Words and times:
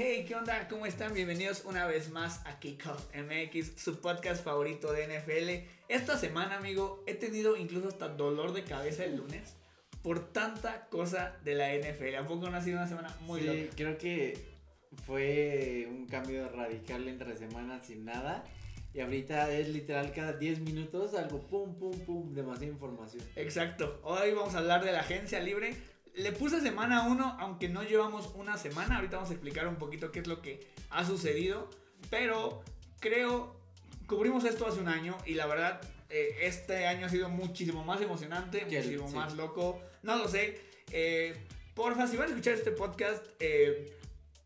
Hey, 0.00 0.24
¿qué 0.28 0.36
onda? 0.36 0.68
¿Cómo 0.68 0.86
están? 0.86 1.12
Bienvenidos 1.12 1.64
una 1.64 1.84
vez 1.84 2.08
más 2.10 2.40
a 2.46 2.60
Kickoff 2.60 3.08
MX, 3.16 3.82
su 3.82 4.00
podcast 4.00 4.44
favorito 4.44 4.92
de 4.92 5.08
NFL. 5.08 5.68
Esta 5.88 6.16
semana, 6.16 6.58
amigo, 6.58 7.02
he 7.08 7.14
tenido 7.14 7.56
incluso 7.56 7.88
hasta 7.88 8.06
dolor 8.06 8.52
de 8.52 8.62
cabeza 8.62 9.04
el 9.04 9.16
lunes 9.16 9.56
por 10.00 10.32
tanta 10.32 10.86
cosa 10.88 11.34
de 11.42 11.56
la 11.56 11.74
NFL. 11.74 12.14
¿A 12.14 12.24
poco 12.28 12.48
no 12.48 12.56
ha 12.56 12.62
sido 12.62 12.78
una 12.78 12.86
semana 12.86 13.12
muy 13.22 13.40
sí, 13.40 13.46
loca? 13.48 13.74
creo 13.74 13.98
que 13.98 14.38
fue 15.04 15.88
un 15.90 16.06
cambio 16.06 16.48
radical 16.48 17.08
entre 17.08 17.36
semanas 17.36 17.84
sin 17.84 18.04
nada. 18.04 18.44
Y 18.94 19.00
ahorita 19.00 19.52
es 19.52 19.68
literal 19.68 20.12
cada 20.12 20.32
10 20.32 20.60
minutos 20.60 21.14
algo 21.14 21.40
pum, 21.48 21.74
pum, 21.76 21.98
pum, 22.06 22.32
demasiada 22.34 22.72
información. 22.72 23.24
Exacto. 23.34 23.98
Hoy 24.04 24.32
vamos 24.32 24.54
a 24.54 24.58
hablar 24.58 24.84
de 24.84 24.92
la 24.92 25.00
agencia 25.00 25.40
libre. 25.40 25.74
Le 26.14 26.32
puse 26.32 26.60
semana 26.60 27.06
1, 27.08 27.36
aunque 27.38 27.68
no 27.68 27.82
llevamos 27.82 28.30
una 28.34 28.56
semana. 28.56 28.96
Ahorita 28.96 29.16
vamos 29.16 29.30
a 29.30 29.34
explicar 29.34 29.68
un 29.68 29.76
poquito 29.76 30.10
qué 30.10 30.20
es 30.20 30.26
lo 30.26 30.42
que 30.42 30.66
ha 30.90 31.04
sucedido. 31.04 31.68
Pero 32.10 32.62
creo, 33.00 33.56
cubrimos 34.06 34.44
esto 34.44 34.66
hace 34.66 34.80
un 34.80 34.88
año 34.88 35.16
y 35.26 35.34
la 35.34 35.46
verdad, 35.46 35.80
eh, 36.08 36.38
este 36.42 36.86
año 36.86 37.06
ha 37.06 37.08
sido 37.08 37.28
muchísimo 37.28 37.84
más 37.84 38.00
emocionante, 38.00 38.64
muchísimo 38.64 39.08
sí. 39.08 39.14
más 39.14 39.34
loco. 39.34 39.80
No 40.02 40.16
lo 40.16 40.28
sé. 40.28 40.60
Eh, 40.90 41.36
porfa, 41.74 42.06
si 42.06 42.16
van 42.16 42.26
a 42.26 42.30
escuchar 42.30 42.54
este 42.54 42.72
podcast, 42.72 43.24
eh, 43.40 43.96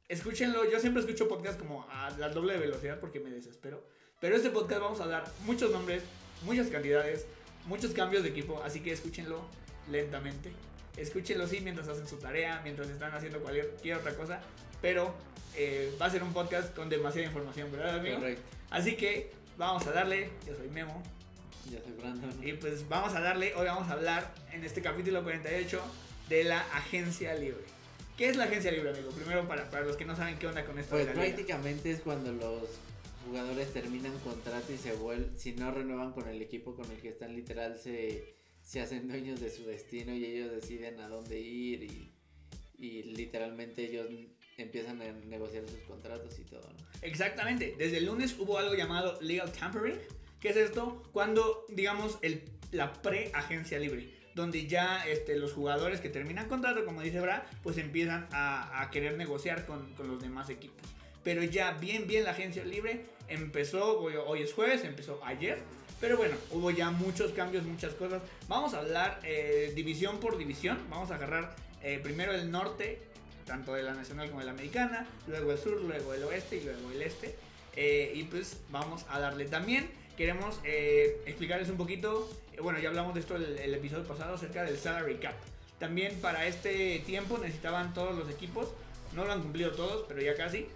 escúchenlo. 0.08 0.70
Yo 0.70 0.80
siempre 0.80 1.00
escucho 1.00 1.28
podcast 1.28 1.58
como 1.58 1.86
a 1.90 2.10
la 2.18 2.28
doble 2.28 2.58
velocidad 2.58 3.00
porque 3.00 3.20
me 3.20 3.30
desespero. 3.30 3.84
Pero 4.20 4.36
este 4.36 4.50
podcast 4.50 4.80
vamos 4.80 5.00
a 5.00 5.06
dar 5.06 5.24
muchos 5.46 5.70
nombres, 5.70 6.02
muchas 6.44 6.68
cantidades, 6.68 7.26
muchos 7.66 7.92
cambios 7.92 8.22
de 8.22 8.30
equipo. 8.30 8.62
Así 8.62 8.80
que 8.80 8.92
escúchenlo 8.92 9.44
lentamente. 9.90 10.52
Escúchenlo 10.96 11.46
sí 11.46 11.60
mientras 11.60 11.88
hacen 11.88 12.06
su 12.06 12.16
tarea, 12.16 12.60
mientras 12.62 12.88
están 12.88 13.14
haciendo 13.14 13.40
cualquier 13.40 13.96
otra 13.96 14.14
cosa. 14.14 14.40
Pero 14.80 15.14
eh, 15.56 15.94
va 16.00 16.06
a 16.06 16.10
ser 16.10 16.22
un 16.22 16.32
podcast 16.32 16.74
con 16.74 16.88
demasiada 16.88 17.26
información, 17.26 17.70
¿verdad, 17.72 17.98
amigo? 17.98 18.16
Correcto. 18.16 18.42
Así 18.70 18.96
que 18.96 19.30
vamos 19.56 19.86
a 19.86 19.92
darle. 19.92 20.30
Yo 20.46 20.54
soy 20.56 20.68
Memo. 20.68 21.02
Ya 21.70 21.80
soy 21.82 21.92
Brandon. 21.92 22.32
Y 22.42 22.52
pues 22.54 22.88
vamos 22.88 23.14
a 23.14 23.20
darle. 23.20 23.54
Hoy 23.54 23.66
vamos 23.66 23.88
a 23.88 23.92
hablar 23.92 24.34
en 24.52 24.64
este 24.64 24.82
capítulo 24.82 25.22
48 25.22 25.80
de 26.28 26.44
la 26.44 26.60
agencia 26.74 27.34
libre. 27.34 27.62
¿Qué 28.16 28.28
es 28.28 28.36
la 28.36 28.44
agencia 28.44 28.70
libre, 28.70 28.90
amigo? 28.90 29.10
Primero, 29.10 29.46
para, 29.48 29.70
para 29.70 29.86
los 29.86 29.96
que 29.96 30.04
no 30.04 30.16
saben 30.16 30.38
qué 30.38 30.46
onda 30.46 30.64
con 30.64 30.78
esto. 30.78 30.90
Pues 30.90 31.06
de 31.06 31.14
la 31.14 31.22
liga. 31.22 31.34
prácticamente 31.34 31.90
es 31.90 32.00
cuando 32.00 32.32
los 32.32 32.68
jugadores 33.26 33.72
terminan 33.72 34.18
contrato 34.18 34.72
y 34.72 34.76
se 34.76 34.92
vuelven, 34.94 35.38
si 35.38 35.52
no 35.52 35.70
renuevan 35.70 36.12
con 36.12 36.28
el 36.28 36.42
equipo 36.42 36.74
con 36.74 36.90
el 36.90 36.98
que 36.98 37.08
están 37.08 37.34
literal, 37.34 37.78
se, 37.78 38.34
se 38.62 38.80
hacen 38.80 39.08
dueños 39.08 39.40
de 39.40 39.50
su 39.50 39.64
destino 39.64 40.14
y 40.14 40.24
ellos 40.24 40.52
deciden 40.52 41.00
a 41.00 41.08
dónde 41.08 41.40
ir 41.40 41.82
y, 41.82 42.08
literalmente 42.78 43.84
ellos 43.84 44.08
empiezan 44.56 45.00
a 45.02 45.12
negociar 45.12 45.62
sus 45.68 45.78
contratos 45.80 46.36
y 46.40 46.42
todo. 46.42 46.68
Exactamente. 47.00 47.76
Desde 47.78 47.98
el 47.98 48.06
lunes 48.06 48.36
hubo 48.40 48.58
algo 48.58 48.74
llamado 48.74 49.20
legal 49.20 49.52
tampering. 49.52 50.00
¿Qué 50.40 50.48
es 50.48 50.56
esto? 50.56 51.00
Cuando, 51.12 51.64
digamos, 51.68 52.18
el, 52.22 52.42
la 52.72 52.92
pre-agencia 52.92 53.78
libre. 53.78 54.12
Donde 54.34 54.66
ya 54.66 55.06
este, 55.06 55.36
los 55.36 55.52
jugadores 55.52 56.00
que 56.00 56.08
terminan 56.08 56.48
contrato, 56.48 56.84
como 56.84 57.02
dice 57.02 57.20
Bra, 57.20 57.46
pues 57.62 57.78
empiezan 57.78 58.26
a, 58.32 58.82
a 58.82 58.90
querer 58.90 59.16
negociar 59.16 59.64
con, 59.64 59.94
con 59.94 60.08
los 60.08 60.20
demás 60.20 60.50
equipos. 60.50 60.82
Pero 61.22 61.44
ya 61.44 61.72
bien, 61.74 62.08
bien 62.08 62.24
la 62.24 62.32
agencia 62.32 62.64
libre 62.64 63.04
empezó, 63.28 64.00
hoy, 64.00 64.14
hoy 64.16 64.42
es 64.42 64.52
jueves, 64.52 64.84
empezó 64.84 65.20
ayer. 65.24 65.58
Pero 66.02 66.16
bueno, 66.16 66.34
hubo 66.50 66.72
ya 66.72 66.90
muchos 66.90 67.30
cambios, 67.30 67.62
muchas 67.62 67.94
cosas. 67.94 68.20
Vamos 68.48 68.74
a 68.74 68.80
hablar 68.80 69.20
eh, 69.22 69.70
división 69.76 70.18
por 70.18 70.36
división. 70.36 70.76
Vamos 70.90 71.12
a 71.12 71.14
agarrar 71.14 71.54
eh, 71.80 72.00
primero 72.02 72.32
el 72.32 72.50
norte, 72.50 72.98
tanto 73.46 73.74
de 73.74 73.84
la 73.84 73.94
nacional 73.94 74.26
como 74.26 74.40
de 74.40 74.46
la 74.46 74.50
americana, 74.50 75.06
luego 75.28 75.52
el 75.52 75.58
sur, 75.58 75.80
luego 75.80 76.12
el 76.12 76.24
oeste 76.24 76.56
y 76.56 76.64
luego 76.64 76.90
el 76.90 77.02
este. 77.02 77.36
Eh, 77.76 78.14
y 78.16 78.24
pues 78.24 78.56
vamos 78.70 79.06
a 79.10 79.20
darle 79.20 79.44
también. 79.44 79.88
Queremos 80.16 80.58
eh, 80.64 81.22
explicarles 81.24 81.68
un 81.68 81.76
poquito, 81.76 82.28
eh, 82.52 82.60
bueno, 82.60 82.80
ya 82.80 82.88
hablamos 82.88 83.14
de 83.14 83.20
esto 83.20 83.36
el, 83.36 83.56
el 83.58 83.72
episodio 83.72 84.02
pasado 84.02 84.34
acerca 84.34 84.64
del 84.64 84.78
salary 84.78 85.18
cap. 85.18 85.36
También 85.78 86.20
para 86.20 86.48
este 86.48 86.98
tiempo 87.06 87.38
necesitaban 87.38 87.94
todos 87.94 88.18
los 88.18 88.28
equipos, 88.28 88.70
no 89.14 89.24
lo 89.24 89.32
han 89.32 89.40
cumplido 89.40 89.70
todos, 89.70 90.04
pero 90.08 90.20
ya 90.20 90.34
casi, 90.34 90.66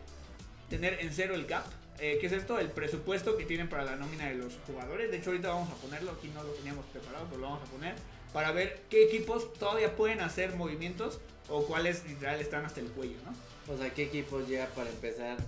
tener 0.70 1.00
en 1.00 1.12
cero 1.12 1.34
el 1.34 1.46
cap. 1.46 1.64
Eh, 1.98 2.18
¿Qué 2.20 2.26
es 2.26 2.32
esto? 2.32 2.58
El 2.58 2.70
presupuesto 2.70 3.36
que 3.36 3.44
tienen 3.44 3.68
para 3.68 3.84
la 3.84 3.96
nómina 3.96 4.28
de 4.28 4.34
los 4.34 4.58
jugadores. 4.66 5.10
De 5.10 5.16
hecho, 5.16 5.30
ahorita 5.30 5.48
vamos 5.48 5.70
a 5.70 5.74
ponerlo, 5.76 6.12
aquí 6.12 6.28
no 6.34 6.42
lo 6.42 6.50
teníamos 6.50 6.84
preparado, 6.86 7.26
pero 7.28 7.40
lo 7.40 7.48
vamos 7.48 7.66
a 7.66 7.72
poner 7.72 7.94
para 8.32 8.52
ver 8.52 8.82
qué 8.90 9.04
equipos 9.04 9.52
todavía 9.54 9.96
pueden 9.96 10.20
hacer 10.20 10.54
movimientos 10.56 11.20
o 11.48 11.64
cuáles 11.66 12.06
literal 12.06 12.40
están 12.40 12.64
hasta 12.66 12.80
el 12.80 12.88
cuello, 12.88 13.16
¿no? 13.24 13.72
O 13.72 13.78
sea, 13.78 13.94
¿qué 13.94 14.04
equipos 14.04 14.46
ya 14.48 14.66
para 14.74 14.90
empezar 14.90 15.38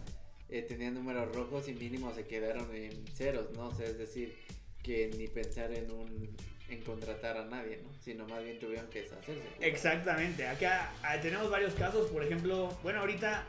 eh, 0.48 0.62
tenían 0.62 0.94
números 0.94 1.34
rojos 1.34 1.68
y 1.68 1.74
mínimo 1.74 2.14
se 2.14 2.26
quedaron 2.26 2.74
en 2.74 3.06
ceros, 3.08 3.50
¿no? 3.54 3.68
O 3.68 3.74
sea, 3.74 3.86
es 3.86 3.98
decir, 3.98 4.34
que 4.82 5.10
ni 5.18 5.28
pensar 5.28 5.70
en 5.72 5.90
un 5.90 6.34
en 6.68 6.82
contratar 6.82 7.36
a 7.36 7.44
nadie, 7.46 7.80
¿no? 7.82 7.88
Sino 8.04 8.26
más 8.28 8.42
bien 8.44 8.58
tuvieron 8.58 8.88
que 8.90 9.02
deshacerse. 9.02 9.42
Exactamente, 9.60 10.46
acá 10.46 10.92
ah, 11.02 11.16
tenemos 11.20 11.50
varios 11.50 11.74
casos, 11.74 12.10
por 12.10 12.22
ejemplo, 12.22 12.76
bueno, 12.82 13.00
ahorita 13.00 13.44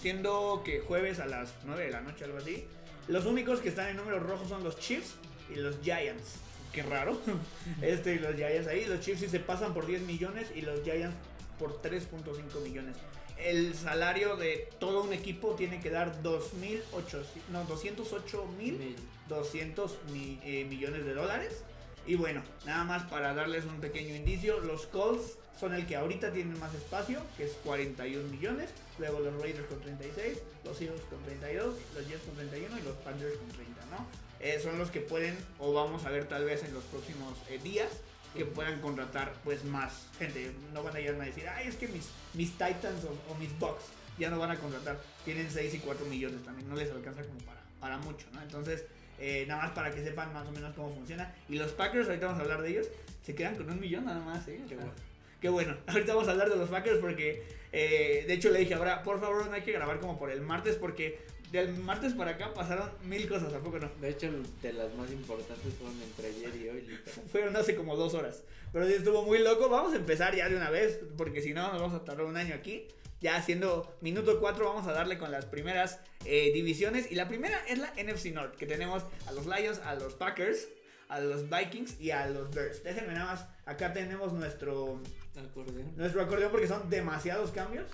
siendo 0.00 0.62
que 0.64 0.80
jueves 0.80 1.20
a 1.20 1.26
las 1.26 1.54
9 1.64 1.84
de 1.84 1.90
la 1.90 2.00
noche, 2.00 2.24
algo 2.24 2.38
así, 2.38 2.64
los 3.08 3.26
únicos 3.26 3.60
que 3.60 3.68
están 3.68 3.88
en 3.88 3.96
números 3.96 4.22
rojos 4.22 4.48
son 4.48 4.64
los 4.64 4.78
Chiefs 4.78 5.14
y 5.50 5.56
los 5.56 5.80
Giants. 5.82 6.36
Qué 6.72 6.82
raro. 6.82 7.18
Este 7.82 8.14
y 8.14 8.18
los 8.18 8.34
Giants 8.34 8.66
ahí, 8.66 8.84
los 8.86 9.00
Chiefs 9.00 9.20
sí 9.20 9.28
se 9.28 9.40
pasan 9.40 9.72
por 9.74 9.86
10 9.86 10.02
millones 10.02 10.48
y 10.54 10.62
los 10.62 10.82
Giants 10.82 11.14
por 11.58 11.80
3.5 11.80 12.60
millones. 12.62 12.96
El 13.38 13.74
salario 13.74 14.36
de 14.36 14.68
todo 14.80 15.02
un 15.04 15.12
equipo 15.12 15.54
tiene 15.54 15.80
que 15.80 15.90
dar 15.90 16.22
2.800, 16.22 17.24
no, 17.50 17.64
208 17.64 18.46
mil 18.58 18.78
Mil. 18.78 18.96
200 19.28 19.98
mi- 20.12 20.38
eh, 20.44 20.64
millones 20.68 21.04
de 21.04 21.14
dólares. 21.14 21.62
Y 22.06 22.16
bueno, 22.16 22.42
nada 22.66 22.84
más 22.84 23.04
para 23.04 23.34
darles 23.34 23.64
un 23.64 23.80
pequeño 23.80 24.14
indicio, 24.14 24.60
los 24.60 24.86
Colts 24.86 25.38
son 25.58 25.74
el 25.74 25.86
que 25.86 25.96
ahorita 25.96 26.32
tienen 26.32 26.58
más 26.58 26.74
espacio, 26.74 27.20
que 27.36 27.44
es 27.44 27.52
41 27.64 28.28
millones. 28.28 28.70
Luego 28.98 29.20
los 29.20 29.40
Raiders 29.40 29.66
con 29.66 29.80
36, 29.80 30.38
los 30.64 30.80
Eagles 30.80 31.02
con 31.08 31.22
32, 31.22 31.74
los 31.94 32.08
Jets 32.08 32.22
con 32.24 32.34
31 32.34 32.78
y 32.78 32.82
los 32.82 32.96
Panthers 32.96 33.36
con 33.38 33.48
30, 33.48 33.86
¿no? 33.86 34.06
Eh, 34.40 34.60
son 34.62 34.78
los 34.78 34.90
que 34.90 35.00
pueden, 35.00 35.36
o 35.58 35.72
vamos 35.72 36.04
a 36.04 36.10
ver 36.10 36.26
tal 36.26 36.44
vez 36.44 36.62
en 36.64 36.74
los 36.74 36.84
próximos 36.84 37.34
eh, 37.48 37.58
días, 37.62 37.88
que 38.34 38.44
puedan 38.44 38.80
contratar 38.80 39.32
pues 39.44 39.64
más 39.64 40.08
gente. 40.18 40.52
No 40.72 40.82
van 40.82 40.96
a 40.96 41.00
ir 41.00 41.10
a 41.10 41.12
decir, 41.12 41.48
ay, 41.48 41.68
es 41.68 41.76
que 41.76 41.88
mis, 41.88 42.08
mis 42.34 42.50
Titans 42.50 43.04
o, 43.04 43.32
o 43.32 43.34
mis 43.36 43.56
Bucks 43.58 43.84
ya 44.18 44.28
no 44.28 44.38
van 44.38 44.50
a 44.50 44.58
contratar. 44.58 45.00
Tienen 45.24 45.50
6 45.50 45.74
y 45.74 45.78
4 45.78 46.04
millones 46.06 46.44
también, 46.44 46.68
no 46.68 46.74
les 46.74 46.90
alcanza 46.90 47.22
como 47.22 47.38
para, 47.40 47.62
para 47.80 47.98
mucho, 47.98 48.26
¿no? 48.32 48.42
Entonces, 48.42 48.84
eh, 49.26 49.46
nada 49.46 49.62
más 49.62 49.70
para 49.70 49.90
que 49.90 50.04
sepan 50.04 50.34
más 50.34 50.46
o 50.46 50.52
menos 50.52 50.74
cómo 50.74 50.92
funciona. 50.94 51.34
Y 51.48 51.56
los 51.56 51.72
Packers, 51.72 52.08
ahorita 52.08 52.26
vamos 52.26 52.40
a 52.40 52.44
hablar 52.44 52.60
de 52.60 52.68
ellos, 52.68 52.88
se 53.22 53.34
quedan 53.34 53.56
con 53.56 53.70
un 53.70 53.80
millón 53.80 54.04
nada 54.04 54.20
más, 54.20 54.46
¿eh? 54.48 54.60
Qué 54.68 54.74
bueno. 54.76 54.92
Qué 55.40 55.48
bueno. 55.48 55.76
Ahorita 55.86 56.12
vamos 56.12 56.28
a 56.28 56.32
hablar 56.32 56.50
de 56.50 56.56
los 56.56 56.68
Packers 56.68 56.98
porque, 56.98 57.42
eh, 57.72 58.24
de 58.26 58.34
hecho, 58.34 58.50
le 58.50 58.58
dije 58.58 58.74
ahora, 58.74 59.02
por 59.02 59.20
favor, 59.20 59.46
no 59.46 59.52
hay 59.54 59.62
que 59.62 59.72
grabar 59.72 59.98
como 59.98 60.18
por 60.18 60.30
el 60.30 60.42
martes 60.42 60.76
porque 60.76 61.20
del 61.52 61.72
martes 61.72 62.12
para 62.12 62.32
acá 62.32 62.52
pasaron 62.52 62.90
mil 63.04 63.26
cosas, 63.26 63.54
¿a 63.54 63.60
poco 63.60 63.78
no? 63.78 63.90
De 63.98 64.10
hecho, 64.10 64.30
de 64.60 64.72
las 64.74 64.94
más 64.94 65.10
importantes 65.10 65.72
fueron 65.78 65.98
entre 66.02 66.28
ayer 66.28 66.62
y 66.62 66.68
hoy, 66.68 66.82
literal. 66.82 67.24
Fueron 67.32 67.56
hace 67.56 67.74
como 67.74 67.96
dos 67.96 68.12
horas. 68.12 68.42
Pero 68.74 68.86
sí 68.86 68.92
estuvo 68.92 69.22
muy 69.22 69.38
loco. 69.38 69.70
Vamos 69.70 69.94
a 69.94 69.96
empezar 69.96 70.34
ya 70.36 70.50
de 70.50 70.56
una 70.56 70.68
vez, 70.68 71.00
porque 71.16 71.40
si 71.40 71.54
no, 71.54 71.72
nos 71.72 71.80
vamos 71.80 71.94
a 71.94 72.04
tardar 72.04 72.26
un 72.26 72.36
año 72.36 72.54
aquí. 72.54 72.88
Ya 73.24 73.36
haciendo 73.36 73.96
minuto 74.02 74.38
4, 74.38 74.66
vamos 74.66 74.86
a 74.86 74.92
darle 74.92 75.16
con 75.16 75.32
las 75.32 75.46
primeras 75.46 75.98
eh, 76.26 76.52
divisiones. 76.52 77.10
Y 77.10 77.14
la 77.14 77.26
primera 77.26 77.58
es 77.66 77.78
la 77.78 77.90
NFC 77.94 78.26
North, 78.34 78.54
que 78.54 78.66
tenemos 78.66 79.02
a 79.26 79.32
los 79.32 79.46
Lions, 79.46 79.78
a 79.78 79.94
los 79.94 80.12
Packers, 80.12 80.68
a 81.08 81.20
los 81.20 81.48
Vikings 81.48 81.98
y 81.98 82.10
a 82.10 82.26
los 82.26 82.54
Bears. 82.54 82.84
Déjenme 82.84 83.14
nada 83.14 83.32
más, 83.32 83.46
acá 83.64 83.94
tenemos 83.94 84.34
nuestro, 84.34 85.00
Acordeón. 85.42 85.96
nuestro 85.96 86.20
acordeón 86.20 86.50
porque 86.50 86.68
son 86.68 86.90
demasiados 86.90 87.50
cambios. 87.50 87.86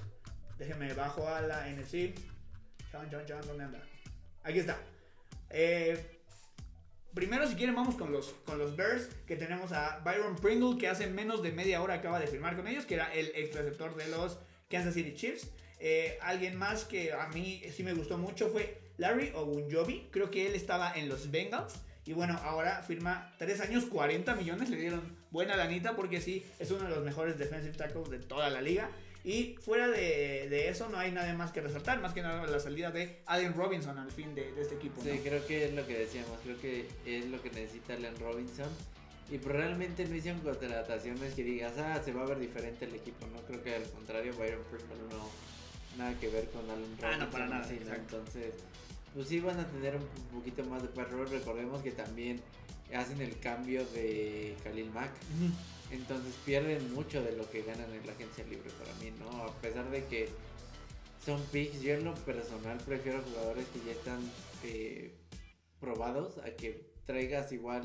Déjenme 0.59 0.95
bajo 0.95 1.29
a 1.29 1.41
la 1.43 1.69
NFC. 1.69 2.13
Chan, 2.91 3.09
chan, 3.09 3.25
chan, 3.25 3.41
¿dónde 3.47 3.63
anda? 3.63 3.81
Aquí 4.43 4.59
está. 4.59 4.79
Eh, 5.51 6.23
primero, 7.15 7.47
si 7.47 7.55
quieren, 7.55 7.77
vamos 7.77 7.95
con 7.95 8.11
los, 8.11 8.35
con 8.45 8.59
los 8.59 8.75
Bears. 8.75 9.09
Que 9.29 9.37
tenemos 9.37 9.71
a 9.71 10.01
Byron 10.01 10.35
Pringle, 10.35 10.77
que 10.77 10.89
hace 10.89 11.07
menos 11.07 11.41
de 11.41 11.53
media 11.53 11.83
hora 11.83 11.95
acaba 11.95 12.19
de 12.19 12.27
firmar 12.27 12.57
con 12.57 12.67
ellos, 12.67 12.85
que 12.85 12.95
era 12.95 13.15
el 13.15 13.31
ex 13.37 13.55
receptor 13.55 13.95
de 13.95 14.09
los 14.09 14.41
Kansas 14.71 14.95
City 14.95 15.15
Chiefs. 15.15 15.49
Eh, 15.79 16.19
alguien 16.21 16.57
más 16.57 16.85
que 16.85 17.13
a 17.13 17.29
mí 17.29 17.63
sí 17.75 17.83
me 17.83 17.95
gustó 17.95 18.19
mucho 18.19 18.49
fue 18.49 18.79
Larry 18.99 19.33
Ogunjobi. 19.35 20.09
Creo 20.11 20.31
que 20.31 20.47
él 20.47 20.55
estaba 20.55 20.93
en 20.95 21.09
los 21.09 21.31
Bengals. 21.31 21.75
Y 22.07 22.13
bueno, 22.13 22.39
ahora 22.43 22.83
firma 22.83 23.33
3 23.39 23.61
años, 23.61 23.85
40 23.87 24.35
millones. 24.35 24.71
Le 24.71 24.77
dieron 24.77 25.17
buena 25.31 25.57
lanita 25.57 25.97
porque 25.97 26.21
sí, 26.21 26.45
es 26.59 26.71
uno 26.71 26.85
de 26.85 26.91
los 26.91 27.05
mejores 27.05 27.39
defensive 27.39 27.77
tackles 27.77 28.11
de 28.11 28.19
toda 28.19 28.51
la 28.51 28.61
liga. 28.61 28.91
Y 29.23 29.57
fuera 29.61 29.89
de, 29.89 30.49
de 30.49 30.69
eso 30.71 30.89
no 30.89 30.99
hay 30.99 31.13
nada 31.13 31.35
más 31.35 31.53
que 31.53 31.61
resaltar, 31.61 32.01
más 32.01 32.15
que 32.15 32.23
nada 32.23 32.47
la 32.47 32.59
salida 32.59 32.91
de 32.91 33.21
Allen 33.27 33.53
Robinson 33.53 33.99
al 33.99 34.11
fin 34.11 34.35
de, 34.35 34.51
de 34.53 34.63
este 34.63 34.77
equipo. 34.77 35.03
Sí, 35.03 35.11
¿no? 35.11 35.23
creo 35.23 35.47
que 35.47 35.67
es 35.67 35.75
lo 35.75 35.87
que 35.87 35.99
decíamos, 35.99 36.39
creo 36.43 36.59
que 36.59 36.87
es 37.05 37.27
lo 37.27 37.43
que 37.43 37.51
necesita 37.51 37.95
Allen 37.95 38.19
Robinson. 38.19 38.69
Y 39.31 39.39
pues 39.39 39.55
realmente 39.55 40.07
no 40.07 40.15
hicieron 40.17 40.41
contrataciones 40.41 41.35
que 41.35 41.45
digas, 41.45 41.79
ah, 41.79 42.01
se 42.05 42.13
va 42.13 42.23
a 42.23 42.27
ver 42.27 42.41
diferente 42.41 42.85
el 42.85 42.95
equipo, 42.95 43.27
¿no? 43.29 43.41
Creo 43.43 43.63
que 43.63 43.77
al 43.77 43.89
contrario, 43.91 44.35
Byron 44.37 44.63
Pringle 44.65 45.09
no, 45.11 45.31
nada 45.97 46.19
que 46.19 46.29
ver 46.29 46.51
con 46.51 46.69
Allen 46.69 46.97
Ah, 46.99 47.03
no, 47.03 47.09
Robinson, 47.11 47.31
para 47.31 47.47
nada, 47.47 47.65
así, 47.65 47.79
¿no? 47.87 47.95
Entonces, 47.95 48.55
pues 49.15 49.29
sí 49.29 49.41
van 49.41 49.61
a 49.61 49.69
tener 49.69 49.97
un 49.97 50.39
poquito 50.39 50.65
más 50.65 50.83
de 50.83 50.89
perro. 50.89 51.25
Recordemos 51.25 51.81
que 51.83 51.93
también 51.93 52.41
hacen 52.95 53.21
el 53.21 53.39
cambio 53.39 53.85
de 53.87 54.57
Khalil 54.65 54.91
Mack. 54.91 55.13
Entonces 55.93 56.35
pierden 56.45 56.93
mucho 56.95 57.23
de 57.23 57.33
lo 57.37 57.49
que 57.51 57.63
ganan 57.63 57.93
en 57.93 58.07
la 58.07 58.13
agencia 58.13 58.45
libre 58.45 58.71
para 58.79 58.95
mí, 58.95 59.13
¿no? 59.19 59.43
A 59.43 59.53
pesar 59.61 59.91
de 59.91 60.05
que 60.05 60.29
son 61.25 61.43
picks, 61.53 61.81
yo 61.81 61.95
en 61.95 62.05
lo 62.05 62.15
personal 62.15 62.79
prefiero 62.79 63.23
jugadores 63.23 63.67
que 63.69 63.81
ya 63.87 63.93
están 63.93 64.21
eh, 64.65 65.13
probados 65.81 66.39
a 66.39 66.51
que 66.51 66.91
traigas 67.07 67.51
igual 67.53 67.83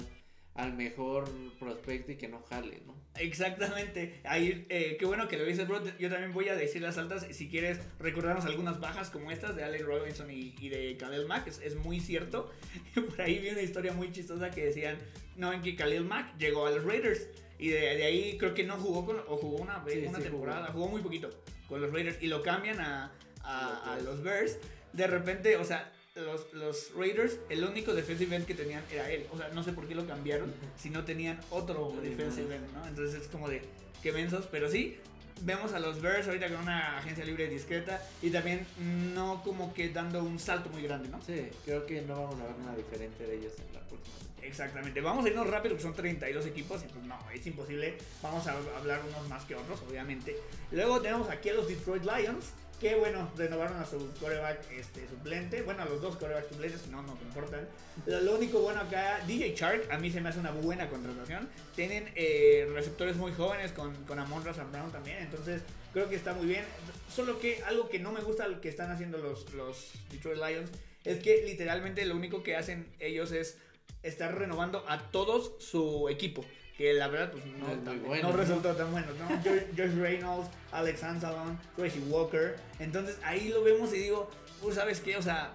al 0.56 0.74
mejor 0.74 1.30
prospecto 1.60 2.14
y 2.14 2.16
que 2.16 2.30
no 2.30 2.42
jale, 2.50 2.82
¿no? 2.86 2.96
Exactamente. 3.18 4.22
Ahí, 4.24 4.66
eh, 4.70 4.96
qué 4.98 5.06
bueno 5.06 5.28
que 5.28 5.38
lo 5.38 5.44
dices, 5.46 5.68
bro. 5.68 5.82
Yo 6.00 6.10
también 6.10 6.34
voy 6.34 6.48
a 6.50 6.56
decir 6.56 6.82
las 6.82 6.98
altas. 6.98 7.28
Si 7.32 7.50
quieres 7.50 7.80
recordarnos 8.00 8.46
algunas 8.46 8.80
bajas 8.80 9.10
como 9.10 9.32
estas 9.32 9.56
de 9.56 9.64
Allen 9.66 9.86
Robinson 9.86 10.32
y, 10.32 10.56
y 10.60 10.70
de 10.70 10.96
Khalil 10.98 11.26
Mack, 11.28 11.48
es, 11.48 11.60
es 11.60 11.76
muy 11.76 12.00
cierto. 12.00 12.52
Por 12.96 13.22
ahí 13.22 13.40
vi 13.40 13.50
una 13.50 13.62
historia 13.62 13.92
muy 13.94 14.12
chistosa 14.12 14.50
que 14.50 14.66
decían, 14.66 14.98
no, 15.36 15.52
en 15.52 15.62
que 15.62 15.76
Khalil 15.76 16.06
Mack 16.06 16.38
llegó 16.38 16.66
a 16.68 16.72
los 16.72 16.84
Raiders. 16.86 17.28
Y 17.60 17.70
de, 17.70 17.80
de 17.98 18.04
ahí 18.06 18.38
creo 18.38 18.54
que 18.54 18.64
no 18.64 18.78
jugó 18.78 19.06
con, 19.06 19.18
o 19.28 19.38
jugó 19.38 19.58
una, 19.58 19.80
vez 19.80 19.96
Sí, 20.02 20.06
una 20.08 20.18
sí 20.20 20.24
temporada, 20.26 20.68
jugó. 20.68 20.86
jugó. 20.86 20.88
muy 20.92 21.02
poquito 21.02 21.30
con 21.68 21.82
los 21.82 21.92
Raiders 21.92 22.22
y 22.22 22.28
lo 22.28 22.44
cambian 22.44 22.80
a, 22.80 23.12
a, 23.44 23.94
a 23.94 23.96
Los 23.98 24.06
los 24.06 24.24
Bears. 24.24 24.58
De 24.94 25.08
repente, 25.08 25.58
o 25.58 25.64
sea, 25.66 25.92
los, 26.16 26.54
los 26.54 26.94
Raiders, 26.96 27.38
el 27.50 27.64
único 27.64 27.94
defensive 27.94 28.36
end 28.36 28.46
que 28.46 28.56
tenían 28.56 28.84
era 28.92 29.12
él. 29.12 29.28
O 29.32 29.38
sea, 29.38 29.50
no 29.50 29.64
sé 29.64 29.74
por 29.74 29.88
qué 29.88 29.96
lo 29.96 30.08
cambiaron 30.08 30.54
si 30.78 30.90
no 30.90 31.04
tenían 31.04 31.40
otro 31.50 31.94
Nadie 31.96 32.12
defensive 32.12 32.56
end, 32.56 32.74
¿no? 32.74 32.88
Entonces 32.88 33.22
es 33.22 33.28
como 33.28 33.50
de, 33.50 33.62
qué 34.02 34.12
mensos, 34.12 34.48
pero 34.50 34.70
sí. 34.70 34.98
Vemos 35.42 35.74
a 35.74 35.80
los 35.80 36.02
Bears 36.02 36.28
ahorita 36.28 36.48
con 36.48 36.62
una 36.62 36.98
agencia 36.98 37.26
libre 37.26 37.50
discreta 37.50 38.02
y 38.22 38.30
también 38.30 38.66
no 39.14 39.44
como 39.44 39.74
que 39.74 39.90
dando 39.90 40.24
un 40.24 40.40
salto 40.40 40.70
muy 40.70 40.82
grande, 40.84 41.10
¿no? 41.10 41.22
Sí, 41.22 41.50
creo 41.66 41.86
que 41.86 42.02
no 42.04 42.14
vamos 42.14 42.40
a 42.40 42.46
ver 42.46 42.58
nada 42.60 42.78
diferente 42.78 43.28
de 43.28 43.36
ellos 43.36 43.52
en 43.58 43.74
la 43.74 43.82
próxima. 43.82 44.16
Exactamente, 44.42 45.02
vamos 45.02 45.26
a 45.26 45.28
irnos 45.28 45.48
rápido, 45.48 45.76
que 45.76 45.82
son 45.82 45.94
32 45.94 46.46
equipos 46.46 46.82
y 46.86 46.88
pues 46.88 47.04
no, 47.04 47.20
es 47.34 47.46
imposible. 47.46 47.98
Vamos 48.22 48.48
a 48.48 48.56
hablar 48.78 49.02
unos 49.10 49.28
más 49.28 49.44
que 49.44 49.56
otros, 49.56 49.82
obviamente. 49.90 50.38
Luego 50.72 51.02
tenemos 51.02 51.30
aquí 51.30 51.50
a 51.50 51.54
los 51.56 51.68
Detroit 51.68 52.04
Lions, 52.04 52.54
que 52.80 52.96
bueno, 52.96 53.32
renovaron 53.38 53.78
a 53.78 53.86
su 53.86 54.12
coreback 54.20 54.72
este, 54.72 55.08
suplente. 55.08 55.62
Bueno, 55.62 55.84
a 55.84 55.86
los 55.86 56.02
dos 56.02 56.16
corebacks 56.18 56.50
suplentes, 56.50 56.88
no, 56.88 57.02
no 57.04 57.14
te 57.14 57.24
importan. 57.24 57.68
Lo, 58.06 58.22
lo 58.22 58.36
único 58.36 58.60
bueno 58.60 58.82
acá, 58.82 59.20
DJ 59.26 59.56
Shark, 59.56 59.92
a 59.92 59.98
mí 59.98 60.12
se 60.12 60.22
me 60.22 60.30
hace 60.30 60.40
una 60.40 60.52
buena 60.52 60.90
contratación. 60.90 61.50
Tienen 61.76 62.12
eh, 62.16 62.70
receptores 62.74 63.16
muy 63.16 63.32
jóvenes 63.34 63.72
con, 63.72 63.94
con 64.06 64.20
Amon. 64.20 64.44
Brown 64.44 64.92
también, 64.92 65.18
entonces 65.20 65.62
creo 65.94 66.10
que 66.10 66.16
está 66.16 66.34
muy 66.34 66.46
bien. 66.46 66.66
Solo 67.14 67.40
que 67.40 67.64
algo 67.64 67.90
que 67.90 68.00
no 68.00 68.12
me 68.12 68.22
gusta 68.22 68.48
que 68.62 68.70
están 68.70 68.92
haciendo 68.92 69.18
los, 69.18 69.54
los 69.54 69.92
Detroit 70.12 70.38
Lions 70.38 70.70
es 71.04 71.22
que 71.22 71.44
literalmente 71.46 72.04
lo 72.06 72.16
único 72.16 72.44
que 72.44 72.56
hacen 72.56 72.88
ellos 73.00 73.32
es 73.32 73.58
estar 74.04 74.38
renovando 74.38 74.84
a 74.88 75.10
todos 75.12 75.54
su 75.60 76.10
equipo. 76.10 76.46
Que 76.78 76.94
la 76.94 77.08
verdad, 77.08 77.32
pues 77.32 77.46
no, 77.46 77.68
No 77.68 77.74
tan- 77.84 78.04
bueno, 78.04 78.30
no 78.32 78.36
resultó 78.36 78.76
tan 78.76 78.92
bueno, 78.92 79.08
¿no? 79.18 79.28
Josh, 79.78 79.96
Reynolds, 79.98 80.50
Alex 80.72 81.04
Ansalon, 81.04 81.58
Tracy 81.76 82.00
Walker. 82.10 82.58
Entonces 82.80 83.18
ahí 83.24 83.48
lo 83.50 83.64
vemos 83.64 83.94
y 83.94 84.00
digo, 84.00 84.30
pues 84.62 84.76
sabes 84.76 85.00
qué, 85.00 85.16
o 85.16 85.22
sea, 85.22 85.52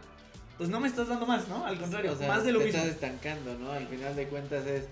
pues 0.57 0.71
no 0.71 0.81
me 0.81 0.89
estás 0.89 1.09
dando 1.09 1.27
más, 1.27 1.47
¿no? 1.49 1.67
Al 1.67 1.79
contrario, 1.79 2.13
O 2.13 2.17
sea, 2.17 2.29
más 2.29 2.45
de 2.45 2.53
lo 2.53 2.59
te 2.61 2.67
mismo. 2.67 2.81
estás 2.81 2.95
estancando, 2.95 3.55
¿no? 3.59 3.71
Al 3.73 3.87
final 3.89 4.17
de 4.17 4.27
cuentas 4.29 4.67
es 4.67 4.85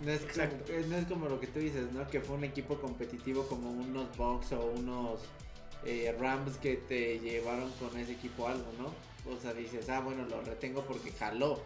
no 0.00 0.10
es, 0.10 0.22
Exacto. 0.22 0.64
como, 0.72 0.86
no 0.88 0.96
es 0.96 1.06
como 1.06 1.28
lo 1.28 1.38
que 1.38 1.46
tú 1.46 1.60
dices, 1.60 1.92
¿no? 1.92 2.08
Que 2.08 2.20
fue 2.20 2.34
un 2.36 2.44
equipo 2.44 2.76
competitivo 2.80 3.46
como 3.46 3.70
unos 3.70 4.16
Bucks 4.16 4.52
o 4.52 4.72
unos 4.76 5.20
eh, 5.84 6.16
Rams 6.18 6.56
que 6.56 6.76
te 6.76 7.20
llevaron 7.20 7.70
con 7.72 7.96
ese 7.98 8.12
equipo 8.12 8.48
algo, 8.48 8.64
¿no? 8.78 8.86
O 9.32 9.38
sea, 9.40 9.52
dices, 9.52 9.88
ah, 9.90 10.00
bueno, 10.00 10.24
lo 10.28 10.40
retengo 10.40 10.82
porque 10.86 11.12
jaló. 11.12 11.60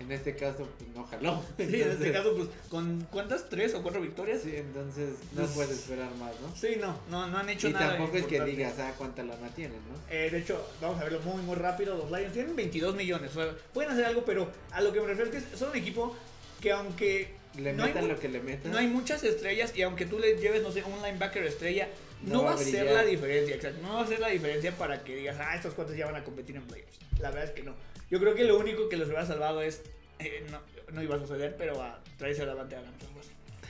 En 0.00 0.10
este 0.12 0.34
caso, 0.36 0.68
pues 0.78 0.90
no 0.94 1.04
jaló. 1.04 1.42
Sí, 1.56 1.80
en 1.82 1.90
este 1.92 2.12
caso, 2.12 2.34
pues, 2.36 2.48
¿con 2.68 3.06
cuántas? 3.10 3.48
¿Tres 3.48 3.74
o 3.74 3.82
cuatro 3.82 4.00
victorias? 4.00 4.40
Sí, 4.42 4.52
entonces 4.56 5.10
no 5.32 5.42
Pues- 5.42 5.52
puedes 5.52 5.70
esperar 5.70 6.10
más, 6.16 6.32
¿no? 6.40 6.54
Sí, 6.56 6.76
no, 6.80 6.98
no, 7.10 7.28
no 7.28 7.38
han 7.38 7.48
hecho 7.48 7.68
Y 7.68 7.72
nada. 7.72 7.96
tampoco 7.96 8.16
es 8.18 8.26
que 8.26 8.42
digas, 8.44 8.74
ah, 8.80 8.92
cuánta 8.98 9.22
lana 9.22 9.48
tienen, 9.54 9.78
¿no? 9.88 9.94
Eh, 10.14 10.30
de 10.30 10.38
hecho, 10.38 10.68
vamos 10.80 11.00
a 11.00 11.04
verlo 11.04 11.20
muy, 11.20 11.40
muy 11.42 11.54
rápido. 11.56 11.96
Los 11.96 12.10
Lions 12.10 12.32
tienen 12.32 12.56
22 12.56 12.94
millones. 12.96 13.30
O 13.36 13.42
sea, 13.42 13.54
pueden 13.72 13.92
hacer 13.92 14.04
algo, 14.04 14.24
pero 14.24 14.50
a 14.72 14.80
lo 14.80 14.92
que 14.92 15.00
me 15.00 15.06
refiero 15.06 15.30
es 15.30 15.44
que 15.44 15.56
son 15.56 15.70
un 15.70 15.76
equipo 15.76 16.14
que 16.60 16.72
aunque 16.72 17.34
Le 17.56 17.72
no 17.72 17.84
hay 17.84 17.90
metan 17.90 18.04
mu- 18.06 18.12
lo 18.14 18.18
que 18.20 18.28
le 18.28 18.40
metan. 18.40 18.72
no 18.72 18.78
hay 18.78 18.86
muchas 18.88 19.22
estrellas 19.22 19.72
y 19.76 19.82
aunque 19.82 20.06
tú 20.06 20.18
le 20.18 20.36
lleves, 20.36 20.62
no 20.62 20.72
sé, 20.72 20.82
un 20.82 21.00
linebacker 21.02 21.44
estrella, 21.44 21.88
no, 22.22 22.42
va 22.42 22.54
a 22.54 22.58
ser 22.58 22.90
la 22.90 23.04
diferencia, 23.04 23.54
exacto. 23.54 23.80
No 23.82 23.94
va 23.94 24.02
a 24.02 24.06
ser 24.06 24.18
la 24.18 24.28
diferencia 24.28 24.72
para 24.76 25.04
que 25.04 25.14
digas, 25.14 25.36
ah, 25.40 25.54
estos 25.54 25.74
cuantos 25.74 25.96
ya 25.96 26.06
van 26.06 26.16
a 26.16 26.24
competir 26.24 26.56
en 26.56 26.62
playoffs. 26.62 26.98
La 27.20 27.30
verdad 27.30 27.44
es 27.44 27.50
que 27.52 27.62
no. 27.62 27.74
Yo 28.10 28.20
creo 28.20 28.34
que 28.34 28.44
lo 28.44 28.58
único 28.58 28.88
que 28.88 28.96
los 28.96 29.08
hubiera 29.08 29.26
salvado 29.26 29.62
es, 29.62 29.82
eh, 30.18 30.44
no, 30.50 30.60
no 30.92 31.02
iba 31.02 31.16
a 31.16 31.18
suceder, 31.18 31.56
pero 31.56 31.82
a 31.82 32.02
traerse 32.16 32.42
adelante 32.42 32.76
a 32.76 32.82
Kansas 32.82 33.08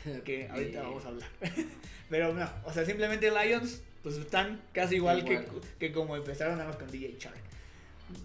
City, 0.02 0.20
que 0.24 0.48
ahorita 0.48 0.82
vamos 0.82 1.04
a 1.04 1.08
hablar. 1.08 1.28
pero 2.10 2.34
no, 2.34 2.48
o 2.64 2.72
sea, 2.72 2.84
simplemente 2.84 3.30
Lions, 3.30 3.82
pues 4.02 4.16
están 4.16 4.60
casi 4.72 4.96
igual, 4.96 5.20
Igual. 5.20 5.46
Que, 5.78 5.86
que 5.88 5.92
como 5.92 6.16
empezaron 6.16 6.58
nada 6.58 6.68
más 6.68 6.76
con 6.76 6.90
DJ 6.90 7.16
Shark. 7.18 7.42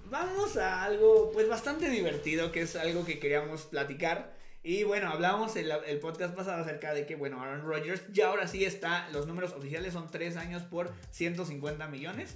Vamos 0.09 0.57
a 0.57 0.83
algo 0.83 1.31
pues 1.31 1.47
bastante 1.47 1.89
divertido, 1.89 2.51
que 2.51 2.61
es 2.61 2.75
algo 2.75 3.05
que 3.05 3.19
queríamos 3.19 3.63
platicar. 3.63 4.37
Y 4.61 4.83
bueno, 4.83 5.09
hablamos 5.09 5.55
el, 5.55 5.71
el 5.87 5.99
podcast 5.99 6.35
pasado 6.35 6.61
acerca 6.61 6.93
de 6.93 7.05
que, 7.05 7.15
bueno, 7.15 7.41
Aaron 7.41 7.65
Rodgers 7.65 8.03
ya 8.11 8.27
ahora 8.27 8.47
sí 8.47 8.65
está, 8.65 9.09
los 9.11 9.25
números 9.25 9.53
oficiales 9.53 9.93
son 9.93 10.11
3 10.11 10.35
años 10.35 10.63
por 10.63 10.91
150 11.11 11.87
millones, 11.87 12.35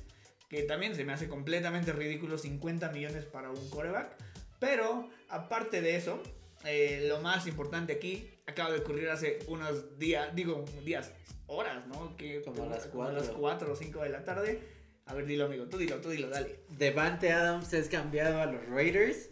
que 0.54 0.62
también 0.62 0.96
se 0.96 1.04
me 1.04 1.14
hace 1.14 1.28
completamente 1.28 1.94
ridículo 1.94 2.38
50 2.38 2.92
millones 2.92 3.26
para 3.26 3.50
un 3.50 3.70
coreback. 3.72 4.16
Pero 4.60 5.10
aparte 5.28 5.82
de 5.82 5.96
eso, 5.96 6.22
eh, 6.64 7.06
lo 7.08 7.22
más 7.22 7.48
importante 7.48 7.94
aquí 7.94 8.30
acaba 8.46 8.72
de 8.72 8.82
ocurrir 8.82 9.10
hace 9.10 9.40
unos 9.48 9.98
días, 9.98 10.36
digo 10.36 10.64
días, 10.86 11.12
horas, 11.48 11.88
¿no? 11.88 12.16
Que, 12.18 12.44
Como 12.44 12.66
a 12.66 12.68
las 12.68 12.86
como 12.86 13.06
a 13.06 13.12
las 13.12 13.30
cuatro. 13.30 13.70
4 13.70 13.74
o 13.74 13.76
5 13.76 14.04
de 14.04 14.10
la 14.10 14.24
tarde. 14.24 14.60
A 15.08 15.16
ver, 15.16 15.26
dilo 15.26 15.46
amigo, 15.46 15.66
tú 15.66 15.80
dilo, 15.80 15.96
tú 16.02 16.12
dilo, 16.12 16.30
dale. 16.30 16.60
Devante 16.70 17.32
Adams 17.32 17.74
es 17.74 17.90
cambiado 17.90 18.40
a 18.40 18.46
los 18.46 18.64
Raiders 18.68 19.32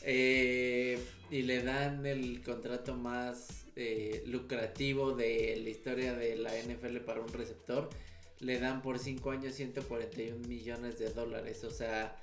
eh, 0.00 0.98
y 1.30 1.42
le 1.42 1.62
dan 1.62 2.06
el 2.06 2.42
contrato 2.42 2.94
más 2.94 3.66
eh, 3.76 4.22
lucrativo 4.26 5.12
de 5.12 5.60
la 5.62 5.68
historia 5.68 6.14
de 6.14 6.36
la 6.36 6.50
NFL 6.54 6.96
para 7.04 7.20
un 7.20 7.30
receptor. 7.30 7.90
Le 8.42 8.58
dan 8.60 8.82
por 8.82 8.98
5 8.98 9.30
años 9.30 9.54
141 9.54 10.46
millones 10.46 10.98
de 10.98 11.08
dólares. 11.10 11.64
O 11.64 11.70
sea, 11.70 12.16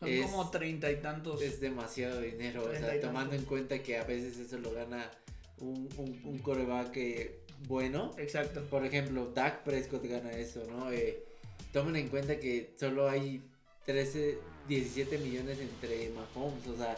Son 0.00 0.08
Es- 0.08 0.26
como 0.26 0.48
treinta 0.50 0.90
y 0.92 0.96
tantos. 0.96 1.42
es 1.42 1.60
demasiado 1.60 2.20
dinero. 2.20 2.64
O 2.64 2.72
sea, 2.72 3.00
tomando 3.00 3.34
en 3.34 3.44
cuenta 3.44 3.82
que 3.82 3.98
a 3.98 4.04
veces 4.04 4.38
eso 4.38 4.58
lo 4.58 4.72
gana 4.72 5.10
un, 5.58 5.88
un, 5.96 6.20
un 6.24 6.38
coreback 6.38 6.96
eh, 6.96 7.40
bueno. 7.66 8.12
Exacto. 8.16 8.62
Por 8.70 8.84
ejemplo, 8.86 9.32
Dak 9.34 9.64
Prescott 9.64 10.04
gana 10.04 10.30
eso, 10.32 10.62
¿no? 10.70 10.92
Eh, 10.92 11.24
tomen 11.72 11.96
en 11.96 12.08
cuenta 12.08 12.38
que 12.38 12.72
solo 12.78 13.08
hay 13.08 13.42
13, 13.86 14.38
17 14.68 15.18
millones 15.18 15.58
entre 15.58 16.10
Mahomes, 16.10 16.66
o 16.68 16.76
sea, 16.76 16.96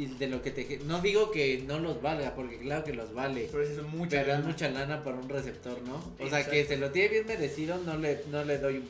y 0.00 0.06
de 0.06 0.28
lo 0.28 0.40
que 0.40 0.50
te... 0.50 0.78
No 0.86 1.00
digo 1.02 1.30
que 1.30 1.62
no 1.66 1.78
los 1.78 2.00
valga, 2.00 2.34
porque 2.34 2.58
claro 2.58 2.84
que 2.84 2.94
los 2.94 3.12
vale, 3.12 3.48
Pero 3.50 3.62
es 3.62 3.82
mucha 3.82 4.20
pero 4.20 4.32
es 4.32 4.38
lana. 4.38 4.46
mucha 4.46 4.68
lana 4.70 5.04
para 5.04 5.16
un 5.16 5.28
receptor, 5.28 5.78
¿no? 5.82 6.02
O 6.18 6.28
sea, 6.28 6.48
que 6.48 6.64
se 6.64 6.78
lo 6.78 6.90
tiene 6.90 7.08
bien 7.08 7.26
merecido, 7.26 7.76
no 7.84 7.98
le, 7.98 8.22
no 8.30 8.42
le 8.44 8.58
doy... 8.58 8.82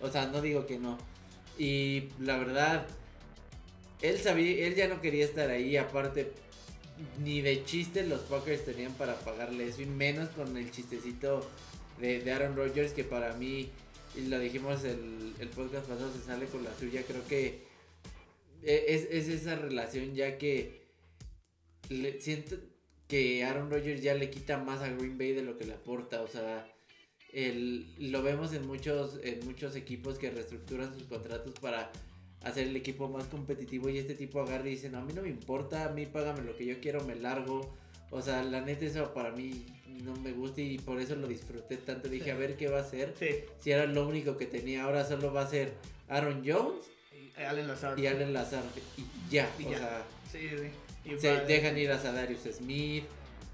O 0.00 0.10
sea, 0.10 0.26
no 0.28 0.40
digo 0.40 0.66
que 0.66 0.78
no. 0.78 0.96
Y 1.58 2.04
la 2.20 2.38
verdad, 2.38 2.86
él 4.00 4.18
sabía, 4.18 4.66
él 4.66 4.74
ya 4.74 4.88
no 4.88 5.00
quería 5.02 5.24
estar 5.24 5.50
ahí, 5.50 5.76
aparte... 5.76 6.32
Ni 7.22 7.42
de 7.42 7.62
chiste 7.66 8.06
los 8.06 8.20
Packers 8.20 8.64
tenían 8.64 8.92
para 8.92 9.16
pagarle 9.16 9.68
eso, 9.68 9.82
y 9.82 9.86
menos 9.86 10.30
con 10.30 10.56
el 10.56 10.70
chistecito 10.70 11.46
de, 12.00 12.20
de 12.20 12.32
Aaron 12.32 12.56
Rodgers, 12.56 12.92
que 12.92 13.04
para 13.04 13.34
mí, 13.34 13.68
y 14.16 14.22
lo 14.28 14.38
dijimos 14.38 14.82
el, 14.84 15.34
el 15.38 15.48
podcast 15.48 15.86
pasado, 15.86 16.10
se 16.10 16.24
sale 16.24 16.46
con 16.46 16.64
la 16.64 16.74
suya. 16.78 17.02
Creo 17.06 17.26
que 17.28 17.66
es, 18.62 19.08
es 19.10 19.28
esa 19.28 19.54
relación 19.56 20.14
ya 20.14 20.38
que 20.38 20.86
le- 21.88 22.20
siento 22.20 22.56
que 23.08 23.44
Aaron 23.44 23.70
Rodgers 23.70 24.02
ya 24.02 24.14
le 24.14 24.30
quita 24.30 24.58
más 24.58 24.80
a 24.82 24.88
Green 24.90 25.16
Bay 25.18 25.32
de 25.32 25.42
lo 25.42 25.56
que 25.56 25.64
le 25.64 25.74
aporta. 25.74 26.22
O 26.22 26.28
sea, 26.28 26.66
el, 27.32 27.86
lo 28.10 28.22
vemos 28.22 28.52
en 28.52 28.66
muchos, 28.66 29.20
en 29.22 29.44
muchos 29.46 29.76
equipos 29.76 30.18
que 30.18 30.30
reestructuran 30.30 30.92
sus 30.94 31.04
contratos 31.04 31.54
para 31.60 31.90
hacer 32.42 32.66
el 32.68 32.76
equipo 32.76 33.08
más 33.08 33.24
competitivo 33.26 33.88
y 33.88 33.98
este 33.98 34.14
tipo 34.14 34.40
agarra 34.40 34.66
y 34.68 34.72
dice, 34.72 34.88
no, 34.90 34.98
a 34.98 35.04
mí 35.04 35.12
no 35.12 35.22
me 35.22 35.28
importa, 35.28 35.84
a 35.86 35.90
mí 35.92 36.06
págame 36.06 36.42
lo 36.42 36.56
que 36.56 36.66
yo 36.66 36.80
quiero, 36.80 37.04
me 37.04 37.14
largo. 37.16 37.76
O 38.10 38.22
sea, 38.22 38.42
la 38.42 38.60
neta 38.60 38.84
eso 38.84 39.12
para 39.14 39.32
mí 39.32 39.66
no 40.04 40.14
me 40.16 40.32
gusta 40.32 40.60
y 40.60 40.78
por 40.78 41.00
eso 41.00 41.16
lo 41.16 41.26
disfruté 41.26 41.76
tanto. 41.76 42.08
Dije, 42.08 42.26
Sí. 42.26 42.30
a 42.30 42.36
ver 42.36 42.56
qué 42.56 42.68
va 42.68 42.80
a. 42.80 42.84
Sí. 42.84 43.04
Si 43.60 43.70
era 43.70 43.86
lo 43.86 44.06
único 44.08 44.36
que 44.36 44.46
tenía, 44.46 44.84
ahora 44.84 45.04
solo 45.04 45.32
va 45.32 45.42
a 45.42 45.50
ser 45.50 45.72
Aaron 46.08 46.42
Jones 46.46 46.84
Allen 47.44 47.68
Lazard. 47.68 47.98
y 47.98 48.06
Allen 48.06 48.32
Lazard 48.32 48.64
y 48.96 49.04
ya. 49.30 49.48
Y 49.58 49.64
o 49.66 49.70
ya. 49.72 49.78
sea, 49.78 50.02
Sí, 50.32 50.38
sí, 50.48 50.56
sí. 50.58 50.70
Y 51.12 51.18
se 51.18 51.28
para- 51.34 51.44
dejan 51.44 51.78
ir 51.78 51.90
a 51.92 51.98
Sadarius 52.00 52.40
Smith. 52.56 53.04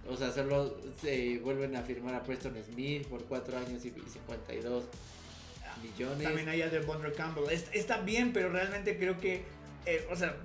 O 0.08 0.16
sea, 0.16 0.32
solo 0.32 0.76
se 1.00 1.38
vuelven 1.38 1.76
a 1.76 1.82
firmar 1.82 2.14
a 2.14 2.22
Preston 2.22 2.54
Smith 2.64 3.06
por 3.06 3.22
4 3.24 3.56
años 3.58 3.84
y 3.84 3.90
52. 3.90 4.84
millones. 5.82 6.22
También 6.24 6.48
hay 6.48 6.62
a 6.62 6.68
Devondre 6.68 7.12
Campbell. 7.12 7.44
Es- 7.50 7.66
Está 7.72 7.98
bien, 7.98 8.32
pero 8.32 8.50
realmente 8.50 8.96
creo 8.98 9.18
que. 9.18 9.42
eh, 9.84 10.06
o 10.10 10.16
sea, 10.16 10.36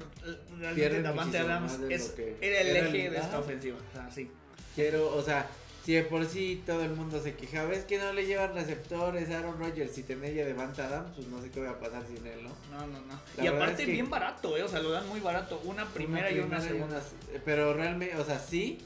realmente 0.60 1.02
Davante 1.04 1.38
Adams 1.38 1.80
es- 1.90 2.10
que 2.10 2.36
era 2.42 2.62
el 2.62 2.76
eje 2.76 3.10
de 3.12 3.18
esta 3.18 3.38
ofensiva. 3.40 3.78
O 3.78 3.94
sea, 3.96 4.10
sí. 4.12 4.30
Quiero, 4.76 5.16
o 5.16 5.22
sea, 5.24 5.48
si 5.88 5.94
de 5.94 6.04
por 6.04 6.26
sí 6.26 6.62
todo 6.66 6.84
el 6.84 6.90
mundo 6.92 7.24
se 7.24 7.34
quejaba, 7.36 7.74
es 7.74 7.86
que 7.86 7.98
no 7.98 8.12
le 8.12 8.26
llevan 8.26 8.54
receptores 8.54 9.30
a 9.32 9.38
Aaron 9.40 9.58
Rodgers 9.58 9.98
y 9.98 10.04
tener 10.04 10.34
ya 10.34 10.44
Devante 10.44 10.82
Adams, 10.82 11.16
pues 11.16 11.28
no 11.28 11.42
sé 11.42 11.50
qué 11.50 11.62
va 11.62 11.70
a 11.70 11.80
pasar 11.80 12.04
sin 12.06 12.28
él, 12.28 12.44
¿no? 12.44 12.50
No, 12.78 12.86
no, 12.88 13.00
no. 13.06 13.18
La 13.38 13.44
y 13.46 13.48
aparte, 13.48 13.84
es 13.84 13.86
que- 13.88 13.94
bien 13.94 14.10
barato, 14.10 14.58
¿eh? 14.58 14.64
O 14.64 14.68
sea, 14.68 14.82
lo 14.82 14.92
dan 14.92 15.08
muy 15.08 15.22
barato. 15.22 15.62
Una 15.64 15.86
primera, 15.86 16.30
y 16.30 16.40
una 16.40 16.60
segunda. 16.60 17.02
Pero 17.46 17.74
realmente, 17.74 18.18
o 18.18 18.26
sea, 18.26 18.38
sí, 18.38 18.80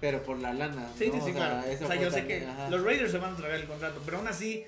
pero 0.00 0.22
por 0.22 0.38
la 0.38 0.52
lana. 0.54 0.88
Sí, 0.96 1.08
¿no? 1.08 1.14
sí, 1.14 1.20
sí, 1.24 1.30
o 1.32 1.34
claro. 1.34 1.58
O 1.58 1.86
sea, 1.88 1.96
yo 1.96 2.08
sé 2.12 2.18
también, 2.18 2.40
que 2.42 2.46
ajá. 2.46 2.70
los 2.70 2.84
Raiders 2.84 3.10
se 3.10 3.18
van 3.18 3.34
a 3.34 3.36
traer 3.36 3.54
el 3.56 3.66
contrato, 3.66 4.00
pero 4.04 4.18
aún 4.18 4.28
así, 4.28 4.64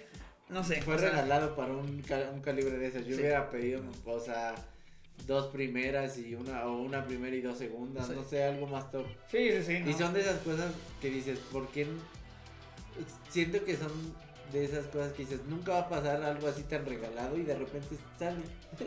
no 0.49 0.65
sé. 0.65 0.83
Fue 0.83 0.97
o 0.97 0.99
sea, 0.99 1.11
regalado 1.11 1.55
para 1.55 1.73
un, 1.73 2.03
ca- 2.03 2.31
un 2.35 2.41
calibre 2.41 2.77
de 2.79 2.89
esos. 2.89 3.07
Yo 3.07 3.15
Sí. 3.15 3.21
hubiera 3.21 3.49
pedido, 3.49 3.81
o 4.07 4.19
sea, 4.19 4.57
dos 5.27 5.47
primeras 5.53 6.19
y 6.19 6.35
una, 6.35 6.67
o 6.67 6.83
una 6.83 7.05
primera 7.05 7.35
y 7.37 7.41
dos 7.41 7.59
segundas, 7.59 8.07
Sí. 8.09 8.13
no 8.17 8.25
sé, 8.25 8.43
algo 8.45 8.67
más 8.67 8.91
top. 8.91 9.07
Sí, 9.31 9.51
sí, 9.53 9.63
sí. 9.65 9.73
Y 9.77 9.93
no. 9.93 9.99
son 9.99 10.15
de 10.15 10.21
esas 10.21 10.39
cosas 10.41 10.73
que 11.01 11.11
dices, 11.11 11.39
¿por 11.51 11.69
qué? 11.69 11.87
Siento 13.31 13.65
que 13.65 13.77
son 13.77 13.91
de 14.53 14.65
esas 14.65 14.85
cosas 14.87 15.13
que 15.15 15.23
dices, 15.23 15.41
nunca 15.49 15.73
va 15.73 15.79
a 15.81 15.89
pasar 15.89 16.23
algo 16.23 16.47
así 16.47 16.63
tan 16.65 16.85
regalado 16.85 17.39
y 17.39 17.43
de 17.43 17.55
repente 17.57 17.97
sale. 18.19 18.43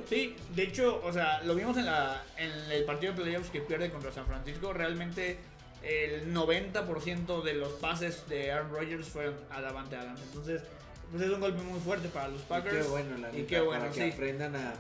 Sí, 0.08 0.36
de 0.56 0.64
hecho, 0.64 1.02
o 1.04 1.12
sea, 1.12 1.42
lo 1.44 1.56
vimos 1.56 1.76
en, 1.78 1.86
la, 1.88 2.24
en 2.38 2.52
el 2.72 2.84
partido 2.86 3.14
de 3.14 3.22
playoffs 3.24 3.50
que 3.50 3.62
pierde 3.62 3.90
contra 3.90 4.12
San 4.12 4.28
Francisco. 4.28 4.74
Realmente 4.74 5.38
el 5.82 6.32
90% 6.36 7.42
de 7.44 7.54
los 7.56 7.74
pases 7.74 8.28
de 8.30 8.52
Aaron 8.52 8.72
Rodgers 8.72 9.08
fueron 9.08 9.36
a 9.50 9.62
Davante 9.62 9.96
Adams. 9.96 10.22
Entonces, 10.22 10.62
pues 11.10 11.24
es 11.24 11.30
un 11.32 11.40
golpe 11.40 11.62
muy 11.64 11.80
fuerte 11.80 12.10
para 12.10 12.28
los 12.28 12.42
Y 12.42 12.46
Packers. 12.46 12.86
qué 12.86 12.92
bueno, 12.92 13.18
la 13.18 13.30
y 13.30 13.38
neta, 13.38 13.48
qué 13.48 13.62
bueno, 13.62 13.82
para 13.82 13.92
que 13.94 14.06
sí. 14.08 14.12
aprendan 14.12 14.56
a... 14.56 14.74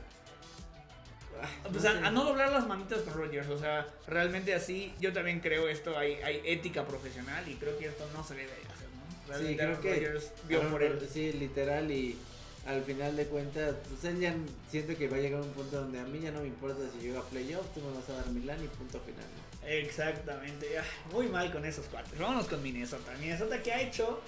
Ah, 1.42 1.50
Pues 1.72 1.84
no 1.84 1.89
a, 1.89 2.12
no 2.12 2.24
doblar 2.24 2.51
las 2.51 2.68
manitas 2.68 3.01
con 3.01 3.13
Rodgers, 3.13 3.48
o 3.50 3.58
sea, 3.58 3.88
realmente 4.08 4.54
así, 4.54 4.94
yo 5.00 5.13
también 5.13 5.39
creo 5.39 5.68
esto, 5.68 5.98
hay, 5.98 6.13
hay 6.24 6.42
ética 6.46 6.86
profesional 6.86 7.48
y 7.48 7.56
creo 7.56 7.77
que 7.77 7.88
esto 7.88 8.08
no 8.13 8.24
se 8.24 8.36
debe 8.36 8.51
hacer, 8.51 8.88
¿no? 8.96 9.06
Sí, 9.12 9.27
Realmente 9.27 9.58
creo 9.58 9.70
Aaron 9.70 9.82
que 9.82 9.94
Rodgers 9.94 10.32
vio 10.48 10.58
Aaron 10.60 10.72
por 10.72 10.84
él. 10.84 11.10
Sí, 11.12 11.34
literal 11.34 11.92
y 11.92 12.18
al 12.65 12.84
final 12.84 13.15
de 13.15 13.25
cuentas, 13.25 13.75
pues 13.88 14.04
él 14.06 14.20
ya 14.20 14.34
siento 14.70 14.98
que 14.98 15.08
va 15.08 15.18
a 15.18 15.20
llegar 15.20 15.39
a 15.39 15.44
un 15.44 15.51
punto 15.51 15.82
donde 15.82 16.00
a 16.00 16.04
mí 16.04 16.20
ya 16.20 16.32
no 16.32 16.42
me 16.42 16.48
importa 16.48 16.80
si 16.94 17.06
llega 17.08 17.20
a 17.20 17.24
playoff, 17.24 17.65
tú 17.74 17.82
me 17.82 17.96
vas 17.96 18.10
a 18.10 18.13
dar 18.13 18.27
Milán 18.32 18.63
y 18.63 18.68
punto 18.68 19.00
final. 19.01 19.24
¿no? 19.24 19.68
Exactamente, 19.68 20.68
muy 21.12 21.27
mal 21.27 21.51
con 21.51 21.63
esos 21.65 21.86
cuates. 21.86 22.18
Vámonos 22.18 22.48
con 22.48 22.62
Minnesota. 22.63 23.13
Minnesota 23.20 23.62
que 23.62 23.72
ha 23.72 23.82
hecho, 23.82 24.20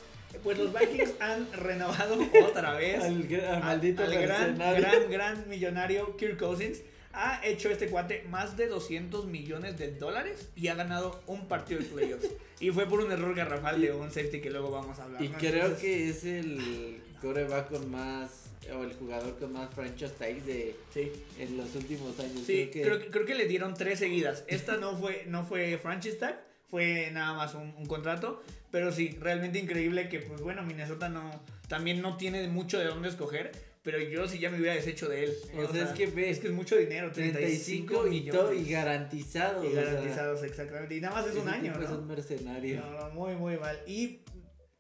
pues 0.44 0.58
los 0.58 0.72
Vikings 0.72 1.14
han 1.20 1.52
renovado 1.52 2.18
otra 2.46 2.74
vez 2.74 3.04
Al, 3.04 3.60
maldito 3.60 4.04
al 4.04 4.14
gran, 4.14 4.58
gran, 4.58 5.10
gran 5.10 5.50
millonario 5.50 6.16
Kirk 6.18 6.38
Cousins. 6.38 6.80
Ha 7.20 7.44
hecho 7.44 7.70
este 7.72 7.88
cuate 7.88 8.24
más 8.30 8.58
de 8.58 8.68
200 8.68 9.26
millones 9.26 9.78
de 9.80 9.92
dólares 9.92 10.50
y 10.56 10.68
ha 10.68 10.76
ganado 10.76 11.20
un 11.26 11.48
partido 11.48 11.80
de 11.80 11.86
playoffs. 11.88 12.28
y 12.60 12.70
fue 12.70 12.86
por 12.86 13.00
un 13.00 13.12
error 13.12 13.34
garrafal 13.34 13.82
de 13.82 13.92
un 13.92 14.12
safety 14.12 14.40
que 14.40 14.52
luego 14.52 14.70
vamos 14.70 15.00
a 15.00 15.06
hablar. 15.06 15.22
Y 15.24 15.30
¿no? 15.30 15.38
creo 15.40 15.54
Entonces, 15.54 15.80
que 15.80 16.10
es 16.10 16.24
el 16.24 17.02
coreback 17.20 17.70
con 17.70 17.90
más, 17.90 18.52
o 18.72 18.84
el 18.84 18.94
jugador 18.94 19.36
con 19.40 19.52
más 19.54 19.74
franchise 19.74 20.14
tags 20.14 20.46
de 20.46 20.76
Sí, 20.94 21.12
en 21.40 21.58
los 21.58 21.74
últimos 21.76 22.20
años. 22.20 22.42
sí 22.46 22.70
creo 22.72 23.00
que, 23.00 23.08
creo, 23.08 23.12
creo 23.12 23.26
que 23.26 23.36
le 23.36 23.48
dieron 23.48 23.74
tres 23.74 23.98
seguidas. 23.98 24.44
Esta 24.48 24.78
no 24.78 24.96
fue, 24.96 25.26
no 25.28 25.44
fue 25.44 25.80
franchise 25.80 26.18
tag, 26.18 26.40
fue 26.70 27.10
nada 27.12 27.34
más 27.34 27.56
un, 27.56 27.74
un 27.78 27.88
contrato. 27.88 28.44
Pero 28.70 28.92
sí, 28.92 29.18
realmente 29.20 29.58
increíble 29.60 30.10
que, 30.10 30.20
pues 30.20 30.42
bueno, 30.42 30.62
Minnesota 30.64 31.10
no, 31.10 31.32
también 31.68 32.02
no 32.02 32.18
tiene 32.18 32.48
mucho 32.48 32.78
de 32.78 32.86
dónde 32.86 33.10
escoger. 33.10 33.52
Pero 33.88 34.02
yo 34.02 34.28
sí 34.28 34.38
ya 34.38 34.50
me 34.50 34.60
hubiera 34.60 34.76
deshecho 34.76 35.08
de 35.08 35.24
él. 35.24 35.34
O 35.56 35.72
sea, 35.72 35.86
es 35.86 35.92
que 35.92 36.04
es 36.04 36.40
que 36.40 36.48
es 36.48 36.54
mucho 36.54 36.76
dinero, 36.76 37.10
35, 37.10 38.02
35 38.02 38.08
y, 38.12 38.30
todo, 38.30 38.52
y 38.54 38.58
millones. 38.58 38.70
garantizados. 38.70 39.64
Y 39.64 39.68
o 39.68 39.72
sea, 39.72 39.84
garantizados, 39.86 40.44
exactamente. 40.44 40.96
Y 40.98 41.00
nada 41.00 41.16
más 41.16 41.28
es 41.28 41.38
un 41.38 41.48
año, 41.48 41.72
tipo 41.72 41.86
Es 41.86 41.92
¿no? 41.92 42.00
un 42.00 42.08
mercenario. 42.08 42.82
No, 42.82 43.10
muy, 43.12 43.36
muy 43.36 43.56
mal. 43.56 43.80
Y 43.88 44.26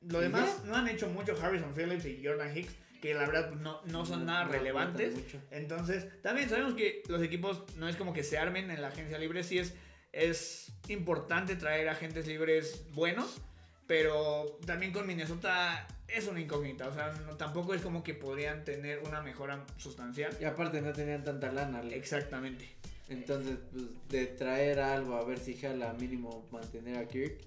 lo 0.01 0.19
¿Y 0.19 0.23
demás, 0.23 0.61
no 0.65 0.75
han 0.75 0.89
hecho 0.89 1.07
mucho 1.07 1.41
Harrison 1.41 1.73
Phillips 1.73 2.03
y 2.03 2.21
Jordan 2.21 2.57
Hicks, 2.57 2.75
que 3.01 3.13
la 3.13 3.25
verdad 3.25 3.51
no, 3.51 3.81
no 3.85 4.05
son 4.05 4.25
nada 4.25 4.43
no 4.43 4.51
relevantes. 4.51 5.13
Entonces, 5.51 6.05
también 6.21 6.49
sabemos 6.49 6.73
que 6.73 7.01
los 7.07 7.21
equipos 7.21 7.63
no 7.77 7.87
es 7.87 7.95
como 7.95 8.11
que 8.11 8.23
se 8.23 8.37
armen 8.37 8.69
en 8.71 8.81
la 8.81 8.89
agencia 8.89 9.17
libre, 9.17 9.41
sí 9.45 9.57
es, 9.57 9.73
es 10.11 10.73
importante 10.89 11.55
traer 11.55 11.87
agentes 11.87 12.27
libres 12.27 12.83
buenos, 12.91 13.39
pero 13.87 14.57
también 14.65 14.91
con 14.91 15.07
Minnesota 15.07 15.87
es 16.07 16.27
una 16.27 16.39
incógnita, 16.39 16.87
o 16.87 16.93
sea, 16.93 17.11
no- 17.25 17.35
tampoco 17.37 17.73
es 17.73 17.81
como 17.81 18.03
que 18.03 18.13
podrían 18.13 18.63
tener 18.63 18.99
una 18.99 19.21
mejora 19.21 19.65
sustancial. 19.77 20.35
Y 20.39 20.45
aparte 20.45 20.81
no 20.81 20.93
tenían 20.93 21.23
tanta 21.23 21.51
lana. 21.51 21.81
le- 21.81 21.95
Exactamente. 21.97 22.67
Entonces, 23.09 23.57
pues, 23.71 23.85
de 24.09 24.25
traer 24.27 24.79
algo 24.81 25.15
a 25.15 25.23
ver 25.23 25.39
si 25.39 25.55
jala 25.55 25.93
mínimo 25.93 26.45
mantener 26.51 26.97
a 26.97 27.07
Kirk. 27.07 27.37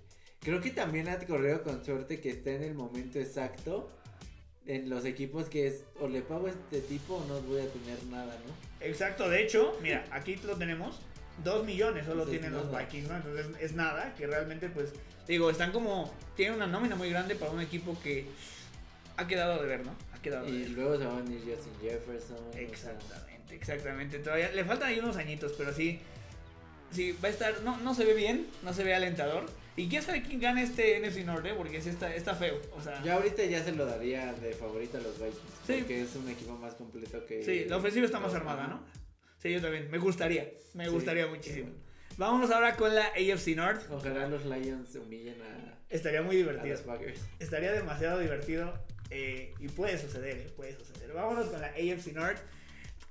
Creo 0.40 0.60
que 0.62 0.70
también 0.70 1.08
ha 1.08 1.18
corrido 1.18 1.62
con 1.62 1.84
suerte 1.84 2.18
que 2.20 2.30
está 2.30 2.50
en 2.52 2.62
el 2.62 2.74
momento 2.74 3.18
exacto 3.18 3.90
en 4.66 4.88
los 4.88 5.04
equipos 5.04 5.48
que 5.50 5.66
es 5.66 5.84
o 6.00 6.08
le 6.08 6.22
pago 6.22 6.46
a 6.46 6.50
este 6.50 6.80
tipo 6.80 7.16
o 7.16 7.24
no 7.26 7.40
voy 7.42 7.60
a 7.60 7.66
tener 7.68 8.02
nada, 8.04 8.34
¿no? 8.46 8.86
Exacto, 8.86 9.28
de 9.28 9.42
hecho, 9.42 9.76
mira, 9.82 10.06
aquí 10.10 10.36
lo 10.36 10.56
tenemos. 10.56 10.98
Dos 11.44 11.64
millones 11.64 12.04
solo 12.06 12.22
Entonces, 12.24 12.40
tienen 12.40 12.52
los. 12.58 12.70
Vikings, 12.78 13.08
¿no? 13.08 13.16
Entonces 13.16 13.46
es 13.60 13.72
nada, 13.72 14.14
que 14.16 14.26
realmente 14.26 14.68
pues, 14.68 14.92
digo, 15.26 15.50
están 15.50 15.72
como, 15.72 16.12
tienen 16.36 16.56
una 16.56 16.66
nómina 16.66 16.96
muy 16.96 17.10
grande 17.10 17.34
para 17.34 17.50
un 17.52 17.60
equipo 17.60 17.96
que 18.02 18.26
ha 19.16 19.26
quedado 19.26 19.60
de 19.62 19.68
ver, 19.68 19.84
¿no? 19.86 19.92
Ha 20.14 20.20
quedado 20.22 20.44
de 20.46 20.50
Y 20.50 20.58
ver. 20.62 20.70
luego 20.70 20.98
se 20.98 21.06
van 21.06 21.26
a 21.26 21.30
ir 21.32 21.40
Justin 21.40 21.72
Jefferson. 21.80 22.36
o 22.48 22.52
sea, 22.52 22.60
Exactamente, 22.62 23.54
exactamente. 23.54 24.18
Todavía 24.18 24.50
le 24.52 24.64
faltan 24.64 24.88
ahí 24.88 24.98
unos 24.98 25.16
añitos, 25.16 25.52
pero 25.56 25.72
sí, 25.72 26.00
sí, 26.92 27.16
va 27.22 27.28
a 27.28 27.30
estar, 27.30 27.60
no, 27.62 27.76
no 27.78 27.94
se 27.94 28.04
ve 28.04 28.14
bien, 28.14 28.46
no 28.62 28.72
se 28.72 28.84
ve 28.84 28.94
alentador. 28.94 29.46
Y 29.76 29.88
quién 29.88 30.02
sabe 30.02 30.22
quién 30.22 30.40
gana 30.40 30.62
este 30.62 30.98
NFC 31.00 31.24
Norte, 31.24 31.54
porque 31.54 31.80
sí 31.80 31.88
está, 31.90 32.14
está 32.14 32.34
feo, 32.34 32.60
o 32.76 32.82
sea, 32.82 33.02
Yo 33.02 33.14
ahorita 33.14 33.44
ya 33.44 33.62
se 33.64 33.72
lo 33.72 33.86
daría 33.86 34.32
de 34.34 34.52
favorito 34.52 34.98
a 34.98 35.00
los 35.00 35.14
Vikings. 35.14 35.36
Sí. 35.66 35.74
Porque 35.78 36.02
es 36.02 36.16
un 36.16 36.28
equipo 36.28 36.52
más 36.56 36.74
completo 36.74 37.24
que. 37.24 37.42
sí, 37.44 37.64
la 37.66 37.76
ofensiva 37.78 38.04
está 38.04 38.18
más 38.20 38.34
armada, 38.34 38.66
¿no? 38.66 38.80
Sí, 39.40 39.50
yo 39.52 39.60
también, 39.60 39.90
me 39.90 39.98
gustaría, 39.98 40.50
me 40.74 40.84
Sí, 40.84 40.90
gustaría 40.90 41.26
muchísimo. 41.26 41.70
bueno. 41.70 41.80
Vámonos 42.18 42.50
ahora 42.50 42.76
con 42.76 42.94
la 42.94 43.06
AFC 43.06 43.56
North. 43.56 43.90
Ojalá 43.90 44.26
los 44.28 44.44
Lions 44.44 44.94
humillen 44.96 45.40
a, 45.42 45.78
Estaría 45.88 46.22
muy 46.22 46.36
a 46.36 46.38
divertido. 46.38 46.74
los 46.74 46.80
Packers. 46.82 47.20
Estaría 47.38 47.72
demasiado 47.72 48.18
divertido 48.18 48.74
eh, 49.10 49.54
y 49.58 49.68
puede 49.68 49.96
suceder, 49.98 50.36
eh, 50.36 50.50
puede 50.54 50.76
suceder. 50.76 51.12
Vámonos 51.14 51.46
con 51.48 51.60
la 51.60 51.68
AFC 51.68 52.12
North. 52.12 52.38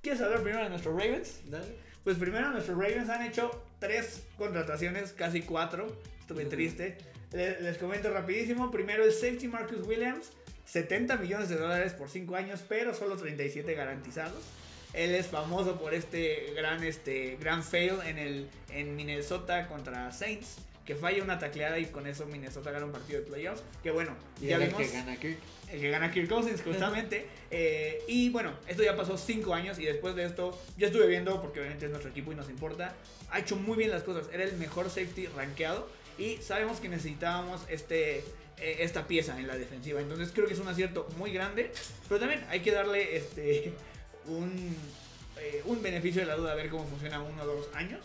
¿Quieres 0.01 0.21
hablar 0.21 0.41
primero 0.43 0.63
de 0.63 0.69
nuestros 0.69 0.93
Ravens? 0.93 1.41
Dale. 1.49 1.75
Pues 2.03 2.17
primero 2.17 2.51
nuestros 2.51 2.77
Ravens 2.77 3.09
han 3.09 3.25
hecho 3.25 3.51
tres 3.79 4.23
contrataciones, 4.37 5.11
casi 5.13 5.41
cuatro. 5.41 5.87
Estuve 6.21 6.43
Ujú. 6.43 6.51
triste. 6.51 6.97
Le- 7.33 7.59
Les, 7.61 7.77
comento 7.77 8.11
rapidísimo. 8.11 8.69
Primero 8.71 9.03
el 9.03 9.11
safety 9.11 9.47
Marcus 9.47 9.85
Williams. 9.87 10.31
70 10.65 11.17
millones 11.17 11.49
de 11.49 11.55
dólares 11.57 11.93
por 11.93 12.09
5 12.09 12.35
años, 12.35 12.63
pero 12.69 12.93
solo 12.93 13.17
37 13.17 13.73
garantizados. 13.73 14.43
Él 14.93 15.13
es 15.13 15.27
famoso 15.27 15.79
por 15.79 15.93
este 15.93 16.53
gran, 16.55 16.83
este, 16.83 17.37
gran 17.39 17.63
fail 17.63 17.95
en, 18.05 18.17
el, 18.17 18.49
en 18.71 18.95
Minnesota 18.95 19.67
contra 19.67 20.11
Saints. 20.11 20.57
Que 20.85 20.95
falla 20.95 21.23
una 21.23 21.37
tacleada 21.37 21.77
y 21.77 21.85
con 21.85 22.07
eso 22.07 22.25
Minnesota 22.25 22.71
gana 22.71 22.85
un 22.85 22.91
partido 22.91 23.19
de 23.19 23.27
playoffs. 23.27 23.61
Que 23.83 23.91
bueno, 23.91 24.15
Y 24.41 24.47
ya 24.47 24.55
el 24.55 24.65
vimos 24.65 24.81
que 24.81 24.87
gana 24.87 25.15
Kirk. 25.17 25.37
el 25.71 25.81
que 25.81 25.89
gana 25.91 26.11
Kirk 26.11 26.27
Cousins 26.27 26.61
justamente. 26.61 27.25
Eh, 27.51 28.03
y 28.07 28.29
bueno, 28.29 28.53
esto 28.67 28.83
ya 28.83 28.95
pasó 28.95 29.17
5 29.17 29.51
años 29.55 29.79
y 29.79 29.85
después 29.85 30.15
de 30.15 30.23
esto, 30.23 30.55
yo 30.77 30.85
estuve 30.85 31.07
viendo, 31.07 31.41
porque 31.41 31.59
obviamente 31.59 31.85
es 31.85 31.89
nuestro 31.89 32.11
equipo 32.11 32.31
y 32.31 32.35
nos 32.35 32.47
importa, 32.47 32.93
ha 33.31 33.39
hecho 33.39 33.55
muy 33.55 33.75
bien 33.75 33.89
las 33.89 34.03
cosas. 34.03 34.27
Era 34.31 34.43
el 34.43 34.55
mejor 34.57 34.87
safety 34.91 35.25
rankeado 35.25 35.89
y 36.19 36.37
sabemos 36.43 36.79
que 36.79 36.89
necesitábamos 36.89 37.61
este, 37.67 38.17
eh, 38.57 38.77
esta 38.81 39.07
pieza 39.07 39.39
en 39.39 39.47
la 39.47 39.57
defensiva. 39.57 39.99
Entonces 39.99 40.29
creo 40.31 40.45
que 40.45 40.53
es 40.53 40.59
un 40.59 40.67
acierto 40.67 41.07
muy 41.17 41.31
grande, 41.31 41.71
pero 42.07 42.19
también 42.19 42.45
hay 42.49 42.59
que 42.59 42.71
darle 42.71 43.17
este, 43.17 43.73
un, 44.27 44.75
eh, 45.39 45.61
un 45.65 45.81
beneficio 45.81 46.21
de 46.21 46.27
la 46.27 46.35
duda 46.35 46.51
a 46.51 46.55
ver 46.55 46.69
cómo 46.69 46.85
funciona 46.87 47.21
uno 47.21 47.43
o 47.43 47.45
dos 47.45 47.69
años. 47.73 47.99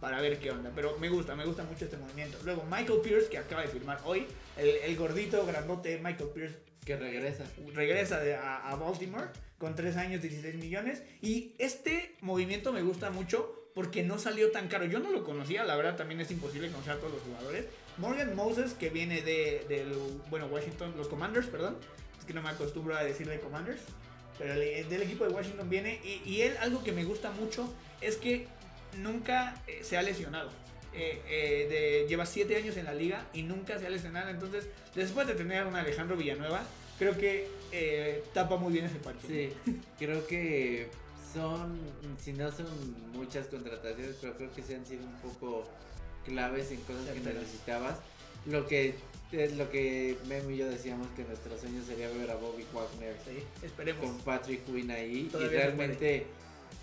Para 0.00 0.18
ver 0.22 0.38
qué 0.38 0.50
onda, 0.50 0.72
pero 0.74 0.96
me 0.98 1.10
gusta, 1.10 1.34
me 1.36 1.44
gusta 1.44 1.62
mucho 1.64 1.84
este 1.84 1.98
movimiento. 1.98 2.38
Luego 2.44 2.64
Michael 2.70 3.00
Pierce, 3.02 3.28
que 3.28 3.36
acaba 3.36 3.60
de 3.60 3.68
firmar 3.68 4.00
hoy, 4.06 4.26
el, 4.56 4.68
el 4.68 4.96
gordito, 4.96 5.44
grandote 5.44 5.98
Michael 5.98 6.30
Pierce, 6.34 6.56
Que 6.86 6.96
regresa. 6.96 7.44
regresa 7.74 8.18
de- 8.20 8.34
a, 8.34 8.70
a 8.70 8.76
Baltimore 8.76 9.26
con 9.58 9.74
3 9.74 9.96
años, 9.98 10.22
16 10.22 10.54
millones. 10.54 11.02
Y 11.20 11.54
este 11.58 12.16
movimiento 12.22 12.72
me 12.72 12.80
gusta 12.80 13.10
mucho 13.10 13.68
porque 13.74 14.02
no 14.02 14.18
salió 14.18 14.50
tan 14.52 14.68
caro. 14.68 14.86
Yo 14.86 15.00
no 15.00 15.10
lo 15.12 15.22
conocía, 15.22 15.64
la 15.64 15.76
verdad 15.76 15.96
también 15.96 16.18
es 16.22 16.30
imposible 16.30 16.70
conocer 16.70 16.94
a 16.94 16.96
todos 16.96 17.12
los 17.12 17.22
jugadores. 17.22 17.66
Morgan 17.98 18.34
Moses, 18.34 18.72
que 18.72 18.88
viene 18.88 19.20
de, 19.20 19.66
del, 19.68 19.92
bueno, 20.30 20.46
Washington, 20.46 20.94
los 20.96 21.08
Commanders, 21.08 21.46
perdón. 21.48 21.76
Es 22.18 22.24
que 22.24 22.32
no 22.32 22.40
me 22.40 22.48
acostumbro 22.48 22.96
a 22.96 23.04
decirle 23.04 23.38
Commanders. 23.40 23.82
Pero 24.40 24.54
el- 24.54 24.88
del 24.88 25.02
equipo 25.02 25.24
de 25.24 25.30
Washington 25.30 25.68
viene. 25.70 26.00
Y, 26.02 26.22
y 26.28 26.42
él, 26.42 26.56
algo 26.60 26.82
que 26.82 26.90
me 26.92 27.04
gusta 27.04 27.30
mucho 27.30 27.72
es 28.00 28.16
que 28.16 28.46
nunca 28.98 29.54
eh, 29.68 29.80
se 29.84 29.96
ha 29.96 30.02
lesionado. 30.02 30.50
Eh, 30.92 31.20
eh, 31.28 31.66
de- 32.02 32.08
lleva 32.08 32.26
7 32.26 32.56
años 32.56 32.76
en 32.76 32.86
la 32.86 32.94
liga 32.94 33.24
y 33.32 33.42
nunca 33.42 33.78
se 33.78 33.86
ha 33.86 33.90
lesionado. 33.90 34.30
Entonces, 34.30 34.66
después 34.94 35.26
de 35.28 35.34
tener 35.34 35.62
a 35.62 35.66
un 35.68 35.76
Alejandro 35.76 36.16
Villanueva, 36.16 36.62
creo 36.98 37.16
que 37.16 37.46
eh, 37.70 38.24
tapa 38.34 38.56
muy 38.56 38.72
bien 38.72 38.86
ese 38.86 38.96
parche. 38.96 39.26
Sí, 39.28 39.52
creo 39.98 40.26
que 40.26 40.88
son, 41.34 41.78
si 42.18 42.32
no 42.32 42.50
son 42.50 42.66
muchas 43.12 43.46
contrataciones, 43.46 44.16
pero 44.20 44.36
creo 44.36 44.52
que 44.52 44.62
se 44.62 44.74
han 44.74 44.84
sido 44.86 45.04
un 45.04 45.14
poco 45.20 45.68
claves 46.24 46.70
en 46.72 46.80
cosas 46.80 47.04
que 47.14 47.20
necesitabas. 47.20 47.98
Lo 48.46 48.66
que 48.66 48.94
es 49.32 49.56
lo 49.56 49.70
que 49.70 50.16
Memo 50.28 50.50
y 50.50 50.56
yo 50.58 50.68
decíamos 50.68 51.06
que 51.16 51.24
nuestro 51.24 51.56
sueño 51.58 51.82
sería 51.84 52.08
ver 52.10 52.30
a 52.30 52.36
Bobby 52.36 52.64
Wagner 52.72 53.14
Sí, 53.24 53.42
esperemos. 53.64 54.04
con 54.04 54.18
Patrick 54.20 54.64
Quinn 54.64 54.90
ahí 54.90 55.28
Todavía 55.30 55.52
y 55.52 55.56
realmente 55.56 56.26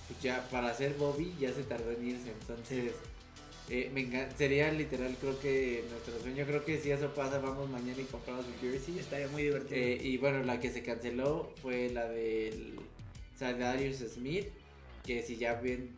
pues 0.08 0.22
ya 0.22 0.48
para 0.50 0.74
ser 0.74 0.94
Bobby 0.94 1.34
ya 1.40 1.52
se 1.54 1.64
tardó 1.64 1.92
en 1.92 2.08
irse 2.08 2.32
entonces 2.32 2.94
eh, 3.70 3.92
me 3.94 4.08
sería 4.38 4.72
literal 4.72 5.14
creo 5.20 5.38
que 5.42 5.84
nuestro 5.92 6.18
sueño 6.22 6.46
creo 6.46 6.64
que 6.64 6.80
si 6.80 6.92
eso 6.92 7.14
pasa 7.14 7.40
vamos 7.40 7.70
mañana 7.70 8.00
y 8.02 8.06
compramos 8.06 8.46
su 8.46 8.52
jersey 8.66 8.98
Estaría 9.00 9.28
muy 9.28 9.44
divertido. 9.44 9.76
Eh, 9.76 10.00
y 10.02 10.18
bueno 10.18 10.42
la 10.44 10.60
que 10.62 10.72
se 10.72 10.84
canceló 10.84 11.52
fue 11.62 11.90
la 11.90 12.08
del 12.08 12.80
Darius 13.40 13.98
Smith 13.98 14.48
que 15.06 15.22
si 15.24 15.36
ya 15.36 15.56
bien 15.56 15.90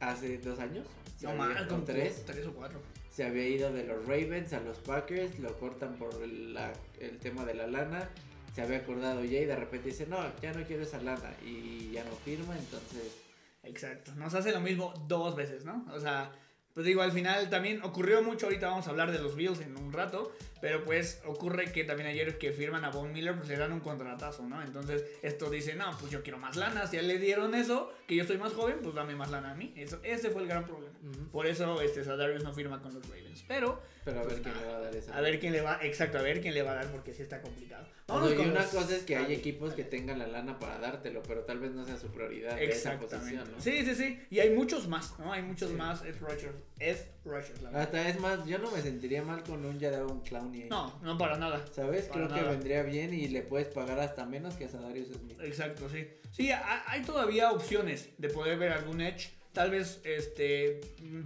hace 0.00 0.36
dos 0.38 0.58
años 0.58 0.86
no 1.22 1.34
más, 1.34 1.62
con 1.66 1.84
tres 1.86 2.22
tres 2.26 2.46
o 2.46 2.52
cuatro. 2.52 2.78
Se 3.16 3.24
había 3.24 3.46
ido 3.48 3.72
de 3.72 3.84
los 3.84 4.04
Ravens 4.06 4.52
a 4.52 4.60
los 4.60 4.76
Packers, 4.80 5.38
lo 5.38 5.58
cortan 5.58 5.94
por 5.96 6.22
el, 6.22 6.52
la- 6.52 6.74
el 7.00 7.18
tema 7.18 7.46
de 7.46 7.54
la 7.54 7.66
lana, 7.66 8.10
se 8.54 8.60
había 8.60 8.76
acordado 8.76 9.24
ya 9.24 9.40
y 9.40 9.46
de 9.46 9.56
repente 9.56 9.88
dice, 9.88 10.06
no, 10.06 10.18
ya 10.42 10.52
no 10.52 10.62
quiero 10.66 10.82
esa 10.82 11.00
lana 11.00 11.34
y 11.42 11.92
ya 11.92 12.04
no 12.04 12.10
firma, 12.24 12.54
entonces... 12.58 13.22
Exacto. 13.62 14.14
Nos 14.16 14.34
hace 14.34 14.52
lo 14.52 14.60
mismo 14.60 14.92
dos 15.08 15.34
veces, 15.34 15.64
¿no? 15.64 15.86
O 15.94 15.98
sea, 15.98 16.30
pues 16.74 16.84
digo, 16.84 17.00
al 17.00 17.10
final 17.10 17.48
también 17.48 17.82
ocurrió 17.82 18.22
mucho. 18.22 18.46
Ahorita 18.46 18.68
vamos 18.68 18.86
a 18.86 18.90
hablar 18.90 19.10
de 19.10 19.18
los 19.18 19.34
Bills 19.34 19.60
en 19.60 19.76
un 19.78 19.92
rato. 19.94 20.30
Pero 20.66 20.82
pues 20.84 21.22
ocurre 21.26 21.70
que 21.70 21.84
también 21.84 22.08
ayer 22.08 22.38
que 22.38 22.50
firman 22.50 22.84
a 22.84 22.90
Von 22.90 23.12
Miller, 23.12 23.36
pues 23.36 23.48
le 23.48 23.56
dan 23.56 23.70
un 23.72 23.78
contratazo, 23.78 24.42
¿no? 24.48 24.60
Entonces, 24.62 25.04
esto 25.22 25.48
dice, 25.48 25.76
no, 25.76 25.96
pues 26.00 26.10
yo 26.10 26.24
quiero 26.24 26.38
más 26.38 26.56
lana. 26.56 26.88
Si 26.88 26.96
a 26.96 27.00
él 27.00 27.06
le 27.06 27.18
dieron 27.20 27.54
eso, 27.54 27.92
que 28.08 28.16
yo 28.16 28.24
soy 28.24 28.36
más 28.36 28.52
joven, 28.52 28.78
pues 28.82 28.96
dame 28.96 29.14
más 29.14 29.30
lana 29.30 29.52
a 29.52 29.54
mí. 29.54 29.72
Eso, 29.76 30.00
ese 30.02 30.30
fue 30.30 30.42
el 30.42 30.48
gran 30.48 30.64
problema. 30.64 30.92
Por 31.30 31.46
eso 31.46 31.80
este 31.82 32.02
Sadarius 32.02 32.42
no 32.42 32.52
firma 32.52 32.82
con 32.82 32.92
los 32.94 33.04
Ravens. 33.08 33.44
Pero, 33.46 33.80
Pero 34.04 34.18
a 34.20 34.22
ver 34.24 34.40
Pues 34.40 34.40
quién 34.42 34.54
le 34.60 34.66
va 34.66 34.76
a 34.76 34.80
dar 34.80 34.96
esa. 34.96 35.16
a 35.16 35.20
ver 35.20 35.38
quién 35.38 35.52
le 35.52 35.60
va, 35.60 35.78
exacto, 35.82 36.18
a 36.18 36.22
ver 36.22 36.40
quién 36.40 36.52
le 36.54 36.62
va 36.62 36.72
a 36.72 36.74
dar 36.76 36.86
porque 36.90 37.14
sí 37.14 37.22
está 37.22 37.40
complicado. 37.40 37.86
O 38.08 38.14
Vámonos 38.14 38.36
sea, 38.36 38.44
y 38.46 38.50
una 38.50 38.60
los- 38.62 38.70
cosa 38.70 38.96
es 38.96 39.02
que 39.02 39.16
hay 39.16 39.24
Ah, 39.34 39.36
equipos 39.36 39.74
que 39.74 39.82
tengan 39.84 40.18
la 40.20 40.26
lana 40.28 40.58
para 40.58 40.78
dártelo, 40.78 41.22
pero 41.24 41.42
tal 41.42 41.58
vez 41.60 41.72
no 41.72 41.84
sea 41.84 41.96
su 41.96 42.08
prioridad 42.08 42.54
de 42.56 42.64
esa 42.66 42.98
posición, 42.98 43.50
¿no? 43.52 43.60
Sí, 43.60 43.84
sí, 43.84 43.94
sí. 43.94 44.20
Y 44.30 44.38
hay 44.40 44.50
muchos 44.50 44.86
más, 44.88 45.16
¿no? 45.18 45.32
Hay 45.32 45.42
muchos 45.42 45.70
Sí. 45.70 45.76
más 45.76 46.02
Edge 46.04 46.18
rushers. 46.20 46.54
Edge 46.78 47.04
rushers, 47.24 47.62
la 47.62 47.70
verdad. 47.70 47.82
Hasta 47.82 48.08
es 48.08 48.20
más, 48.20 48.46
yo 48.46 48.58
no 48.58 48.70
me 48.70 48.80
sentiría 48.80 49.22
mal 49.22 49.42
con 49.42 49.64
un 49.64 49.80
Jadavion 49.80 50.20
Clowney 50.20 50.55
No, 50.64 50.98
no 51.02 51.16
para 51.18 51.36
nada. 51.38 51.64
¿Sabes? 51.72 52.06
para 52.06 52.26
Creo 52.28 52.38
que 52.44 52.50
vendría 52.50 52.82
bien 52.82 53.12
y 53.14 53.28
le 53.28 53.42
puedes 53.42 53.68
pagar 53.68 53.98
hasta 54.00 54.24
menos 54.26 54.54
que 54.54 54.64
a 54.64 54.68
Sadarius 54.68 55.08
Smith. 55.08 55.38
Exacto, 55.42 55.88
sí. 55.88 56.06
Sí, 56.32 56.50
ha- 56.50 56.82
hay 56.90 57.02
todavía 57.02 57.50
opciones 57.52 58.08
de 58.18 58.28
poder 58.28 58.58
ver 58.58 58.72
algún 58.72 59.00
Edge. 59.00 59.30
Tal 59.52 59.70
vez 59.70 60.00
este 60.04 60.80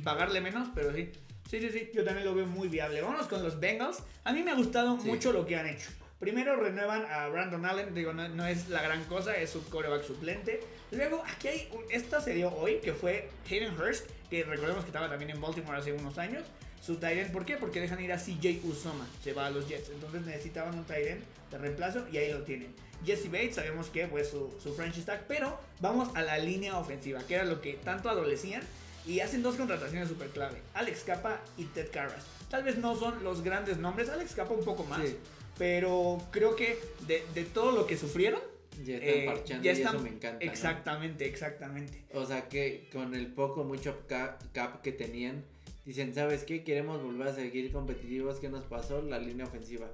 pagarle 0.05 0.41
menos, 0.41 0.69
pero 0.75 0.93
sí. 0.95 1.11
Sí, 1.51 1.61
sí, 1.61 1.71
sí. 1.71 1.91
Yo 1.93 2.05
también 2.05 2.25
lo 2.27 2.35
veo 2.35 2.47
muy 2.47 2.69
viable. 2.69 3.01
Vámonos 3.03 3.27
con 3.27 3.43
los 3.43 3.59
Bengals. 3.59 4.03
A 4.25 4.33
mí 4.33 4.43
me 4.43 4.53
ha 4.53 4.55
gustado 4.55 5.01
Sí. 5.01 5.09
mucho 5.09 5.33
lo 5.33 5.47
que 5.47 5.57
han 5.57 5.67
hecho. 5.67 5.91
Primero 6.21 6.55
renuevan 6.57 7.07
a 7.07 7.29
Brandon 7.29 7.65
Allen, 7.65 7.95
digo, 7.95 8.13
no, 8.13 8.29
no 8.29 8.47
es 8.47 8.69
la 8.69 8.83
gran 8.83 9.03
cosa, 9.05 9.35
es 9.37 9.49
su 9.51 9.65
coreback 9.71 10.05
suplente. 10.05 10.61
Luego, 10.93 11.25
aquí 11.27 11.49
hay, 11.49 11.69
un- 11.73 11.83
esta 11.91 12.21
se 12.21 12.35
dio 12.35 12.55
hoy, 12.55 12.77
que 12.77 12.93
fue 12.93 13.31
Hayden 13.51 13.73
Hurst, 13.81 14.07
que 14.29 14.45
recordemos 14.45 14.85
que 14.85 14.91
estaba 14.91 15.09
también 15.09 15.31
en 15.31 15.41
Baltimore 15.41 15.79
hace 15.79 15.93
unos 15.95 16.19
años. 16.19 16.45
Su 16.85 16.97
Tyrant, 16.97 17.31
¿por 17.33 17.45
qué? 17.45 17.57
Porque 17.57 17.81
dejan 17.81 18.01
ir 18.03 18.13
a 18.13 18.17
CJ 18.19 18.61
Usoma, 18.65 19.07
se 19.23 19.33
va 19.33 19.47
a 19.47 19.51
los 19.51 19.69
Jets. 19.69 19.91
Entonces 19.91 20.23
necesitaban 20.23 20.77
un 20.79 20.85
Tyrant 20.85 21.21
de 21.51 21.59
reemplazo 21.59 22.07
y 22.11 22.17
ahí 22.19 22.33
lo 22.33 22.43
tienen. 22.43 22.73
Jesse 23.05 23.31
Bates, 23.31 23.55
sabemos 23.57 23.89
que 23.89 24.07
fue 24.09 24.25
su, 24.25 24.53
su 24.63 24.75
franchise 24.75 25.07
tag, 25.07 25.25
pero 25.27 25.59
vamos 25.81 26.15
a 26.15 26.23
la 26.23 26.39
línea 26.39 26.79
ofensiva, 26.79 27.21
que 27.27 27.35
era 27.35 27.45
lo 27.45 27.61
que 27.61 27.75
tanto 27.75 28.09
adolecían. 28.11 28.63
Y 29.07 29.21
hacen 29.21 29.43
dos 29.43 29.57
contrataciones 29.57 30.09
súper 30.09 30.29
clave, 30.29 30.59
Alex 30.75 31.05
Capa 31.05 31.41
y 31.57 31.65
Ted 31.65 31.91
Carras. 31.91 32.23
Tal 32.51 32.63
vez 32.65 32.77
no 32.77 32.95
son 32.95 33.25
los 33.25 33.43
grandes 33.43 33.79
nombres, 33.79 34.11
Alex 34.11 34.35
Capa 34.35 34.53
un 34.53 34.63
poco 34.65 34.85
más, 34.85 35.01
Sí. 35.09 35.17
pero 35.57 36.19
creo 36.31 36.55
que 36.55 36.79
de, 37.07 37.25
de 37.35 37.45
todo 37.45 37.73
lo 37.73 37.87
que 37.87 37.97
sufrieron, 37.97 38.41
Ya 38.85 38.97
están 38.97 39.09
eh, 39.09 39.25
parchando 39.27 39.65
ya 39.65 39.73
y 39.73 39.81
eso 39.81 39.99
me 40.01 40.09
encanta. 40.11 40.45
¿no? 40.45 40.51
exactamente, 40.53 41.27
exactamente. 41.27 42.05
O 42.13 42.27
sea 42.27 42.47
que 42.49 42.91
con 42.93 43.15
el 43.15 43.27
poco, 43.29 43.65
mucho 43.65 44.03
ca- 44.07 44.39
cap 44.53 44.83
que 44.83 44.93
tenían, 44.93 45.45
dicen, 45.91 46.15
¿sabes 46.15 46.45
qué? 46.45 46.63
Queremos 46.65 47.03
volver 47.03 47.29
a 47.29 47.35
seguir 47.35 47.71
competitivos. 47.73 48.39
¿Qué 48.41 48.49
nos 48.49 48.65
pasó? 48.65 49.03
La 49.03 49.19
línea 49.19 49.45
ofensiva. 49.47 49.91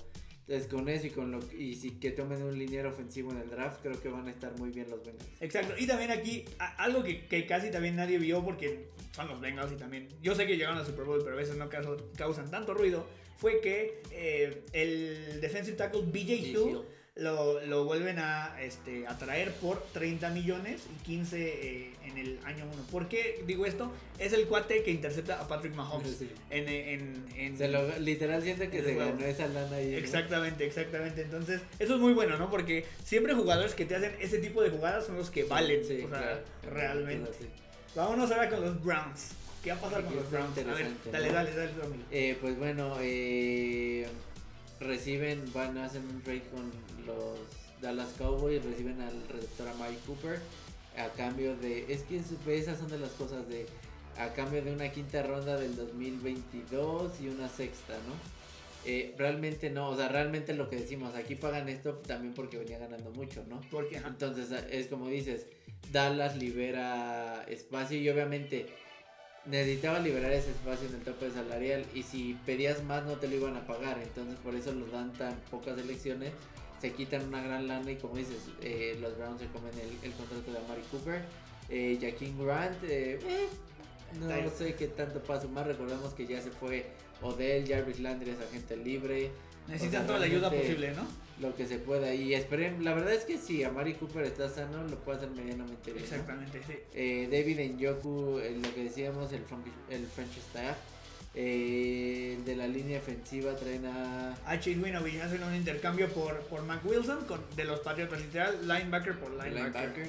Entonces 0.49 0.69
con 0.73 0.89
eso 0.89 1.07
y 1.09 1.11
con 1.11 1.33
lo 1.33 1.41
y 1.59 1.75
si 1.75 1.93
que 1.99 2.13
tomen 2.13 2.41
un 2.43 2.57
liniero 2.57 2.91
ofensivo 2.91 3.33
en 3.33 3.39
el 3.39 3.51
draft, 3.51 3.81
creo 3.83 4.01
que 4.01 4.09
van 4.09 4.29
a 4.29 4.31
estar 4.31 4.57
muy 4.61 4.71
bien 4.71 4.89
los 4.89 5.01
Bengals. 5.05 5.27
Exacto, 5.41 5.75
y 5.77 5.87
también 5.89 6.13
aquí 6.13 6.45
a- 6.61 6.77
algo 6.85 7.03
que, 7.03 7.27
que 7.27 7.47
casi 7.47 7.71
también 7.73 7.97
nadie 7.97 8.19
vio 8.19 8.45
porque 8.45 8.91
son 9.13 9.27
los 9.27 9.41
Bengals 9.41 9.73
y 9.73 9.77
también 9.77 10.07
yo 10.23 10.37
sé 10.37 10.47
que 10.47 10.57
llegaron 10.57 10.79
al 10.79 10.87
Super 10.87 11.05
Bowl 11.05 11.19
pero 11.25 11.35
a 11.35 11.39
veces 11.39 11.57
no 11.57 11.69
causan, 11.69 11.97
causan 12.17 12.49
tanto 12.49 12.75
ruido 12.75 13.05
fue 13.39 13.61
que 13.61 14.01
eh, 14.13 14.63
el 14.73 15.41
defensive 15.41 15.77
tackle 15.77 16.03
BJ 16.03 16.35
Hill 16.35 16.55
lo, 17.17 17.61
lo 17.65 17.85
vuelven 17.85 18.19
a, 18.19 18.61
este, 18.61 19.07
a 19.07 19.17
traer 19.17 19.51
por 19.55 19.83
30 19.95 20.29
millones 20.31 20.83
y 20.95 21.03
15 21.05 21.37
eh, 21.43 21.91
en 22.05 22.19
el 22.19 22.39
año 22.45 22.65
1. 22.71 22.83
¿Por 22.91 23.09
qué 23.09 23.43
digo 23.47 23.65
esto? 23.65 23.91
Es 24.19 24.35
el 24.35 24.47
cuate 24.47 24.83
que 24.83 24.91
intercepta 24.91 25.41
a 25.41 25.49
Patrick 25.49 25.75
Mahomes 25.75 26.17
Sí. 26.19 26.29
en, 26.51 26.69
en, 26.69 27.25
en- 27.37 27.57
Se 27.57 27.69
lo, 27.69 27.99
literal 28.01 28.43
siente 28.43 28.69
que 28.69 28.83
se 28.83 28.95
ganó 28.95 29.25
esa 29.25 29.47
lana 29.49 29.77
ahí. 29.77 29.93
¿no? 29.93 29.97
Exactamente, 29.99 30.67
exactamente. 30.67 31.23
Entonces, 31.23 31.63
eso 31.79 31.95
es 31.95 32.01
muy 32.01 32.13
bueno, 32.13 32.37
¿no? 32.37 32.51
Porque 32.51 32.85
siempre 33.03 33.33
jugadores 33.33 33.75
que 33.75 33.87
te 33.87 33.97
hacen 33.97 34.13
ese 34.21 34.39
tipo 34.39 34.63
de 34.63 34.69
jugadas 34.69 35.07
son 35.07 35.17
los 35.17 35.31
que 35.31 35.45
valen. 35.45 35.83
Sí, 35.87 36.03
o 36.05 36.11
sea, 36.11 36.19
claro. 36.19 36.41
realmente. 36.71 37.31
Sí. 37.39 37.47
Vámonos 37.95 38.31
ahora 38.31 38.51
con 38.51 38.61
los 38.61 38.85
Browns. 38.85 39.29
¿Qué 39.65 39.71
va 39.71 39.79
a 39.79 39.81
pasar 39.81 40.05
con 40.05 40.17
los 40.17 40.31
Browns? 40.31 40.59
A 40.59 40.63
ver, 40.65 40.87
dale, 41.11 41.29
¿no? 41.29 41.33
dale, 41.33 41.55
dale, 41.55 41.73
Romil. 41.83 42.05
Eh, 42.11 42.37
pues 42.43 42.59
bueno, 42.59 42.99
eh, 43.01 44.07
reciben, 44.81 45.51
van 45.55 45.79
a 45.79 45.87
hacer 45.87 46.03
un 46.03 46.21
trade 46.23 46.43
con 46.55 46.71
los 47.07 47.39
Dallas 47.81 48.13
Cowboys, 48.19 48.65
reciben 48.65 49.01
al 49.01 49.29
receptor 49.29 49.69
Amari 49.69 49.97
Cooper 50.07 50.41
a 50.97 51.09
cambio 51.11 51.57
de, 51.57 51.93
es 51.93 52.03
que 52.03 52.21
esas 52.55 52.79
son 52.79 52.89
de 52.89 52.99
las 52.99 53.11
cosas 53.13 53.49
de, 53.49 53.67
a 54.19 54.33
cambio 54.33 54.63
de 54.63 54.73
una 54.73 54.91
quinta 54.91 55.23
ronda 55.23 55.57
del 55.57 55.77
2022 55.77 57.21
y 57.21 57.29
una 57.29 57.49
sexta, 57.49 57.95
¿no? 58.07 58.37
Eh, 58.89 59.15
realmente 59.19 59.69
no, 59.69 59.91
o 59.91 59.97
sea, 59.97 60.09
realmente 60.09 60.55
lo 60.55 60.71
que 60.71 60.77
decimos, 60.77 61.15
aquí 61.17 61.35
pagan 61.35 61.69
esto 61.69 61.95
también 61.95 62.35
porque 62.35 62.57
venía 62.57 62.79
ganando 62.79 63.11
mucho, 63.11 63.45
¿no? 63.49 63.61
Porque, 63.71 63.97
Entonces 63.97 64.51
es 64.71 64.87
como 64.87 65.09
dices, 65.09 65.47
Dallas 65.91 66.37
libera 66.37 67.45
espacio 67.49 67.99
y 67.99 68.09
obviamente 68.09 68.67
necesitaba 69.45 69.99
liberar 69.99 70.33
ese 70.33 70.51
espacio 70.51 70.89
en 70.89 70.95
el 70.95 71.01
tope 71.03 71.31
salarial 71.31 71.85
y 71.95 72.03
si 72.03 72.39
pedías 72.47 72.83
más 72.85 73.05
no 73.05 73.15
te 73.15 73.29
lo 73.29 73.37
iban 73.37 73.57
a 73.57 73.67
pagar, 73.67 73.99
entonces 73.99 74.37
por 74.43 74.55
eso 74.55 74.73
los 74.73 74.91
dan 74.93 75.13
tan 75.13 75.35
pocas 75.51 75.79
elecciones, 75.79 76.33
se 76.81 76.93
quitan 76.93 77.27
una 77.29 77.43
gran 77.43 77.67
lana 77.69 77.91
y 77.91 77.97
como 77.97 78.17
dices, 78.17 78.39
eh, 78.63 78.97
los 79.01 79.17
Browns 79.17 79.41
se 79.41 79.47
comen 79.49 79.73
el, 79.75 79.91
el 80.03 80.13
contrato 80.17 80.53
de 80.53 80.59
Amari 80.59 80.83
Cooper, 80.91 81.23
eh, 81.69 81.99
Jaquín 82.01 82.39
Grant, 82.45 82.83
eh, 82.85 83.19
eh, 83.27 83.49
no 84.21 84.51
sé 84.51 84.75
qué 84.75 84.89
tanto 84.89 85.21
paso 85.23 85.49
más, 85.49 85.67
recordemos 85.67 86.15
que 86.15 86.27
ya 86.27 86.41
se 86.41 86.51
fue 86.51 86.87
Odell, 87.23 87.67
Jarvis 87.67 88.01
Landry 88.01 88.31
es 88.31 88.41
agente 88.41 88.77
libre, 88.77 89.31
necesitan 89.69 90.03
o 90.03 90.05
sea, 90.05 90.07
toda 90.07 90.19
la 90.21 90.27
ayuda 90.27 90.51
posible, 90.51 90.93
¿no? 90.93 91.27
lo 91.41 91.55
que 91.55 91.67
se 91.67 91.79
pueda 91.79 92.15
y 92.15 92.35
esperen, 92.35 92.83
la 92.85 92.95
verdad 92.95 93.13
es 93.13 93.25
que 93.25 93.37
si 93.37 93.63
Amari 93.63 93.95
Cooper 93.95 94.25
está 94.25 94.49
sano 94.49 94.85
lo 94.85 94.97
puede 95.01 95.19
hacer 95.19 95.31
medianamente 95.31 95.93
bien. 95.93 96.05
¿no? 96.05 96.11
Exactamente, 96.11 96.61
sí. 96.67 96.75
Eh, 96.95 97.29
David 97.31 97.75
Njoku, 97.75 98.39
eh, 98.39 98.59
lo 98.63 98.75
que 98.75 98.85
decíamos, 98.85 99.33
el, 99.33 99.43
el 99.91 100.07
French 100.07 100.39
Staff. 100.39 100.77
Eh, 101.39 102.39
de 102.47 102.57
la 102.57 102.67
línea 102.67 102.99
ofensiva 102.99 103.55
traen 103.57 103.85
a. 103.85 104.33
A 104.47 104.59
Chase 104.59 104.79
Winovich 104.79 105.21
hacen 105.21 105.43
un 105.43 105.55
intercambio 105.55 106.09
por, 106.09 106.41
por 106.45 106.63
Mac 106.63 106.81
Wilson 106.83 107.27
con, 107.27 107.43
de 107.55 107.65
los 107.65 107.81
Patriotas, 107.81 108.21
literal, 108.23 108.57
linebacker 108.67 109.19
por 109.19 109.31
linebacker. 109.33 109.91
Linebacker. 109.91 110.07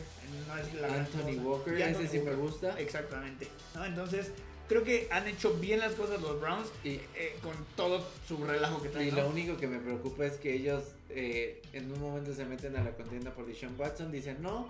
No 0.47 0.57
es 0.57 0.73
la 0.75 0.87
gran 0.87 0.99
Anthony. 1.01 1.43
Walker, 1.43 1.73
Y 1.77 1.81
ese 1.81 1.89
Anthony 1.89 2.07
sí 2.09 2.19
me 2.19 2.33
gusta. 2.33 2.79
Exactamente. 2.79 3.47
¿no? 3.75 3.85
Entonces, 3.85 4.31
creo 4.69 4.85
que 4.85 5.09
han 5.11 5.27
hecho 5.27 5.53
bien 5.55 5.81
las 5.81 5.93
cosas 5.93 6.21
los 6.21 6.39
Browns 6.39 6.69
Y, 6.85 6.91
eh, 7.15 7.35
con 7.41 7.55
todo 7.75 8.07
su 8.25 8.45
relajo 8.45 8.81
que 8.81 8.87
y 8.87 8.91
traen. 8.91 9.15
lo 9.15 9.23
¿no? 9.23 9.29
único 9.29 9.57
que 9.57 9.67
me 9.67 9.79
preocupa 9.79 10.25
es 10.25 10.37
que 10.37 10.53
ellos 10.53 10.83
eh, 11.09 11.61
en 11.73 11.91
un 11.91 11.99
momento 11.99 12.33
se 12.33 12.45
meten 12.45 12.77
a 12.77 12.83
la 12.83 12.91
contienda 12.91 13.31
por 13.31 13.45
Deshaun 13.45 13.75
Watson, 13.77 14.13
dicen 14.13 14.37
no, 14.41 14.69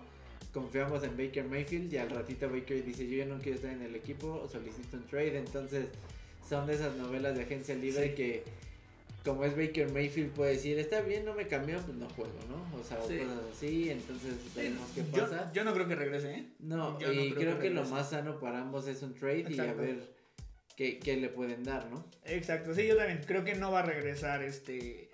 confiamos 0.54 1.04
en 1.04 1.16
Baker 1.18 1.44
Mayfield 1.44 1.94
y 1.94 1.98
al 1.98 2.10
ratito 2.10 2.50
Baker 2.50 2.84
dice 2.84 3.08
yo 3.08 3.18
ya 3.18 3.26
no 3.26 3.38
quiero 3.40 3.58
estar 3.58 3.72
en 3.72 3.84
el 3.84 3.96
equipo 3.96 4.48
solicito 4.52 4.98
un 4.98 5.06
trade, 5.06 5.38
entonces 5.38 5.86
son 6.48 6.66
de 6.68 6.76
esas 6.76 6.96
novelas 6.96 7.36
de 7.36 7.44
agencia 7.44 7.76
libre 7.76 8.10
Sí. 8.10 8.16
que 8.16 8.44
como 9.26 9.44
es 9.44 9.58
Baker 9.58 9.92
Mayfield 9.92 10.32
puede 10.32 10.54
decir 10.54 10.80
está 10.80 11.02
bien 11.02 11.26
no 11.26 11.34
me 11.34 11.48
cambió 11.48 11.80
pues 11.82 11.98
no 11.98 12.08
juego, 12.12 12.32
¿no? 12.50 12.80
O 12.80 12.84
sea, 12.84 12.98
Sí. 13.06 13.18
cosas 13.18 13.40
así, 13.54 13.90
entonces 13.90 14.34
veremos 14.56 14.90
qué 14.96 15.02
pasa. 15.04 15.52
yo 15.54 15.64
no 15.66 15.74
creo 15.74 15.88
que 15.88 15.96
regrese, 15.96 16.34
¿eh? 16.34 16.48
No, 16.60 16.98
Yo 17.00 17.08
no 17.08 17.14
y 17.14 17.32
creo 17.32 17.36
creo, 17.42 17.56
que 17.60 17.68
que, 17.68 17.74
lo 17.74 17.84
más 17.86 18.10
sano 18.12 18.40
para 18.40 18.62
ambos 18.62 18.88
es 18.88 19.02
un 19.04 19.14
trade 19.14 19.46
y 19.50 19.60
a 19.60 19.74
ver 19.74 20.16
qué, 20.78 21.00
qué 21.00 21.18
le 21.18 21.28
pueden 21.30 21.64
dar, 21.64 21.90
¿no? 21.90 22.06
Exacto, 22.24 22.74
sí, 22.74 22.88
yo 22.88 22.96
también 22.96 23.22
creo 23.26 23.44
que 23.44 23.56
no 23.56 23.72
va 23.72 23.80
a 23.80 23.84
regresar 23.84 24.44
este 24.44 25.10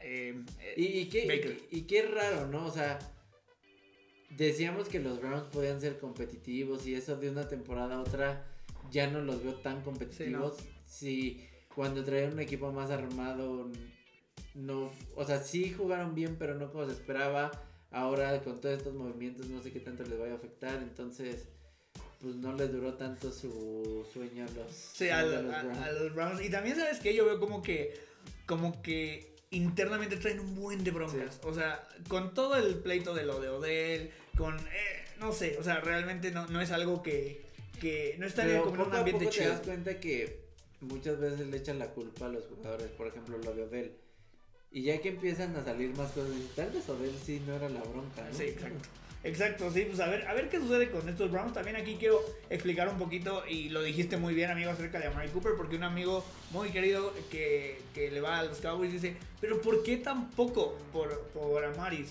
eh, 0.00 0.34
Y, 0.76 0.84
y 1.00 1.08
qué, 1.10 1.26
Baker. 1.26 1.58
y, 1.70 1.78
y 1.78 1.82
qué 1.82 2.02
raro, 2.02 2.46
¿no? 2.46 2.64
O 2.64 2.70
sea, 2.70 2.98
decíamos 4.30 4.88
que 4.88 5.00
los 5.00 5.20
Browns 5.20 5.44
podían 5.52 5.80
ser 5.80 5.98
competitivos 5.98 6.86
y 6.86 6.94
eso 6.94 7.16
de 7.16 7.30
una 7.30 7.48
temporada 7.48 7.96
a 7.96 8.00
otra 8.00 8.46
ya 8.90 9.08
no 9.08 9.20
los 9.20 9.42
veo 9.42 9.54
tan 9.56 9.82
competitivos. 9.82 10.56
Si 10.88 11.46
cuando 11.74 12.02
traían 12.04 12.32
un 12.32 12.40
equipo 12.40 12.72
más 12.72 12.90
armado, 12.90 13.70
no, 14.54 14.90
o 15.14 15.24
sea, 15.24 15.38
sí 15.42 15.70
jugaron 15.72 16.14
bien, 16.14 16.36
pero 16.38 16.54
no 16.54 16.70
como 16.72 16.86
se 16.86 16.92
esperaba. 16.92 17.50
Ahora 17.90 18.38
con 18.42 18.60
todos 18.60 18.76
estos 18.78 18.94
movimientos 18.94 19.46
no 19.46 19.62
sé 19.62 19.72
qué 19.72 19.80
tanto 19.80 20.02
les 20.04 20.18
vaya 20.18 20.32
a 20.32 20.36
afectar, 20.36 20.76
entonces 20.82 21.48
pues 22.20 22.34
no 22.36 22.52
les 22.52 22.70
duró 22.72 22.94
tanto 22.94 23.30
su 23.32 24.04
sueño 24.12 24.44
a 24.44 24.50
los, 24.50 24.72
Sí, 24.74 25.08
a 25.08 25.22
los 25.22 25.36
a- 25.54 25.62
Browns. 25.62 25.78
a 25.78 25.92
los 25.92 26.14
Browns. 26.14 26.40
Y 26.44 26.50
también, 26.50 26.76
¿sabes 26.76 26.98
que 26.98 27.14
Yo 27.14 27.24
veo 27.24 27.38
como 27.38 27.62
que, 27.62 27.94
como 28.44 28.82
que 28.82 29.36
internamente 29.50 30.16
traen 30.16 30.40
un 30.40 30.54
buen 30.56 30.82
de 30.84 30.90
broncas. 30.90 31.38
O 31.44 31.54
sea, 31.54 31.86
con 32.08 32.34
todo 32.34 32.56
el 32.56 32.74
pleito 32.80 33.14
de 33.14 33.24
lo 33.24 33.40
de 33.40 33.48
Odell, 33.48 34.10
con, 34.36 34.58
eh, 34.58 35.04
no 35.20 35.32
sé, 35.32 35.56
o 35.58 35.62
sea, 35.62 35.80
realmente 35.80 36.30
no, 36.32 36.46
no 36.48 36.60
es 36.60 36.72
algo 36.72 37.02
que, 37.02 37.46
que 37.80 38.16
no 38.18 38.26
está 38.26 38.44
bien 38.44 38.58
Pero 38.58 38.70
como 38.70 38.82
en 38.82 38.88
un 38.90 38.96
ambiente 38.96 39.24
poco 39.26 39.34
te 39.34 39.40
chido. 39.42 39.52
das 39.52 39.60
cuenta 39.62 40.00
que 40.00 40.47
muchas 40.80 41.18
veces 41.18 41.46
le 41.46 41.56
echan 41.56 41.78
la 41.78 41.88
culpa 41.88 42.26
a 42.26 42.28
los 42.28 42.44
jugadores, 42.46 42.88
por 42.92 43.06
ejemplo 43.06 43.38
lo 43.38 43.54
de 43.54 43.62
Odell. 43.62 43.92
Y 44.70 44.82
ya 44.82 45.00
que 45.00 45.08
empiezan 45.08 45.56
a 45.56 45.64
salir 45.64 45.96
más 45.96 46.12
cosas, 46.12 46.30
tal 46.54 46.70
vez 46.70 46.88
Odell 46.88 47.14
sí 47.24 47.42
no 47.46 47.54
era 47.54 47.68
la 47.68 47.80
bronca. 47.80 48.28
Sí, 48.32 48.44
exacto. 48.44 48.88
Exacto, 49.24 49.68
sí, 49.72 49.84
pues 49.84 49.98
a 49.98 50.06
ver, 50.06 50.28
a 50.28 50.34
ver 50.34 50.48
qué 50.48 50.58
sucede 50.58 50.90
con 50.90 51.08
estos 51.08 51.30
Browns. 51.30 51.52
También 51.52 51.76
aquí 51.76 51.96
quiero 51.98 52.20
explicar 52.50 52.88
un 52.88 52.98
poquito, 52.98 53.42
y 53.48 53.68
lo 53.68 53.82
dijiste 53.82 54.16
muy 54.16 54.32
bien, 54.32 54.50
amigo, 54.50 54.70
acerca 54.70 55.00
de 55.00 55.08
Amari 55.08 55.28
Cooper, 55.30 55.54
porque 55.56 55.74
un 55.74 55.82
amigo 55.82 56.24
muy 56.52 56.70
querido 56.70 57.12
que, 57.28 57.80
que 57.94 58.12
le 58.12 58.20
va 58.20 58.38
a 58.38 58.44
los 58.44 58.58
Cowboys 58.58 58.92
dice, 58.92 59.16
pero 59.40 59.60
¿por 59.60 59.82
qué 59.82 59.96
tan 59.96 60.30
poco 60.30 60.78
por, 60.92 61.20
por 61.34 61.64
Amari? 61.64 62.06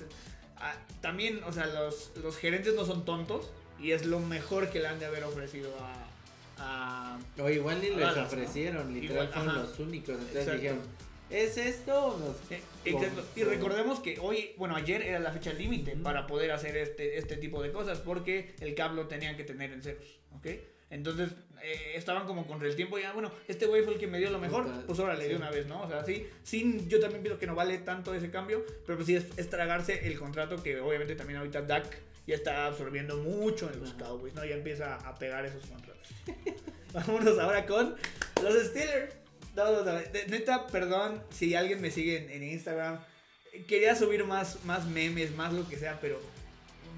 Ah, 0.57 0.75
también, 0.99 1.41
o 1.45 1.53
sea, 1.53 1.67
los, 1.67 2.11
los 2.21 2.35
gerentes 2.35 2.75
no 2.75 2.85
son 2.85 3.05
tontos, 3.05 3.51
y 3.79 3.91
es 3.91 4.05
lo 4.05 4.19
mejor 4.19 4.69
que 4.69 4.79
le 4.79 4.87
han 4.87 4.99
de 4.99 5.05
haber 5.05 5.23
ofrecido 5.23 5.73
a... 5.79 6.06
a 6.57 7.17
O 7.39 7.49
igual 7.49 7.81
ni 7.81 7.89
les 7.89 7.99
Dallas, 7.99 8.17
¿no? 8.17 8.23
ofrecieron, 8.23 8.93
literal 8.93 9.25
Igual, 9.25 9.27
fueron 9.29 9.49
ajá. 9.49 9.59
los 9.59 9.79
únicos. 9.79 10.15
Entonces 10.15 10.35
Exacto. 10.35 10.61
dijeron, 10.61 10.79
¿es 11.29 11.57
esto 11.57 12.07
o 12.07 12.35
Eh, 12.49 12.61
Exacto. 12.85 13.25
Y 13.35 13.43
recordemos 13.43 13.99
que 13.99 14.19
hoy, 14.19 14.51
bueno, 14.57 14.75
ayer 14.75 15.01
era 15.01 15.19
la 15.19 15.31
fecha 15.31 15.53
límite 15.53 15.95
para 15.97 16.27
poder 16.27 16.51
hacer 16.51 16.77
este, 16.77 17.17
este 17.17 17.37
tipo 17.37 17.61
de 17.61 17.71
cosas 17.71 17.99
porque 17.99 18.55
el 18.59 18.75
cap 18.75 18.93
lo 18.93 19.07
tenían 19.07 19.35
que 19.37 19.43
tener 19.43 19.71
en 19.71 19.81
ceros, 19.81 20.19
¿ok? 20.35 20.47
Entonces 20.89 21.31
eh, 21.61 21.93
estaban 21.95 22.25
como 22.25 22.47
contra 22.47 22.67
el 22.67 22.75
tiempo 22.75 22.97
ya, 22.97 23.11
bueno, 23.11 23.31
este 23.47 23.65
güey 23.65 23.83
fue 23.83 23.93
el 23.93 23.99
que 23.99 24.07
me 24.07 24.19
dio 24.19 24.29
lo 24.29 24.39
mejor, 24.39 24.67
pues 24.85 24.97
órale 24.99 25.23
sí. 25.23 25.29
de 25.31 25.35
una 25.35 25.49
vez, 25.51 25.67
¿no? 25.67 25.81
O 25.81 25.89
sea, 25.89 26.05
sí, 26.05 26.25
sin, 26.43 26.87
yo 26.87 26.99
también 26.99 27.21
pienso 27.23 27.39
que 27.39 27.47
no 27.47 27.55
vale 27.55 27.77
tanto 27.79 28.13
ese 28.13 28.31
cambio, 28.31 28.63
pero 28.85 28.97
pues 28.97 29.07
sí 29.07 29.15
es, 29.15 29.25
es 29.35 29.49
tragarse 29.49 30.07
el 30.07 30.17
contrato 30.17 30.63
que 30.63 30.79
obviamente 30.79 31.15
también 31.15 31.39
ahorita 31.39 31.63
Dak 31.63 31.97
ya 32.27 32.35
está 32.35 32.67
absorbiendo 32.67 33.17
mucho 33.17 33.71
en 33.73 33.79
los 33.79 33.89
Ajá. 33.91 33.99
Cowboys, 34.05 34.33
¿no? 34.35 34.45
Ya 34.45 34.55
empieza 34.55 34.95
a 34.97 35.15
pegar 35.15 35.45
esos 35.45 35.65
contratos. 35.65 36.07
Vámonos 36.93 37.39
ahora 37.39 37.65
con 37.65 37.95
los 38.43 38.63
Steelers. 38.67 39.15
No, 39.55 39.71
no, 39.71 39.83
no, 39.83 39.99
neta, 40.27 40.67
perdón 40.67 41.23
si 41.31 41.55
alguien 41.55 41.81
me 41.81 41.89
sigue 41.89 42.17
en, 42.23 42.29
en 42.29 42.43
Instagram. 42.51 42.99
Quería 43.67 43.95
subir 43.95 44.23
más, 44.23 44.63
más 44.65 44.85
memes, 44.85 45.35
más 45.35 45.51
lo 45.53 45.67
que 45.67 45.77
sea, 45.77 45.99
pero 45.99 46.21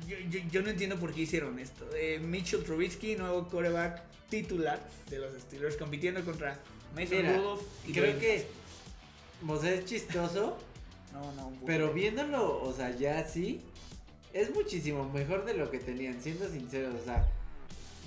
yo, 0.07 0.17
yo- 0.29 0.41
yo 0.51 0.61
no 0.61 0.69
entiendo 0.69 0.97
por 0.97 1.13
qué 1.13 1.21
hicieron 1.21 1.57
esto. 1.59 1.87
Eh, 1.95 2.19
Mitchell 2.19 2.63
Trubisky, 2.63 3.15
nuevo 3.15 3.47
quarterback 3.47 4.01
titular 4.29 4.79
de 5.09 5.19
los 5.19 5.33
Steelers, 5.41 5.77
compitiendo 5.77 6.23
contra 6.25 6.59
Mason 6.95 7.17
Mira, 7.17 7.37
Rudolph 7.37 7.61
y 7.87 7.93
creo 7.93 8.03
Dwayne 8.13 8.19
que 8.19 8.45
sea, 9.61 9.73
es 9.73 9.85
chistoso, 9.85 10.57
No, 11.13 11.31
no, 11.33 11.53
pero 11.65 11.93
viéndolo, 11.93 12.61
o 12.61 12.73
sea, 12.73 12.95
ya 12.95 13.19
así, 13.19 13.61
es 14.33 14.53
muchísimo 14.53 15.09
mejor 15.11 15.45
de 15.45 15.53
lo 15.55 15.69
que 15.71 15.79
tenían, 15.79 16.21
siendo 16.21 16.47
sinceros, 16.49 16.93
o 17.01 17.05
sea, 17.05 17.25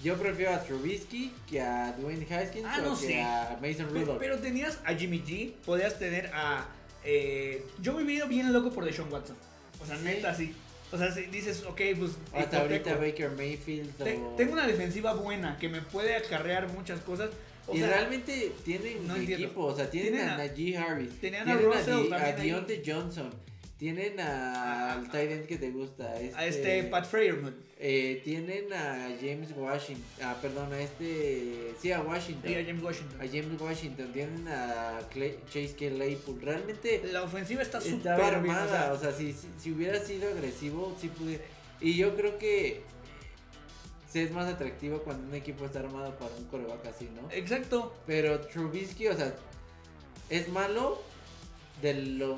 yo 0.02 0.16
prefiero 0.16 0.52
a 0.54 0.60
Trubisky 0.62 1.32
que 1.48 1.60
a 1.60 1.92
Dwayne 1.92 2.26
Haskins 2.34 2.66
Ah, 2.68 2.78
o 2.80 2.82
no, 2.90 2.98
que 3.00 3.20
a 3.20 3.58
Mason 3.62 3.88
Rudolph. 3.90 4.18
Pero, 4.18 4.38
tenías 4.38 4.78
a 4.84 4.94
Jimmy 4.94 5.20
G, 5.22 5.52
podías 5.64 5.98
tener 5.98 6.30
a. 6.34 6.66
eh, 7.04 7.64
yo 7.80 7.94
me 7.94 8.10
he 8.12 8.14
ido 8.16 8.26
bien 8.26 8.52
loco 8.52 8.70
por 8.72 8.84
Deshaun 8.84 9.12
Watson. 9.12 9.36
O 9.80 9.86
sea, 9.86 9.96
Sí. 9.96 10.04
neta, 10.04 10.34
sí. 10.34 10.54
O 10.90 10.98
sea, 10.98 11.10
si 11.12 11.22
dices, 11.22 11.62
ok, 11.64 11.80
pues. 11.98 12.12
Hasta 12.34 12.60
ahorita 12.62 12.96
Baker 12.96 13.30
Mayfield 13.30 13.94
Te- 13.96 14.20
tengo 14.36 14.52
una 14.52 14.66
defensiva 14.66 15.14
buena 15.14 15.56
que 15.58 15.68
me 15.68 15.80
puede 15.82 16.16
acarrear 16.16 16.68
muchas 16.72 17.00
cosas. 17.00 17.30
O 17.68 17.74
y 17.74 17.78
sea, 17.78 17.88
realmente 17.88 18.52
tienen 18.64 19.06
no 19.06 19.14
equipo, 19.16 19.66
o 19.66 19.76
sea, 19.76 19.88
tienen, 19.88 20.14
Tienen 20.14 20.28
a, 20.30 20.34
a- 20.34 20.38
Najee 20.38 20.76
Harris, 20.76 21.20
tenían 21.20 21.42
a 21.48 21.56
tienen 21.56 21.64
Russell 21.64 22.02
Di- 22.02 22.08
también 22.08 22.36
a 22.36 22.40
ahí. 22.40 22.50
Deontay 22.50 22.82
Johnson, 22.84 23.30
tienen 23.82 24.20
Ah, 24.20 24.92
al 24.92 25.10
tight 25.10 25.28
end 25.32 25.46
que 25.46 25.58
te 25.58 25.70
gusta, 25.72 26.14
este, 26.20 26.38
a 26.38 26.46
este 26.46 26.82
Pat 26.84 27.04
Freyermuth. 27.04 27.54
eh, 27.80 28.20
tienen 28.22 28.72
a 28.72 29.08
James 29.20 29.48
Washington, 29.56 30.04
ah, 30.22 30.36
perdón, 30.40 30.72
a 30.72 30.78
este, 30.80 31.74
sí, 31.80 31.90
a 31.90 32.00
Washington, 32.00 32.48
Y 32.52 32.54
a 32.54 32.64
James 32.64 32.80
Washington. 32.80 33.20
a 33.20 33.26
James 33.26 33.60
Washington, 33.60 34.12
tienen 34.12 34.46
a 34.46 35.00
Clay- 35.12 35.36
Chase 35.46 35.74
Claypool, 35.76 36.40
realmente 36.40 37.02
La 37.12 37.24
ofensiva 37.24 37.60
está 37.60 37.80
súper 37.80 38.12
armada, 38.22 38.66
o 38.66 38.68
sea, 38.68 38.92
o 38.92 38.98
sea, 39.00 39.10
si, 39.18 39.32
si, 39.32 39.48
si 39.58 39.72
hubiera 39.72 39.98
sido 39.98 40.30
agresivo, 40.30 40.96
sí 41.00 41.08
pude, 41.08 41.40
y 41.80 41.96
yo 41.96 42.14
creo 42.14 42.38
que 42.38 42.82
sí 44.08 44.20
es 44.20 44.30
más 44.30 44.46
atractivo 44.48 44.98
cuando 45.02 45.26
un 45.28 45.34
equipo 45.34 45.64
está 45.66 45.80
armado 45.80 46.16
para 46.20 46.32
un 46.36 46.44
coreback 46.44 46.86
así, 46.86 47.08
¿no? 47.20 47.28
exacto. 47.32 47.92
Pero 48.06 48.42
Trubisky, 48.42 49.08
o 49.08 49.16
sea, 49.16 49.34
es 50.30 50.48
malo 50.50 51.02
de 51.80 51.94
lo 51.94 52.36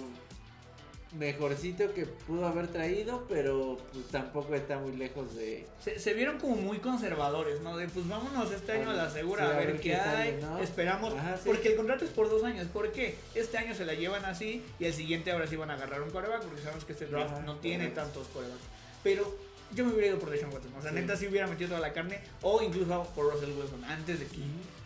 mejorcito 1.15 1.93
que 1.95 2.07
pudo 2.07 2.47
haber 2.47 2.69
traído, 2.69 3.25
pero 3.29 3.79
pues 3.93 4.07
tampoco 4.09 4.55
está 4.55 4.79
muy 4.79 4.97
lejos 4.97 5.35
de... 5.35 5.67
Se, 5.81 5.99
se 5.99 6.13
vieron 6.15 6.39
como 6.39 6.57
muy 6.57 6.79
conservadores, 6.79 7.61
¿no? 7.61 7.77
De 7.77 7.89
pues 7.89 8.07
vámonos 8.09 8.51
este 8.51 8.73
año 8.73 8.91
a 8.91 8.95
la 8.95 9.11
segura 9.11 9.47
Sí, 9.47 9.53
a 9.53 9.57
ver 9.57 9.81
qué 9.81 9.95
hay. 9.95 10.01
sale, 10.33 10.43
¿no? 10.43 10.59
Esperamos. 10.59 11.15
Ajá, 11.15 11.37
sí. 11.37 11.43
Porque 11.47 11.69
el 11.69 11.77
contrato 11.77 12.05
es 12.05 12.11
por 12.11 12.29
dos 12.29 12.43
años. 12.45 12.67
¿Por 12.69 12.91
qué? 12.93 13.15
Este 13.35 13.59
año 13.59 13.75
se 13.75 13.85
la 13.85 13.95
llevan 13.95 14.25
así 14.25 14.63
y 14.79 14.85
el 14.85 14.93
siguiente 14.93 15.31
ahora 15.33 15.47
sí 15.47 15.57
van 15.57 15.71
a 15.71 15.75
agarrar 15.75 16.03
un 16.03 16.11
coreback 16.11 16.43
porque 16.43 16.63
sabemos 16.63 16.85
que 16.85 16.93
este 16.93 17.07
draft 17.07 17.33
Ajá, 17.33 17.41
no 17.43 17.57
tiene 17.57 17.85
correcto. 17.91 18.01
tantos 18.03 18.29
corebacks. 18.29 18.63
Pero 19.03 19.37
yo 19.75 19.85
me 19.85 19.93
hubiera 19.93 20.09
ido 20.09 20.19
por 20.19 20.31
Deshaun 20.31 20.53
Watson. 20.53 20.73
O 20.79 20.83
sea, 20.83 20.91
Sí. 20.91 20.97
neta 20.97 21.17
sí 21.17 21.27
hubiera 21.27 21.47
metido 21.47 21.69
toda 21.71 21.81
la 21.81 21.93
carne 21.93 22.21
o 22.43 22.63
incluso 22.63 23.05
por 23.15 23.33
Russell 23.33 23.51
Wilson 23.59 23.85
antes 23.85 24.21
de 24.21 24.27
que 24.27 24.39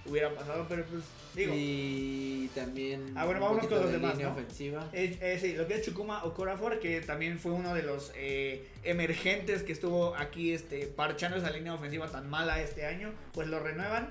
hubiera 0.09 0.35
pasado. 0.35 0.67
Pero 0.69 0.85
pues 0.85 1.05
digo. 1.35 1.53
Y 1.57 2.51
también... 2.55 3.13
Ah, 3.17 3.25
bueno, 3.25 3.41
vámonos 3.41 3.67
con 3.67 3.79
los 3.79 3.87
de 3.87 3.99
demás, 3.99 4.19
¿no? 4.19 4.31
ofensiva. 4.31 4.89
Eh, 4.93 5.17
eh, 5.21 5.39
sí, 5.41 5.55
lo 5.55 5.67
que 5.67 5.75
es 5.75 5.85
Chukuma 5.85 6.25
Okorafor, 6.25 6.81
que 6.81 7.01
también 7.01 7.39
fue 7.39 7.53
uno 7.53 7.75
de 7.75 7.83
los 7.83 8.13
eh, 8.17 8.67
emergentes 8.85 9.63
que 9.63 9.73
estuvo 9.73 10.15
aquí 10.17 10.53
este, 10.53 10.87
parchando 10.87 11.37
esa 11.37 11.51
línea 11.51 11.75
ofensiva 11.75 12.11
tan 12.11 12.29
mala 12.29 12.61
este 12.61 12.87
año, 12.87 13.13
pues 13.33 13.49
lo 13.49 13.61
renuevan. 13.61 14.11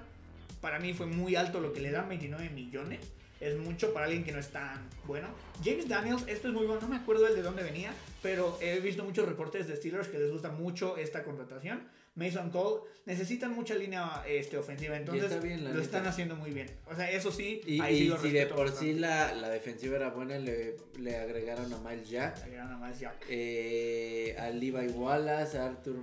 Para 0.62 0.80
mí 0.80 0.94
fue 0.94 1.06
muy 1.06 1.36
alto 1.36 1.60
lo 1.60 1.74
que 1.74 1.82
le 1.82 1.92
dan, 1.92 2.10
29 2.10 2.50
millones. 2.50 3.00
Es 3.40 3.56
mucho 3.58 3.94
para 3.94 4.06
alguien 4.06 4.24
que 4.24 4.32
no 4.32 4.40
es 4.40 4.50
tan 4.50 4.90
bueno. 5.06 5.28
James 5.64 5.88
Daniels, 5.88 6.24
esto 6.28 6.48
es 6.48 6.54
muy 6.56 6.66
bueno, 6.66 6.82
no 6.82 6.88
me 6.88 6.96
acuerdo 6.96 7.28
el 7.28 7.36
de 7.36 7.44
dónde 7.44 7.62
venía, 7.62 7.94
pero 8.24 8.58
he 8.62 8.80
visto 8.80 9.04
muchos 9.04 9.28
reportes 9.28 9.68
de 9.68 9.76
Steelers 9.76 10.08
que 10.08 10.18
les 10.18 10.32
gusta 10.32 10.50
mucho 10.50 10.98
esta 10.98 11.24
contratación. 11.24 11.82
Mason 12.18 12.50
Cole, 12.50 12.82
necesitan 13.06 13.54
mucha 13.54 13.76
línea 13.76 14.24
este, 14.28 14.58
ofensiva, 14.58 14.98
entonces 14.98 15.24
está 15.32 15.40
bien, 15.40 15.64
lo 15.64 15.70
neta. 15.70 15.82
están 15.82 16.06
haciendo 16.08 16.36
muy 16.36 16.52
bien. 16.52 16.68
O 16.92 16.96
sea, 16.96 17.10
eso 17.12 17.32
sí, 17.32 17.62
Y, 17.66 17.80
ahí 17.80 17.98
sí 18.00 18.04
y 18.04 18.08
lo 18.10 18.18
si 18.22 18.32
de 18.32 18.48
por 18.48 18.66
bastante. 18.66 18.94
sí 18.94 19.00
la, 19.00 19.34
la 19.36 19.50
defensiva 19.50 19.96
era 19.96 20.10
buena, 20.10 20.38
le, 20.40 20.76
le 21.00 21.16
agregaron 21.16 21.72
a 21.74 21.78
Miles 21.78 22.10
Jack. 22.10 22.46
Era 22.48 22.66
nada 22.66 22.78
más 22.78 23.00
Jack. 23.00 23.24
eh, 23.30 24.36
a 24.38 24.50
Levi 24.50 24.88
Wallace, 24.88 25.58
a 25.58 25.68
Arthur 25.68 25.96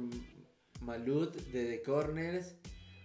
Malut 0.81 1.35
de 1.53 1.65
The 1.67 1.83
Corners. 1.83 2.55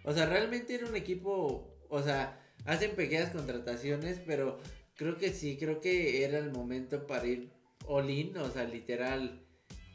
O 0.04 0.14
sea, 0.14 0.26
realmente 0.28 0.76
era 0.76 0.88
un 0.88 0.96
equipo, 0.96 1.76
o 1.90 2.02
sea, 2.04 2.40
hacen 2.66 2.92
pequeñas 2.92 3.32
contrataciones, 3.32 4.20
pero 4.26 4.60
creo 4.96 5.18
que 5.18 5.34
sí, 5.34 5.58
creo 5.58 5.82
que 5.82 6.24
era 6.24 6.38
el 6.40 6.52
momento 6.52 7.06
para 7.08 7.26
ir 7.26 7.50
all 7.86 8.10
in, 8.10 8.38
o 8.38 8.50
sea, 8.52 8.64
literal. 8.66 9.42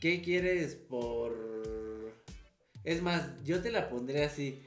¿Qué 0.01 0.21
quieres 0.21 0.75
por...? 0.75 1.84
Es 2.85 3.03
más, 3.03 3.23
yo 3.45 3.61
te 3.61 3.73
la 3.73 3.89
pondré 3.89 4.25
así. 4.25 4.63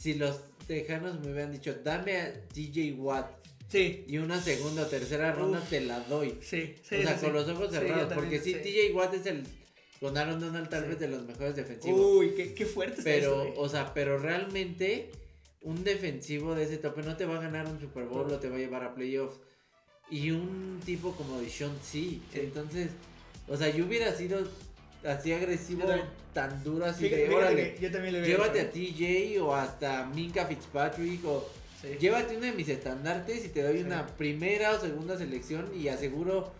Si 0.00 0.14
los 0.14 0.40
tejanos 0.66 1.20
me 1.20 1.32
hubieran 1.32 1.52
dicho, 1.52 1.74
dame 1.82 2.16
a 2.16 2.32
TJ 2.48 2.92
Watt 2.98 3.38
Sí, 3.68 4.04
y 4.08 4.16
una 4.16 4.40
segunda 4.40 4.82
o 4.82 4.86
tercera 4.86 5.32
ronda, 5.32 5.58
Uf. 5.58 5.68
te 5.68 5.82
la 5.82 6.00
doy. 6.00 6.38
sí, 6.40 6.74
sí. 6.82 6.96
o 6.96 7.02
sea, 7.02 7.18
sí, 7.18 7.26
con 7.26 7.30
sí. 7.30 7.34
los 7.34 7.48
ojos 7.48 7.70
cerrados. 7.70 8.12
porque 8.14 8.40
sí. 8.40 8.54
TJ 8.54 8.94
Watt 8.94 9.14
es 9.14 9.26
el. 9.26 9.44
Con 10.00 10.16
Aaron 10.16 10.40
Donald 10.40 10.68
tal 10.68 10.86
vez 10.86 10.98
de 10.98 11.08
los 11.08 11.26
mejores 11.26 11.56
defensivos. 11.56 12.00
Uy, 12.00 12.30
qué, 12.34 12.54
qué 12.54 12.66
fuerte 12.66 13.00
está 13.00 13.10
pero, 13.10 13.42
eso, 13.42 13.60
o 13.60 13.68
sea, 13.68 13.92
pero 13.94 14.18
realmente. 14.18 15.10
Un 15.60 15.82
defensivo 15.82 16.54
de 16.54 16.62
ese 16.62 16.78
tope 16.78 17.02
no 17.02 17.16
te 17.16 17.26
va 17.26 17.36
a 17.36 17.42
ganar 17.42 17.66
un 17.66 17.80
Super 17.80 18.04
Bowl 18.04 18.32
o 18.32 18.38
te 18.38 18.48
va 18.48 18.54
a 18.54 18.58
llevar 18.60 18.84
a 18.84 18.94
playoffs. 18.94 19.40
Y 20.08 20.30
un 20.30 20.80
tipo 20.86 21.12
como 21.16 21.40
Dishon 21.40 21.76
sí. 21.82 22.22
Sí. 22.32 22.40
Entonces, 22.40 22.90
o 23.48 23.56
sea, 23.56 23.68
yo 23.68 23.84
hubiera 23.84 24.14
sido 24.14 24.48
así 25.04 25.32
agresivo, 25.32 25.84
tan 26.32 26.62
duro 26.64 26.84
así 26.86 27.04
Fíjate- 27.04 27.28
de 27.28 27.34
órale. 27.34 27.76
yo 27.80 27.90
también 27.90 28.14
le 28.14 28.26
Llévate 28.26 28.60
hecho, 28.60 28.68
a 28.68 28.72
TJ 28.72 29.40
o 29.40 29.54
hasta 29.54 30.06
Minka 30.06 30.46
Fitzpatrick 30.46 31.24
o 31.24 31.48
sí. 31.82 31.88
Llévate 32.00 32.36
uno 32.36 32.46
de 32.46 32.52
mis 32.52 32.68
estandartes 32.68 33.44
y 33.44 33.48
te 33.48 33.62
doy 33.62 33.78
Sí. 33.78 33.84
una 33.84 34.06
primera 34.06 34.72
o 34.72 34.80
segunda 34.80 35.16
selección 35.18 35.70
y 35.76 35.88
aseguro 35.88 36.52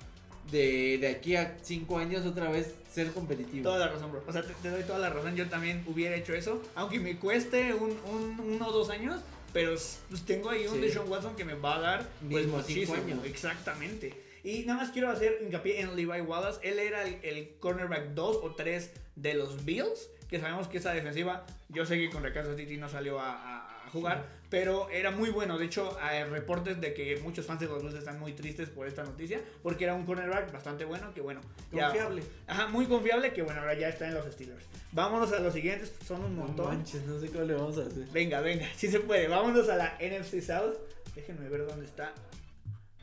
de, 0.51 0.99
de 0.99 1.09
aquí 1.09 1.37
a 1.37 1.59
cinco 1.63 1.99
años 1.99 2.25
otra 2.25 2.51
vez 2.51 2.73
ser 2.91 3.11
competitivo. 3.13 3.65
Toda 3.65 3.79
la 3.81 3.89
razón, 3.89 4.11
bro. 4.11 4.23
O 4.27 4.33
sea, 4.33 4.43
te, 4.43 4.55
te 4.55 4.71
doy 4.71 4.83
toda 4.85 4.99
la 4.99 5.11
razón. 5.11 5.37
Yo 5.37 5.47
también 5.49 5.85
hubiera 5.87 6.17
hecho 6.17 6.33
eso. 6.35 6.63
Aunque 6.75 6.99
me 6.99 7.17
cueste 7.19 7.75
un, 7.75 7.91
un, 8.11 8.41
uno 8.41 8.69
o 8.69 8.73
dos 8.73 8.89
años. 8.91 9.21
Pero 9.53 9.73
pues, 10.11 10.23
tengo 10.27 10.51
ahí 10.51 10.67
un 10.67 10.75
Sí. 10.75 10.81
Deshaun 10.81 11.11
Watson 11.11 11.35
que 11.37 11.45
me 11.45 11.55
va 11.55 11.77
a 11.77 11.81
dar 11.81 12.09
pues, 12.31 12.45
Mismo 12.47 12.63
cinco 12.63 12.93
muchísimo. 12.93 12.95
años. 13.23 13.27
Exactamente. 13.27 14.15
Y 14.45 14.65
nada 14.65 14.81
más 14.81 14.91
quiero 14.91 15.11
hacer 15.11 15.39
hincapié 15.43 15.81
en 15.81 15.97
Levi 15.97 16.21
Wallace. 16.21 16.61
Él 16.69 16.79
era 16.79 17.03
el, 17.03 17.19
el 17.23 17.57
cornerback 17.59 18.09
2 18.15 18.37
o 18.43 18.55
3 18.55 18.93
de 19.17 19.35
los 19.35 19.65
Bills. 19.65 20.09
Que 20.29 20.39
sabemos 20.41 20.69
que 20.69 20.77
esa 20.77 20.93
defensiva, 20.93 21.47
yo 21.71 21.87
sé 21.87 21.97
que 21.97 22.11
con 22.11 22.23
Kansas 22.23 22.57
City 22.57 22.77
no 22.77 22.89
salió 22.89 23.19
a, 23.19 23.33
a- 23.33 23.75
a 23.87 23.91
jugar, 23.91 24.27
pero 24.51 24.91
era 24.91 25.11
muy 25.11 25.31
bueno. 25.31 25.57
De 25.57 25.65
hecho, 25.65 25.97
hay 26.03 26.23
reportes 26.25 26.79
de 26.79 26.93
que 26.93 27.17
muchos 27.23 27.47
fans 27.47 27.61
de 27.61 27.67
los 27.67 27.83
Bills 27.83 27.95
están 27.95 28.21
muy 28.21 28.35
tristes 28.35 28.69
por 28.69 28.87
esta 28.87 29.03
noticia, 29.03 29.41
porque 29.63 29.85
era 29.85 29.95
un 29.95 30.05
cornerback 30.05 30.53
bastante 30.53 30.85
bueno, 30.85 31.15
que 31.15 31.23
bueno, 31.23 31.41
ya- 31.73 31.87
Confiable. 31.87 32.23
Ajá, 32.47 32.67
muy 32.67 32.85
confiable 32.85 33.33
que 33.33 33.41
bueno, 33.41 33.61
ahora 33.61 33.73
ya 33.73 33.89
está 33.89 34.07
en 34.07 34.13
los 34.15 34.31
Steelers. 34.31 34.67
Vámonos 34.93 35.33
a 35.33 35.41
los 35.41 35.55
siguientes, 35.55 35.95
son 36.07 36.23
un 36.23 36.37
No 36.37 36.45
montón. 36.45 36.67
manches, 36.77 37.07
no 37.07 37.19
sé 37.19 37.29
cómo 37.31 37.45
le 37.45 37.55
vamos 37.55 37.79
a 37.79 37.83
hacer. 37.87 38.05
venga, 38.13 38.43
venga, 38.43 38.67
sí 38.77 38.89
se 38.89 39.01
puede. 39.01 39.29
Vámonos 39.29 39.67
a 39.71 39.77
la 39.77 39.97
NFC 39.99 40.43
South. 40.43 40.75
Déjenme 41.15 41.49
ver 41.49 41.67
dónde 41.67 41.87
está. 41.87 42.13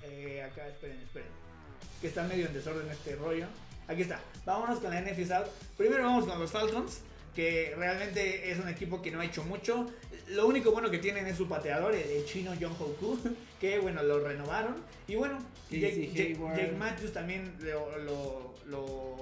Eh, 0.08 0.42
acá, 0.44 0.68
esperen, 0.68 1.00
esperen. 1.02 1.28
Que 2.02 2.08
está 2.08 2.24
medio 2.24 2.46
en 2.48 2.54
desorden 2.54 2.90
este 2.90 3.16
rollo. 3.16 3.46
Aquí 3.88 4.02
está. 4.02 4.20
Vámonos 4.46 4.80
con 4.80 4.92
la 4.94 5.02
NFC 5.02 5.26
South. 5.28 5.48
Primero 5.78 6.04
vamos 6.04 6.26
con 6.26 6.40
los 6.40 6.52
Falcons. 6.52 7.00
Que 7.36 7.74
realmente 7.78 8.50
es 8.50 8.60
un 8.60 8.70
equipo 8.70 9.02
que 9.02 9.12
no 9.12 9.20
ha 9.20 9.26
hecho 9.26 9.44
mucho. 9.44 9.88
Lo 10.30 10.48
único 10.48 10.72
bueno 10.72 10.90
que 10.90 11.00
tienen 11.00 11.28
es 11.28 11.36
su 11.36 11.48
pateador, 11.50 11.94
el, 11.94 12.10
el 12.10 12.26
chino 12.26 12.54
John 12.60 12.74
Hoku. 12.80 13.20
Que 13.60 13.80
bueno, 13.80 14.04
lo 14.04 14.20
renovaron. 14.20 14.76
Y 15.08 15.16
bueno, 15.16 15.40
Jake, 15.72 16.10
Jake- 16.14 16.34
Hayward. 16.36 16.58
Jake 16.58 16.72
Matthews 16.74 17.14
también 17.14 17.56
lo, 17.60 17.98
lo, 18.00 18.54
lo, 18.66 19.16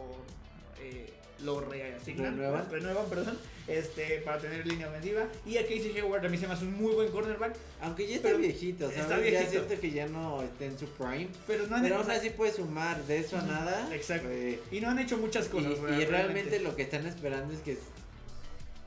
eh, 0.82 1.14
lo 1.42 1.60
reasignan, 1.62 2.38
Renuevan. 2.38 2.70
renuevan, 2.72 3.06
perdón, 3.10 3.38
este, 3.68 4.22
para 4.26 4.40
tener 4.40 4.66
línea 4.66 4.88
ofensiva. 4.90 5.26
Y 5.46 5.58
a 5.58 5.64
Casey 5.64 5.92
Hayward 5.98 6.26
a 6.26 6.30
mí 6.30 6.38
se 6.38 6.48
me 6.48 6.54
hace 6.54 6.66
un 6.66 6.74
muy 6.74 6.94
buen 6.94 7.12
cornerback, 7.12 7.56
Aunque 7.82 8.08
ya 8.08 8.16
está 8.18 8.34
viejito, 8.34 8.86
¿sabes? 8.86 9.00
está 9.04 9.16
Ya 9.18 9.22
viejito. 9.24 9.52
siento 9.52 9.80
que 9.82 9.92
ya 9.92 10.08
no 10.08 10.42
está 10.42 10.66
en 10.66 10.78
su 10.80 10.86
prime. 10.88 11.28
pero 11.48 11.68
no 11.68 11.76
han 11.76 11.84
Pero 11.84 12.02
hecho, 12.12 12.36
puede 12.36 12.52
sumar 12.54 13.04
de 13.06 13.18
eso 13.20 13.38
a 13.38 13.42
nada. 13.42 13.94
Exacto. 13.94 14.28
eh, 14.32 14.60
y 14.72 14.80
no 14.80 14.90
han 14.90 15.00
hecho 15.00 15.18
muchas 15.18 15.48
y, 15.48 15.50
cosas. 15.50 15.72
y 16.00 16.06
realmente 16.06 16.60
lo 16.60 16.76
que 16.76 16.84
están 16.84 17.06
esperando 17.08 17.54
es 17.54 17.60
que 17.62 17.78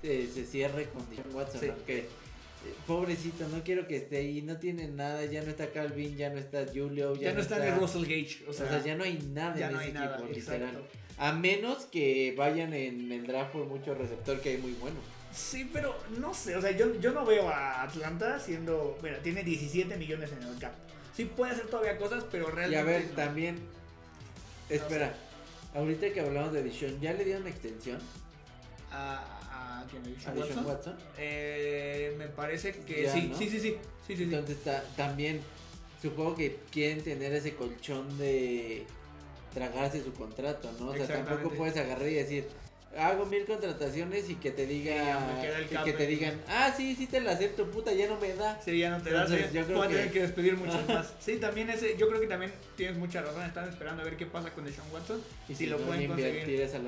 eh, 0.02 0.30
se 0.32 0.44
cierre 0.46 0.88
con 0.90 1.09
Deshaun 1.11 1.35
Watson. 1.35 1.61
Sí. 1.61 1.70
Eh, 1.88 2.06
pobrecito, 2.87 3.46
no 3.48 3.62
quiero 3.62 3.87
que 3.87 3.96
esté 3.96 4.18
ahí. 4.18 4.42
No 4.42 4.56
tiene 4.59 4.88
nada. 4.88 5.24
Ya 5.24 5.42
no 5.42 5.50
está 5.50 5.68
Calvin, 5.70 6.16
ya 6.16 6.30
no 6.30 6.38
está 6.38 6.64
Julio. 6.66 7.14
Ya, 7.16 7.22
ya 7.30 7.32
no 7.35 7.40
está 7.40 7.66
en 7.66 7.78
Russell 7.78 8.02
Gage, 8.02 8.44
o 8.46 8.50
O 8.50 8.52
sea, 8.52 8.82
ya 8.85 8.94
no 8.96 9.04
hay 9.04 9.18
nada 9.32 9.56
ya 9.56 9.66
en 9.68 9.72
no 9.74 9.78
ese 9.80 9.88
hay 9.88 9.94
nada, 9.94 10.16
equipo, 10.18 10.32
literal. 10.32 10.62
exacto. 10.70 11.05
A 11.18 11.33
menos 11.33 11.85
que 11.87 12.35
vayan 12.37 12.74
en 12.74 13.11
el 13.11 13.26
draft 13.26 13.52
por 13.52 13.64
mucho 13.66 13.94
receptor 13.94 14.40
que 14.40 14.50
hay 14.50 14.59
muy 14.59 14.72
bueno. 14.72 14.96
Sí, 15.33 15.68
pero 15.72 15.94
no 16.18 16.33
sé, 16.35 16.57
o 16.57 16.61
sea, 16.62 16.70
yo, 16.72 16.98
yo 17.00 17.12
no 17.12 17.24
veo 17.24 17.48
a 17.48 17.83
Atlanta 17.83 18.38
siendo, 18.40 18.98
mira, 19.02 19.18
tiene 19.22 19.42
17 19.42 19.96
millones 19.96 20.31
en 20.33 20.42
el 20.46 20.59
cap. 20.59 20.72
Sí 21.14 21.24
puede 21.24 21.52
hacer 21.52 21.66
todavía 21.68 21.96
cosas, 21.98 22.24
pero 22.31 22.48
Y 22.48 22.52
realmente 22.52 22.79
a 22.79 22.85
ver, 22.85 23.05
no. 23.11 23.14
también. 23.16 23.59
Espera, 24.68 25.14
ahorita 25.74 26.12
que 26.12 26.20
hablamos 26.20 26.52
de 26.52 26.62
Dishon, 26.62 27.00
¿ya 27.00 27.12
le 27.12 27.24
dieron 27.24 27.46
extensión 27.46 27.98
a, 28.90 29.83
a, 29.83 29.87
¿quién 29.90 30.02
a 30.26 30.38
Watson. 30.38 30.66
Watson? 30.66 30.96
Eh, 31.18 32.14
me 32.18 32.29
parece 32.29 32.72
que 32.72 33.05
Ya, 33.05 33.12
sí, 33.12 33.29
¿no? 33.31 33.38
sí, 33.38 33.48
sí, 33.48 33.61
sí, 33.61 33.70
sí, 33.70 33.76
sí, 34.09 34.16
sí. 34.16 34.22
Entonces 34.24 34.62
ta- 34.64 34.85
también 34.96 35.40
supongo 36.02 36.35
que 36.35 36.59
quieren 36.70 37.02
tener 37.02 37.33
ese 37.33 37.55
colchón 37.55 38.16
de 38.18 38.87
tragarse 39.56 40.04
su 40.04 40.12
contrato, 40.12 40.70
¿no? 40.78 40.88
O 40.90 40.94
sea, 40.96 41.06
tampoco 41.24 41.50
puedes 41.56 41.76
agarrar 41.78 42.06
y 42.08 42.14
decir, 42.14 42.44
hago 42.98 43.24
mil 43.26 43.44
contrataciones 43.46 44.28
y 44.30 44.34
que 44.36 44.50
te 44.50 44.66
diga 44.66 45.18
y 45.70 45.76
que 45.84 45.92
te 45.94 46.06
digan, 46.06 46.40
ah, 46.48 46.72
sí, 46.76 46.94
sí 46.94 47.06
te 47.06 47.20
la 47.20 47.32
acepto, 47.32 47.66
puta, 47.70 47.92
ya 47.92 48.06
no 48.06 48.18
me 48.20 48.34
da. 48.34 48.60
Sí, 48.62 48.78
ya 48.78 48.90
no 48.90 49.02
te 49.02 49.10
eh, 49.10 49.48
yo 49.52 49.64
creo 49.66 49.82
que- 49.82 49.88
tener 49.88 50.12
que 50.12 50.20
despedir 50.22 50.56
muchos 50.62 50.86
más. 50.88 51.12
Sí, 51.20 51.36
también 51.38 51.70
ese, 51.70 51.96
yo 51.96 52.06
creo 52.08 52.20
que 52.20 52.26
también 52.26 52.52
tienes 52.76 52.96
mucha 52.98 53.22
razón, 53.22 53.44
están 53.44 53.68
esperando 53.68 54.02
a 54.02 54.04
ver 54.04 54.16
qué 54.16 54.26
pasa 54.26 54.50
con 54.50 54.64
Deshaun 54.66 54.90
Watson 54.92 55.22
Y 55.48 55.54
si 55.54 55.66
lo 55.66 55.78
no, 55.78 55.86
pueden 55.86 56.08
conseguir. 56.08 56.60
esa. 56.60 56.78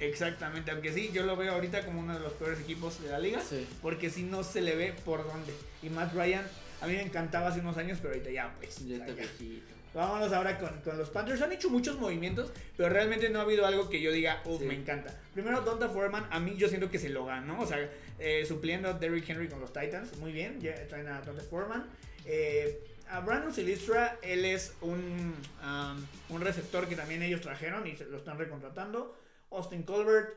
Exactamente, 0.00 0.70
aunque 0.70 0.92
sí, 0.92 1.10
yo 1.12 1.22
lo 1.24 1.34
veo 1.36 1.52
ahorita 1.52 1.84
como 1.86 2.00
uno 2.00 2.14
de 2.14 2.20
los 2.20 2.32
peores 2.34 2.60
equipos 2.60 3.02
de 3.02 3.08
la 3.10 3.18
liga, 3.18 3.40
Sí. 3.40 3.66
porque 3.82 4.10
si 4.10 4.22
no 4.22 4.42
se 4.44 4.60
le 4.60 4.74
ve 4.76 4.94
por 5.04 5.26
dónde. 5.26 5.52
Y 5.82 5.88
Matt 5.88 6.14
Ryan, 6.14 6.44
a 6.80 6.86
mí 6.86 6.92
me 6.94 7.02
encantaba 7.02 7.48
hace 7.48 7.60
unos 7.60 7.76
años, 7.78 7.98
pero 8.02 8.14
ahorita 8.14 8.30
ya, 8.30 8.54
pues. 8.58 8.86
Ya 8.86 8.96
está 8.96 9.12
viejito. 9.12 9.74
Vámonos 9.98 10.32
ahora 10.32 10.56
con, 10.58 10.80
con 10.82 10.96
los 10.96 11.10
Panthers. 11.10 11.42
Han 11.42 11.50
hecho 11.52 11.70
muchos 11.70 11.98
movimientos, 11.98 12.52
pero 12.76 12.88
realmente 12.88 13.28
no 13.30 13.40
ha 13.40 13.42
habido 13.42 13.66
algo 13.66 13.88
que 13.90 14.00
yo 14.00 14.12
diga, 14.12 14.40
uff, 14.44 14.60
Sí. 14.60 14.66
me 14.66 14.74
encanta. 14.74 15.12
Primero, 15.34 15.60
Donta 15.62 15.88
Foreman, 15.88 16.28
a 16.30 16.38
mí 16.38 16.54
yo 16.56 16.68
siento 16.68 16.88
que 16.88 17.00
se 17.00 17.08
lo 17.08 17.24
ganó. 17.26 17.60
O 17.60 17.66
sea, 17.66 17.90
eh, 18.20 18.44
supliendo 18.46 18.88
a 18.88 18.92
Derrick 18.92 19.28
Henry 19.28 19.48
con 19.48 19.60
los 19.60 19.72
Titans. 19.72 20.16
Muy 20.18 20.30
bien, 20.30 20.60
ya 20.60 20.86
traen 20.86 21.08
a 21.08 21.20
Donta 21.22 21.42
Foreman. 21.42 21.84
Eh, 22.24 22.78
a 23.10 23.18
Brandon 23.20 23.52
Silistra, 23.52 24.18
él 24.22 24.44
es 24.44 24.74
un, 24.82 25.34
um, 25.64 26.06
un 26.34 26.40
receptor 26.42 26.86
que 26.88 26.94
también 26.94 27.22
ellos 27.24 27.40
trajeron 27.40 27.84
y 27.86 27.96
se 27.96 28.04
lo 28.04 28.18
están 28.18 28.38
recontratando. 28.38 29.16
Austin 29.50 29.82
Colbert. 29.82 30.28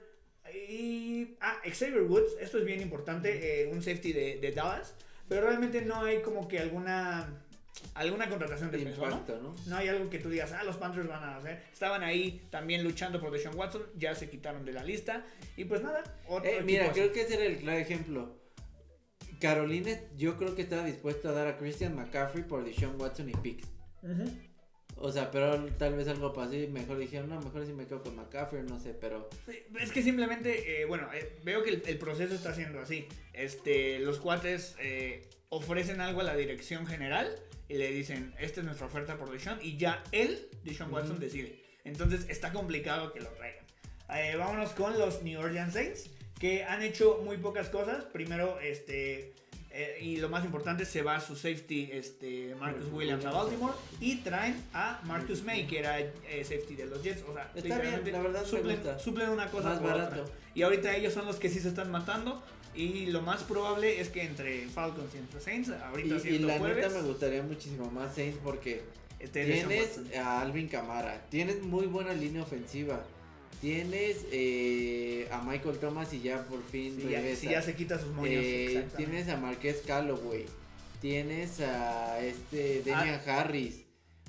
Y. 0.68 1.36
Ah, 1.40 1.58
Xavier 1.64 2.02
Woods, 2.02 2.32
esto 2.40 2.58
es 2.58 2.66
bien 2.66 2.82
importante, 2.82 3.62
eh, 3.62 3.68
un 3.72 3.84
safety 3.84 4.12
de, 4.12 4.40
de 4.40 4.52
Dallas. 4.54 4.96
Pero 5.30 5.42
realmente 5.48 5.84
no 5.84 6.02
hay 6.02 6.22
como 6.24 6.48
que 6.48 6.58
alguna. 6.60 7.30
Alguna 7.94 8.30
contratación 8.30 8.72
de 8.72 8.80
peso, 8.80 9.02
¿no? 9.02 9.12
Impacto, 9.12 9.40
¿no? 9.42 9.56
No 9.68 9.78
hay 9.78 9.88
algo 9.90 10.10
que 10.10 10.20
tú 10.20 10.30
digas, 10.30 10.52
ah, 10.54 10.64
los 10.64 10.78
Panthers 10.78 11.08
van 11.08 11.24
a 11.24 11.38
hacer. 11.38 11.62
Estaban 11.72 12.04
ahí 12.04 12.42
también 12.50 12.84
luchando 12.84 13.20
por 13.20 13.32
Deshaun 13.32 13.58
Watson, 13.58 13.84
ya 13.98 14.16
se 14.16 14.30
quitaron 14.30 14.66
de 14.66 14.74
la 14.74 14.84
lista. 14.84 15.26
Y 15.58 15.66
pues 15.66 15.82
nada, 15.82 16.04
otro 16.28 16.50
Eh, 16.50 16.62
mira, 16.64 16.92
creo 16.92 17.12
que 17.12 17.22
ese 17.22 17.36
era 17.36 17.46
el 17.46 17.58
claro 17.58 17.80
ejemplo. 17.80 18.40
Carolina, 19.40 19.92
yo 20.16 20.38
creo 20.38 20.56
que 20.56 20.62
estaba 20.62 20.84
dispuesto 20.86 21.30
a 21.30 21.32
dar 21.32 21.48
a 21.48 21.58
Christian 21.58 21.96
McCaffrey 21.96 22.44
por 22.44 22.64
Deshaun 22.64 23.00
Watson 23.02 23.30
y 23.30 23.34
picks. 23.34 23.68
Ujú. 24.04 24.32
O 24.98 25.12
sea, 25.12 25.32
pero 25.32 25.66
tal 25.78 25.96
vez 25.96 26.08
algo 26.08 26.32
pasó 26.32 26.54
y 26.54 26.68
mejor 26.68 27.00
dijeron, 27.00 27.30
no, 27.30 27.42
mejor 27.42 27.66
si 27.66 27.74
me 27.74 27.88
quedo 27.88 28.04
con 28.04 28.16
McCaffrey, 28.16 28.62
no 28.64 28.80
sé, 28.80 28.94
pero 28.94 29.28
Sí, 29.48 29.58
Es 29.80 29.92
que 29.92 30.04
simplemente, 30.04 30.82
eh, 30.82 30.86
bueno, 30.86 31.10
eh, 31.12 31.40
veo 31.44 31.64
que 31.64 31.72
el, 31.72 31.84
el 31.88 31.98
proceso 31.98 32.36
está 32.36 32.54
siendo 32.54 32.80
así. 32.80 33.08
Este, 33.34 34.00
los 34.00 34.20
cuates 34.20 34.76
ofrecen 35.56 36.00
algo 36.02 36.22
a 36.22 36.24
la 36.24 36.36
dirección 36.36 36.88
general 36.88 37.30
y 37.68 37.76
le 37.76 37.92
dicen, 37.92 38.34
esta 38.40 38.62
es 38.62 38.66
nuestra 38.66 38.88
oferta 38.88 39.18
por 39.18 39.30
Deshaun 39.32 39.60
y 39.62 39.78
ya 39.78 40.02
él, 40.12 40.50
Deshaun 40.64 40.92
Watson, 40.92 41.12
Ujú. 41.14 41.20
decide. 41.22 41.62
Entonces 41.84 42.26
está 42.30 42.52
complicado 42.54 43.12
que 43.14 43.20
lo 43.20 43.28
traigan. 43.30 43.66
Eh, 44.16 44.36
vámonos 44.38 44.72
con 44.72 44.98
los 44.98 45.22
New 45.24 45.40
Orleans 45.40 45.74
Saints, 45.74 46.10
que 46.40 46.64
han 46.64 46.82
hecho 46.82 47.22
muy 47.26 47.38
pocas 47.38 47.68
cosas. 47.70 48.06
Primero, 48.06 48.60
este, 48.62 49.34
eh, 49.72 49.98
y 50.02 50.18
lo 50.18 50.30
más 50.30 50.46
importante, 50.46 50.86
se 50.86 51.02
va 51.02 51.20
su 51.20 51.36
safety, 51.36 51.90
este, 51.92 52.56
Marcus 52.56 52.88
Williams 52.92 53.26
a. 53.26 53.32
Baltimore 53.32 53.74
y 54.00 54.18
traen 54.18 54.56
a 54.74 55.02
Marcus 55.04 55.44
May, 55.44 55.68
que 55.68 55.80
era 55.80 56.00
eh, 56.00 56.12
safety 56.44 56.76
de 56.76 56.86
los 56.86 57.04
Jets. 57.04 57.24
O 57.28 57.34
sea, 57.34 57.52
Está 57.56 57.78
bien, 57.80 58.02
la 58.12 58.22
verdad 58.22 58.46
suplen, 58.46 58.80
suplen 59.00 59.30
una 59.30 59.48
cosa 59.50 59.70
más 59.70 59.80
por 59.80 59.92
barato. 59.92 60.22
otra. 60.24 60.34
Y 60.56 60.62
ahorita 60.62 60.96
ellos 60.96 61.14
son 61.14 61.26
los 61.26 61.38
que 61.38 61.50
sí 61.50 61.60
se 61.60 61.70
están 61.70 61.90
matando. 61.92 62.42
Y 62.74 63.08
lo 63.08 63.22
más 63.22 63.44
probable 63.44 64.00
es 64.00 64.10
que 64.10 64.24
entre 64.24 64.66
Falcons 64.68 65.14
y 65.14 65.18
entre 65.18 65.42
Saints, 65.42 65.70
ahorita 65.70 66.16
Y, 66.24 66.36
y 66.36 66.40
la 66.40 66.58
jueves, 66.58 66.78
neta 66.88 67.02
me 67.02 67.08
gustaría 67.08 67.44
muchísimo 67.44 67.92
más 67.92 68.16
Saints 68.16 68.40
porque 68.44 68.82
Deshaun 69.20 69.68
tienes 69.68 70.00
a 70.18 70.42
Alvin 70.42 70.68
Camara, 70.68 71.26
tienes 71.30 71.62
muy 71.62 71.86
buena 71.88 72.14
línea 72.14 72.42
ofensiva, 72.44 73.04
tienes 73.60 74.26
eh, 74.32 75.28
a 75.32 75.42
Michael 75.44 75.78
Thomas 75.80 76.14
y 76.14 76.22
ya 76.22 76.44
por 76.46 76.64
fin 76.64 76.96
Sí, 76.96 77.10
ya, 77.10 77.20
regresa. 77.20 77.42
sí, 77.42 77.48
ya 77.50 77.62
se 77.62 77.76
quita 77.76 78.00
sus 78.00 78.14
moños. 78.14 78.34
Eh, 78.44 78.88
tienes 78.98 79.28
a 79.28 79.38
Marqués 79.38 79.84
Calloway, 79.86 80.46
tienes 81.02 81.60
a 81.60 82.20
este 82.24 82.82
Damian 82.86 83.22
Ah. 83.28 83.40
Harris. 83.42 83.82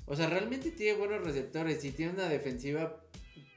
O 0.05 0.15
sea, 0.17 0.27
realmente 0.29 0.69
tiene 0.71 0.97
buenos 0.99 1.23
receptores 1.23 1.83
y 1.85 1.91
tiene 1.91 2.11
una 2.11 2.27
defensiva 2.27 3.01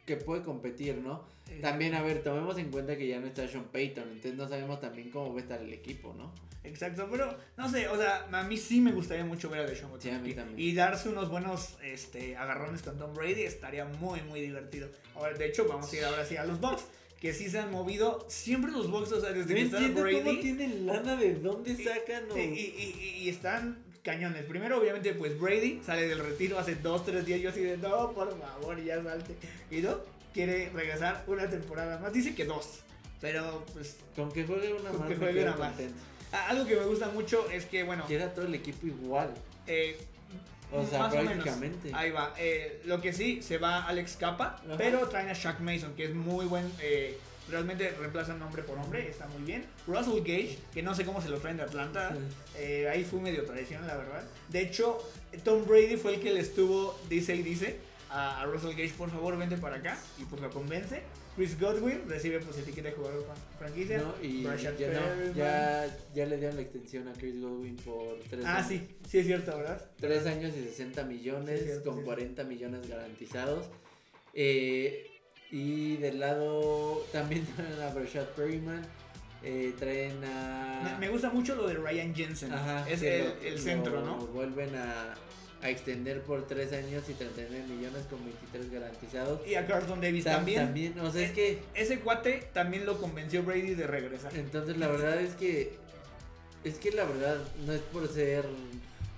que 0.06 0.16
puede 0.16 0.42
competir, 0.44 0.96
¿no? 0.98 1.26
También, 1.60 1.94
a 1.94 2.02
ver, 2.02 2.22
tomemos 2.22 2.58
en 2.58 2.70
cuenta 2.70 2.96
que 2.96 3.06
ya 3.06 3.20
no 3.20 3.26
está 3.28 3.46
Sean 3.48 3.64
Payton, 3.64 4.04
entonces 4.04 4.34
no 4.34 4.48
sabemos 4.48 4.80
también 4.80 5.10
cómo 5.10 5.32
va 5.32 5.38
a 5.38 5.42
estar 5.42 5.60
el 5.62 5.72
equipo, 5.72 6.12
¿no? 6.16 6.32
Exacto, 6.64 7.06
pero 7.10 7.36
no 7.56 7.68
sé, 7.70 7.86
o 7.88 7.96
sea, 7.96 8.26
a 8.32 8.42
mí 8.42 8.56
sí 8.56 8.80
me 8.80 8.90
gustaría 8.90 9.24
mucho 9.24 9.48
ver 9.48 9.60
a 9.60 9.66
Deshaun 9.66 9.92
Watson 9.92 10.10
Sí, 10.10 10.16
a 10.16 10.18
mí 10.20 10.34
también. 10.34 10.58
Y 10.58 10.74
darse 10.74 11.08
unos 11.08 11.28
buenos 11.30 11.76
este, 11.84 12.36
agarrones 12.36 12.82
con 12.82 12.98
Tom 12.98 13.14
Brady 13.14 13.42
estaría 13.42 13.84
muy, 13.84 14.20
muy 14.22 14.40
divertido. 14.40 14.88
Ahora, 15.14 15.34
de 15.38 15.46
hecho, 15.46 15.66
vamos 15.68 15.92
a 15.92 15.96
ir 15.96 16.04
ahora 16.04 16.24
sí 16.24 16.36
a 16.36 16.44
los 16.44 16.60
Bucks, 16.60 16.84
que 17.20 17.32
sí 17.32 17.48
se 17.48 17.60
han 17.60 17.70
movido. 17.70 18.26
Siempre 18.28 18.72
los 18.72 18.90
Bucks, 18.90 19.12
o 19.12 19.20
sea, 19.20 19.30
desde 19.30 19.54
que 19.54 19.62
está 19.62 19.78
Brady. 19.78 20.40
tienen 20.40 20.86
lana, 20.86 21.14
de 21.14 21.36
dónde 21.36 21.76
sacan 21.76 22.24
Y, 22.36 22.40
y- 22.40 22.98
y- 23.00 23.22
y 23.22 23.28
están 23.28 23.78
cañones. 24.02 24.44
Primero, 24.44 24.78
obviamente, 24.80 25.12
pues 25.14 25.38
Brady 25.38 25.80
sale 25.86 26.08
del 26.08 26.18
retiro 26.18 26.58
hace 26.58 26.74
dos, 26.74 27.04
tres 27.06 27.24
días. 27.24 27.40
Yo 27.40 27.50
así 27.50 27.60
de, 27.60 27.76
no, 27.76 28.10
por 28.12 28.36
favor, 28.40 28.82
ya 28.82 29.00
salte. 29.04 29.34
Y 29.70 29.76
no, 29.82 29.98
quiere 30.36 30.70
regresar 30.74 31.24
una 31.26 31.48
temporada 31.48 31.98
más. 31.98 32.12
Dice 32.12 32.34
que 32.34 32.44
dos. 32.44 32.80
Pero, 33.20 33.64
pues, 33.72 33.96
Con 34.14 34.30
que 34.30 34.44
juegue 34.44 34.74
una 34.74 34.90
Con 34.90 35.00
más, 35.00 35.08
que 35.08 35.16
juegue 35.16 35.42
una 35.42 35.56
más. 35.56 35.72
algo 36.48 36.66
que 36.66 36.76
me 36.76 36.84
gusta 36.84 37.08
mucho 37.08 37.48
es 37.50 37.64
que, 37.64 37.82
bueno, 37.82 38.06
Queda 38.06 38.32
todo 38.34 38.44
el 38.46 38.54
equipo 38.54 38.86
igual. 38.86 39.32
eh, 39.66 39.98
O 40.70 40.84
sea, 40.84 40.98
Más 40.98 41.12
o 41.12 41.16
menos. 41.16 41.32
prácticamente. 41.32 41.90
Ahí 41.94 42.10
va. 42.10 42.34
Eh, 42.38 42.82
lo 42.84 43.00
que 43.00 43.12
sí, 43.12 43.40
se 43.40 43.56
va 43.56 43.84
Alex 43.86 44.16
Capa, 44.16 44.60
Ajá. 44.66 44.76
pero 44.76 45.08
traen 45.08 45.28
a 45.28 45.32
Shaq 45.32 45.60
Mason, 45.60 45.94
que 45.94 46.04
es 46.06 46.14
muy 46.14 46.44
buen. 46.46 46.70
eh, 46.80 47.16
realmente 47.48 47.88
reemplazan 47.92 48.40
nombre 48.40 48.64
por 48.64 48.76
nombre, 48.76 49.08
está 49.08 49.28
muy 49.28 49.42
bien. 49.42 49.64
Russell 49.86 50.18
Gage, 50.18 50.58
que 50.74 50.82
no 50.82 50.94
sé 50.96 51.04
cómo 51.04 51.22
se 51.22 51.28
lo 51.28 51.38
traen 51.38 51.56
de 51.56 51.62
Atlanta. 51.62 52.10
Sí. 52.12 52.18
eh, 52.58 52.88
ahí 52.92 53.04
fue 53.04 53.20
medio 53.20 53.44
traición, 53.44 53.86
la 53.86 53.96
verdad. 53.96 54.24
De 54.48 54.60
hecho, 54.62 54.98
Tom 55.44 55.64
Brady 55.64 55.96
fue 55.96 56.14
el 56.16 56.20
que 56.20 56.32
le 56.34 56.40
estuvo, 56.40 56.98
dice 57.08 57.36
y 57.36 57.42
dice, 57.42 57.78
a, 58.16 58.40
a 58.40 58.46
Russell 58.46 58.70
Gage, 58.70 58.94
por 58.96 59.10
favor, 59.10 59.36
vente 59.38 59.56
para 59.56 59.76
acá. 59.76 59.98
Y 60.18 60.24
pues 60.24 60.40
lo 60.42 60.50
convence. 60.50 61.02
Chris 61.36 61.60
Godwin 61.60 62.02
recibe 62.08 62.40
pues 62.40 62.56
etiqueta 62.58 62.88
de 62.88 62.94
jugador 62.94 63.26
fran- 63.26 63.58
franquicia. 63.58 63.98
No, 63.98 64.14
y 64.22 64.42
ya, 64.42 64.70
no, 64.70 65.34
ya, 65.34 65.98
ya 66.14 66.24
le 66.26 66.38
dieron 66.38 66.56
la 66.56 66.62
extensión 66.62 67.08
a 67.08 67.12
Chris 67.12 67.38
Godwin 67.40 67.76
por 67.76 68.18
tres 68.30 68.44
Ah, 68.46 68.56
años. 68.56 68.68
sí, 68.68 68.88
sí 69.06 69.18
es 69.18 69.26
cierto, 69.26 69.54
¿verdad? 69.56 69.84
Tres 70.00 70.24
años 70.26 70.54
y 70.56 70.62
60 70.64 71.04
millones, 71.04 71.58
Sí, 71.60 71.64
cierto, 71.66 71.90
con 71.90 71.98
sí. 71.98 72.04
40 72.06 72.44
millones 72.44 72.88
garantizados. 72.88 73.66
Eh, 74.34 75.06
y 75.50 75.96
del 75.98 76.18
lado 76.20 77.06
también 77.12 77.44
traen 77.56 77.80
a 77.82 77.90
Brashad 77.94 78.24
Perryman. 78.30 78.82
eh, 79.42 79.74
traen 79.78 80.24
a. 80.24 80.80
Me, 80.98 81.06
me 81.06 81.08
gusta 81.12 81.30
mucho 81.30 81.54
lo 81.54 81.66
de 81.68 81.74
Ryan 81.74 82.14
Jensen. 82.14 82.52
Ajá, 82.52 82.88
es 82.88 83.02
el, 83.02 83.32
el 83.44 83.58
centro, 83.58 84.00
lo 84.00 84.06
¿no? 84.06 84.16
Vuelven 84.28 84.74
a, 84.74 85.14
a 85.62 85.70
extender 85.70 86.22
por 86.22 86.46
tres 86.46 86.72
años 86.72 87.02
y 87.08 87.14
39 87.14 87.64
millones 87.66 88.04
con 88.10 88.22
23 88.24 88.70
garantizados. 88.70 89.46
Y 89.46 89.54
a 89.54 89.66
Carlton 89.66 90.00
Davis 90.00 90.24
Tam- 90.24 90.36
también. 90.36 90.58
También, 90.64 91.00
o 91.00 91.10
sea, 91.10 91.22
es 91.24 91.32
que. 91.32 91.58
Ese 91.74 92.00
cuate 92.00 92.48
también 92.52 92.84
lo 92.86 92.98
convenció 93.00 93.42
Brady 93.42 93.74
de 93.74 93.86
regresar. 93.86 94.36
Entonces 94.36 94.76
la 94.76 94.88
verdad 94.88 95.20
es 95.20 95.34
que 95.34 95.74
es 96.64 96.78
que 96.78 96.90
la 96.90 97.04
verdad 97.04 97.38
no 97.64 97.72
es 97.72 97.80
por 97.80 98.08
ser, 98.12 98.44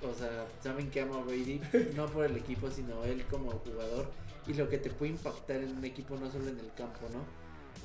o 0.02 0.14
sea, 0.14 0.46
saben 0.62 0.90
que 0.90 1.00
amo 1.00 1.14
a 1.16 1.22
Brady, 1.22 1.60
no 1.96 2.06
por 2.06 2.26
el 2.26 2.36
equipo, 2.36 2.70
sino 2.70 3.04
él 3.04 3.24
como 3.30 3.50
jugador 3.52 4.10
y 4.46 4.52
lo 4.54 4.68
que 4.68 4.76
te 4.78 4.90
puede 4.90 5.12
impactar 5.12 5.56
en 5.56 5.76
un 5.76 5.84
equipo 5.84 6.16
no 6.16 6.30
solo 6.30 6.48
en 6.48 6.58
el 6.58 6.70
campo, 6.76 7.08
¿no? 7.12 7.24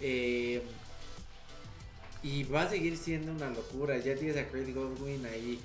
Eh, 0.01 0.61
y 2.21 2.43
va 2.45 2.63
a 2.63 2.69
seguir 2.69 2.97
siendo 2.97 3.31
una 3.31 3.49
locura. 3.49 3.97
Ya 3.97 4.15
tienes 4.15 4.37
a 4.37 4.47
Chris 4.47 4.73
Godwin 4.73 5.25
ahí, 5.25 5.59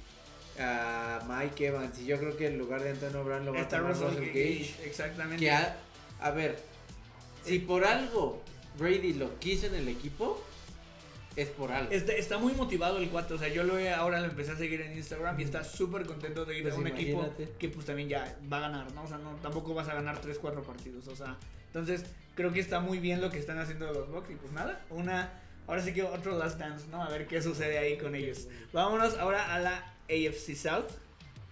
a 0.59 1.21
Mike 1.29 1.67
Evans 1.67 1.99
y 1.99 2.07
yo 2.07 2.19
creo 2.19 2.37
que 2.37 2.47
en 2.49 2.59
lugar 2.59 2.83
de 2.83 2.91
Antonio 2.91 3.25
Brown 3.25 3.45
lo 3.45 3.53
va 3.53 3.59
a 3.61 3.63
Está 3.63 3.79
tomar 3.79 3.93
Russell 3.93 4.09
Russell 4.09 4.27
Gage, 4.27 4.59
Gage. 4.59 4.87
exactamente. 4.87 5.45
Que 5.45 5.51
a, 5.51 5.77
a 6.21 6.31
ver, 6.31 6.59
si 7.45 7.59
por 7.61 7.85
algo 7.85 8.43
Brady 8.79 9.15
lo 9.15 9.39
quiso 9.39 9.67
en 9.67 9.75
el 9.75 9.89
equipo, 9.89 10.43
es 11.37 11.49
por 11.51 11.71
algo. 11.71 11.93
Está, 11.93 12.13
está 12.13 12.39
muy 12.39 12.53
motivado 12.55 12.99
el 12.99 13.09
cuate, 13.11 13.35
o 13.35 13.39
sea, 13.39 13.49
yo 13.49 13.63
lo 13.63 13.79
he, 13.79 13.93
ahora 13.93 14.21
lo 14.21 14.27
empecé 14.27 14.53
a 14.53 14.57
seguir 14.57 14.81
en 14.81 14.97
Instagram 14.97 15.39
y 15.39 15.45
está 15.45 15.63
súper 15.63 16.05
contento 16.05 16.45
de 16.45 16.57
ir 16.57 16.63
Pues 16.63 16.75
a 16.75 16.79
un 16.79 16.87
equipo 16.89 17.29
que 17.59 17.69
pues 17.69 17.87
también 17.87 18.09
ya 18.09 18.37
va 18.53 18.59
a 18.59 18.61
ganar, 18.61 18.93
¿no? 18.93 19.05
O 19.05 19.07
sea, 19.07 19.19
no, 19.19 19.37
tampoco 19.37 19.75
vas 19.75 19.89
a 19.89 19.95
ganar 19.95 20.21
3, 20.21 20.37
4 20.39 20.63
partidos, 20.63 21.07
o 21.07 21.15
sea, 21.15 21.37
entonces 21.67 22.05
creo 22.35 22.53
que 22.53 22.61
está 22.61 22.81
muy 22.81 22.99
bien 22.99 23.21
lo 23.21 23.31
que 23.31 23.39
están 23.39 23.59
haciendo 23.59 23.93
los 23.93 24.11
Bucks 24.11 24.31
y 24.31 24.35
pues 24.35 24.53
nada, 24.53 24.81
una, 24.91 25.31
ahora 25.67 25.83
sí 25.83 25.93
que 25.93 26.03
otro 26.03 26.37
Last 26.37 26.59
Dance, 26.59 26.87
¿no? 26.91 27.03
A 27.03 27.09
ver 27.09 27.27
qué 27.29 27.41
sucede 27.41 27.79
ahí 27.79 27.99
con 27.99 28.15
ellos. 28.15 28.49
Vámonos 28.73 29.17
ahora 29.19 29.55
a 29.55 29.61
la 29.61 29.95
AFC 30.09 30.55
South. 30.55 30.91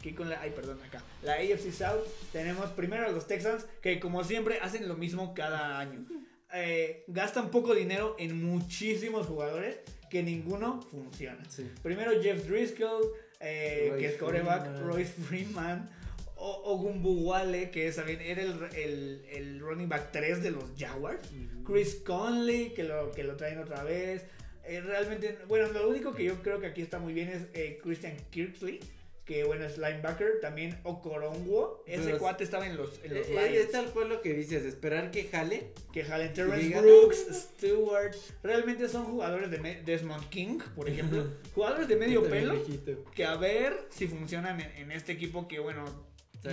Que 0.03 0.15
con 0.15 0.29
la, 0.31 0.41
ay, 0.41 0.53
perdón, 0.55 0.79
acá. 0.87 1.03
La 1.23 1.35
AFC 1.35 1.73
South 1.73 2.05
tenemos 2.33 2.71
primero 2.71 3.07
a 3.07 3.11
los 3.11 3.27
Texans, 3.27 3.67
que 3.83 3.99
como 3.99 4.23
siempre 4.25 4.61
hacen 4.61 4.87
lo 4.89 4.95
mismo 4.97 5.35
cada 5.35 5.79
año. 5.79 6.07
Eh, 6.55 7.05
gastan 7.09 7.51
poco 7.51 7.75
dinero 7.75 8.15
en 8.19 8.43
muchísimos 8.45 9.27
jugadores 9.27 9.79
que 10.11 10.23
ninguno 10.23 10.81
funciona. 10.83 11.43
Sí. 11.51 11.69
Primero 11.83 12.23
Jeff 12.23 12.47
Driscoll, 12.47 13.03
eh, 13.41 13.95
que 13.99 14.07
es 14.07 14.17
coreback. 14.17 14.81
Royce 14.81 15.13
Freeman, 15.13 15.91
o 16.37 16.73
Ogumbuwale, 16.73 17.71
que 17.71 17.89
es, 17.89 17.97
también 17.97 18.21
era 18.21 18.43
el, 18.43 18.55
el, 18.75 19.25
el 19.33 19.61
running 19.61 19.89
back 19.89 20.13
3 20.13 20.43
de 20.43 20.51
los 20.51 20.65
Jaguars. 20.79 21.21
Chris 21.67 21.97
Conley, 21.97 22.75
que 22.75 22.85
lo, 22.85 23.11
que 23.11 23.25
lo 23.25 23.37
traen 23.37 23.59
otra 23.59 23.83
vez. 23.83 24.25
Eh, 24.67 24.81
realmente, 24.81 25.39
bueno, 25.49 25.69
lo 25.69 25.89
único 25.89 26.13
que 26.15 26.25
yo 26.25 26.43
creo 26.43 26.61
que 26.61 26.67
aquí 26.67 26.83
está 26.83 26.99
muy 26.99 27.13
bien 27.13 27.29
es 27.29 27.43
eh, 27.55 27.79
Christian 27.83 28.17
Kirkley, 28.31 28.81
que 29.25 29.45
bueno, 29.45 29.65
es 29.65 29.77
linebacker. 29.79 30.41
También 30.41 30.79
Okoronwo, 30.85 31.83
ese 31.87 32.05
Pero- 32.05 32.19
cuate 32.19 32.45
estaba 32.45 32.67
en 32.67 32.77
los, 32.77 33.01
en 33.03 33.15
los 33.15 33.27
Eh, 33.27 33.35
eh, 33.37 33.61
es 33.61 33.71
tal 33.71 33.87
cual 33.91 34.09
lo 34.09 34.21
que 34.23 34.35
dices, 34.35 34.65
esperar 34.65 35.11
que 35.11 35.25
jale. 35.25 35.73
Que 35.93 36.05
jalen 36.05 36.33
Terrence 36.33 36.81
Brooks, 36.81 37.27
"Ah". 37.31 37.35
Stewart. 37.35 38.15
Realmente 38.43 38.89
son 38.89 39.05
jugadores 39.07 39.51
de 39.51 39.83
Desmond 39.85 40.29
King, 40.29 40.59
por 40.75 40.89
ejemplo. 40.89 41.25
jugadores 41.55 41.89
de 41.89 41.97
medio 41.97 42.23
pelo. 42.29 42.55
viejito. 42.55 43.05
Que 43.15 43.25
a 43.25 43.37
ver 43.37 43.87
si 43.91 44.07
funcionan 44.09 44.61
en, 44.61 44.71
en 44.77 44.93
este 44.93 45.13
equipo 45.13 45.47
que, 45.49 45.59
bueno, 45.61 45.85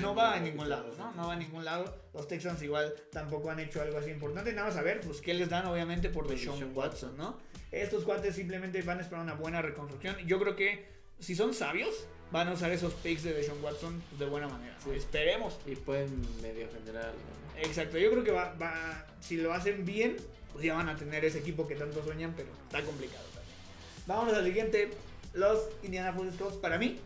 no 0.01 0.15
va 0.15 0.33
a 0.33 0.39
ningún 0.39 0.69
lado. 0.69 0.91
¿no? 0.97 1.11
No 1.13 1.27
va 1.27 1.33
a 1.33 1.35
ningún 1.35 1.63
lado. 1.65 1.95
Los 2.15 2.27
Texans 2.27 2.61
igual 2.63 2.91
tampoco 3.11 3.51
han 3.51 3.59
hecho 3.59 3.81
algo 3.81 3.97
así 3.99 4.09
importante. 4.09 4.51
Nada 4.53 4.69
más 4.69 4.77
a 4.77 4.81
ver, 4.81 5.01
pues, 5.01 5.21
qué 5.21 5.35
les 5.35 5.49
dan, 5.49 5.67
obviamente, 5.67 6.09
por 6.09 6.27
Deshaun 6.27 6.71
Watson, 6.75 7.15
¿no? 7.17 7.37
Estos 7.73 8.03
cuates 8.03 8.35
simplemente 8.35 8.81
van 8.83 8.99
a 8.99 9.01
esperar 9.01 9.23
una 9.23 9.33
buena 9.33 9.61
reconstrucción. 9.61 10.15
Yo 10.27 10.39
creo 10.39 10.55
que, 10.55 10.85
si 11.19 11.33
son 11.33 11.55
sabios, 11.55 12.05
van 12.31 12.47
a 12.47 12.53
usar 12.53 12.71
esos 12.71 12.93
picks 12.93 13.23
de 13.23 13.33
Deshaun 13.33 13.63
Watson 13.63 14.01
pues, 14.09 14.19
de 14.19 14.25
buena 14.27 14.47
manera. 14.47 14.77
Sí. 14.83 14.91
Esperemos. 14.91 15.57
Y 15.65 15.75
pueden 15.75 16.21
medio 16.41 16.67
generar 16.71 17.05
algo. 17.05 17.17
¿no? 17.17 17.61
Exacto, 17.63 17.97
yo 17.97 18.11
creo 18.11 18.23
que 18.23 18.31
va, 18.31 18.53
va, 18.61 19.07
si 19.19 19.37
lo 19.37 19.53
hacen 19.53 19.85
bien, 19.85 20.17
pues 20.51 20.63
ya 20.63 20.75
van 20.75 20.87
a 20.87 20.95
tener 20.95 21.25
ese 21.25 21.39
equipo 21.39 21.67
que 21.67 21.75
tanto 21.75 22.03
sueñan, 22.03 22.33
pero 22.37 22.49
está 22.63 22.83
complicado 22.83 23.23
también. 23.33 23.57
Vámonos 24.05 24.33
al 24.35 24.45
siguiente, 24.45 24.91
los 25.33 25.69
Indianapolis 25.81 26.35
Colts. 26.35 26.57
Para 26.57 26.77
mí, 26.77 26.99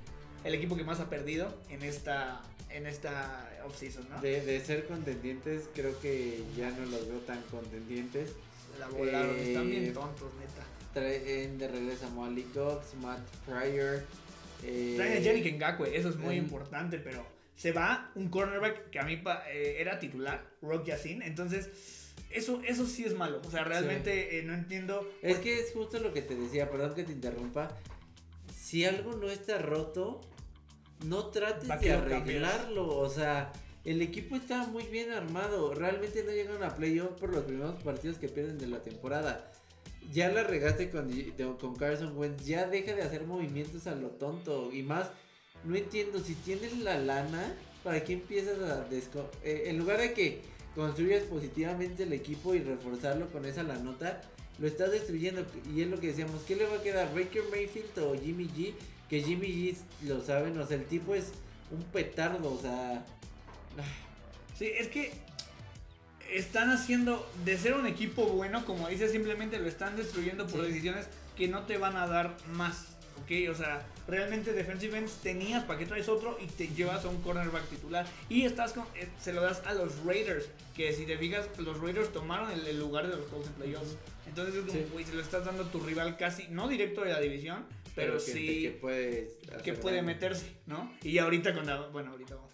el 0.43 0.53
equipo 0.53 0.75
que 0.75 0.83
más 0.83 0.99
ha 0.99 1.09
perdido 1.09 1.53
en 1.69 1.81
esta, 1.81 2.41
en 2.69 2.87
esta 2.87 3.49
offseason, 3.65 4.09
¿no? 4.09 4.19
De, 4.19 4.41
de 4.41 4.59
ser 4.59 4.85
contendientes, 4.85 5.69
creo 5.73 5.97
que 6.01 6.43
ya 6.57 6.69
no 6.71 6.85
los 6.87 7.07
veo 7.07 7.19
tan 7.19 7.41
contendientes. 7.43 8.31
La 8.79 8.87
volaron, 8.87 9.35
Eh, 9.35 9.47
están 9.49 9.69
bien 9.69 9.93
tontos, 9.93 10.33
neta. 10.35 10.65
Traen 10.93 11.57
de 11.57 11.67
regreso 11.67 12.07
a 12.07 12.09
Molly 12.09 12.43
Cox, 12.43 12.95
Matt 12.95 13.19
Pryor. 13.45 14.03
Eh, 14.63 14.93
Traen 14.95 15.17
a 15.17 15.19
Yannick 15.19 15.55
Ngakwe, 15.55 15.95
eso 15.95 16.09
es 16.09 16.15
muy 16.17 16.35
eh, 16.35 16.39
importante, 16.39 16.97
pero 16.97 17.25
se 17.55 17.71
va 17.71 18.11
un 18.15 18.29
cornerback 18.29 18.89
que 18.89 18.99
a 18.99 19.03
mí 19.03 19.21
eh, 19.51 19.77
era 19.79 19.99
titular, 19.99 20.45
Rock 20.61 20.85
Yassin, 20.85 21.21
entonces 21.21 21.69
eso, 22.29 22.61
eso 22.65 22.85
sí 22.85 23.03
es 23.05 23.15
malo. 23.15 23.41
O 23.45 23.51
sea, 23.51 23.63
realmente 23.63 24.39
eh, 24.39 24.43
no 24.43 24.53
entiendo. 24.53 25.09
Es 25.21 25.37
que 25.37 25.59
es 25.59 25.71
justo 25.71 25.99
lo 25.99 26.13
que 26.13 26.21
te 26.21 26.35
decía, 26.35 26.69
perdón 26.69 26.93
que 26.93 27.03
te 27.03 27.11
interrumpa. 27.11 27.75
Si 28.55 28.85
algo 28.85 29.13
no 29.13 29.29
está 29.29 29.59
roto, 29.59 30.21
no 31.05 31.27
trates 31.27 31.67
¿Pa' 31.67 31.79
qué 31.79 31.89
de 31.89 31.93
arreglarlo. 31.93 32.97
O 32.97 33.09
sea, 33.09 33.51
el 33.87 34.01
equipo 34.01 34.35
está 34.35 34.67
muy 34.67 34.83
bien 34.87 35.11
armado. 35.11 35.73
Realmente 35.73 36.21
no 36.21 36.31
llegan 36.31 36.61
a 36.61 36.75
playoff 36.75 37.17
por 37.17 37.31
los 37.31 37.45
primeros 37.45 37.81
partidos 37.83 38.17
que 38.17 38.27
pierden 38.27 38.57
de 38.57 38.67
la 38.67 38.83
temporada. 38.83 39.49
Ya 40.11 40.27
la 40.29 40.43
regaste 40.43 40.89
con, 40.89 41.75
Carson 41.77 42.17
Wentz. 42.17 42.45
Ya 42.45 42.67
deja 42.67 42.93
de 42.93 43.03
hacer 43.03 43.25
movimientos 43.25 43.87
a 43.87 43.95
lo 43.95 44.09
tonto. 44.09 44.73
Y 44.73 44.83
más, 44.83 45.09
no 45.63 45.73
entiendo, 45.77 46.19
si 46.19 46.35
tienes 46.35 46.77
la 46.79 46.99
lana, 46.99 47.55
¿para 47.81 48.03
qué 48.03 48.13
empiezas 48.13 48.59
a 48.59 48.83
desco 48.89 49.31
eh, 49.41 49.63
En 49.67 49.77
lugar 49.77 50.01
de 50.01 50.11
que 50.11 50.41
construyas 50.75 51.23
positivamente 51.23 52.03
el 52.03 52.11
equipo 52.11 52.53
y 52.55 52.59
reforzarlo 52.59 53.29
con 53.29 53.45
esa 53.45 53.63
la 53.63 53.77
nota, 53.77 54.19
lo 54.59 54.67
estás 54.67 54.91
destruyendo. 54.91 55.45
Y 55.73 55.83
es 55.83 55.87
lo 55.87 55.97
que 55.97 56.07
decíamos, 56.07 56.41
¿qué 56.45 56.57
le 56.57 56.65
va 56.65 56.75
a 56.75 56.83
quedar? 56.83 57.15
¿Baker 57.15 57.43
Mayfield 57.51 57.97
o 57.99 58.19
Jimmy 58.19 58.49
G? 58.49 58.73
Que 59.07 59.21
Jimmy 59.21 59.47
G 59.47 59.77
lo 60.05 60.21
saben, 60.21 60.57
o 60.57 60.67
sea, 60.67 60.75
el 60.75 60.85
tipo 60.87 61.15
es 61.15 61.31
un 61.71 61.83
petardo, 61.83 62.51
o 62.53 62.61
sea... 62.61 63.05
Sí, 64.57 64.65
es 64.65 64.87
que 64.87 65.11
están 66.31 66.69
haciendo 66.71 67.29
de 67.45 67.57
ser 67.57 67.73
un 67.73 67.85
equipo 67.85 68.25
bueno, 68.25 68.65
como 68.65 68.87
dice, 68.89 69.07
simplemente 69.09 69.59
lo 69.59 69.67
están 69.67 69.95
destruyendo 69.95 70.45
por 70.47 70.61
Sí. 70.61 70.67
decisiones 70.67 71.07
que 71.37 71.47
no 71.47 71.63
te 71.63 71.77
van 71.77 71.95
a 71.95 72.07
dar 72.07 72.35
más. 72.53 72.93
¿Ok? 73.23 73.49
O 73.49 73.55
sea, 73.55 73.83
realmente 74.07 74.53
defensive 74.53 74.95
ends 74.97 75.13
tenías, 75.23 75.63
¿para 75.63 75.79
qué 75.79 75.85
traes 75.87 76.07
otro? 76.07 76.37
Y 76.39 76.45
te 76.45 76.67
llevas 76.67 77.03
a 77.03 77.09
un 77.09 77.19
cornerback 77.23 77.67
titular. 77.67 78.05
Y 78.29 78.43
estás 78.43 78.73
con, 78.73 78.85
eh, 78.95 79.07
se 79.19 79.33
lo 79.33 79.41
das 79.41 79.63
a 79.65 79.73
los 79.73 80.03
Raiders. 80.05 80.45
Que 80.75 80.93
si 80.93 81.05
te 81.05 81.17
fijas, 81.17 81.47
los 81.57 81.79
Raiders 81.81 82.13
tomaron 82.13 82.51
el, 82.51 82.65
el 82.67 82.79
lugar 82.79 83.07
de 83.07 83.15
los 83.17 83.25
Colts 83.27 83.47
en 83.47 83.53
playoffs. 83.53 83.97
Entonces 84.27 84.53
es 84.55 84.61
como, 84.65 84.73
Sí. 84.79 84.85
güey, 84.93 85.03
se 85.05 85.15
lo 85.15 85.21
estás 85.21 85.45
dando 85.45 85.63
a 85.63 85.71
tu 85.71 85.79
rival 85.79 86.15
casi, 86.17 86.47
no 86.49 86.67
directo 86.67 87.01
de 87.01 87.11
la 87.13 87.19
división, 87.19 87.65
pero, 87.95 88.13
que, 88.13 88.19
sí 88.19 88.61
que 88.63 88.71
puede, 88.79 89.31
que 89.63 89.73
puede 89.73 90.03
meterse, 90.03 90.51
¿no? 90.67 90.93
Y 91.01 91.17
ahorita 91.17 91.55
con 91.55 91.65
la, 91.65 91.81
bueno, 91.87 92.11
ahorita 92.11 92.35
vamos 92.35 92.46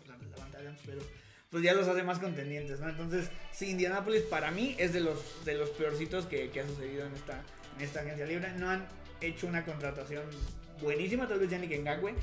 pero 0.86 1.02
pues 1.50 1.64
ya 1.64 1.74
los 1.74 1.88
hace 1.88 2.04
más 2.04 2.20
contendientes, 2.20 2.80
¿no? 2.80 2.90
Entonces, 2.90 3.30
sí, 3.52 3.70
Indianapolis 3.70 4.24
para 4.24 4.50
mí 4.52 4.76
es 4.80 4.92
de 4.94 5.02
los 5.02 5.46
de 5.46 5.56
los 5.56 5.70
peorcitos 5.70 6.26
que, 6.26 6.50
ha 6.60 6.68
sucedido 6.68 7.06
en 7.06 7.14
esta 7.14 7.44
en 7.78 7.84
esta 7.84 8.02
agencia 8.02 8.26
libre. 8.26 8.52
No 8.58 8.70
han 8.70 8.88
hecho 9.22 9.48
una 9.48 9.64
contratación 9.64 10.24
buenísima, 10.82 11.28
tal 11.28 11.40
vez 11.40 11.50
Yannick 11.50 11.80
Ngakwe, 11.80 12.16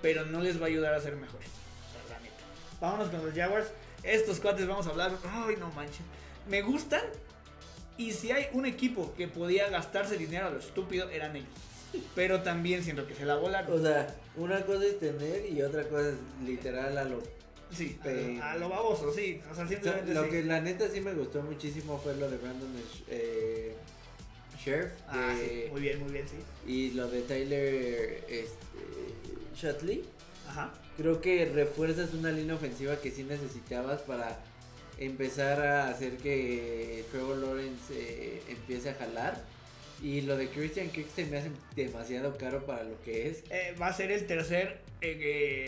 pero 0.00 0.24
no 0.26 0.40
les 0.40 0.60
va 0.60 0.64
a 0.64 0.68
ayudar 0.68 0.94
a 0.94 1.00
ser 1.00 1.16
mejores. 1.16 1.48
Vámonos 2.80 3.10
con 3.10 3.24
los 3.24 3.34
Jaguars. 3.34 3.68
Estos 4.02 4.40
cuates 4.40 4.66
vamos 4.66 4.86
a 4.88 4.90
hablar, 4.90 5.12
ay, 5.24 5.54
no 5.56 5.70
manches. 5.70 6.02
Me 6.48 6.62
gustan 6.62 7.02
y 7.96 8.12
si 8.12 8.32
hay 8.32 8.48
un 8.52 8.66
equipo 8.66 9.14
que 9.16 9.28
podía 9.28 9.68
gastarse 9.68 10.16
dinero 10.16 10.46
a 10.46 10.50
lo 10.50 10.58
estúpido 10.58 11.08
eran 11.10 11.36
ellos. 11.36 11.48
Pero 12.14 12.42
también 12.42 12.82
siento 12.82 13.06
que 13.06 13.14
se 13.14 13.24
la 13.24 13.36
volaron. 13.36 13.78
O 13.78 13.82
sea, 13.82 14.12
una 14.34 14.62
cosa 14.62 14.86
es 14.86 14.98
tener 14.98 15.46
y 15.46 15.62
otra 15.62 15.84
cosa 15.84 16.08
es 16.08 16.16
literal 16.44 16.98
a 16.98 17.04
lo 17.04 17.22
Sí, 17.74 17.98
Eh, 18.04 18.38
a, 18.42 18.56
lo 18.56 18.68
baboso, 18.68 19.12
sí. 19.12 19.40
O 19.50 19.54
sea, 19.54 19.64
O 19.64 19.68
sea, 19.68 19.68
simplemente 19.68 20.14
lo 20.14 20.24
sí. 20.24 20.30
que 20.30 20.42
la 20.44 20.60
neta 20.60 20.88
sí 20.88 21.00
me 21.00 21.12
gustó 21.14 21.42
muchísimo 21.42 21.98
fue 21.98 22.14
lo 22.16 22.30
de 22.30 22.36
Brandon 22.38 22.70
eh, 23.08 23.74
Sheriff 24.62 24.90
Ah, 25.08 25.34
de- 25.38 25.64
sí, 25.66 25.70
muy 25.70 25.80
bien, 25.80 26.00
muy 26.00 26.12
bien, 26.12 26.26
sí. 26.28 26.36
y 26.70 26.90
lo 26.92 27.08
de 27.08 27.22
Tyler 27.22 28.24
este, 28.28 28.56
Shotley. 29.56 30.04
Ajá. 30.48 30.72
Creo 30.96 31.20
que 31.20 31.46
refuerzas 31.46 32.12
una 32.14 32.30
línea 32.30 32.54
ofensiva 32.54 32.96
que 33.00 33.10
sí 33.10 33.22
necesitabas 33.24 34.02
para 34.02 34.38
empezar 34.98 35.64
a 35.64 35.88
hacer 35.88 36.18
que 36.18 37.04
Trevor 37.10 37.38
Lawrence 37.38 37.92
eh, 37.92 38.42
empiece 38.48 38.90
a 38.90 38.94
jalar. 38.94 39.42
Y 40.02 40.22
lo 40.22 40.36
de 40.36 40.48
Christian 40.48 40.90
Kirk 40.90 41.06
se 41.14 41.24
me 41.26 41.38
hace 41.38 41.50
demasiado 41.76 42.36
caro 42.36 42.66
para 42.66 42.82
lo 42.82 43.00
que 43.02 43.28
es. 43.28 43.44
Eh, 43.50 43.74
va 43.80 43.86
a 43.86 43.92
ser 43.92 44.10
el 44.10 44.26
tercer 44.26 44.80
eh, 45.00 45.16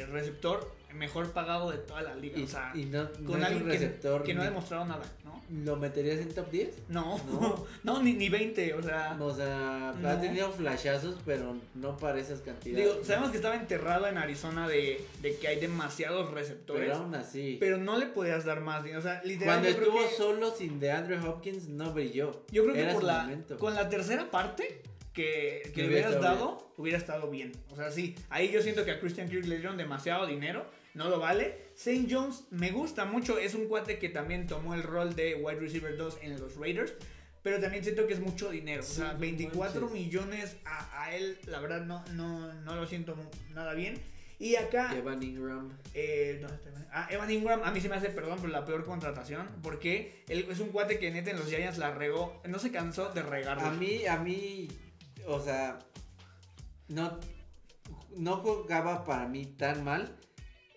eh, 0.02 0.06
receptor 0.10 0.70
mejor 0.94 1.32
pagado 1.32 1.70
de 1.70 1.78
toda 1.78 2.02
la 2.02 2.14
liga. 2.14 2.38
Y, 2.38 2.44
o 2.44 2.46
sea, 2.46 2.72
y 2.74 2.84
no, 2.86 3.04
no 3.20 3.30
con 3.30 3.42
alguien 3.44 3.68
que- 3.68 4.34
no 4.34 4.42
ha 4.42 4.44
demostrado 4.44 4.84
nada, 4.86 5.02
¿no? 5.24 5.34
¿Lo 5.64 5.76
meterías 5.76 6.18
en 6.20 6.32
top 6.32 6.50
10? 6.50 6.74
No, 6.88 7.18
No. 7.30 7.66
no, 7.82 8.02
ni, 8.02 8.12
ni 8.14 8.28
20, 8.28 8.74
o 8.74 8.82
sea. 8.82 9.16
O 9.20 9.34
sea, 9.34 9.94
No. 10.00 10.08
ha 10.08 10.20
tenido 10.20 10.50
flashazos, 10.52 11.16
pero 11.26 11.56
no 11.74 11.96
para 11.96 12.18
esas 12.18 12.40
cantidades. 12.40 12.84
Digo, 12.92 13.04
sabemos 13.04 13.30
que 13.30 13.36
estaba 13.36 13.56
enterrado 13.56 14.06
en 14.06 14.16
Arizona 14.18 14.66
de, 14.68 15.04
de 15.20 15.36
que 15.36 15.48
hay 15.48 15.60
demasiados 15.60 16.30
receptores. 16.30 16.84
Pero 16.88 16.96
aún 17.02 17.14
así. 17.14 17.58
Pero 17.60 17.76
no 17.78 17.98
le 17.98 18.06
podías 18.06 18.44
dar 18.44 18.60
más. 18.60 18.84
O 18.96 19.02
sea, 19.02 19.22
literal. 19.24 19.60
Cuando 19.60 19.68
estuvo 19.68 20.08
que- 20.08 20.14
solo 20.16 20.50
sin 20.56 20.80
DeAndre 20.80 21.18
Hopkins, 21.20 21.68
no 21.68 21.92
brilló. 21.92 22.44
Yo 22.50 22.62
creo 22.62 22.74
que 22.74 22.82
Era 22.82 22.92
por 22.94 23.02
la, 23.04 23.22
momento. 23.22 23.58
con 23.58 23.74
la 23.74 23.88
tercera 23.88 24.30
parte 24.30 24.80
que, 25.12 25.62
que 25.66 25.72
Que 25.72 25.86
hubieras 25.86 26.20
dado, 26.20 26.72
hubiera 26.76 26.98
estado 26.98 27.30
bien. 27.30 27.52
O 27.70 27.76
sea, 27.76 27.90
sí, 27.90 28.14
ahí 28.30 28.50
yo 28.50 28.62
siento 28.62 28.84
que 28.84 28.90
a 28.92 28.98
Christian 28.98 29.28
Kirk 29.28 29.44
le 29.46 29.58
dieron 29.58 29.76
demasiado 29.76 30.26
dinero, 30.26 30.64
no 30.94 31.08
lo 31.08 31.18
vale. 31.20 31.64
St. 31.74 32.06
Jones 32.08 32.44
me 32.50 32.70
gusta 32.70 33.04
mucho, 33.04 33.38
es 33.38 33.54
un 33.54 33.66
cuate 33.66 33.98
que 33.98 34.08
también 34.08 34.46
tomó 34.46 34.74
el 34.74 34.82
rol 34.82 35.14
de 35.14 35.34
wide 35.34 35.60
receiver 35.60 35.96
2 35.96 36.18
en 36.22 36.40
los 36.40 36.56
Raiders. 36.56 36.94
Pero 37.42 37.60
también 37.60 37.84
siento 37.84 38.06
que 38.06 38.14
es 38.14 38.20
mucho 38.20 38.50
dinero. 38.50 38.80
o 38.82 38.86
sea, 38.86 39.12
no 39.12 39.18
24 39.18 39.82
manches. 39.82 40.00
millones 40.00 40.56
a, 40.64 41.02
a 41.04 41.14
él, 41.14 41.38
la 41.46 41.60
verdad, 41.60 41.84
no, 41.84 42.02
no, 42.12 42.50
no 42.54 42.74
lo 42.74 42.86
siento 42.86 43.14
nada 43.52 43.74
bien. 43.74 44.00
Y 44.38 44.56
acá, 44.56 44.96
Evan 44.96 45.22
Ingram. 45.22 45.70
eh, 45.92 46.38
¿dónde 46.40 46.56
está 46.56 46.70
Evan? 46.70 46.88
Ah, 46.90 47.06
Evan 47.10 47.30
Ingram, 47.30 47.62
a 47.62 47.70
mí 47.70 47.80
se 47.80 47.88
me 47.88 47.96
hace, 47.96 48.08
perdón, 48.08 48.38
pero 48.40 48.50
la 48.52 48.64
peor 48.64 48.84
contratación. 48.86 49.46
Porque 49.62 50.24
él 50.28 50.46
es 50.50 50.58
un 50.60 50.68
cuate 50.70 50.98
que 50.98 51.10
neta 51.10 51.30
en 51.30 51.36
los 51.38 51.46
Giants 51.48 51.76
la 51.78 51.92
regó. 51.92 52.40
No 52.48 52.58
se 52.58 52.70
cansó 52.72 53.10
de 53.10 53.22
regarla. 53.22 53.68
A 53.68 53.70
mí, 53.72 54.06
a 54.06 54.16
mí, 54.18 54.68
o 55.26 55.38
sea, 55.40 55.78
no, 56.88 57.20
no 58.16 58.36
jugaba 58.38 59.04
para 59.04 59.28
mí 59.28 59.46
tan 59.46 59.84
mal. 59.84 60.16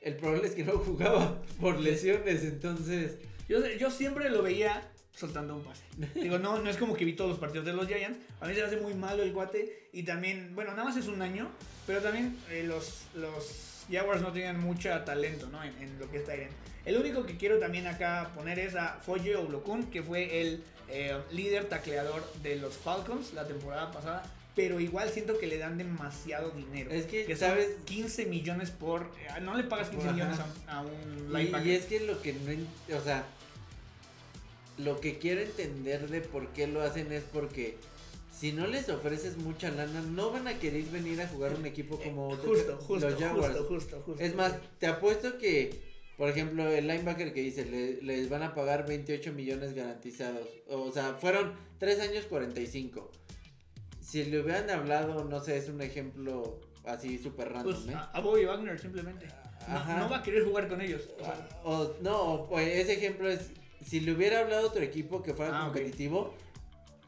El 0.02 0.16
problema 0.16 0.46
es 0.46 0.54
que 0.54 0.64
no 0.64 0.74
jugaba 0.74 1.42
por 1.60 1.80
lesiones, 1.80 2.44
entonces. 2.44 3.18
Yo, 3.50 3.66
yo 3.66 3.92
siempre 3.92 4.30
lo 4.30 4.42
veía 4.44 4.92
soltando 5.16 5.56
un 5.56 5.64
pase. 5.64 5.84
Digo, 6.16 6.38
no, 6.38 6.60
no 6.60 6.70
es 6.70 6.78
como 6.78 6.96
que 6.96 7.04
vi 7.06 7.14
todos 7.14 7.32
los 7.32 7.40
partidos 7.40 7.66
de 7.66 7.74
los 7.74 7.88
Giants. 7.88 8.20
A 8.40 8.48
mí 8.48 8.54
se 8.54 8.62
me 8.62 8.68
hace 8.68 8.78
muy 8.78 8.94
malo 8.94 9.24
el 9.24 9.34
cuate. 9.34 9.90
Y 9.92 10.04
también, 10.04 10.54
bueno, 10.54 10.72
nada 10.72 10.84
más 10.84 10.98
es 10.98 11.08
un 11.08 11.22
año. 11.22 11.50
Pero 11.88 12.02
también 12.02 12.38
eh, 12.52 12.64
los, 12.64 13.06
los 13.16 13.86
Jaguars 13.92 14.22
no 14.22 14.32
tenían 14.32 14.60
mucho 14.60 14.90
talento, 15.04 15.48
¿no? 15.48 15.64
En, 15.64 15.76
en 15.82 15.98
lo 16.00 16.10
que 16.12 16.18
es 16.18 16.26
Tyrant. 16.26 16.52
El 16.86 16.98
único 16.98 17.26
que 17.26 17.36
quiero 17.36 17.58
también 17.60 17.88
acá 17.88 18.32
poner 18.36 18.60
es 18.60 18.76
a 18.76 19.00
Foye 19.02 19.36
Oblokun, 19.36 19.90
que 19.90 20.04
fue 20.04 20.42
el 20.42 20.64
eh, 20.90 21.18
líder 21.32 21.66
tacleador 21.66 22.24
de 22.42 22.56
los 22.56 22.78
Falcons 22.78 23.34
la 23.34 23.46
temporada 23.46 23.92
pasada. 23.92 24.24
Pero 24.58 24.80
igual 24.82 25.10
siento 25.10 25.38
que 25.40 25.48
le 25.48 25.58
dan 25.58 25.78
demasiado 25.78 26.50
dinero. 26.52 26.92
Es 26.92 27.06
que, 27.06 27.24
que 27.26 27.36
¿sabes? 27.38 27.70
15 27.86 28.26
millones 28.26 28.72
por. 28.72 29.04
eh, 29.04 29.40
No 29.42 29.56
le 29.56 29.64
pagas 29.64 29.90
15 29.90 30.04
Ajá. 30.08 30.14
millones 30.14 30.40
a, 30.68 30.80
a 30.80 30.82
un 30.82 31.30
Y, 31.30 31.34
linebacker. 31.38 31.68
y 31.68 31.72
es 31.72 31.86
que 31.86 32.00
lo 32.02 32.22
que 32.22 32.34
no, 32.34 32.98
o 32.98 33.02
sea, 33.02 33.24
lo 34.78 35.00
que 35.00 35.18
quiero 35.18 35.42
entender 35.42 36.08
de 36.10 36.22
por 36.22 36.50
qué 36.50 36.68
lo 36.68 36.82
hacen 36.82 37.12
es 37.12 37.24
porque 37.32 37.78
si 38.38 38.52
no 38.52 38.68
les 38.68 38.90
ofreces 38.90 39.38
mucha 39.38 39.72
lana, 39.72 40.02
no 40.02 40.32
van 40.32 40.48
a 40.48 40.60
querer 40.60 40.84
venir 40.86 41.20
a 41.22 41.28
jugar 41.28 41.56
un 41.56 41.66
equipo 41.66 41.98
como 42.00 42.34
Eh, 42.34 42.38
justo, 42.44 42.78
justo, 42.78 43.10
los 43.10 43.20
Jaguars. 43.20 43.56
justo, 43.58 43.66
justo, 43.74 44.02
justo. 44.06 44.24
Es 44.24 44.36
más, 44.36 44.54
te 44.80 44.86
apuesto 44.88 45.38
que, 45.40 45.80
por 46.18 46.30
ejemplo, 46.30 46.68
el 46.68 46.88
linebacker 46.88 47.34
que 47.34 47.42
dice, 47.42 47.66
le- 47.66 48.02
les 48.04 48.30
van 48.30 48.44
a 48.44 48.54
pagar 48.54 48.86
28 48.88 49.34
millones 49.34 49.74
garantizados. 49.74 50.48
O 50.68 50.92
sea, 50.92 51.16
fueron 51.16 51.54
3 51.80 52.00
años 52.00 52.26
45. 52.26 53.12
Si 54.08 54.24
le 54.24 54.40
hubieran 54.40 54.70
hablado, 54.70 55.26
no 55.26 55.44
sé, 55.44 55.58
es 55.58 55.68
un 55.68 55.82
ejemplo 55.82 56.62
así 56.86 57.18
súper 57.18 57.52
random, 57.52 57.74
Pues 57.74 57.94
¿eh? 57.94 58.00
a, 58.14 58.22
Bobby 58.22 58.46
Wagner 58.46 58.80
simplemente. 58.80 59.28
No, 59.68 59.76
Ajá. 59.76 59.98
no 60.00 60.10
va 60.10 60.20
a 60.20 60.24
querer 60.24 60.46
jugar 60.46 60.70
con 60.70 60.80
ellos. 60.80 61.02
O 61.20 61.24
sea, 61.26 61.50
O, 61.66 61.92
no, 62.02 62.18
o 62.44 62.58
ese 62.58 62.94
ejemplo 62.94 63.30
es, 63.30 63.50
si 63.86 64.00
le 64.00 64.14
hubiera 64.14 64.40
hablado 64.40 64.66
a 64.66 64.70
otro 64.70 64.82
equipo 64.82 65.22
que 65.22 65.34
fuera 65.34 65.60
Ah, 65.60 65.66
competitivo, 65.66 66.34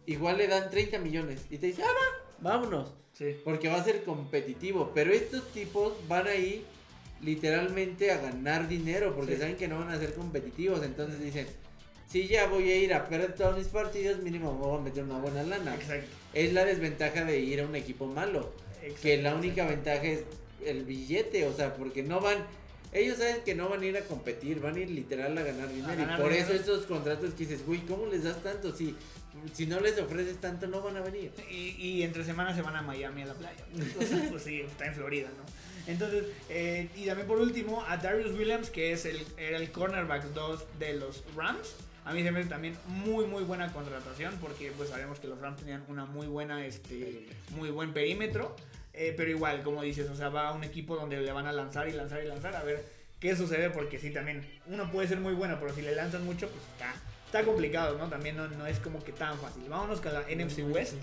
igual 0.07 0.39
le 0.39 0.47
dan 0.49 0.69
30 0.69 0.97
millones. 0.99 1.45
Y 1.49 1.57
te 1.57 1.67
dice, 1.67 1.83
ah, 1.83 1.87
va, 1.87 2.51
vámonos. 2.51 2.93
sí. 3.13 3.33
Porque 3.45 3.69
va 3.69 3.75
a 3.77 3.83
ser 3.85 4.03
competitivo. 4.03 4.91
Pero 4.93 5.13
estos 5.13 5.47
tipos 5.53 5.93
van 6.09 6.27
a 6.27 6.35
ir 6.35 6.65
literalmente 7.21 8.11
a 8.11 8.17
ganar 8.17 8.67
dinero. 8.67 9.15
Porque 9.15 9.35
Sí. 9.35 9.39
saben 9.39 9.55
que 9.55 9.69
no 9.69 9.79
van 9.79 9.89
a 9.91 9.97
ser 9.97 10.13
competitivos. 10.15 10.83
Entonces 10.83 11.21
dicen, 11.21 11.47
si 12.09 12.27
ya 12.27 12.47
voy 12.47 12.69
a 12.69 12.75
ir 12.77 12.93
a 12.93 13.07
perder 13.07 13.35
todos 13.35 13.57
mis 13.57 13.67
partidos, 13.69 14.19
mínimo 14.21 14.51
me 14.53 14.59
voy 14.59 14.79
a 14.79 14.81
meter 14.81 15.03
una 15.05 15.19
buena 15.19 15.43
lana. 15.43 15.75
Exacto. 15.75 16.09
Es 16.34 16.53
la 16.53 16.65
desventaja 16.65 17.25
de 17.25 17.39
ir 17.39 17.61
a 17.61 17.65
un 17.65 17.75
equipo 17.75 18.05
malo. 18.07 18.51
Que 19.01 19.21
la 19.21 19.36
única 19.36 19.65
ventaja 19.65 20.03
es 20.03 20.23
el 20.65 20.86
billete. 20.86 21.45
O 21.45 21.53
sea, 21.53 21.75
porque 21.75 22.03
no 22.03 22.19
van... 22.19 22.38
Ellos 22.91 23.17
saben 23.17 23.43
que 23.45 23.53
no 23.53 23.69
van 23.69 23.82
a 23.82 23.86
ir 23.86 23.97
a 23.97 24.01
competir, 24.01 24.59
van 24.59 24.75
a 24.75 24.80
ir 24.80 24.89
literal 24.89 25.38
a 25.38 25.43
ganar 25.43 25.69
dinero. 25.69 25.95
ganar 25.95 26.19
y 26.19 26.21
por 26.23 26.32
dinero. 26.32 26.53
eso 26.53 26.59
estos 26.59 26.86
contratos 26.88 27.36
que 27.36 27.45
dices, 27.45 27.63
güey, 27.63 27.82
¿cómo 27.82 28.07
les 28.07 28.23
das 28.23 28.41
tanto? 28.41 28.75
Si, 28.75 28.95
si 29.53 29.67
no 29.67 29.80
les 29.80 29.99
ofreces 29.99 30.38
tanto, 30.41 30.65
no 30.65 30.82
van 30.82 30.97
a 30.97 31.01
venir. 31.01 31.32
Y, 31.51 31.75
y 31.77 32.01
entre 32.03 32.23
semanas 32.23 32.55
se 32.55 32.63
van 32.63 32.75
a 32.75 32.82
Miami 32.82 33.21
a 33.21 33.27
la 33.27 33.34
playa. 33.36 33.63
Entonces, 33.75 34.21
pues 34.32 34.41
sí, 34.41 34.61
está 34.61 34.88
en 34.88 34.95
Florida, 34.95 35.30
¿no? 35.38 35.43
Entonces, 35.91 36.25
eh, 36.49 36.88
y 36.95 37.05
también 37.05 37.27
por 37.27 37.39
último, 37.39 37.84
a 37.88 37.97
Darius 37.97 38.38
Williams, 38.38 38.69
que 38.69 38.91
es 38.91 39.05
el, 39.05 39.25
era 39.38 39.57
el 39.57 39.71
cornerback 39.71 40.23
2 40.34 40.65
de 40.77 40.93
los 40.93 41.23
Rams. 41.36 41.75
A 42.10 42.12
mí 42.12 42.24
se 42.24 42.32
me 42.32 42.39
hace 42.39 42.49
también 42.49 42.76
muy, 42.88 43.28
muy 43.28 43.43
buena 43.43 43.72
contratación, 43.72 44.36
porque 44.41 44.72
pues 44.76 44.89
sabemos 44.89 45.20
que 45.20 45.28
los 45.28 45.39
Rams 45.39 45.60
tenían 45.60 45.84
una 45.89 46.05
muy 46.05 46.26
buena, 46.26 46.66
este, 46.66 47.28
muy 47.51 47.70
buen 47.70 47.93
perímetro. 47.93 48.55
Eh, 48.93 49.14
pero 49.16 49.30
igual, 49.30 49.62
como 49.62 49.84
dices, 49.84 50.10
o 50.10 50.16
sea, 50.16 50.30
va 50.30 50.47
a 50.47 50.53
un 50.53 50.64
equipo 50.64 50.95
donde 50.95 51.22
le 51.22 51.32
van 51.32 51.45
a 51.45 51.51
lanzar 51.51 51.88
y 51.88 51.91
lanzar 51.91 52.24
y 52.24 52.28
lanzar 52.28 52.55
a 52.55 52.64
ver 52.64 52.84
qué 53.20 53.36
sucede, 53.36 53.70
porque 53.70 53.99
sí, 53.99 54.10
también 54.10 54.43
uno 54.66 54.91
puede 54.91 55.07
ser 55.07 55.20
muy 55.20 55.36
bueno, 55.36 55.57
pero 55.60 55.72
si 55.72 55.84
le 55.84 55.93
lanzan 55.93 56.26
mucho, 56.26 56.49
pues 56.49 56.64
está, 56.74 56.95
está 57.28 57.43
complicado, 57.43 57.95
¿no? 57.99 58.10
También 58.10 58.36
no, 58.36 58.47
no 58.47 58.66
es 58.66 58.80
como 58.80 59.03
que 59.03 59.12
tan 59.12 59.38
fácil. 59.38 59.70
Vámonos 59.70 60.01
con 60.01 60.12
la 60.12 60.22
NFC 60.22 60.64
West. 60.68 60.95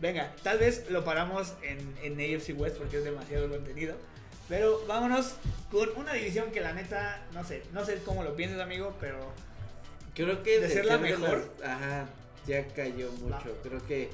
Venga, 0.00 0.32
tal 0.44 0.58
vez 0.58 0.88
lo 0.90 1.04
paramos 1.04 1.54
en, 1.64 1.78
en 2.04 2.36
AFC 2.36 2.56
West 2.56 2.76
porque 2.76 2.98
es 2.98 3.04
demasiado 3.04 3.48
contenido. 3.48 3.96
Pero 4.48 4.84
vámonos 4.86 5.34
con 5.72 5.88
una 5.96 6.12
división 6.12 6.52
que 6.52 6.60
la 6.60 6.72
neta, 6.72 7.26
no 7.34 7.42
sé, 7.42 7.64
no 7.72 7.84
sé 7.84 8.00
cómo 8.04 8.22
lo 8.22 8.36
piensas, 8.36 8.60
amigo, 8.60 8.94
pero 9.00 9.32
Creo 10.14 10.42
que 10.42 10.60
De 10.60 10.68
ser 10.68 10.84
la 10.86 10.98
mejor. 10.98 11.50
las- 11.60 11.68
ajá, 11.70 12.08
ya 12.46 12.66
cayó 12.68 13.10
mucho. 13.12 13.56
Creo 13.62 13.84
que 13.86 14.10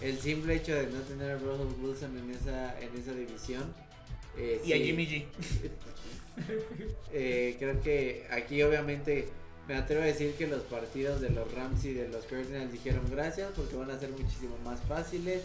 el 0.00 0.18
simple 0.18 0.54
hecho 0.56 0.74
de 0.74 0.86
no 0.86 1.00
tener 1.00 1.32
a 1.32 1.38
Russell 1.38 1.74
Wilson 1.82 2.16
en 2.18 2.30
esa, 2.30 2.80
en 2.80 2.96
esa 2.96 3.12
división. 3.12 3.74
eh, 4.38 4.60
y 4.64 4.72
a 4.72 4.76
Jimmy 4.76 5.06
G. 5.06 5.24
eh, 7.12 7.56
creo 7.58 7.80
que 7.82 8.26
aquí 8.30 8.62
obviamente 8.62 9.28
me 9.68 9.74
atrevo 9.74 10.02
a 10.02 10.06
decir 10.06 10.34
que 10.34 10.46
los 10.46 10.62
partidos 10.62 11.20
de 11.20 11.30
los 11.30 11.52
Rams 11.52 11.84
y 11.84 11.92
de 11.94 12.08
los 12.08 12.24
Cardinals 12.24 12.72
dijeron 12.72 13.04
gracias 13.10 13.50
porque 13.54 13.76
van 13.76 13.90
a 13.90 13.98
ser 13.98 14.10
muchísimo 14.10 14.56
más 14.64 14.80
fáciles. 14.88 15.42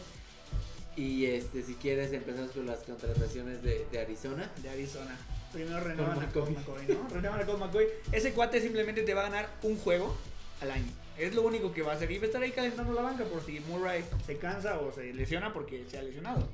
Y 0.95 1.25
este, 1.25 1.61
si 1.61 1.73
quieres 1.75 2.13
empezamos 2.13 2.51
con 2.51 2.65
las 2.65 2.79
contrataciones 2.79 3.61
de, 3.61 3.85
de 3.91 3.99
Arizona. 3.99 4.49
de 4.63 4.69
Arizona. 4.69 5.17
Primero 5.55 5.79
renuevan 5.79 6.21
a. 6.21 6.27
Colt 6.33 6.49
McCoy, 6.49 6.85
¿no? 6.89 7.07
Renuevan 7.07 7.41
a 7.41 7.45
Colt 7.45 7.59
McCoy. 7.59 7.87
Ese 8.11 8.33
cuate 8.33 8.59
simplemente 8.59 9.03
te 9.03 9.13
va 9.13 9.21
a 9.21 9.29
ganar 9.29 9.49
un 9.63 9.77
juego 9.77 10.13
al 10.59 10.69
año. 10.69 10.91
Es 11.17 11.33
lo 11.33 11.43
único 11.43 11.71
que 11.71 11.81
va 11.81 11.93
a 11.93 11.95
hacer. 11.95 12.11
Y 12.11 12.17
va 12.17 12.23
a 12.23 12.25
estar 12.25 12.41
ahí 12.43 12.51
calentando 12.51 12.93
la 12.93 13.01
banca 13.01 13.23
por 13.23 13.41
si 13.41 13.61
Murray 13.61 14.03
se 14.25 14.35
cansa 14.35 14.77
o 14.79 14.91
se 14.91 15.13
lesiona 15.13 15.53
porque 15.53 15.85
se 15.89 15.97
ha 15.97 16.01
lesionado. 16.01 16.45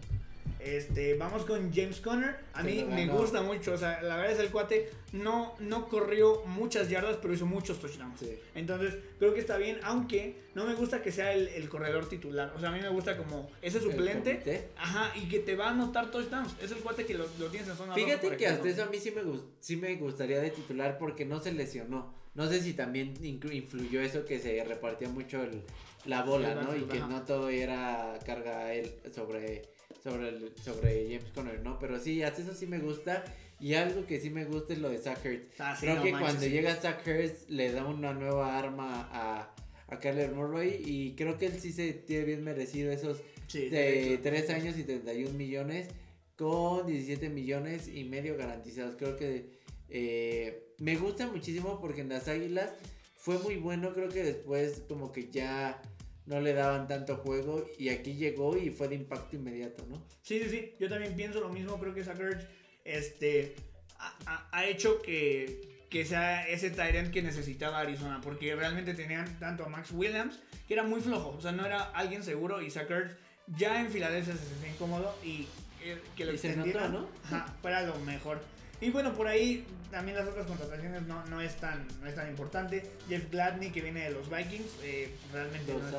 Este, 0.64 1.16
vamos 1.16 1.46
con 1.46 1.74
James 1.74 2.00
Conner. 2.02 2.36
A 2.54 2.64
mí 2.64 2.86
me 2.88 3.08
gusta 3.08 3.42
mucho. 3.42 3.74
O 3.74 3.78
sea, 3.78 4.02
la 4.02 4.16
verdad 4.18 4.34
es 4.34 4.40
el 4.40 4.50
cuate 4.52 4.90
no, 5.12 5.56
no 5.60 5.88
corrió 5.90 6.44
muchas 6.46 6.90
yardas, 6.90 7.18
pero 7.22 7.34
hizo 7.34 7.46
muchos 7.46 7.80
touchdowns. 7.80 8.20
Sí. 8.20 8.38
Entonces, 8.56 8.96
creo 9.20 9.34
que 9.34 9.40
está 9.40 9.58
bien, 9.58 9.80
aunque 9.84 10.36
no 10.56 10.66
me 10.66 10.74
gusta 10.76 11.02
que 11.02 11.12
sea 11.12 11.34
el, 11.34 11.48
el 11.50 11.68
corredor 11.70 12.08
titular. 12.08 12.54
O 12.56 12.60
sea, 12.60 12.70
a 12.70 12.72
mí 12.72 12.80
me 12.80 12.90
gusta 12.90 13.18
como 13.18 13.50
ese 13.62 13.80
suplente. 13.80 14.70
Ajá, 14.78 15.12
y 15.18 15.28
que 15.28 15.40
te 15.40 15.56
va 15.56 15.68
a 15.68 15.72
anotar 15.72 16.12
touchdowns. 16.12 16.56
Es 16.62 16.72
el 16.72 16.78
cuate 16.78 17.06
que 17.06 17.16
lo, 17.16 17.26
lo 17.40 17.48
tienes 17.48 17.68
en 17.70 17.76
zona 17.76 17.94
Fíjate 17.94 18.38
que 18.38 18.48
hasta 18.48 18.70
eso 18.70 18.84
a 18.84 18.88
mí 18.88 19.00
sí 19.00 19.12
me, 19.12 19.22
sí 19.60 19.76
me 19.78 19.96
gustaría 19.96 20.40
de 20.40 20.52
titular 20.52 20.98
porque 20.98 21.26
no 21.26 21.40
se 21.40 21.52
lesionó. 21.54 22.14
No 22.34 22.48
sé 22.48 22.62
si 22.62 22.74
también 22.74 23.14
influyó 23.22 24.00
eso 24.00 24.26
que 24.26 24.40
se 24.40 24.64
repartía 24.64 25.10
mucho 25.10 25.44
el- 25.44 25.64
la 26.06 26.24
bola, 26.24 26.54
El 26.54 26.64
¿no? 26.64 26.76
Y 26.76 26.82
que 26.84 26.98
ajá. 27.00 27.08
no 27.08 27.22
todo 27.24 27.50
era 27.50 28.18
carga 28.26 28.74
él 28.74 28.92
sobre, 29.14 29.64
sobre, 30.04 30.30
el- 30.30 30.52
sobre 30.64 31.06
James 31.06 31.32
Conner, 31.34 31.62
¿no? 31.62 31.78
Pero 31.80 32.00
sí, 32.00 32.22
hasta 32.24 32.42
eso 32.42 32.54
sí 32.54 32.68
me 32.68 32.80
gusta. 32.80 33.24
Y 33.60 33.76
algo 33.76 34.06
que 34.08 34.20
sí 34.20 34.30
me 34.32 34.46
gusta 34.46 34.74
es 34.74 34.80
lo 34.80 34.90
de 34.90 34.98
Zach. 34.98 35.20
Ah, 35.60 35.76
sí, 35.76 35.86
Creo 35.86 35.98
no 35.98 36.04
que 36.04 36.12
manches, 36.12 36.30
cuando 36.32 36.42
sí. 36.46 36.50
llega 36.50 36.76
Zach 36.76 37.08
Ertz 37.08 37.50
le 37.50 37.72
da 37.72 37.86
una 37.86 38.12
nueva 38.14 38.58
arma 38.58 39.08
a, 39.12 39.54
a 39.88 40.00
Kyler 40.00 40.32
Murray 40.32 40.82
y 40.84 41.14
creo 41.16 41.38
que 41.38 41.46
él 41.48 41.54
sí 41.60 41.72
se 41.72 41.94
tiene 41.94 42.26
bien 42.26 42.44
merecido 42.44 42.92
esos 42.92 43.22
Sí, 43.48 43.70
de 43.70 44.16
sí, 44.16 44.20
3 44.24 44.50
años 44.52 44.78
y 44.78 44.84
31 44.84 45.38
millones 45.38 45.90
con 46.38 46.88
17 46.88 47.30
millones 47.30 47.88
y 47.88 48.04
medio 48.06 48.36
garantizados. 48.38 48.96
Creo 48.96 49.16
que 49.18 49.60
eh, 49.90 50.74
me 50.80 50.96
gusta 50.96 51.28
muchísimo 51.28 51.80
porque 51.82 52.02
en 52.02 52.10
las 52.10 52.28
Águilas 52.28 52.72
fue 53.18 53.38
muy 53.40 53.58
bueno. 53.58 53.94
Creo 53.94 54.10
que 54.10 54.24
después 54.24 54.82
como 54.88 55.12
que 55.12 55.30
ya 55.30 55.82
no 56.26 56.40
le 56.40 56.54
daban 56.54 56.88
tanto 56.88 57.18
juego 57.18 57.66
y 57.78 57.90
aquí 57.90 58.16
llegó 58.16 58.58
y 58.58 58.70
fue 58.70 58.88
de 58.88 58.96
impacto 58.96 59.36
inmediato, 59.36 59.86
¿no? 59.90 60.06
Sí, 60.22 60.40
sí, 60.40 60.50
sí. 60.50 60.74
Yo 60.80 60.90
también 60.90 61.16
pienso 61.16 61.40
lo 61.40 61.50
mismo. 61.50 61.80
Creo 61.80 61.94
que 61.94 62.04
Zucker 62.04 62.48
este, 62.86 63.56
ha, 63.98 64.66
hecho 64.66 65.02
que, 65.02 65.86
que 65.90 66.06
sea 66.06 66.48
ese 66.48 66.70
Tyrant 66.70 67.12
que 67.12 67.22
necesitaba 67.22 67.80
Arizona. 67.80 68.22
Porque 68.22 68.56
realmente 68.56 68.94
tenían 68.94 69.40
tanto 69.40 69.66
a 69.66 69.70
Max 69.70 69.92
Williams, 69.92 70.40
que 70.68 70.74
era 70.76 70.84
muy 70.84 71.02
flojo. 71.02 71.36
O 71.38 71.42
sea, 71.42 71.52
no 71.52 71.66
era 71.66 71.82
alguien 71.92 72.24
seguro. 72.24 72.62
Y 72.62 72.70
Zucker 72.70 73.18
ya 73.48 73.82
en 73.82 73.90
Filadelfia 73.90 74.36
se 74.36 74.46
sentía 74.46 74.70
incómodo. 74.70 75.16
Y 75.24 75.48
eh, 75.84 76.00
que 76.16 76.26
lo 76.26 76.34
Y 76.34 76.38
se 76.38 76.48
extendieran, 76.48 76.94
notó, 76.94 77.10
¿no? 77.32 77.36
Ajá, 77.38 77.54
fuera 77.62 77.82
lo 77.82 77.98
mejor. 78.00 78.42
Y 78.82 78.90
bueno, 78.90 79.14
por 79.14 79.28
ahí 79.28 79.66
también 79.92 80.18
las 80.18 80.28
otras 80.28 80.48
contrataciones 80.48 81.04
no, 81.04 81.24
no, 81.28 81.40
es, 81.40 81.56
tan, 81.58 81.88
no 82.02 82.08
es 82.08 82.16
tan 82.16 82.30
importante. 82.30 82.84
Jeff 83.08 83.30
Gladney, 83.30 83.72
que 83.72 83.82
viene 83.82 84.06
de 84.06 84.12
los 84.12 84.30
Vikings, 84.30 84.72
eh, 84.84 85.14
realmente 85.32 85.74
no 85.74 85.80
es, 85.80 85.94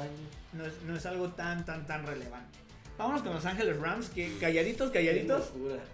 no 0.53 0.67
es, 0.67 0.83
no 0.83 0.97
es 0.97 1.07
algo 1.07 1.29
tan, 1.31 1.65
tan, 1.65 1.87
tan 1.87 2.05
relevante. 2.05 2.59
Vámonos 2.99 3.23
con 3.23 3.33
Los 3.33 3.47
Ángeles 3.47 3.79
Rams, 3.79 4.11
que 4.11 4.37
calladitos, 4.39 4.91
calladitos, 4.91 5.51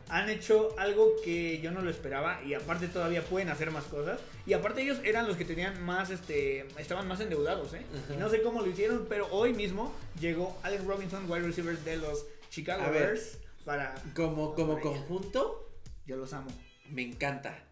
han 0.08 0.28
hecho 0.28 0.74
algo 0.78 1.12
que 1.24 1.60
yo 1.60 1.70
no 1.70 1.80
lo 1.80 1.90
esperaba 1.90 2.42
y 2.44 2.54
aparte 2.54 2.88
todavía 2.88 3.22
pueden 3.22 3.48
hacer 3.50 3.70
más 3.70 3.84
cosas. 3.84 4.20
Y 4.46 4.52
aparte 4.52 4.82
ellos 4.82 4.98
eran 5.04 5.28
los 5.28 5.36
que 5.36 5.44
tenían 5.44 5.82
más, 5.84 6.10
este, 6.10 6.66
estaban 6.76 7.06
más 7.06 7.20
endeudados, 7.20 7.72
¿eh? 7.74 7.82
Y 8.12 8.16
no 8.16 8.28
sé 8.28 8.42
cómo 8.42 8.62
lo 8.62 8.66
hicieron, 8.66 9.06
pero 9.08 9.28
hoy 9.30 9.54
mismo 9.54 9.94
llegó 10.20 10.58
Allen 10.64 10.86
Robinson, 10.86 11.30
wide 11.30 11.46
receiver 11.46 11.78
de 11.78 11.96
los 11.98 12.26
Chicago. 12.50 12.90
Bears, 12.90 13.38
para... 13.64 13.94
Como, 14.14 14.54
como 14.54 14.80
conjunto, 14.80 15.70
Yo 16.04 16.16
los 16.16 16.32
amo. 16.32 16.50
Me 16.90 17.02
encanta. 17.02 17.64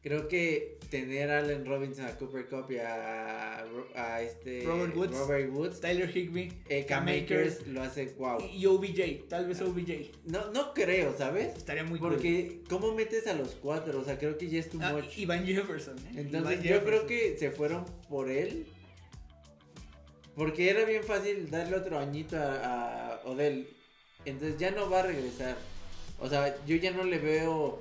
Creo 0.00 0.28
que 0.28 0.78
tener 0.90 1.30
a 1.30 1.40
Allen 1.40 1.66
Robinson, 1.66 2.06
a 2.06 2.16
Cooper 2.16 2.48
Cup 2.48 2.70
y 2.70 2.76
a, 2.76 3.66
este 4.22 4.62
Robert 4.64 4.96
Woods. 4.96 5.18
Robert 5.18 5.50
Woods, 5.52 5.80
Tyler 5.80 6.08
Higby, 6.16 6.52
eh, 6.68 6.86
Cam 6.86 7.04
Cam 7.04 7.14
Akers 7.14 7.66
lo 7.66 7.82
hace 7.82 8.06
wow. 8.16 8.38
y 8.52 8.64
OBJ, 8.66 9.28
tal 9.28 9.46
vez 9.48 9.60
OBJ. 9.60 10.12
No, 10.24 10.50
no 10.52 10.72
creo, 10.72 11.16
¿sabes? 11.18 11.56
Estaría 11.56 11.82
muy 11.84 11.98
cool. 11.98 12.10
Porque, 12.10 12.62
¿cómo 12.68 12.94
metes 12.94 13.26
a 13.26 13.34
los 13.34 13.56
cuatro? 13.56 14.00
O 14.00 14.04
sea, 14.04 14.18
creo 14.18 14.38
que 14.38 14.48
ya 14.48 14.60
es 14.60 14.70
too 14.70 14.78
Ah, 14.80 14.92
much. 14.92 15.18
Iván 15.18 15.44
Jefferson, 15.44 15.98
¿eh? 15.98 16.12
Entonces, 16.16 16.64
Ivan 16.64 16.80
yo 16.80 16.84
creo 16.84 17.06
que 17.06 17.36
se 17.36 17.50
fueron 17.50 17.84
por 18.08 18.30
él. 18.30 18.66
Porque 20.36 20.70
era 20.70 20.84
bien 20.84 21.02
fácil 21.02 21.50
darle 21.50 21.76
otro 21.76 21.98
añito 21.98 22.36
a, 22.36 23.14
a 23.14 23.20
Odell. 23.24 23.68
Entonces 24.24 24.58
ya 24.58 24.70
no 24.70 24.88
va 24.88 25.00
a 25.00 25.02
regresar. 25.02 25.56
O 26.20 26.28
sea, 26.28 26.54
yo 26.64 26.76
ya 26.76 26.92
no 26.92 27.02
le 27.04 27.18
veo. 27.18 27.80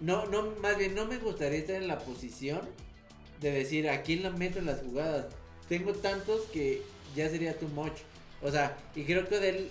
No, 0.00 0.26
no, 0.26 0.42
más 0.62 0.78
bien 0.78 0.94
no 0.94 1.06
me 1.06 1.18
gustaría 1.18 1.58
estar 1.58 1.76
en 1.76 1.88
la 1.88 1.98
posición 1.98 2.60
de 3.40 3.50
decir 3.52 3.88
a 3.88 4.02
quién 4.02 4.22
la 4.22 4.30
meto 4.30 4.58
en 4.58 4.66
las 4.66 4.80
jugadas. 4.80 5.26
Tengo 5.68 5.92
tantos 5.92 6.42
que 6.52 6.82
ya 7.14 7.28
sería 7.28 7.58
too 7.58 7.68
much. 7.68 7.92
O 8.42 8.50
sea, 8.50 8.76
y 8.94 9.04
creo 9.04 9.28
que 9.28 9.36
Odell 9.36 9.68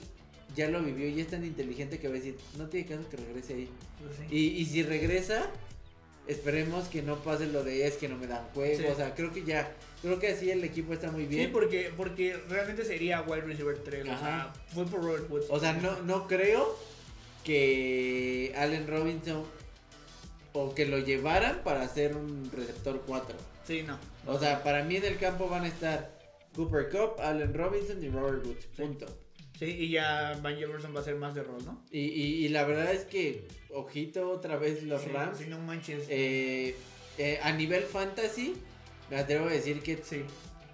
ya 0.56 0.68
lo 0.70 0.82
vivió 0.82 1.08
y 1.08 1.20
es 1.20 1.28
tan 1.28 1.44
inteligente 1.44 2.00
que 2.00 2.08
va 2.08 2.14
a 2.16 2.18
decir, 2.18 2.36
no 2.58 2.68
tiene 2.68 2.88
caso 2.88 3.08
que 3.10 3.18
regrese 3.18 3.54
ahí. 3.54 3.70
Pues 4.00 4.18
sí. 4.30 4.36
Y, 4.36 4.48
y 4.62 4.66
si 4.66 4.84
regresa, 4.84 5.50
esperemos 6.28 6.88
que 6.88 7.02
no 7.02 7.18
pase 7.24 7.48
lo 7.48 7.64
de 7.64 7.88
es 7.88 7.98
que 7.98 8.08
no 8.08 8.18
me 8.18 8.28
dan 8.28 8.44
juego. 8.54 8.78
Sí. 8.80 8.86
O 8.86 8.96
sea, 8.96 9.16
creo 9.16 9.32
que 9.34 9.44
ya, 9.44 9.72
creo 10.02 10.20
que 10.20 10.28
así 10.30 10.50
el 10.52 10.64
equipo 10.64 10.94
está 10.94 11.12
muy 11.12 11.24
Sí, 11.24 11.30
bien. 11.30 11.52
porque, 11.52 11.92
porque 11.96 12.38
realmente 12.50 12.86
sería 12.86 13.22
wide 13.24 13.42
receiver 13.42 13.78
3. 13.78 14.04
O 14.04 14.06
sea, 14.20 14.54
fue 14.74 14.86
por 14.86 15.04
Robert 15.04 15.30
Woods. 15.30 15.46
O 15.50 15.60
sea, 15.60 15.74
no, 15.74 16.00
no 16.04 16.28
creo 16.28 16.78
que 17.44 18.54
Allen 18.58 18.88
Robinson 18.88 19.44
o 20.62 20.74
que 20.76 20.86
lo 20.86 21.00
llevaran 21.00 21.62
para 21.64 21.88
ser 21.88 22.16
un 22.16 22.50
receptor 22.52 23.02
4. 23.06 23.36
Sí, 23.66 23.84
no. 23.84 23.98
O 24.26 24.38
sea, 24.40 24.64
para 24.64 24.84
mí 24.84 24.96
en 24.98 25.06
el 25.06 25.18
campo 25.18 25.48
van 25.48 25.64
a 25.64 25.68
estar 25.68 26.18
Cooper 26.56 26.90
Cup, 26.90 27.20
Allen 27.22 27.54
Robinson 27.54 28.04
y 28.04 28.10
Robert 28.10 28.46
Woods. 28.46 28.66
Punto. 28.76 29.06
Sí, 29.58 29.66
y 29.66 29.90
ya 29.90 30.40
Van 30.42 30.58
Jefferson 30.58 30.96
va 30.96 31.02
a 31.02 31.04
ser 31.04 31.16
más 31.16 31.36
de 31.36 31.44
rol, 31.44 31.64
¿no? 31.66 31.84
Y, 31.92 32.00
y, 32.00 32.46
y 32.46 32.50
la 32.50 32.64
verdad 32.64 32.94
es 32.94 33.04
que, 33.04 33.46
ojito 33.74 34.30
otra 34.32 34.56
vez 34.58 34.84
los 34.84 35.02
Sí, 35.02 35.10
Rams. 35.10 35.38
Sí, 35.38 35.46
no 35.50 35.60
manches. 35.60 36.06
Eh, 36.10 36.76
eh, 37.18 37.40
a 37.44 37.52
nivel 37.52 37.84
fantasy, 37.84 38.56
me 39.10 39.18
atrevo 39.18 39.48
a 39.48 39.52
decir 39.52 39.82
que 39.82 40.00
sí. 40.04 40.24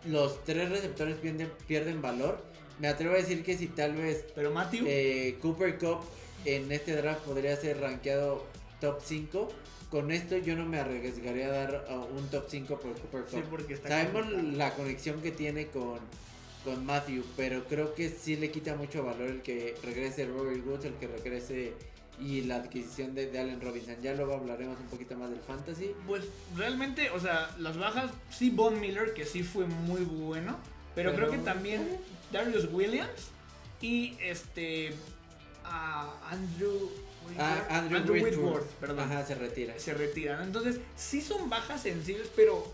los 0.08 0.44
tres 0.44 0.70
receptores 0.70 1.16
pierden, 1.18 1.50
pierden 1.68 2.02
valor. 2.02 2.44
Me 2.80 2.88
atrevo 2.88 3.14
a 3.16 3.18
decir 3.18 3.44
que 3.44 3.58
si 3.58 3.68
tal 3.68 3.94
vez 3.94 4.26
Pero 4.36 4.52
Matthew. 4.52 4.86
eh, 4.88 5.38
Cooper 5.42 5.78
Cup 5.80 6.02
en 6.46 6.72
este 6.72 6.96
draft 6.96 7.22
podría 7.22 7.56
ser 7.56 7.80
rankeado 7.82 8.46
top 8.82 9.00
5, 9.04 9.50
con 9.96 10.12
esto 10.12 10.36
yo 10.36 10.58
no 10.58 10.66
me 10.66 10.78
arriesgaría 10.78 11.46
a 11.46 11.52
dar 11.52 11.86
uh, 11.90 12.18
un 12.18 12.28
top 12.28 12.48
5 12.50 12.80
por 12.82 13.00
Cooper 13.00 13.24
sí, 13.30 13.38
Cup. 13.38 13.46
porque 13.50 13.76
está. 13.76 13.88
Sabemos 13.88 14.24
complicado. 14.24 14.58
la 14.58 14.74
conexión 14.74 15.22
que 15.22 15.32
tiene 15.32 15.68
con, 15.68 16.00
con 16.66 16.86
Matthew, 16.86 17.24
pero 17.38 17.64
creo 17.64 17.96
que 17.96 18.10
sí 18.10 18.36
le 18.36 18.52
quita 18.52 18.76
mucho 18.76 19.06
valor 19.06 19.30
el 19.30 19.42
que 19.42 19.74
regrese 19.84 20.26
Robert 20.26 20.68
Woods, 20.68 20.84
el 20.84 20.96
que 20.96 21.08
regrese 21.08 21.76
y 22.20 22.42
la 22.42 22.58
adquisición 22.58 23.16
de, 23.16 23.32
de 23.32 23.40
Allen 23.40 23.62
Robinson. 23.62 23.96
Ya 24.02 24.14
luego 24.14 24.34
hablaremos 24.34 24.78
un 24.82 24.88
poquito 24.88 25.16
más 25.16 25.30
del 25.30 25.40
fantasy. 25.40 25.94
Pues 26.06 26.26
realmente, 26.58 27.10
o 27.12 27.20
sea, 27.22 27.56
las 27.58 27.78
bajas, 27.78 28.12
sí, 28.30 28.50
Von 28.50 28.82
Miller, 28.82 29.14
que 29.14 29.24
sí 29.24 29.44
fue 29.44 29.66
muy 29.66 30.02
bueno. 30.02 30.58
Pero, 30.94 31.12
Pero- 31.12 31.28
creo 31.30 31.40
que 31.40 31.46
también 31.46 31.88
Darius 32.34 32.68
Williams 32.70 33.30
y 33.80 34.18
este. 34.22 34.92
a 35.64 36.12
Andrew. 36.32 36.92
Ah, 37.38 37.66
Andrew, 37.70 38.14
Whitworth, 38.24 38.68
perdón. 38.80 39.00
Ajá, 39.00 39.26
se 39.26 39.36
retira. 39.36 39.78
se 39.78 39.94
retiran. 39.94 40.44
Entonces, 40.44 40.80
sí 40.96 41.22
son 41.22 41.50
bajas 41.50 41.82
sensibles, 41.84 42.30
pero 42.36 42.66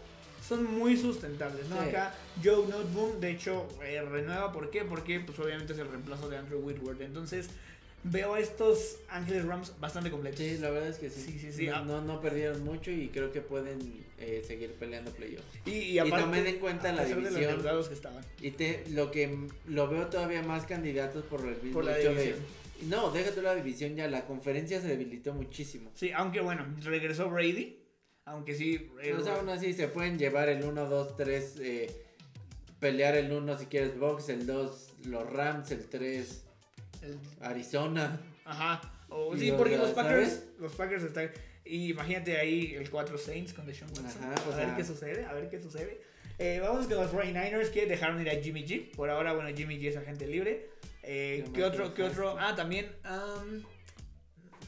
son 0.48 0.66
muy 0.66 0.98
sustentables, 0.98 1.68
¿no? 1.68 1.82
Sí. 1.82 1.90
Acá 1.90 2.14
Joe 2.44 2.68
Noteboom, 2.68 3.20
de 3.20 3.32
hecho, 3.32 3.68
eh, 3.84 4.02
renueva. 4.02 4.52
¿Por 4.52 4.70
qué? 4.70 4.84
Porque, 4.84 5.20
pues, 5.20 5.38
obviamente 5.40 5.74
es 5.74 5.80
el 5.80 5.88
reemplazo 5.88 6.30
de 6.30 6.38
Andrew 6.38 6.60
Whitworth. 6.60 7.02
Entonces, 7.02 7.50
veo 8.04 8.34
a 8.34 8.40
estos 8.40 8.96
Ángeles 9.10 9.46
Rams 9.46 9.74
bastante 9.80 10.10
completos. 10.10 10.40
Sí, 10.40 10.58
la 10.58 10.72
verdad 10.72 10.90
es 10.90 10.98
que 10.98 11.10
sí. 11.12 11.22
Sí, 11.22 11.40
sí, 11.40 11.54
sí. 11.54 11.68
No, 11.68 11.76
Ah. 11.76 11.84
no, 11.86 12.02
no 12.02 12.20
perdieron 12.22 12.64
mucho 12.64 12.90
y 12.92 13.10
creo 13.10 13.32
que 13.32 13.42
pueden 13.42 14.04
eh, 14.18 14.44
seguir 14.48 14.72
peleando 14.74 15.12
playoffs. 15.12 15.46
Y, 15.66 15.72
y 15.72 16.00
aparte, 16.00 16.26
tomen 16.26 16.48
en 16.48 16.56
cuenta 16.60 16.92
la 16.92 17.04
pesar 17.04 17.18
de 17.18 17.22
los 17.24 17.36
división. 17.36 17.88
que 17.88 17.94
estaban. 17.94 18.26
Y 18.42 18.52
te, 18.52 18.84
lo 18.90 19.12
que 19.12 19.38
lo 19.68 19.88
veo 19.88 20.08
todavía 20.08 20.42
más 20.42 20.66
candidatos 20.66 21.24
por 21.26 21.42
el 21.42 21.56
mismo 21.58 21.74
Por 21.74 21.86
la 21.86 21.98
hecho 22.00 22.10
división. 22.10 22.40
de. 22.40 22.46
No, 22.88 23.12
déjate 23.12 23.42
la 23.42 23.56
división 23.56 23.96
ya, 23.96 24.08
la 24.08 24.26
conferencia 24.26 24.82
se 24.82 24.88
debilitó 24.88 25.34
muchísimo. 25.34 25.92
Sí, 25.94 26.12
aunque 26.12 26.42
bueno, 26.42 26.66
regresó 26.84 27.30
Brady. 27.30 27.78
Aunque 28.26 28.56
sí. 28.56 28.92
eh, 29.02 29.14
O 29.14 29.24
sea, 29.24 29.36
aún 29.36 29.50
así 29.50 29.74
se 29.74 29.88
pueden 29.88 30.18
llevar 30.18 30.48
el 30.50 30.64
1, 30.64 30.86
2, 30.90 31.16
3, 31.18 31.56
eh, 31.62 31.92
pelear 32.80 33.16
el 33.18 33.32
1 33.32 33.58
si 33.58 33.66
quieres 33.66 33.98
Box, 34.00 34.30
el 34.30 34.46
2 34.46 34.94
los 35.06 35.30
Rams, 35.32 35.72
el 35.72 35.88
3 35.88 36.44
el- 37.02 37.18
Arizona. 37.42 38.20
ajá. 38.46 38.82
O, 39.10 39.36
Y 39.36 39.40
sí, 39.40 39.48
los- 39.50 39.58
porque 39.58 39.78
los 39.78 39.92
¿sabes? 39.92 40.30
Packers. 40.30 40.44
Los 40.60 40.72
Packers 40.74 41.04
están. 41.04 41.32
Y 41.66 41.90
imagínate 41.92 42.38
ahí 42.38 42.74
el 42.76 42.90
4 42.90 43.18
Saints 43.18 43.54
con 43.54 43.66
Deshaun 43.66 43.92
Watson. 43.92 44.24
Ajá, 44.24 44.36
a 44.54 44.56
ver 44.56 44.76
qué 44.78 44.84
sucede, 44.86 45.26
a 45.26 45.34
ver 45.34 45.50
qué 45.50 45.62
sucede. 45.62 46.02
Eh, 46.40 46.60
vamos 46.62 46.88
con 46.88 46.96
los 46.98 47.12
49ers 47.12 47.70
que 47.72 47.86
dejaron 47.86 48.20
ir 48.22 48.30
a 48.30 48.36
Jimmy 48.42 48.66
G. 48.66 48.92
Por 48.96 49.10
ahora, 49.10 49.34
bueno, 49.34 49.56
Jimmy 49.56 49.78
G 49.80 49.90
es 49.90 49.98
agente 49.98 50.26
libre. 50.28 50.70
Eh, 51.04 51.46
¿Qué 51.54 51.64
otro? 51.64 51.94
¿Qué 51.94 52.04
otro? 52.04 52.36
Ah, 52.40 52.56
también. 52.56 52.96
am, 53.04 53.64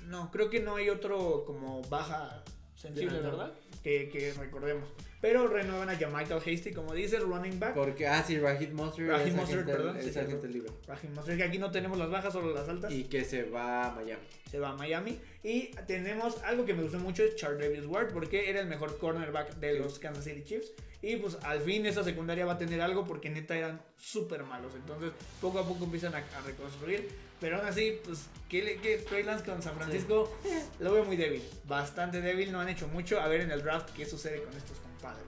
no, 0.08 0.32
creo 0.32 0.50
que 0.50 0.60
no 0.60 0.76
hay 0.76 0.90
otro 0.90 1.44
como 1.46 1.82
baja 1.84 2.44
sensible. 2.76 3.20
¿verdad? 3.20 3.54
Que, 3.84 4.10
que 4.10 4.34
recordemos. 4.34 4.90
Pero 5.24 5.48
renuevan 5.48 5.90
a 5.90 5.94
Michael 5.94 6.42
Hasty, 6.46 6.74
como 6.74 6.94
dices, 6.94 7.22
running 7.22 7.58
back. 7.58 7.74
Porque, 7.76 8.06
ah, 8.08 8.22
sí, 8.28 8.38
Raheem 8.38 8.74
Mostert 8.74 9.08
Raheem 9.08 9.66
perdón, 9.66 9.96
es 9.96 10.12
sí, 10.12 10.20
agente 10.20 10.50
libre. 10.50 10.70
Raheem 10.86 11.14
Mostert, 11.14 11.38
que 11.38 11.44
aquí 11.46 11.58
no 11.58 11.72
tenemos 11.72 11.98
las 11.98 12.10
bajas, 12.10 12.34
solo 12.34 12.54
las 12.54 12.68
altas. 12.68 12.92
Y 12.92 13.06
que 13.06 13.24
se 13.24 13.44
va 13.44 13.86
a 13.88 13.92
Miami. 13.96 14.22
se 14.52 14.60
va 14.60 14.72
a 14.72 14.76
Miami. 14.76 15.18
Y 15.42 15.68
tenemos 15.88 16.44
algo 16.44 16.66
que 16.66 16.74
me 16.74 16.84
gustó 16.84 17.00
mucho, 17.00 17.24
es 17.24 17.38
Charles 17.38 17.86
Ward, 17.86 18.12
porque 18.12 18.50
era 18.50 18.60
el 18.60 18.68
mejor 18.68 18.98
cornerback 18.98 19.56
de 19.60 19.80
los 19.80 19.98
Kansas 19.98 20.26
City 20.26 20.44
Chiefs. 20.44 20.74
Y 21.02 21.16
pues 21.16 21.38
al 21.44 21.62
fin 21.62 21.86
esa 21.86 22.04
secundaria 22.04 22.46
va 22.46 22.54
a 22.54 22.58
tener 22.58 22.82
algo 22.82 23.06
porque 23.06 23.30
neta 23.30 23.58
eran 23.58 23.82
súper 23.98 24.44
malos. 24.44 24.74
Entonces 24.76 25.12
poco 25.40 25.60
a 25.60 25.68
poco 25.68 25.86
empiezan 25.86 26.16
a, 26.16 26.18
a 26.18 26.42
reconstruir. 26.46 27.10
Pero 27.44 27.58
aún 27.58 27.68
así, 27.68 28.00
pues, 28.06 28.20
¿qué, 28.48 28.64
le- 28.64 28.78
qué 28.78 29.00
Trey 29.00 29.24
Lance 29.24 29.44
con 29.44 29.62
San 29.62 29.76
Francisco? 29.76 30.32
Lo 30.80 30.94
veo 30.94 31.04
muy 31.04 31.18
débil, 31.18 31.44
bastante 31.68 32.22
débil, 32.22 32.54
no 32.54 32.62
han 32.62 32.70
hecho 32.70 32.88
mucho. 32.88 33.20
A 33.20 33.28
ver 33.28 33.42
en 33.42 33.52
el 33.52 33.62
draft 33.64 33.90
qué 33.94 34.06
sucede 34.06 34.42
con 34.42 34.54
estos 34.56 34.78
hombres. 34.78 35.02
padres. 35.02 35.26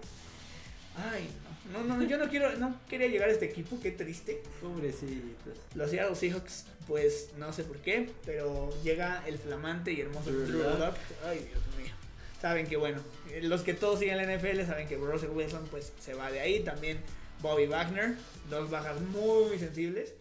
Ay, 1.11 1.27
no, 1.73 1.83
no, 1.83 1.97
no, 1.97 2.03
yo 2.07 2.17
no 2.17 2.29
quiero, 2.29 2.55
no 2.55 2.79
quería 2.87 3.07
llegar 3.07 3.27
a 3.27 3.33
este 3.33 3.45
equipo, 3.47 3.77
qué 3.81 3.91
triste. 3.91 4.41
Pobrecitos. 4.61 5.57
Los 5.73 5.89
Seattle 5.91 6.15
Seahawks, 6.15 6.67
pues 6.87 7.31
no 7.37 7.51
sé 7.51 7.65
por 7.65 7.77
qué, 7.79 8.09
pero 8.25 8.71
llega 8.81 9.21
el 9.27 9.37
flamante 9.37 9.91
y 9.91 9.99
hermoso 9.99 10.31
Drew 10.31 10.45
Drew 10.45 10.63
Lock. 10.63 10.79
Lock. 10.79 10.95
Ay, 11.25 11.39
Dios 11.39 11.63
mío. 11.77 11.93
Saben 12.41 12.65
que 12.67 12.77
bueno, 12.77 13.01
eh, 13.31 13.41
los 13.43 13.63
que 13.63 13.73
todos 13.73 13.99
siguen 13.99 14.15
la 14.15 14.23
NFL 14.37 14.65
saben 14.65 14.87
que 14.87 14.95
Russell 14.95 15.31
Wilson 15.31 15.67
pues 15.69 15.91
se 15.99 16.13
va 16.13 16.31
de 16.31 16.39
ahí. 16.39 16.61
También 16.63 16.99
Bobby 17.41 17.65
Wagner, 17.65 18.15
dos 18.49 18.69
bajas 18.69 19.01
muy 19.01 19.59
sensibles. 19.59 20.13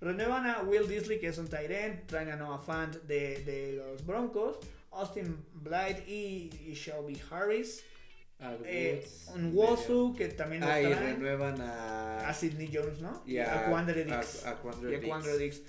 Renuevan 0.00 0.46
a 0.46 0.62
Will 0.62 0.86
Disley, 0.88 1.18
que 1.18 1.28
es 1.28 1.38
un 1.38 1.48
end. 1.52 2.06
Traen 2.06 2.30
a 2.30 2.36
Noah 2.36 2.58
Fant 2.60 2.94
de, 3.02 3.42
de 3.44 3.72
los 3.72 4.04
Broncos. 4.06 4.58
Austin 4.92 5.44
Blythe 5.54 6.04
y, 6.08 6.50
y 6.66 6.74
Shelby 6.74 7.20
Harris. 7.30 7.84
A 8.40 8.54
Eh, 8.64 9.04
un 9.34 9.52
Wosu, 9.52 10.14
que 10.16 10.28
también 10.28 10.62
lo 10.62 10.68
Ah, 10.68 10.80
y 10.80 10.92
renuevan 10.92 11.60
a. 11.60 12.28
A 12.28 12.32
Sidney 12.34 12.70
Jones, 12.72 13.00
¿no? 13.00 13.22
y 13.26 13.38
a, 13.38 13.66
Quandre 13.68 14.04
Dix. 14.04 14.44
A, 14.46 14.50
a 14.50 14.54
Quandre 14.56 14.92
y 14.92 14.94
a. 14.94 15.00
Quandre 15.00 15.38
Dix. 15.38 15.62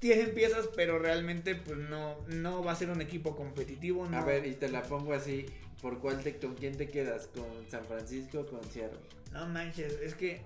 Tienen 0.00 0.32
piezas, 0.34 0.68
pero 0.76 0.98
realmente 0.98 1.54
pues 1.56 1.78
no, 1.78 2.16
no 2.28 2.62
va 2.62 2.72
a 2.72 2.76
ser 2.76 2.90
un 2.90 3.00
equipo 3.00 3.34
competitivo. 3.36 4.06
No, 4.06 4.18
A 4.18 4.24
ver, 4.24 4.46
y 4.46 4.54
te 4.54 4.68
la 4.68 4.82
pongo 4.82 5.12
así. 5.12 5.46
¿Por 5.80 6.00
cuál 6.00 6.20
te, 6.22 6.36
con 6.38 6.54
quién 6.56 6.76
te 6.76 6.88
quedas? 6.88 7.28
¿Con 7.28 7.46
San 7.70 7.84
Francisco 7.84 8.40
o 8.40 8.46
con 8.46 8.62
Seattle? 8.68 8.98
no 9.32 9.46
manches, 9.46 9.92
es 10.00 10.14
que 10.14 10.40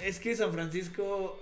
es 0.00 0.18
que 0.20 0.36
San 0.36 0.52
Francisco. 0.52 1.40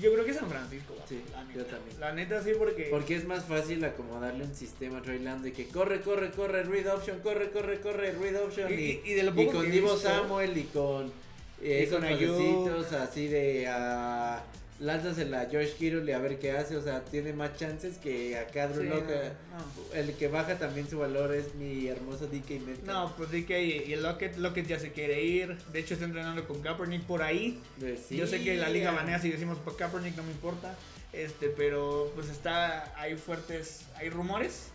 Yo 0.00 0.12
creo 0.12 0.24
que 0.24 0.32
San 0.34 0.48
Francisco 0.48 0.94
va. 0.98 1.06
Sí, 1.08 1.22
la 1.32 1.42
yo 1.52 1.58
neta. 1.60 1.76
también. 1.76 2.00
La 2.00 2.12
neta 2.12 2.42
sí 2.42 2.50
porque, 2.58 2.84
Porque 2.90 3.16
es 3.16 3.24
más 3.26 3.44
fácil 3.44 3.84
acomodarle 3.84 4.44
un 4.44 4.54
sistema 4.54 4.98
a 4.98 5.02
Trey 5.02 5.18
Lance 5.18 5.44
de 5.44 5.52
que 5.52 5.66
corre, 5.68 6.00
corre, 6.02 6.30
corre, 6.30 6.62
read 6.64 6.86
option, 6.94 7.18
corre, 7.20 7.50
corre, 7.50 7.80
corre, 7.80 8.12
read 8.12 8.36
option. 8.42 8.70
y, 8.72 8.74
Y, 8.74 8.78
y- 9.04 9.10
y 9.10 9.14
de 9.14 9.22
lo 9.24 9.30
y 9.30 9.34
poco 9.34 9.52
con 9.58 9.62
que 9.62 9.68
he 9.68 9.72
Divo 9.72 9.96
Samuel 9.96 10.56
y 10.56 10.62
con 10.64 11.12
eh, 11.60 11.84
Y 11.86 11.90
con 11.92 12.04
Ayuk. 12.04 12.30
pasecitos 12.36 12.92
así 12.92 13.26
de 13.28 13.66
ah, 13.68 14.42
lánzasela 14.80 15.42
a 15.42 15.46
George 15.46 15.72
Kittle 15.78 16.04
y 16.04 16.12
a 16.12 16.18
ver 16.18 16.38
qué 16.38 16.52
hace. 16.52 16.76
O 16.76 16.82
sea, 16.82 17.04
tiene 17.04 17.32
más 17.32 17.56
chances 17.56 17.98
que 17.98 18.38
acá 18.38 18.68
Drew 18.68 18.82
sí, 18.82 18.88
no, 18.88 19.94
El 19.94 20.14
que 20.14 20.28
baja 20.28 20.58
también 20.58 20.88
su 20.88 20.98
valor 20.98 21.34
es 21.34 21.54
mi 21.54 21.88
hermoso 21.88 22.26
DK 22.26 22.50
Metcalf. 22.60 22.86
no, 22.86 23.14
pues 23.16 23.30
DK 23.30 23.50
y, 23.50 23.96
Lockett, 23.96 24.36
Lockett 24.36 24.66
ya 24.66 24.78
se 24.78 24.92
quiere 24.92 25.22
ir. 25.22 25.56
De 25.72 25.80
hecho 25.80 25.94
está 25.94 26.06
entrenando 26.06 26.46
con 26.46 26.60
Kaepernick 26.60 27.02
por 27.02 27.22
ahí. 27.22 27.60
Sí, 28.08 28.16
Yo 28.16 28.26
sé 28.26 28.42
que 28.42 28.56
la 28.56 28.68
liga 28.68 28.90
banea 28.92 29.18
si 29.18 29.30
decimos 29.30 29.58
Kaepernick, 29.76 30.16
no 30.16 30.22
me 30.22 30.32
importa. 30.32 30.74
Este, 31.12 31.48
pero 31.48 32.12
pues 32.14 32.28
está, 32.28 32.94
hay 33.00 33.16
fuertes, 33.16 33.86
hay 33.96 34.10
rumores. 34.10 34.68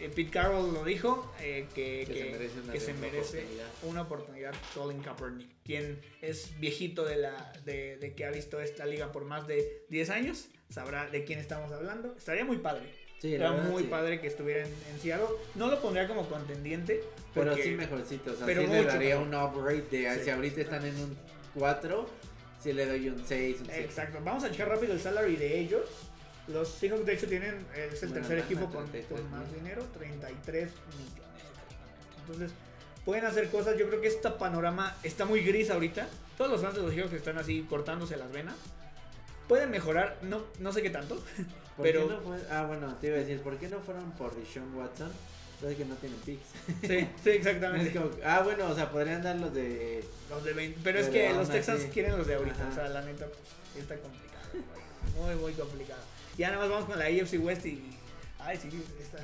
Eh, 0.00 0.08
Pete 0.14 0.30
Carroll 0.30 0.72
lo 0.74 0.84
dijo, 0.84 1.32
eh, 1.40 1.66
que, 1.74 2.04
Que 2.06 2.12
que- 2.12 2.18
se 2.20 2.30
merece 2.30 2.60
una 2.60 2.72
que 2.72 2.80
se 2.80 2.94
merece 2.94 3.38
oportunidad. 3.38 3.66
una 3.84 4.02
oportunidad 4.02 4.54
Colin 4.74 5.00
Kaepernick, 5.00 5.48
quien 5.64 6.00
es 6.20 6.58
viejito 6.58 7.04
de, 7.04 7.16
la, 7.16 7.52
de, 7.64 7.96
de 7.98 8.14
que 8.14 8.24
ha 8.24 8.30
visto 8.30 8.60
esta 8.60 8.84
liga 8.86 9.12
por 9.12 9.24
más 9.24 9.46
de 9.46 9.84
10 9.90 10.10
años, 10.10 10.48
sabrá 10.70 11.06
de 11.08 11.24
quién 11.24 11.38
estamos 11.38 11.70
hablando. 11.72 12.14
Estaría 12.16 12.44
muy 12.44 12.58
padre. 12.58 12.82
Sí, 13.20 13.34
Era 13.34 13.52
verdad, 13.52 13.68
muy 13.70 13.84
sí. 13.84 13.88
padre 13.88 14.20
que 14.20 14.26
estuviera 14.26 14.62
en, 14.66 14.74
en 14.92 15.00
Seattle. 15.00 15.26
No 15.54 15.68
lo 15.68 15.80
pondría 15.80 16.08
como 16.08 16.28
contendiente. 16.28 17.04
Pero 17.32 17.50
porque- 17.50 17.62
sí 17.62 17.70
mejorcito. 17.70 18.32
O 18.32 18.34
sea, 18.34 18.46
pero 18.46 18.62
sí 18.62 18.66
le 18.66 18.82
daría 18.84 19.20
mejor. 19.20 19.28
un 19.28 19.34
upgrade 19.60 19.82
de. 19.90 20.14
Sí. 20.16 20.24
Si 20.24 20.30
ahorita 20.30 20.60
están 20.62 20.84
en 20.84 20.96
un 20.96 21.16
4, 21.54 22.08
sí 22.60 22.72
le 22.72 22.86
doy 22.86 23.08
un 23.10 23.24
6, 23.24 23.60
un 23.60 23.66
7. 23.66 23.84
Exacto. 23.84 24.18
Vamos 24.24 24.42
a 24.42 24.50
checar 24.50 24.68
rápido 24.70 24.92
el 24.94 24.98
salary 25.00 25.36
de 25.36 25.60
ellos. 25.60 25.84
Los 26.48 26.68
Seahawks 26.68 27.06
de 27.06 27.14
hecho 27.14 27.26
tienen, 27.28 27.64
es 27.76 28.02
el 28.02 28.12
tercer 28.12 28.38
equipo 28.38 28.66
con, 28.66 28.88
33 28.90 29.20
con 29.20 29.30
más 29.30 29.52
dinero, 29.54 29.84
33 29.96 30.70
millones. 30.98 31.22
Entonces, 32.20 32.50
pueden 33.04 33.24
hacer 33.24 33.48
cosas. 33.48 33.78
Yo 33.78 33.88
creo 33.88 34.00
que 34.00 34.08
este 34.08 34.28
panorama 34.30 34.96
está 35.02 35.24
muy 35.24 35.40
gris 35.42 35.70
ahorita. 35.70 36.08
Todos 36.36 36.50
los 36.50 36.60
fans 36.60 36.74
de 36.74 36.82
los 36.82 36.92
Seahawks 36.92 37.12
están 37.14 37.38
así 37.38 37.62
cortándose 37.68 38.16
las 38.16 38.32
venas. 38.32 38.56
Pueden 39.48 39.70
mejorar, 39.70 40.18
no, 40.22 40.42
no 40.58 40.72
sé 40.72 40.82
qué 40.82 40.90
tanto. 40.90 41.16
¿Por 41.76 41.84
pero- 41.86 42.08
qué 42.08 42.14
no 42.14 42.20
fue? 42.22 42.38
Ah, 42.50 42.64
bueno, 42.66 42.94
te 43.00 43.06
iba 43.08 43.16
a 43.16 43.20
decir, 43.20 43.40
¿por 43.40 43.56
qué 43.58 43.68
no 43.68 43.78
fueron 43.80 44.10
por 44.12 44.34
Deshaun 44.34 44.74
Watson? 44.74 45.10
Sabes 45.60 45.76
que 45.76 45.84
no 45.84 45.94
tienen 45.94 46.18
picks. 46.20 46.46
Sí, 46.80 46.88
sí, 46.88 47.08
Es 47.30 47.36
exactamente. 47.36 47.92
como- 47.92 48.10
ah, 48.24 48.40
bueno, 48.42 48.66
o 48.68 48.74
sea, 48.74 48.90
podrían 48.90 49.22
dar 49.22 49.36
los 49.36 49.54
de. 49.54 50.04
Los 50.28 50.42
de 50.44 50.52
20, 50.54 50.80
pero 50.82 50.98
es 50.98 51.08
que 51.08 51.32
los 51.32 51.48
Texans 51.48 51.84
quieren 51.92 52.18
los 52.18 52.26
de 52.26 52.34
ahorita. 52.34 52.62
Ajá. 52.62 52.68
O 52.70 52.74
sea, 52.74 52.88
la 52.88 53.02
neta, 53.02 53.26
pues, 53.26 53.82
está 53.84 53.96
complicado. 53.96 54.32
Muy, 55.16 55.34
muy 55.36 55.52
complicado. 55.52 56.00
Ya 56.38 56.48
nada 56.48 56.60
más 56.60 56.70
vamos 56.70 56.84
con 56.86 56.98
la 56.98 57.06
AFC 57.06 57.38
West 57.40 57.66
y. 57.66 57.82
Ay, 58.38 58.58
sí, 58.60 58.68
está. 59.00 59.18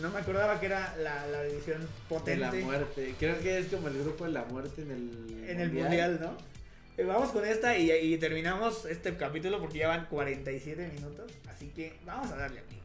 No 0.00 0.10
me 0.10 0.18
acordaba 0.18 0.60
que 0.60 0.66
era 0.66 0.94
la, 0.98 1.26
la 1.26 1.42
división 1.44 1.80
De 1.80 1.88
potente 2.08 2.40
la 2.40 2.52
muerte. 2.52 3.14
Creo 3.18 3.38
que 3.40 3.58
es 3.58 3.66
como 3.68 3.88
el 3.88 3.98
grupo 3.98 4.24
de 4.24 4.30
la 4.30 4.44
muerte 4.44 4.82
en 4.82 4.90
el. 4.90 5.48
en 5.48 5.60
el 5.60 5.72
mundial, 5.72 6.18
¿no? 6.20 6.36
Eh, 6.96 7.04
Vamos 7.04 7.30
con 7.30 7.44
esta 7.46 7.76
y, 7.78 7.90
y 7.90 8.18
terminamos 8.18 8.84
este 8.84 9.16
capítulo 9.16 9.58
porque 9.58 9.78
ya 9.78 9.88
van 9.88 10.06
47 10.06 10.90
minutos. 10.94 11.32
Así 11.48 11.68
que 11.68 11.98
vamos 12.04 12.30
a 12.30 12.36
darle 12.36 12.60
amigo. 12.60 12.82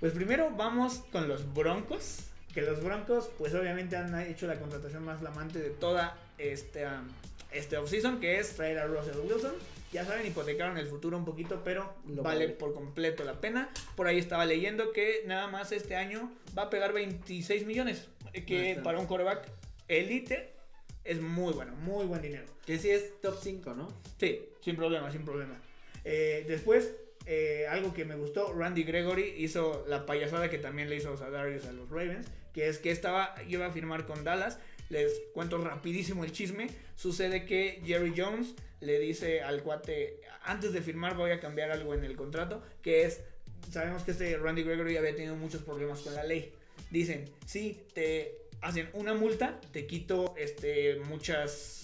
Pues 0.00 0.12
primero 0.12 0.50
vamos 0.50 1.02
con 1.10 1.28
los 1.28 1.52
Broncos. 1.54 2.18
Que 2.52 2.62
los 2.62 2.82
Broncos, 2.82 3.28
pues 3.36 3.54
obviamente 3.54 3.96
han 3.96 4.18
hecho 4.20 4.46
la 4.46 4.58
contratación 4.58 5.04
más 5.04 5.20
flamante 5.20 5.58
de 5.58 5.70
toda 5.70 6.16
esta, 6.38 7.02
este 7.50 7.76
offseason, 7.76 8.18
que 8.18 8.38
es 8.38 8.56
traer 8.56 8.78
a 8.78 8.86
Russell 8.86 9.18
Wilson. 9.18 9.52
Ya 9.92 10.04
saben, 10.04 10.26
hipotecaron 10.26 10.76
el 10.78 10.86
futuro 10.86 11.16
un 11.16 11.24
poquito, 11.24 11.62
pero 11.64 11.94
Lo 12.08 12.22
vale 12.22 12.46
vale. 12.46 12.56
por 12.56 12.74
completo 12.74 13.24
la 13.24 13.40
pena. 13.40 13.70
Por 13.94 14.06
ahí 14.06 14.18
estaba 14.18 14.44
leyendo 14.44 14.92
que 14.92 15.22
nada 15.26 15.46
más 15.46 15.72
este 15.72 15.96
año 15.96 16.30
va 16.56 16.62
a 16.62 16.70
pegar 16.70 16.92
26 16.92 17.64
millones. 17.66 18.08
eh, 18.32 18.44
Que 18.44 18.80
para 18.82 18.98
un 18.98 19.06
coreback 19.06 19.48
elite 19.88 20.52
es 21.04 21.20
muy 21.20 21.52
bueno, 21.52 21.72
muy 21.76 22.04
buen 22.06 22.20
dinero. 22.20 22.44
Que 22.66 22.78
sí 22.78 22.90
es 22.90 23.20
top 23.20 23.38
5, 23.40 23.74
¿no? 23.74 23.88
Sí, 24.18 24.40
sin 24.60 24.76
problema, 24.76 25.10
sin 25.12 25.24
problema. 25.24 25.54
Eh, 26.04 26.44
después, 26.48 26.94
eh, 27.26 27.66
algo 27.70 27.94
que 27.94 28.04
me 28.04 28.16
gustó, 28.16 28.52
Randy 28.52 28.82
Gregory 28.82 29.34
hizo 29.38 29.84
la 29.88 30.04
payasada 30.04 30.50
que 30.50 30.58
también 30.58 30.90
le 30.90 30.96
hizo 30.96 31.12
a 31.12 31.30
Darius 31.30 31.64
a 31.64 31.72
los 31.72 31.88
Ravens, 31.88 32.26
que 32.52 32.68
es 32.68 32.78
que 32.78 32.90
estaba, 32.90 33.34
iba 33.48 33.66
a 33.66 33.70
firmar 33.70 34.04
con 34.06 34.24
Dallas. 34.24 34.58
Les 34.88 35.12
cuento 35.34 35.58
rapidísimo 35.58 36.24
el 36.24 36.32
chisme. 36.32 36.68
Sucede 36.94 37.44
que 37.44 37.82
Jerry 37.84 38.14
Jones 38.16 38.54
le 38.80 38.98
dice 38.98 39.42
al 39.42 39.62
cuate, 39.62 40.20
antes 40.44 40.72
de 40.72 40.82
firmar 40.82 41.16
voy 41.16 41.30
a 41.30 41.40
cambiar 41.40 41.70
algo 41.70 41.94
en 41.94 42.04
el 42.04 42.14
contrato, 42.16 42.62
que 42.82 43.04
es, 43.04 43.20
sabemos 43.70 44.02
que 44.04 44.12
este 44.12 44.36
Randy 44.36 44.62
Gregory 44.62 44.96
había 44.96 45.14
tenido 45.16 45.34
muchos 45.36 45.62
problemas 45.62 46.00
con 46.00 46.14
la 46.14 46.24
ley. 46.24 46.52
Dicen, 46.90 47.24
si 47.46 47.80
te 47.94 48.42
hacen 48.60 48.88
una 48.92 49.14
multa, 49.14 49.60
te 49.72 49.86
quito 49.86 50.34
este, 50.38 50.96
muchas... 51.08 51.82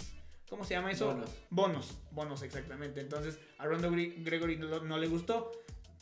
¿Cómo 0.48 0.64
se 0.64 0.74
llama 0.74 0.92
eso? 0.92 1.06
Bonos. 1.06 1.30
Bonos, 1.50 1.98
bonos 2.10 2.42
exactamente. 2.42 3.00
Entonces 3.00 3.38
a 3.58 3.64
Rondo 3.64 3.90
Gre- 3.90 4.22
Gregory 4.22 4.56
no, 4.58 4.80
no 4.80 4.98
le 4.98 5.06
gustó. 5.06 5.50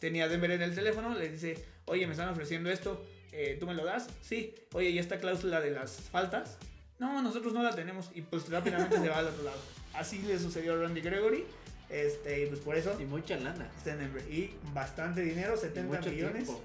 Tenía 0.00 0.28
Denver 0.28 0.50
en 0.50 0.62
el 0.62 0.74
teléfono, 0.74 1.14
le 1.16 1.28
dice, 1.28 1.56
oye, 1.84 2.04
me 2.06 2.12
están 2.12 2.28
ofreciendo 2.30 2.68
esto, 2.70 3.04
eh, 3.32 3.56
¿tú 3.60 3.66
me 3.66 3.74
lo 3.74 3.84
das? 3.84 4.08
Sí. 4.22 4.54
Oye, 4.72 4.90
¿y 4.90 4.98
esta 4.98 5.18
cláusula 5.18 5.60
de 5.60 5.70
las 5.70 5.92
faltas? 6.10 6.58
No, 7.00 7.20
nosotros 7.22 7.52
no 7.52 7.62
la 7.62 7.74
tenemos. 7.74 8.10
Y 8.14 8.22
pues 8.22 8.48
rápidamente 8.48 8.98
se 8.98 9.08
va 9.08 9.18
al 9.18 9.26
otro 9.28 9.42
lado. 9.42 9.58
Así 9.94 10.18
le 10.22 10.38
sucedió 10.38 10.74
a 10.74 10.76
Randy 10.76 11.00
Gregory. 11.00 11.44
Este, 11.88 12.44
y 12.44 12.46
pues 12.46 12.60
por 12.60 12.76
eso 12.76 12.96
Y 13.00 13.04
mucha 13.04 13.36
lana. 13.36 13.68
Y 14.30 14.50
bastante 14.72 15.22
dinero, 15.22 15.54
Y 15.56 15.58
70 15.58 15.96
mucho 15.98 16.10
millones. 16.10 16.44
tiempo. 16.44 16.62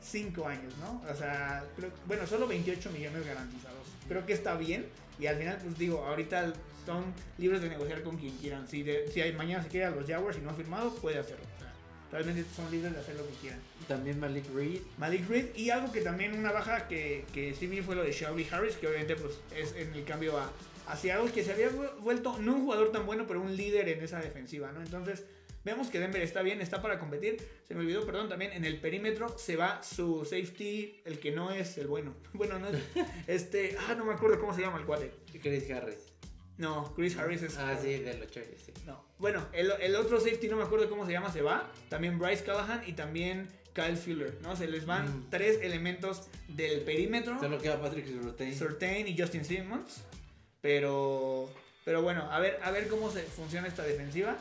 5 0.00 0.46
años, 0.46 0.72
¿no? 0.78 1.02
O 1.10 1.16
sea, 1.16 1.64
creo- 1.76 1.90
bueno, 2.06 2.24
solo 2.26 2.46
28 2.46 2.90
millones 2.92 3.26
garantizados. 3.26 3.86
Creo 4.06 4.24
que 4.24 4.32
está 4.34 4.54
bien. 4.54 4.86
Y 5.18 5.26
al 5.26 5.36
final, 5.36 5.58
pues 5.60 5.76
digo, 5.76 6.04
ahorita 6.04 6.52
son 6.86 7.04
libres 7.38 7.60
de 7.60 7.68
negociar 7.68 8.02
con 8.02 8.16
quien 8.16 8.36
quieran. 8.36 8.68
Si, 8.68 8.82
de- 8.84 9.10
si 9.10 9.20
hay, 9.20 9.32
mañana 9.32 9.64
se 9.64 9.68
quiere 9.68 9.86
a 9.86 9.90
los 9.90 10.06
Jaguars 10.06 10.38
y 10.38 10.40
no 10.40 10.50
ha 10.50 10.54
firmado, 10.54 10.94
puede 10.94 11.18
hacerlo. 11.18 11.44
O 11.56 11.60
sea, 11.60 11.72
realmente 12.12 12.44
son 12.54 12.70
libres 12.70 12.92
de 12.92 13.00
hacer 13.00 13.16
lo 13.16 13.26
que 13.26 13.34
quieran. 13.34 13.58
También 13.88 14.20
Malik 14.20 14.44
Reed. 14.54 14.80
Malik 14.98 15.28
Reed 15.28 15.46
y 15.56 15.70
algo 15.70 15.90
que 15.90 16.02
también 16.02 16.38
una 16.38 16.52
baja 16.52 16.86
que, 16.86 17.24
que 17.32 17.54
sí 17.54 17.66
vi 17.66 17.80
fue 17.80 17.96
lo 17.96 18.04
de 18.04 18.12
Shelby 18.12 18.46
Harris, 18.50 18.76
que 18.76 18.86
obviamente 18.86 19.16
pues 19.16 19.40
es 19.56 19.74
en 19.74 19.92
el 19.94 20.04
cambio 20.04 20.38
a, 20.38 20.52
hacia 20.88 21.16
algo 21.16 21.32
que 21.32 21.42
se 21.42 21.52
había 21.52 21.70
vu- 21.70 21.90
vuelto 22.00 22.38
no 22.38 22.54
un 22.54 22.64
jugador 22.64 22.92
tan 22.92 23.06
bueno, 23.06 23.24
pero 23.26 23.40
un 23.40 23.56
líder 23.56 23.88
en 23.88 24.02
esa 24.04 24.20
defensiva, 24.20 24.70
¿no? 24.72 24.82
Entonces 24.82 25.24
vemos 25.64 25.88
que 25.88 25.98
Denver 26.00 26.20
está 26.22 26.42
bien, 26.42 26.60
está 26.60 26.80
para 26.82 26.98
competir. 26.98 27.36
Se 27.66 27.74
me 27.74 27.80
olvidó, 27.80 28.04
perdón, 28.06 28.28
también 28.28 28.52
en 28.52 28.64
el 28.64 28.78
perímetro 28.80 29.36
se 29.38 29.56
va 29.56 29.82
su 29.82 30.24
safety, 30.24 31.00
el 31.04 31.18
que 31.18 31.30
no 31.32 31.50
es 31.50 31.78
el 31.78 31.86
bueno. 31.86 32.14
Bueno, 32.34 32.58
no 32.58 32.68
es 32.68 32.76
este, 33.26 33.76
ah, 33.88 33.94
no 33.94 34.04
me 34.04 34.12
acuerdo 34.12 34.38
cómo 34.38 34.54
se 34.54 34.60
llama 34.60 34.78
el 34.78 34.84
cuate. 34.84 35.10
Chris 35.42 35.70
Harris. 35.70 36.12
No, 36.58 36.92
Chris 36.96 37.16
Harris 37.16 37.42
es 37.42 37.56
Ah, 37.56 37.78
sí, 37.80 37.98
de 37.98 38.14
los 38.14 38.28
Chargers, 38.32 38.62
sí. 38.62 38.72
no. 38.84 39.04
Bueno, 39.18 39.46
el, 39.52 39.70
el 39.80 39.94
otro 39.94 40.18
safety 40.20 40.48
no 40.48 40.56
me 40.56 40.64
acuerdo 40.64 40.88
cómo 40.90 41.06
se 41.06 41.12
llama, 41.12 41.30
se 41.32 41.40
va. 41.40 41.70
También 41.88 42.18
Bryce 42.18 42.42
Callahan 42.44 42.82
y 42.86 42.94
también 42.94 43.46
Kyle 43.82 43.96
Fuller, 43.96 44.38
¿no? 44.42 44.56
Se 44.56 44.66
les 44.66 44.84
van 44.86 45.06
Mm. 45.06 45.26
tres 45.30 45.60
elementos 45.62 46.28
del 46.48 46.80
perímetro. 46.80 47.38
Solo 47.38 47.58
queda 47.58 47.80
Patrick 47.80 48.06
Surtain. 48.08 48.56
Surtain 48.58 49.06
y 49.08 49.16
Justin 49.18 49.44
Simmons. 49.44 50.02
Pero, 50.60 51.48
pero 51.84 52.02
bueno, 52.02 52.30
a 52.30 52.40
ver, 52.40 52.58
a 52.62 52.70
ver 52.70 52.88
cómo 52.88 53.10
se 53.10 53.22
funciona 53.22 53.68
esta 53.68 53.82
defensiva. 53.84 54.36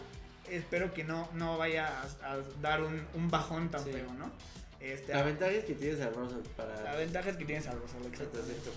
Espero 0.50 0.94
que 0.94 1.04
no, 1.04 1.30
no 1.34 1.58
vaya 1.58 1.88
a, 2.24 2.34
a 2.34 2.38
dar 2.62 2.82
un, 2.82 3.06
un 3.14 3.30
bajón 3.30 3.70
tan 3.70 3.84
Sí. 3.84 3.92
feo, 3.92 4.12
¿no? 4.14 4.32
Este, 4.80 5.14
La 5.14 5.24
ventaja 5.24 5.52
es 5.52 5.66
que 5.66 5.74
tienes 5.74 6.00
a 6.02 6.10
Russell 6.10 6.40
para. 6.56 6.82
la 6.84 6.96
ventaja 6.96 7.30
es 7.30 7.38
que 7.38 7.46
tienes 7.46 7.68
a 7.68 7.72
Russell, 7.74 8.06
exactamente. 8.12 8.70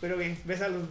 Pero 0.00 0.16
bien, 0.16 0.38
ves 0.44 0.60
a 0.62 0.68
los, 0.68 0.82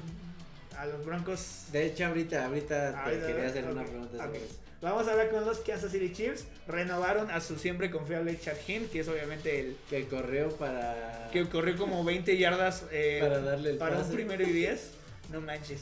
a 0.78 0.86
los 0.86 1.06
Broncos. 1.06 1.66
De 1.72 1.86
hecho, 1.86 2.06
ahorita, 2.06 2.46
ahorita 2.46 3.04
te 3.06 3.20
quería 3.20 3.48
hacer 3.48 3.66
una 3.66 3.84
pregunta 3.84 4.18
sobre 4.26 4.38
eso. 4.46 4.56
Vamos 4.82 5.08
a 5.08 5.12
hablar 5.12 5.30
con 5.30 5.46
los 5.46 5.60
Kansas 5.60 5.92
City 5.92 6.12
Chiefs. 6.12 6.46
Renovaron 6.68 7.30
a 7.30 7.40
su 7.40 7.58
siempre 7.60 7.92
confiable 7.92 8.40
Chad 8.40 8.56
Hinn, 8.68 8.88
que 8.92 9.02
es 9.02 9.08
obviamente 9.08 9.60
el 9.60 9.78
Que 9.90 10.06
corrió 10.08 10.50
para. 10.56 11.30
que 11.32 11.48
corrió 11.48 11.78
como 11.78 12.04
20 12.04 12.36
yardas 12.38 12.86
eh, 12.92 13.20
Para 13.22 13.40
darle 13.42 13.72
el 13.72 13.78
para 13.78 14.00
un 14.00 14.12
primero 14.12 14.42
y 14.44 14.52
10. 14.52 14.92
No 15.32 15.40
manches. 15.42 15.82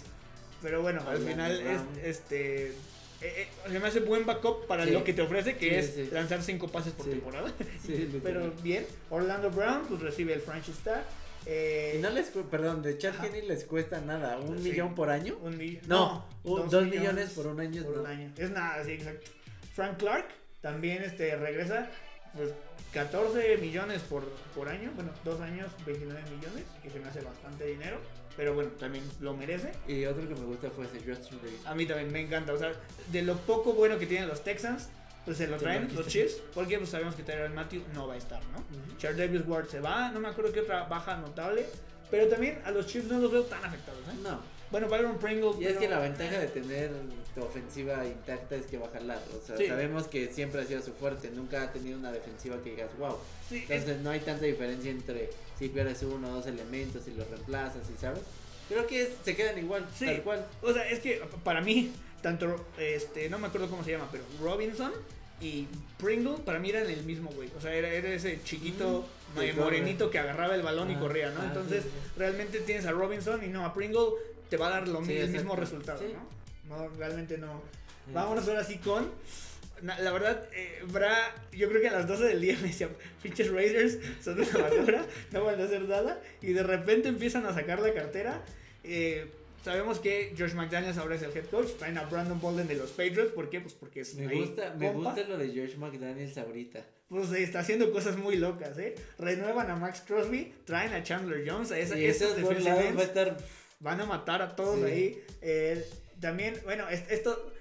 Pero 0.61 0.81
bueno, 0.81 1.01
al 1.07 1.19
final 1.19 1.61
es 1.61 1.81
este 2.03 2.67
eh, 2.71 2.73
eh, 3.21 3.47
se 3.69 3.79
me 3.79 3.87
hace 3.87 3.99
buen 4.01 4.25
backup 4.25 4.65
para 4.67 4.85
Sí. 4.85 4.91
lo 4.91 5.03
que 5.05 5.13
te 5.13 5.21
ofrece, 5.21 5.55
que 5.57 5.69
Sí, 5.69 5.75
es 5.75 5.93
sí. 5.93 6.09
lanzar 6.11 6.41
cinco 6.41 6.67
pases 6.67 6.91
por 6.93 7.05
temporada. 7.09 7.51
Pero 8.23 8.51
bien, 8.61 8.85
Orlando 9.09 9.49
Brown 9.49 9.85
pues 9.87 10.01
recibe 10.01 10.33
el 10.33 10.41
franchise 10.41 10.79
tag. 10.83 11.03
Eh, 11.45 11.95
Y 11.97 12.01
no 12.01 12.09
les, 12.09 12.27
perdón, 12.49 12.81
de 12.81 12.97
Chad. 12.97 13.23
Henne 13.25 13.41
les 13.47 13.63
cuesta 13.65 13.99
nada, 14.01 14.37
un 14.37 14.61
Sí. 14.61 14.69
millón 14.69 14.93
por 14.95 15.09
año. 15.09 15.37
un 15.41 15.57
mi- 15.57 15.79
No, 15.87 16.25
un- 16.43 16.69
dos 16.69 16.85
millones 16.85 17.31
por 17.31 17.47
un 17.47 17.59
año, 17.59 17.83
por 17.83 17.95
no. 17.95 18.01
un 18.01 18.07
año. 18.07 18.31
Es 18.37 18.51
nada, 18.51 18.83
sí, 18.83 18.91
exacto. 18.91 19.31
Frank 19.73 19.97
Clark 19.97 20.27
también 20.61 21.01
este 21.03 21.35
regresa 21.37 21.89
pues 22.35 22.51
14 22.93 23.57
millones 23.57 24.01
por, 24.01 24.23
por 24.53 24.67
año, 24.69 24.91
bueno, 24.95 25.11
dos 25.23 25.39
años 25.41 25.71
29 25.85 26.21
millones, 26.29 26.65
que 26.83 26.89
se 26.89 26.99
me 26.99 27.07
hace 27.07 27.21
bastante 27.21 27.65
dinero, 27.65 27.97
pero 28.37 28.53
bueno, 28.53 28.69
también 28.79 29.03
lo 29.19 29.33
merece. 29.35 29.71
Y 29.87 30.05
otro 30.05 30.27
que 30.27 30.35
me 30.35 30.45
gusta 30.45 30.69
fue 30.69 30.85
ese 30.85 30.97
Justin 30.99 31.39
Davis. 31.41 31.65
A 31.65 31.73
mí 31.73 31.85
también 31.87 32.11
me 32.11 32.19
encanta, 32.21 32.53
o 32.53 32.57
sea, 32.57 32.71
de 33.11 33.21
lo 33.23 33.35
poco 33.37 33.73
bueno 33.73 33.97
que 33.97 34.05
tienen 34.05 34.27
los 34.27 34.43
Texans, 34.43 34.89
pues 35.26 35.38
se 35.38 35.47
lo 35.47 35.57
traen 35.57 35.88
lo 35.89 36.01
los. 36.01 36.07
Chiefs, 36.07 36.38
porque 36.53 36.78
pues 36.78 36.89
sabemos 36.89 37.15
que 37.15 37.24
Tyrann 37.24 37.53
Matthew 37.53 37.84
no 37.93 38.07
va 38.07 38.13
a 38.15 38.17
estar, 38.17 38.41
¿no? 38.51 38.59
Ujú. 38.59 38.97
Charles 38.97 39.17
Davis 39.20 39.47
Ward 39.47 39.67
se 39.70 39.80
va, 39.80 40.09
no 40.11 40.20
me 40.20 40.28
acuerdo 40.30 40.51
qué 40.51 40.61
otra 40.61 40.84
baja 40.86 41.17
notable, 41.17 41.65
pero 42.09 42.28
también 42.28 42.59
a 42.65 42.72
los 42.72 42.88
Chiefs 42.88 43.07
no 43.09 43.20
los 43.20 43.32
veo 43.32 43.43
tan 43.43 43.63
afectados, 43.63 43.99
¿eh? 44.07 44.17
No. 44.24 44.39
Bueno, 44.72 44.88
Byron 44.88 45.17
Pringle. 45.17 45.51
Y 45.59 45.63
es 45.65 45.70
pero- 45.70 45.80
que 45.80 45.88
la 45.89 45.99
ventaja 45.99 46.38
de 46.39 46.47
tener 46.47 46.91
tu 47.34 47.41
ofensiva 47.41 48.05
intacta 48.05 48.55
es 48.55 48.67
que 48.67 48.78
va 48.78 48.86
a 48.86 48.91
jalar. 48.91 49.20
O 49.36 49.43
sea, 49.45 49.57
Sí. 49.57 49.65
sabemos 49.67 50.07
que 50.07 50.32
siempre 50.32 50.61
ha 50.61 50.65
sido 50.65 50.82
su 50.84 50.93
fuerte. 50.93 51.32
Nunca 51.32 51.63
ha 51.63 51.72
tenido 51.74 51.97
una 51.97 52.11
defensiva 52.11 52.55
que 52.63 52.72
digas, 52.72 52.89
wow. 52.99 53.17
Sí, 53.49 53.57
es- 53.57 53.70
Entonces 53.72 54.01
no 54.01 54.11
hay 54.11 54.20
tanta 54.20 54.45
diferencia 54.45 54.91
entre 54.91 55.32
si 55.57 55.70
pierdes 55.70 56.03
uno 56.03 56.30
o 56.30 56.34
dos 56.36 56.45
elementos 56.45 57.07
y 57.07 57.11
los 57.15 57.28
reemplazas 57.30 57.82
y 57.95 57.97
sabes. 57.99 58.22
Creo 58.70 58.88
que 58.88 59.11
se 59.26 59.36
quedan 59.36 59.57
igual, 59.57 59.86
Sí. 59.97 60.05
tal 60.05 60.22
cual. 60.22 60.45
O 60.61 60.72
sea, 60.72 60.89
es 60.89 60.99
que 60.99 61.22
para 61.43 61.59
mí, 61.61 61.91
tanto, 62.22 62.65
este, 62.78 63.30
no 63.30 63.38
me 63.39 63.47
acuerdo 63.47 63.67
cómo 63.70 63.84
se 63.84 63.91
llama, 63.91 64.07
pero 64.11 64.24
Robinson 64.41 64.91
y 65.41 65.67
Pringle 65.97 66.38
para 66.45 66.59
mí 66.59 66.70
eran 66.70 66.89
el 66.89 67.03
mismo 67.03 67.30
güey. 67.32 67.49
O 67.57 67.61
sea, 67.61 67.74
era, 67.74 67.89
era 67.89 68.09
ese 68.09 68.41
chiquito 68.43 69.05
Mm, 69.36 69.39
que 69.39 69.49
eh, 69.49 69.53
morenito 69.53 70.09
que 70.09 70.17
agarraba 70.20 70.55
el 70.55 70.61
balón 70.63 70.89
y 70.89 70.95
Ah, 70.95 70.99
corría, 70.99 71.30
¿no? 71.32 71.41
ah, 71.41 71.45
Entonces, 71.47 71.84
sí, 71.84 71.89
sí. 71.91 72.11
realmente 72.17 72.59
tienes 72.61 72.86
a 72.88 72.91
Robinson 72.91 73.43
y 73.43 73.47
no 73.47 73.63
a 73.65 73.74
Pringle, 73.76 74.07
te 74.49 74.57
va 74.57 74.67
a 74.67 74.70
dar 74.72 74.88
lo 74.88 75.03
Sí, 75.05 75.15
el 75.17 75.30
mismo 75.30 75.55
resultado, 75.55 75.99
Sí. 75.99 76.13
¿no? 76.67 76.78
No, 76.78 76.88
realmente 76.97 77.38
no. 77.38 77.61
Vámonos 78.13 78.47
ahora 78.47 78.63
sí 78.63 78.78
con. 78.80 79.11
La 79.82 80.11
verdad, 80.11 80.43
eh, 80.51 80.84
Bra, 80.91 81.15
yo 81.53 81.70
creo 81.70 81.80
que 81.82 81.88
a 81.88 81.93
las 81.93 82.07
12 82.07 82.24
del 82.26 82.41
día 82.41 82.57
me 82.61 82.67
decía, 82.67 82.89
pinches 83.24 83.49
Raiders 83.51 83.97
son 84.22 84.39
una 84.39 84.47
basura, 84.70 85.05
no 85.32 85.45
van 85.45 85.61
a 85.61 85.63
hacer 85.63 85.84
nada. 85.84 86.20
Y 86.41 86.51
de 86.53 86.63
repente 86.63 87.07
empiezan 87.07 87.45
a 87.45 87.53
sacar 87.53 87.80
la 87.80 87.93
cartera. 87.93 88.41
Eh, 88.84 89.27
sabemos 89.63 89.99
que 89.99 90.34
Josh 90.38 90.53
McDaniels 90.53 90.97
ahora 90.97 91.15
es 91.15 91.21
el 91.21 91.36
head 91.36 91.45
coach. 91.45 91.67
Traen 91.77 91.97
a 91.97 92.03
Brandon 92.05 92.39
Bolden 92.39 92.67
de 92.67 92.75
los 92.75 92.91
Patriots. 92.91 93.32
¿Por 93.32 93.49
qué? 93.49 93.59
Pues 93.61 93.73
porque 93.73 94.01
es 94.01 94.15
Me 94.15 94.34
gusta, 94.34 94.73
me 94.77 94.91
compa. 94.91 95.13
gusta 95.13 95.27
lo 95.30 95.38
de 95.38 95.47
Josh 95.49 95.75
McDaniels 95.77 96.38
ahorita. 96.38 96.86
Pues 97.09 97.32
eh, 97.32 97.43
está 97.43 97.59
haciendo 97.59 97.91
cosas 97.91 98.17
muy 98.17 98.36
locas, 98.38 98.77
¿eh? 98.77 98.95
Renuevan 99.17 99.69
a 99.71 99.75
Max 99.75 100.03
Crosby, 100.05 100.53
traen 100.65 100.93
a 100.93 101.01
Chandler 101.03 101.43
Jones, 101.49 101.71
a 101.71 101.80
esa, 101.80 101.97
y 101.97 102.05
esos 102.05 102.36
va 102.38 103.01
a 103.01 103.03
estar. 103.03 103.38
Van 103.80 103.99
a 104.01 104.05
matar 104.05 104.41
a 104.41 104.55
todos 104.55 104.77
Sí. 104.80 104.86
ahí. 104.86 105.23
Eh, 105.41 105.86
también, 106.19 106.53
bueno, 106.65 106.88
es- 106.89 107.09
esto 107.09 107.51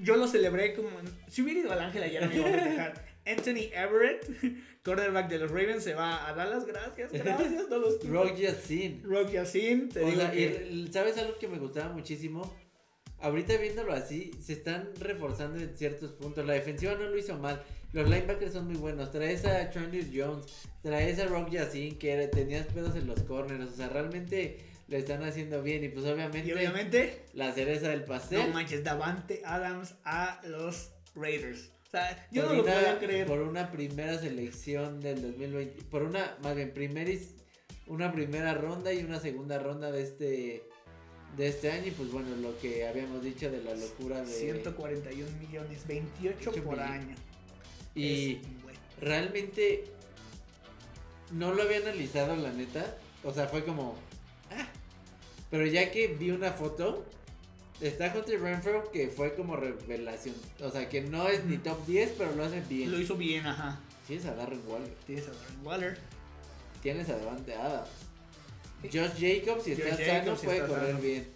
yo 0.00 0.16
lo 0.16 0.26
celebré 0.28 0.74
como. 0.74 0.90
Si 1.28 1.40
hubiera 1.42 1.60
ido 1.60 1.72
al 1.72 1.80
Ángel 1.80 2.02
ayer 2.02 2.28
me 2.28 2.36
iba 2.36 2.48
a 2.48 2.52
festejar. 2.52 3.07
Anthony 3.28 3.70
Everett, 3.72 4.26
quarterback 4.84 5.28
de 5.28 5.38
los 5.38 5.50
Ravens, 5.50 5.84
se 5.84 5.94
va 5.94 6.28
a 6.28 6.34
Dallas. 6.34 6.66
Gracias, 6.66 7.12
gracias. 7.12 7.68
No 7.68 7.78
los. 7.78 8.02
Rock 8.08 8.36
Yassin. 8.36 9.02
Rock 9.04 9.30
Yassin, 9.32 9.88
te 9.88 10.02
O 10.02 10.06
digo 10.06 10.20
sea, 10.20 10.30
que- 10.32 10.86
¿sabes 10.90 11.16
algo 11.18 11.38
que 11.38 11.48
me 11.48 11.58
gustaba 11.58 11.92
muchísimo? 11.92 12.52
Ahorita 13.20 13.56
viéndolo 13.56 13.92
así, 13.92 14.30
se 14.40 14.52
están 14.52 14.90
reforzando 15.00 15.58
en 15.58 15.76
ciertos 15.76 16.12
puntos. 16.12 16.46
La 16.46 16.52
defensiva 16.54 16.94
no 16.94 17.08
lo 17.08 17.18
hizo 17.18 17.36
mal. 17.36 17.60
Los 17.92 18.08
linebackers 18.08 18.52
son 18.52 18.66
muy 18.68 18.76
buenos. 18.76 19.10
Traes 19.10 19.44
a 19.44 19.70
Chandler 19.70 20.04
Jones, 20.14 20.46
traes 20.82 21.18
a 21.18 21.26
Rock 21.26 21.50
Yassin, 21.50 21.98
que 21.98 22.28
tenías 22.28 22.66
pedos 22.66 22.94
en 22.94 23.08
los 23.08 23.20
corners. 23.24 23.72
O 23.72 23.74
sea, 23.76 23.88
realmente 23.88 24.60
lo 24.86 24.96
están 24.96 25.24
haciendo 25.24 25.62
bien. 25.64 25.82
Y 25.82 25.88
pues 25.88 26.06
obviamente, 26.06 26.48
Y 26.48 26.52
obviamente, 26.52 27.24
la 27.32 27.52
cereza 27.52 27.88
del 27.88 28.04
pastel. 28.04 28.38
no 28.46 28.54
manches, 28.54 28.84
Davante 28.84 29.42
Adams 29.44 29.94
a 30.04 30.40
los 30.46 30.92
Raiders. 31.16 31.72
O 31.88 31.90
sea, 31.90 32.28
yo 32.30 32.42
por 32.42 32.50
no 32.50 32.56
lo 32.58 32.62
una- 32.64 32.74
podía 32.74 32.98
creer. 32.98 33.26
Por 33.26 33.40
una 33.40 33.72
primera 33.72 34.18
selección 34.18 35.00
del 35.00 35.22
2020. 35.22 35.84
Por 35.84 36.02
una, 36.02 36.36
más 36.42 36.54
bien, 36.54 36.72
primeris, 36.74 37.30
una 37.86 38.12
primera 38.12 38.52
ronda 38.52 38.92
y 38.92 39.02
una 39.02 39.18
segunda 39.20 39.58
ronda 39.58 39.90
de 39.90 40.02
este 40.02 40.62
de 41.36 41.48
este 41.48 41.70
año. 41.72 41.86
Y 41.86 41.90
pues 41.92 42.10
bueno, 42.12 42.28
lo 42.36 42.58
que 42.58 42.86
habíamos 42.86 43.22
dicho 43.22 43.50
de 43.50 43.62
la 43.62 43.74
locura 43.74 44.20
de. 44.20 44.26
141 44.26 45.30
millones, 45.38 45.86
28 45.86 46.52
por 46.62 46.76
millones. 46.76 46.80
año. 46.90 47.14
Y 47.94 48.32
Es 48.32 48.38
realmente 49.00 49.84
no 51.32 51.54
lo 51.54 51.62
había 51.62 51.78
analizado, 51.78 52.36
la 52.36 52.52
neta. 52.52 52.96
O 53.24 53.32
sea, 53.32 53.46
fue 53.48 53.64
como. 53.64 53.96
"Ah". 54.50 54.68
Pero 55.50 55.64
ya 55.66 55.90
que 55.90 56.08
vi 56.08 56.32
una 56.32 56.52
foto. 56.52 57.06
Está 57.80 58.12
Hunter 58.16 58.40
Renfro 58.40 58.90
que 58.90 59.08
fue 59.08 59.34
como 59.34 59.54
revelación. 59.56 60.34
O 60.60 60.70
sea, 60.70 60.88
que 60.88 61.00
no 61.02 61.28
es 61.28 61.44
ni 61.44 61.58
top 61.58 61.86
10, 61.86 62.14
pero 62.18 62.34
lo 62.34 62.44
hace 62.44 62.60
bien. 62.68 62.90
Lo 62.90 62.98
hizo 63.00 63.14
bien, 63.16 63.46
ajá. 63.46 63.78
Tienes 64.06 64.26
a 64.26 64.34
Darren 64.34 64.60
Waller. 64.66 64.90
Tienes 65.06 65.28
a 65.28 65.32
Darren 65.32 65.64
Waller. 65.66 65.98
Tienes 66.82 67.08
a 67.08 67.16
Devante 67.18 67.54
Adams. 67.54 67.88
Josh 68.82 69.10
Jacobs, 69.18 69.64
si 69.64 69.74
Josh 69.74 69.80
está 69.86 69.96
Jacobs, 69.96 70.24
sano, 70.24 70.36
si 70.36 70.46
puede 70.46 70.58
está 70.58 70.68
correr 70.68 70.86
sano. 70.92 71.00
bien. 71.00 71.28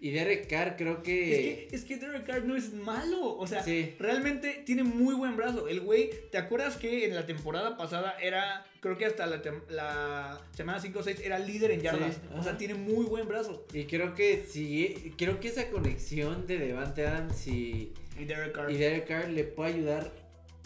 Y 0.00 0.10
Derek 0.12 0.48
Carr, 0.48 0.76
creo 0.76 0.98
Es 0.98 1.02
que. 1.02 1.66
que, 1.68 1.76
es 1.76 1.84
que 1.84 1.96
Derek 1.96 2.24
Carr 2.24 2.44
no 2.44 2.54
es 2.56 2.72
malo. 2.72 3.36
O 3.36 3.46
sea, 3.48 3.64
Sí. 3.64 3.96
realmente 3.98 4.62
tiene 4.64 4.84
muy 4.84 5.14
buen 5.16 5.36
brazo. 5.36 5.66
El 5.68 5.80
güey, 5.80 6.10
¿te 6.30 6.38
acuerdas 6.38 6.76
que 6.76 7.04
en 7.06 7.14
la 7.16 7.26
temporada 7.26 7.76
pasada 7.76 8.16
era, 8.20 8.64
creo 8.80 8.96
que 8.96 9.06
hasta 9.06 9.26
la, 9.26 10.40
semana 10.54 10.80
5 10.80 10.98
o 10.98 11.02
6 11.02 11.20
era 11.20 11.38
líder 11.38 11.72
en 11.72 11.80
yardas? 11.80 12.14
Sí, 12.14 12.20
o 12.36 12.42
sea, 12.42 12.56
tiene 12.56 12.74
muy 12.74 13.06
buen 13.06 13.26
brazo. 13.28 13.64
Y 13.72 13.84
creo 13.84 14.14
que 14.14 14.44
sí. 14.48 15.14
Creo 15.16 15.40
que 15.40 15.48
esa 15.48 15.68
conexión 15.70 16.46
de 16.46 16.58
Devante 16.58 17.06
Adams 17.06 17.46
y, 17.46 17.92
Y 18.18 18.24
Derek 18.24 18.52
Carr. 18.52 18.70
y 18.70 18.76
Derek 18.76 19.06
Carr 19.06 19.28
le 19.28 19.44
puede 19.44 19.74
ayudar 19.74 20.12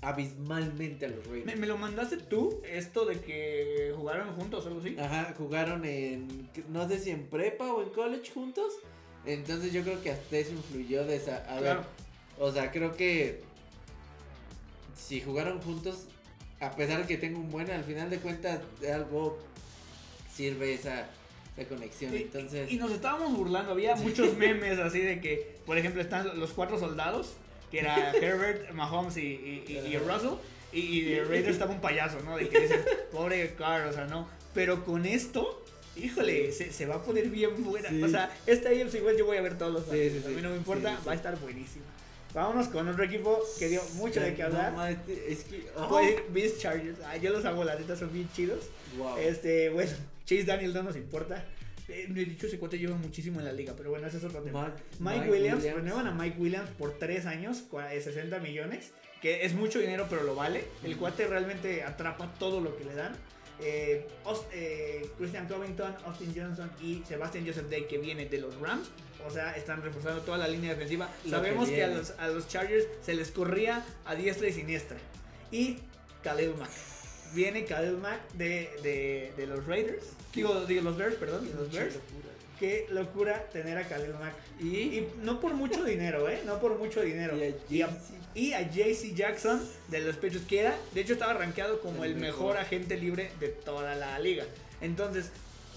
abismalmente 0.02 1.06
a 1.06 1.08
los 1.10 1.24
¿Me, 1.26 1.32
Raiders. 1.32 1.58
me 1.60 1.66
lo 1.66 1.78
mandaste 1.78 2.16
tú, 2.16 2.60
esto 2.68 3.06
de 3.06 3.20
que 3.20 3.92
jugaron 3.96 4.34
juntos 4.34 4.64
o 4.64 4.68
algo 4.68 4.80
así? 4.80 4.96
Ajá, 4.98 5.32
jugaron 5.38 5.84
en. 5.84 6.50
No 6.68 6.88
sé 6.88 6.98
si 6.98 7.10
en 7.10 7.26
prepa 7.26 7.72
o 7.72 7.82
en 7.82 7.90
college 7.90 8.30
juntos. 8.32 8.74
Entonces 9.24 9.72
yo 9.72 9.82
creo 9.82 10.02
que 10.02 10.10
hasta 10.10 10.36
eso 10.36 10.52
influyó 10.52 11.04
de 11.04 11.16
esa. 11.16 11.44
A 11.48 11.54
ver, 11.54 11.62
Claro. 11.62 11.84
O 12.38 12.50
sea, 12.50 12.72
creo 12.72 12.96
que 12.96 13.42
si 14.96 15.20
jugaron 15.20 15.60
juntos, 15.60 16.06
a 16.62 16.70
pesar 16.76 17.00
de 17.02 17.06
que 17.08 17.16
tengo 17.18 17.38
un 17.40 17.50
buen, 17.50 17.70
al 17.70 17.84
final 17.84 18.08
de 18.08 18.18
cuentas 18.18 18.60
de 18.80 18.92
algo 18.92 19.38
sirve 20.34 20.74
esa, 20.74 21.06
esa 21.56 21.68
conexión. 21.68 22.14
Y- 22.14 22.18
Entonces, 22.22 22.70
Y 22.70 22.76
nos 22.76 22.92
estábamos 22.92 23.36
burlando, 23.36 23.72
había 23.72 23.96
muchos 23.96 24.36
memes 24.38 24.78
así 24.78 25.00
de 25.00 25.20
que, 25.20 25.56
por 25.66 25.76
ejemplo, 25.76 26.00
están 26.00 26.38
los 26.38 26.52
cuatro 26.52 26.78
soldados, 26.78 27.32
que 27.70 27.80
era 27.80 28.12
Herbert, 28.14 28.70
Mahomes 28.72 29.16
y, 29.16 29.20
y, 29.20 29.64
y- 29.68 29.94
y 29.94 29.98
Russell, 29.98 30.34
y, 30.72 30.80
y 30.80 31.00
de 31.02 31.24
Raiders 31.24 31.48
estaba 31.54 31.72
un 31.72 31.80
payaso, 31.80 32.20
¿no? 32.22 32.36
De 32.36 32.48
que 32.48 32.60
dicen, 32.60 32.80
pobre 33.10 33.54
Carr, 33.56 33.88
o 33.88 33.92
sea, 33.92 34.06
no. 34.06 34.28
Pero 34.54 34.84
con 34.84 35.04
esto, 35.04 35.64
híjole, 35.96 36.52
se, 36.52 36.72
se 36.72 36.86
va 36.86 36.96
a 36.96 37.02
poner 37.02 37.28
bien 37.28 37.64
buena. 37.64 37.88
Sí. 37.88 38.02
O 38.02 38.08
sea, 38.08 38.30
esta 38.46 38.68
AFC 38.68 38.94
igual 38.98 39.16
yo 39.16 39.26
voy 39.26 39.36
a 39.36 39.42
ver 39.42 39.58
todos 39.58 39.72
los 39.72 39.82
Sí, 39.84 39.88
partidos, 39.90 40.24
sí, 40.26 40.32
a 40.32 40.36
mí 40.36 40.42
no 40.42 40.50
me 40.50 40.56
importa, 40.56 40.98
va 41.06 41.12
a 41.12 41.14
estar 41.16 41.36
buenísima. 41.40 41.84
Vámonos 42.34 42.68
con 42.68 42.88
otro 42.88 43.04
equipo 43.04 43.38
que 43.58 43.68
dio 43.68 43.82
mucho 43.94 44.20
de 44.20 44.34
qué 44.34 44.42
no, 44.42 44.48
hablar. 44.48 44.92
este- 44.92 45.32
es 45.32 45.44
que. 45.44 45.66
oh, 45.76 46.00
Beast 46.30 46.58
Chargers. 46.60 46.98
Ah, 47.04 47.16
yo 47.16 47.30
los 47.30 47.44
amo, 47.44 47.62
la 47.64 47.74
neta 47.78 47.94
son 47.96 48.12
bien 48.12 48.28
chidos. 48.34 48.64
wow. 48.96 49.16
Este, 49.18 49.68
bueno, 49.70 49.90
Chase 50.24 50.44
Daniel 50.44 50.72
no 50.72 50.82
nos 50.84 50.96
importa. 50.96 51.44
Eh, 51.88 52.06
de 52.08 52.22
hecho, 52.22 52.46
ese 52.46 52.58
cuate 52.58 52.78
lleva 52.78 52.96
muchísimo 52.96 53.40
en 53.40 53.44
la 53.46 53.52
liga, 53.52 53.74
pero 53.76 53.90
bueno, 53.90 54.06
ese 54.06 54.16
es 54.16 54.24
otro 54.24 54.40
tema. 54.40 54.72
Mike, 54.98 55.18
Mike, 55.18 55.30
Williams, 55.30 55.62
renuevan 55.64 56.06
a 56.06 56.12
Mike 56.12 56.36
Williams 56.38 56.70
por 56.78 56.96
3 56.98 57.26
años, 57.26 57.64
cua- 57.70 57.92
eh, 57.92 58.00
60 58.00 58.38
millones, 58.38 58.92
que 59.20 59.44
es 59.44 59.52
mucho 59.52 59.78
dinero, 59.78 60.06
pero 60.08 60.22
lo 60.22 60.34
vale. 60.34 60.64
El 60.84 60.96
cuate 60.96 61.26
realmente 61.26 61.82
atrapa 61.82 62.32
todo 62.38 62.60
lo 62.60 62.76
que 62.78 62.84
le 62.84 62.94
dan. 62.94 63.14
Eh, 63.60 64.06
Aus- 64.24 64.46
eh, 64.52 65.06
Christian 65.18 65.46
Covington, 65.46 65.94
Austin 66.06 66.32
Johnson 66.34 66.70
y 66.80 67.02
Sebastian 67.06 67.46
Joseph 67.46 67.68
Day, 67.68 67.84
que 67.86 67.98
viene 67.98 68.24
de 68.26 68.38
los 68.38 68.58
Rams. 68.58 68.88
O 69.26 69.30
sea, 69.30 69.52
están 69.56 69.82
reforzando 69.82 70.20
toda 70.22 70.38
la 70.38 70.48
línea 70.48 70.70
defensiva. 70.72 71.08
Lo 71.24 71.30
Sabemos 71.30 71.68
que 71.68 71.76
que, 71.76 71.84
a, 71.84 71.88
los, 71.88 72.10
a 72.18 72.28
los 72.28 72.48
Chargers 72.48 72.86
se 73.04 73.14
les 73.14 73.30
corría 73.30 73.84
a 74.04 74.14
diestra 74.14 74.48
y 74.48 74.52
siniestra. 74.52 74.96
Y 75.50 75.78
Khalil 76.22 76.54
Mack. 76.58 76.70
viene 77.34 77.64
Khalil 77.64 77.96
Mack 77.98 78.32
de, 78.34 78.70
de, 78.82 79.32
de 79.36 79.46
los 79.46 79.66
Raiders. 79.66 80.04
Digo, 80.34 80.64
digo, 80.66 80.82
los 80.82 80.96
Bears, 80.96 81.16
perdón, 81.16 81.46
de 81.48 81.54
los 81.54 81.70
Bears. 81.70 81.96
Qué 82.58 82.86
locura 82.90 83.44
tener 83.52 83.76
a 83.76 83.86
Khalil 83.88 84.14
Mack. 84.20 84.34
Y, 84.60 84.66
Y 84.78 85.08
no 85.22 85.40
por 85.40 85.52
mucho 85.54 85.84
dinero, 85.84 86.28
¿eh? 86.28 86.40
No 86.46 86.60
por 86.60 86.78
mucho 86.78 87.02
dinero. 87.02 87.36
Y 88.34 88.52
a 88.54 88.62
JC 88.70 89.14
Jackson 89.14 89.60
de 89.88 90.00
los 90.00 90.14
Patriots, 90.16 90.46
que 90.46 90.60
era, 90.60 90.76
de 90.94 91.00
hecho 91.02 91.12
estaba 91.12 91.34
rankeado 91.34 91.80
como 91.80 92.04
el, 92.04 92.12
El 92.12 92.16
mejor. 92.18 92.54
mejor. 92.54 92.56
agente 92.58 92.96
libre 92.96 93.30
de 93.40 93.48
toda 93.48 93.94
la 93.94 94.18
liga. 94.20 94.44
Entonces, 94.80 95.30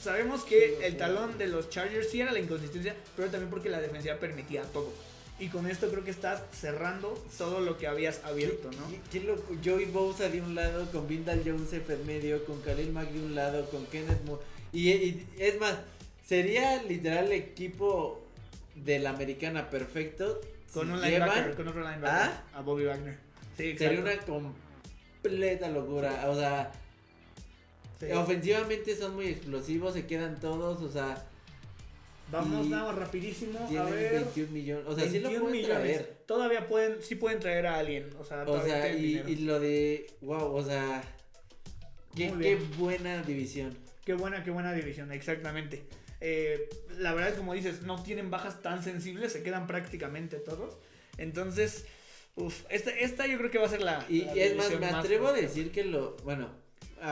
sabemos 0.06 0.44
que 0.44 0.86
el 0.86 0.98
talón 0.98 1.38
de 1.38 1.48
los 1.48 1.70
Chargers 1.70 2.10
sí 2.10 2.22
era 2.22 2.32
la 2.32 2.40
inconsistencia, 2.40 2.96
pero 3.16 3.30
también 3.30 3.50
porque 3.50 3.70
la 3.70 3.82
defensiva 3.82 4.16
permitía 4.16 4.62
todo. 4.64 4.94
Y 5.38 5.50
con 5.50 5.68
esto 5.68 5.90
creo 5.90 6.04
que 6.04 6.12
estás 6.12 6.44
cerrando 6.54 7.22
todo 7.38 7.60
lo 7.60 7.78
que 7.78 7.88
habías 7.88 8.24
abierto, 8.24 8.70
¿no? 8.72 8.90
Qué, 8.90 9.20
qué 9.20 9.26
loco. 9.26 9.54
Joey 9.64 9.86
Bosa 9.86 10.30
de 10.30 10.42
un 10.42 10.56
lado, 10.56 10.90
con 10.92 11.08
Vindal 11.08 11.42
Joseph 11.44 11.90
en 11.90 12.06
medio, 12.06 12.46
con 12.46 12.62
Khalil 12.62 12.94
Mack 12.94 13.10
de 13.10 13.20
un 13.20 13.36
lado, 13.36 13.70
con 13.70 13.86
Kenneth 13.88 14.24
Moore. 14.26 14.44
Y, 14.72 14.92
y 14.92 15.28
es 15.38 15.60
más, 15.60 15.76
sería 16.26 16.82
literal 16.84 17.26
el 17.26 17.34
equipo 17.34 18.24
de 18.76 19.00
la 19.00 19.10
americana 19.10 19.70
perfecto. 19.70 20.40
Con 20.72 20.88
si 20.88 20.94
un 20.94 21.02
linebacker, 21.02 21.56
con 21.56 21.68
otro 21.68 21.82
linebacker. 21.82 22.32
¿Ah? 22.32 22.44
A 22.54 22.62
Bobby 22.62 22.86
Wagner. 22.86 23.18
Sí, 23.58 23.78
Sería 23.78 24.00
una 24.00 24.18
completa 24.20 25.70
locura. 25.70 26.30
O 26.30 26.36
sea, 26.36 26.72
Sí. 28.00 28.12
ofensivamente 28.12 28.96
son 28.96 29.16
muy 29.16 29.28
explosivos, 29.28 29.94
se 29.94 30.06
quedan 30.06 30.40
todos. 30.40 30.82
O 30.82 30.92
sea, 30.92 31.26
Vamos, 32.32 32.70
vamos 32.70 32.96
rapidísimo. 32.96 33.60
A 33.60 33.68
tienen 33.68 33.92
ver. 33.92 34.14
21 34.14 34.52
millones. 34.52 34.86
O 34.88 34.96
sea, 34.96 35.10
sí 35.10 35.20
lo 35.20 35.30
21 35.30 35.40
pueden 35.40 35.62
millones. 35.62 35.98
traer. 35.98 36.18
Todavía 36.26 36.68
pueden, 36.68 37.02
sí 37.02 37.16
pueden 37.16 37.40
traer 37.40 37.68
a 37.68 37.78
alguien. 37.78 38.10
O 38.20 38.24
sea, 38.24 38.44
O 38.44 38.68
y, 38.98 39.36
lo 39.38 39.60
de. 39.60 40.08
Wow, 40.22 40.56
o 40.56 40.64
sea. 40.64 41.04
Qué, 42.16 42.58
buena 42.78 43.22
división. 43.24 43.78
Qué 44.06 44.14
buena, 44.14 44.44
qué 44.44 44.52
buena 44.52 44.74
división, 44.74 45.12
exactamente. 45.12 45.84
Eh, 46.22 46.70
la 46.98 47.14
verdad, 47.14 47.36
como 47.36 47.54
dices, 47.54 47.82
no 47.82 48.02
tienen 48.02 48.32
bajas 48.32 48.62
tan 48.62 48.84
sensibles, 48.84 49.34
se 49.34 49.44
quedan 49.44 49.68
prácticamente 49.68 50.38
todos. 50.38 50.78
Entonces, 51.18 51.86
uff, 52.36 52.64
esta, 52.70 52.92
esta 52.92 53.28
yo 53.28 53.38
creo 53.38 53.52
que 53.52 53.58
va 53.58 53.66
a 53.66 53.70
ser 53.70 53.82
la. 53.82 54.06
Y, 54.10 54.22
la 54.22 54.36
y 54.36 54.40
es 54.40 54.56
más, 54.56 54.80
me 54.80 54.86
atrevo 54.86 55.28
a 55.28 55.34
decir 55.34 55.72
que 55.72 55.84
lo. 55.84 56.16
Bueno, 56.24 56.50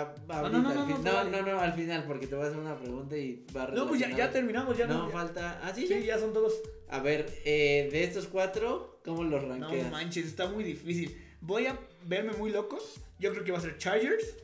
a- 0.01 0.15
no, 0.27 0.49
no, 0.49 0.61
no, 0.73 0.85
fin- 0.87 1.03
no, 1.03 1.23
no, 1.25 1.29
no, 1.29 1.41
no, 1.53 1.59
al 1.59 1.73
final, 1.73 2.03
porque 2.05 2.27
te 2.27 2.35
voy 2.35 2.45
a 2.45 2.47
hacer 2.47 2.59
una 2.59 2.77
pregunta 2.79 3.15
y 3.17 3.45
va 3.55 3.67
No, 3.67 3.87
pues 3.87 3.99
ya, 3.99 4.09
ya 4.15 4.31
terminamos, 4.31 4.77
ya 4.77 4.87
no 4.87 4.93
no. 4.99 5.07
ya- 5.07 5.13
falta. 5.13 5.59
Ah, 5.63 5.73
sí, 5.73 5.87
sí, 5.87 5.93
ya. 5.99 5.99
ya 6.15 6.19
son 6.19 6.33
todos. 6.33 6.53
A 6.89 6.99
ver, 7.01 7.25
eh, 7.45 7.89
de 7.91 8.03
estos 8.03 8.27
cuatro, 8.27 8.99
¿cómo 9.05 9.23
los 9.23 9.43
No 9.43 9.49
rankeas? 9.49 9.91
manches, 9.91 10.25
está 10.25 10.47
muy 10.47 10.63
difícil. 10.63 11.17
Voy 11.41 11.65
a 11.67 11.79
verme 12.05 12.33
muy 12.33 12.51
loco. 12.51 12.77
Yo 13.19 13.31
creo 13.31 13.43
que 13.43 13.51
va 13.51 13.57
a 13.57 13.61
ser 13.61 13.77
Chargers. 13.77 14.35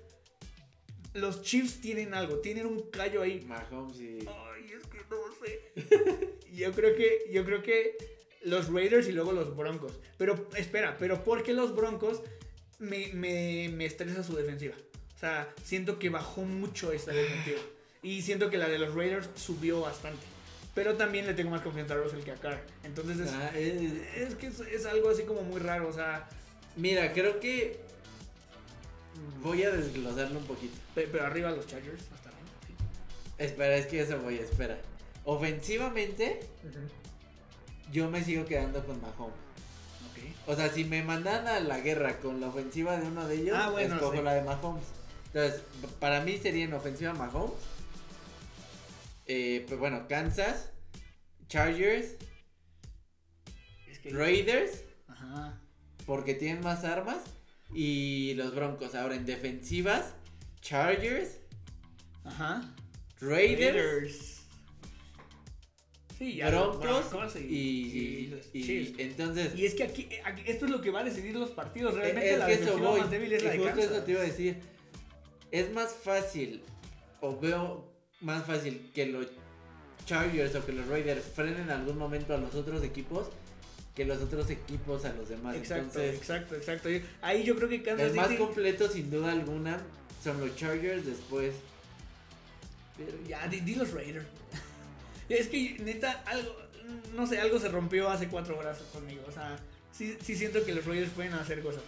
Los 1.14 1.42
Chiefs 1.42 1.82
tienen 1.82 2.14
algo, 2.14 2.38
tienen 2.40 2.66
un 2.68 2.90
callo 2.92 3.22
ahí. 3.22 3.42
Mahomes 3.48 4.00
y. 4.00 4.20
Ay, 4.28 4.72
es 4.78 4.86
que 4.88 5.00
no 5.10 5.18
sé. 5.44 6.40
yo 6.54 6.72
creo 6.72 6.96
que, 6.96 7.30
yo 7.32 7.44
creo 7.46 7.62
que 7.64 7.98
los 8.44 8.72
Raiders 8.72 9.08
y 9.08 9.12
luego 9.14 9.32
los 9.32 9.56
Broncos. 9.56 10.00
Pero 10.18 10.48
espera, 10.56 10.96
pero 11.00 11.24
¿por 11.24 11.42
qué 11.44 11.54
los 11.54 11.76
Broncos 11.76 12.22
me, 12.78 13.08
me, 13.14 13.70
me 13.74 13.86
estresa 13.86 14.24
su 14.24 14.36
defensiva? 14.36 14.76
O 15.20 15.22
sea, 15.22 15.50
siento 15.66 16.00
que 16.00 16.08
bajó 16.08 16.44
mucho 16.44 16.94
esta 16.94 17.12
defensiva. 17.12 17.60
Y 18.02 18.22
siento 18.22 18.50
que 18.50 18.58
la 18.58 18.70
de 18.70 18.80
los 18.80 18.96
Raiders 18.96 19.28
subió 19.36 19.82
bastante. 19.82 20.26
Pero 20.74 20.96
también 20.96 21.28
le 21.28 21.34
tengo 21.34 21.50
más 21.52 21.60
confianza 21.62 21.94
a 21.96 21.98
Russell 21.98 22.22
que 22.24 22.32
a 22.32 22.36
Carr. 22.36 22.62
Entonces 22.86 23.20
es, 23.20 23.34
Ah, 23.34 23.52
es- 23.54 23.92
es 24.30 24.36
que 24.36 24.48
es, 24.48 24.60
es 24.62 24.86
algo 24.86 25.10
así 25.10 25.24
como 25.24 25.42
muy 25.42 25.60
raro. 25.60 25.90
O 25.90 25.94
sea, 25.94 26.26
Mira, 26.78 27.12
creo 27.12 27.42
que. 27.42 27.82
Voy 29.44 29.62
a 29.64 29.72
desglosarlo 29.72 30.40
un 30.40 30.46
poquito. 30.46 30.78
pe- 30.96 31.10
pero 31.12 31.26
arriba 31.26 31.52
los 31.52 31.68
Chargers. 31.68 32.04
Hasta 32.16 32.30
arriba, 32.30 32.48
sí. 32.66 32.74
Espera, 33.40 33.76
es 33.76 33.88
que 33.88 34.00
eso 34.02 34.18
voy, 34.20 34.36
espera. 34.36 34.78
Ofensivamente, 35.26 36.40
yo 37.92 38.10
me 38.10 38.24
sigo 38.24 38.46
quedando 38.46 38.86
con 38.86 39.02
Mahomes. 39.02 39.34
Ok. 40.12 40.48
O 40.48 40.56
sea, 40.56 40.70
si 40.70 40.86
me 40.86 41.04
mandan 41.04 41.46
a 41.48 41.60
la 41.60 41.80
guerra 41.82 42.20
con 42.20 42.40
la 42.40 42.48
ofensiva 42.48 42.96
de 42.98 43.08
uno 43.08 43.28
de 43.28 43.36
ellos, 43.36 43.58
Ah, 43.60 43.70
bueno, 43.72 43.96
escojo 43.96 44.16
sí. 44.16 44.22
la 44.22 44.36
de 44.36 44.44
Mahomes. 44.44 44.86
Entonces, 45.34 45.62
para 46.00 46.22
mí 46.22 46.38
sería 46.38 46.66
en 46.66 46.74
ofensiva 46.74 47.14
Mahomes. 47.14 47.54
Eh, 49.28 49.64
pues 49.68 49.80
bueno, 49.80 50.08
Kansas, 50.08 50.72
Chargers, 51.48 52.16
Es 53.88 54.00
que- 54.00 54.10
Raiders, 54.10 54.84
Ajá. 55.08 55.60
porque 56.06 56.34
tienen 56.34 56.64
más 56.64 56.84
armas. 56.84 57.18
Y 57.72 58.34
los 58.36 58.56
Broncos. 58.56 58.96
Ahora 58.96 59.14
en 59.16 59.26
defensivas, 59.28 60.14
Chargers, 60.62 61.30
Ajá. 62.24 62.74
Raiders, 63.22 64.38
Sí, 66.18 66.36
ya 66.36 66.50
Broncos 66.50 67.36
y, 67.38 67.40
y, 67.40 68.40
y 68.54 68.96
entonces 68.98 69.56
Y 69.56 69.66
es 69.66 69.74
que 69.74 69.84
aquí, 69.84 70.10
aquí- 70.26 70.44
esto 70.48 70.66
es 70.66 70.72
lo 70.72 70.82
que 70.82 70.90
va 70.92 71.00
a 71.00 71.04
decidir 71.06 71.34
los 71.36 71.52
partidos. 71.52 71.94
Realmente 71.94 72.34
es 72.34 72.40
la 72.40 72.46
que 72.48 72.54
eso 72.54 72.62
defensiva 72.64 72.90
voy. 72.90 73.00
más 73.02 73.10
débil 73.12 73.32
es 73.34 73.42
y 73.42 73.46
la 73.46 73.52
de 73.52 73.58
justo 73.60 73.74
Kansas. 73.76 73.92
eso 73.96 74.04
te 74.04 74.12
iba 74.12 74.20
a 74.22 74.24
decir. 74.26 74.60
Es 75.52 75.72
más 75.74 75.94
fácil, 75.94 76.64
o 77.22 77.40
veo 77.40 77.92
más 78.22 78.46
fácil 78.46 78.92
que 78.94 79.06
los 79.08 79.28
Chargers 80.06 80.56
o 80.56 80.66
que 80.66 80.72
los 80.72 80.88
Raiders 80.88 81.24
frenen 81.24 81.62
en 81.62 81.72
algún 81.72 81.98
momento 81.98 82.34
a 82.34 82.38
los 82.38 82.56
otros 82.56 82.84
equipos 82.84 83.30
que 84.00 84.06
los 84.06 84.22
otros 84.22 84.50
equipos 84.50 85.04
a 85.04 85.12
los 85.12 85.28
demás. 85.28 85.58
Exacto, 85.58 86.00
Entonces, 86.00 86.16
exacto, 86.16 86.56
exacto. 86.56 86.90
Ahí 87.22 87.44
yo 87.44 87.56
creo 87.58 87.68
que 87.68 87.84
Kansas 87.84 88.12
el 88.12 88.16
más 88.16 88.28
City. 88.30 88.40
completo, 88.40 88.88
sin 88.88 89.12
duda 89.12 89.34
alguna, 89.34 89.78
son 90.24 90.40
los 90.40 90.56
Chargers. 90.56 91.06
Después, 91.06 91.54
Pero 92.98 93.12
ya, 93.28 93.46
di, 93.48 93.60
di 93.60 93.76
los 93.76 93.92
Raiders. 93.92 94.26
es 95.30 95.50
que 95.50 95.78
neta, 95.80 96.24
algo, 96.26 96.56
no 97.14 97.28
sé, 97.28 97.40
algo 97.42 97.60
se 97.60 97.68
rompió 97.68 98.10
hace 98.10 98.30
cuatro 98.30 98.58
horas 98.58 98.78
conmigo. 98.94 99.22
O 99.28 99.34
sea, 99.34 99.60
sí, 99.92 100.18
sí 100.24 100.34
siento 100.36 100.64
que 100.64 100.74
los 100.74 100.86
Raiders 100.86 101.12
pueden 101.12 101.34
hacer 101.34 101.62
cosas. 101.62 101.82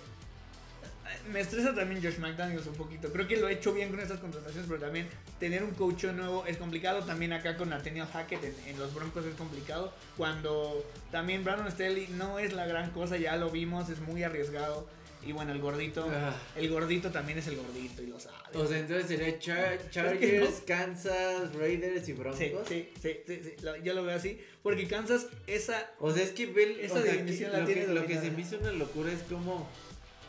Me 1.32 1.40
estresa 1.42 1.74
también 1.76 2.04
Josh 2.04 2.18
McDaniels 2.20 2.66
un 2.68 2.76
poquito. 2.76 3.12
Creo 3.12 3.28
que 3.28 3.38
lo 3.38 3.48
he 3.48 3.54
hecho 3.54 3.74
bien 3.74 3.90
con 3.90 4.00
estas 4.00 4.20
contrataciones, 4.20 4.66
pero 4.68 4.80
también 4.82 5.08
tener 5.40 5.64
un 5.64 5.72
coach 5.72 6.06
nuevo 6.06 6.46
es 6.46 6.58
complicado. 6.58 7.04
También 7.04 7.34
acá 7.34 7.58
con 7.58 7.70
Nathaniel 7.70 8.08
Hackett 8.12 8.44
en, 8.44 8.56
en 8.68 8.80
los 8.80 8.94
Broncos 8.94 9.26
es 9.26 9.36
complicado. 9.36 9.94
Cuando 10.18 10.86
también 11.12 11.44
Brandon 11.44 11.72
Staley 11.72 12.08
no 12.18 12.40
es 12.40 12.54
la 12.54 12.66
gran 12.66 12.92
cosa, 12.92 13.18
ya 13.18 13.36
lo 13.38 13.50
vimos, 13.50 13.90
es 13.90 14.00
muy 14.02 14.24
arriesgado. 14.24 14.88
Y 15.24 15.34
bueno, 15.34 15.52
el 15.52 15.60
gordito, 15.62 16.08
Ah. 16.12 16.34
el 16.56 16.68
gordito 16.68 17.12
también 17.12 17.38
es 17.38 17.46
el 17.46 17.56
gordito 17.56 18.02
y 18.02 18.08
lo 18.08 18.20
sabe. 18.20 18.38
o 18.56 18.66
sea, 18.66 18.80
entonces 18.80 19.06
sería 19.08 19.38
Char- 19.38 19.90
Chargers, 19.92 20.64
Kansas, 20.66 21.54
Raiders 21.54 22.10
y 22.10 22.14
Broncos. 22.14 22.40
Sí, 22.40 22.52
sí, 22.68 22.90
sí, 23.00 23.18
sí, 23.28 23.40
sí, 23.44 23.52
lo- 23.62 23.78
yo 23.78 23.94
lo 23.94 24.04
veo 24.04 24.16
así. 24.16 24.42
Porque 24.64 24.88
Kansas, 24.88 25.28
esa. 25.46 25.92
O 26.00 26.12
sea, 26.12 26.24
es 26.24 26.32
que 26.32 26.44
el- 26.46 26.80
Esa 26.80 26.96
o 26.96 27.04
sea, 27.04 27.12
que 27.24 27.48
la 27.52 27.60
lo, 27.60 27.68
que, 27.68 27.74
tiene 27.76 27.94
lo 27.94 28.06
que 28.08 28.20
se 28.20 28.32
me 28.32 28.42
hizo 28.42 28.58
una 28.58 28.72
locura 28.72 29.12
es 29.12 29.22
como 29.30 29.70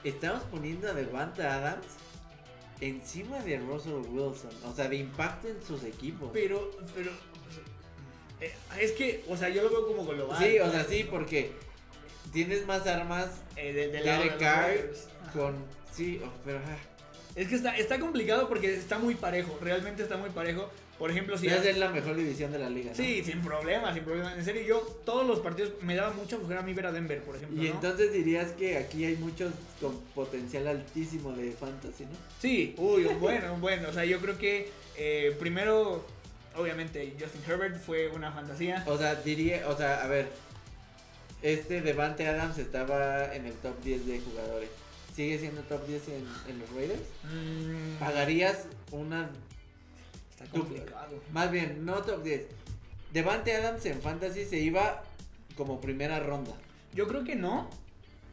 estamos 0.05 0.43
poniendo 0.45 0.89
a 0.89 0.93
Devante 0.93 1.43
Adams 1.45 1.87
encima 2.81 3.39
de 3.41 3.59
Russell 3.59 3.93
Wilson, 4.11 4.51
o 4.65 4.75
sea, 4.75 4.89
de 4.89 4.97
impacto 4.97 5.49
en 5.49 5.63
sus 5.63 5.85
equipos. 5.85 6.31
Pero, 6.33 6.71
pero. 6.95 7.11
eh, 8.41 8.53
es 8.81 8.93
que, 8.93 9.25
o 9.29 9.37
sea, 9.37 9.49
yo 9.49 9.63
lo 9.63 9.71
veo 9.71 9.87
como 9.87 10.05
global. 10.05 10.37
Sí, 10.39 10.59
o 10.59 10.71
sea, 10.71 10.85
sí, 10.85 11.07
porque 11.09 11.53
tienes 12.33 12.67
más 12.67 12.87
armas 12.87 13.29
Eh, 13.57 13.73
de, 13.73 13.89
de 13.89 14.03
Derek 14.03 14.39
Carr 14.39 14.73
con 15.33 15.55
sí, 15.93 16.21
oh, 16.25 16.31
pero 16.45 16.59
ah, 16.59 16.77
Es 17.35 17.49
que 17.49 17.55
está, 17.55 17.77
está 17.77 18.01
complicado 18.01 18.49
porque 18.49 18.75
está 18.75 18.99
muy 18.99 19.15
parejo. 19.15 19.59
Realmente 19.61 20.03
está 20.03 20.17
muy 20.17 20.31
parejo. 20.31 20.69
Por 21.03 21.11
ejemplo, 21.11 21.37
si. 21.37 21.49
esa 21.49 21.69
es 21.69 21.79
la 21.79 21.89
mejor 21.89 22.15
división 22.15 22.53
de 22.53 22.61
la 22.61 22.71
liga, 22.71 22.91
¿no? 22.91 22.97
Sí, 22.97 23.25
sin 23.25 23.41
problema, 23.41 23.93
sin 23.93 24.05
problema. 24.05 24.37
En 24.37 24.45
serio, 24.45 24.63
yo 24.63 24.79
todos 25.05 25.27
los 25.27 25.41
partidos 25.41 25.73
me 25.81 25.97
daba 25.97 26.13
mucha 26.13 26.37
flojera 26.37 26.61
a 26.61 26.63
mí 26.63 26.75
ver 26.75 26.87
a 26.87 26.93
Denver, 26.93 27.21
por 27.25 27.35
ejemplo. 27.35 27.61
Y 27.61 27.67
¿no? 27.67 27.75
entonces 27.75 28.13
dirías 28.13 28.53
que 28.53 28.79
aquí 28.79 29.05
hay 29.05 29.17
muchos 29.17 29.53
con 29.81 29.99
potencial 30.15 30.69
altísimo 30.69 31.33
de 31.33 31.51
fantasy, 31.51 32.05
¿no? 32.05 32.13
Sí, 32.41 32.77
uy, 32.79 33.03
bueno, 33.19 33.57
bueno. 33.57 33.89
O 33.89 33.93
sea, 33.93 34.05
yo 34.05 34.21
creo 34.21 34.39
que 34.39 34.71
eh, 34.97 35.35
primero, 35.41 36.07
obviamente, 36.55 37.17
Justin 37.19 37.43
Herbert 37.49 37.85
fue 37.85 38.07
una 38.11 38.31
fantasía. 38.31 38.85
O 38.87 38.97
sea, 38.97 39.17
diría, 39.17 39.69
o 39.69 39.77
sea, 39.77 40.05
a 40.05 40.07
ver, 40.07 40.29
este 41.43 41.81
Devante 41.81 42.29
Adams 42.29 42.59
estaba 42.59 43.35
en 43.35 43.47
el 43.47 43.55
top 43.55 43.75
10 43.83 44.07
de 44.07 44.21
jugadores. 44.21 44.71
¿Sigue 45.17 45.37
siendo 45.41 45.63
top 45.63 45.85
10 45.85 46.09
en, 46.11 46.29
en 46.49 46.59
los 46.61 46.71
Raiders? 46.71 47.03
Mm, 47.25 47.99
¿Pagarías 47.99 48.67
una, 48.93 49.31
está 50.45 50.55
tú- 50.57 50.65
complicado. 50.65 51.23
más 51.33 51.51
bien, 51.51 51.85
no 51.85 52.03
top 52.03 52.23
10? 52.23 52.47
Devante 53.13 53.55
Adams 53.55 53.85
en 53.87 54.01
Fantasy 54.01 54.45
se 54.45 54.59
iba 54.59 55.03
como 55.57 55.81
primera 55.81 56.19
ronda. 56.21 56.53
Yo 56.95 57.07
creo 57.07 57.25
que 57.25 57.37
no, 57.37 57.69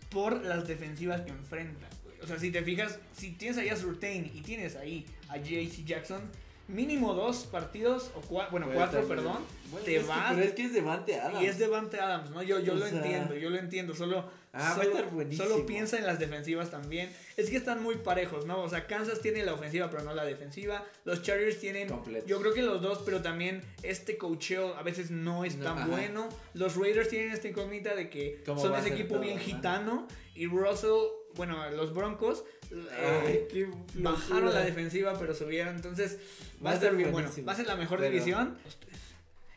por 0.09 0.43
las 0.43 0.67
defensivas 0.67 1.21
que 1.21 1.31
enfrenta. 1.31 1.87
O 2.23 2.27
sea, 2.27 2.37
si 2.39 2.51
te 2.51 2.61
fijas, 2.63 2.99
si 3.15 3.31
tienes 3.31 3.57
ahí 3.57 3.69
a 3.69 3.75
Surtain 3.77 4.25
y 4.33 4.41
tienes 4.41 4.75
ahí 4.75 5.05
a 5.29 5.37
JC 5.37 5.85
Jackson, 5.85 6.21
mínimo 6.69 7.13
dos 7.13 7.45
partidos, 7.51 8.11
o 8.15 8.21
cua- 8.21 8.49
bueno, 8.51 8.67
Puede 8.67 8.77
cuatro, 8.77 9.07
perdón, 9.07 9.39
Bueno, 9.71 9.85
te 9.85 9.99
vas- 9.99 10.33
pero 10.35 10.43
es 10.47 10.53
que 10.53 10.65
es 10.65 10.73
Devante 10.73 11.19
Adams. 11.19 11.41
y 11.41 11.45
es 11.47 11.57
Devante 11.59 11.99
Adams, 11.99 12.29
¿no? 12.31 12.41
Yo, 12.43 12.59
yo 12.59 12.73
O 12.73 12.75
lo 12.77 12.85
sea- 12.87 12.97
entiendo, 12.97 13.35
yo 13.35 13.49
lo 13.49 13.57
entiendo, 13.57 13.93
solo, 13.95 14.25
Ah, 14.51 14.59
va 14.61 14.69
a 14.71 14.75
solo, 14.75 14.89
estar 14.89 15.09
buenísimo. 15.11 15.47
solo 15.47 15.65
piensa 15.65 15.97
en 15.97 16.05
las 16.07 16.17
defensivas 16.19 16.71
también. 16.71 17.11
Es 17.37 17.49
que 17.49 17.57
están 17.57 17.83
muy 17.83 17.95
parejos, 17.97 18.45
¿no? 18.47 18.61
O 18.61 18.69
sea, 18.69 18.87
Kansas 18.87 19.19
tiene 19.21 19.43
la 19.43 19.53
ofensiva, 19.53 19.89
pero 19.91 20.03
no 20.03 20.13
la 20.13 20.25
defensiva. 20.25 20.83
Los 21.05 21.21
Chargers 21.21 21.59
tienen, 21.59 21.87
yo 22.25 22.39
creo 22.41 22.53
que 22.53 22.61
los 22.63 22.81
dos, 22.81 23.01
pero 23.05 23.21
también 23.21 23.61
este 23.83 24.17
cocheo 24.17 24.75
a 24.75 24.81
veces 24.83 25.11
no 25.11 25.45
es 25.45 25.59
tan 25.59 25.89
bueno. 25.89 26.29
Los 26.53 26.75
Raiders 26.77 27.09
tienen 27.09 27.31
esta 27.31 27.47
incógnita 27.47 27.93
de 27.95 28.09
que 28.09 28.41
¿Cómo 28.45 28.59
son 28.61 28.75
ese 28.75 28.89
equipo 28.89 29.15
todo, 29.15 29.21
bien 29.21 29.37
no? 29.37 29.41
gitano 29.43 30.07
y 30.35 30.47
Russell, 30.47 30.89
bueno, 31.39 31.69
los 31.71 31.93
Broncos 31.93 32.43
eh, 32.69 33.47
Ay, 33.53 33.65
bajaron 33.93 34.53
la 34.53 34.59
defensiva, 34.59 35.17
pero 35.17 35.33
subieron. 35.33 35.73
Entonces, 35.77 36.19
va 36.59 36.65
Va 36.65 36.71
a 36.71 36.73
estar 36.73 36.93
bien. 36.97 37.13
Bueno, 37.13 37.31
va 37.47 37.53
a 37.53 37.55
ser 37.55 37.65
la 37.65 37.77
mejor 37.77 37.99
Pero- 37.99 38.11
división. 38.11 38.57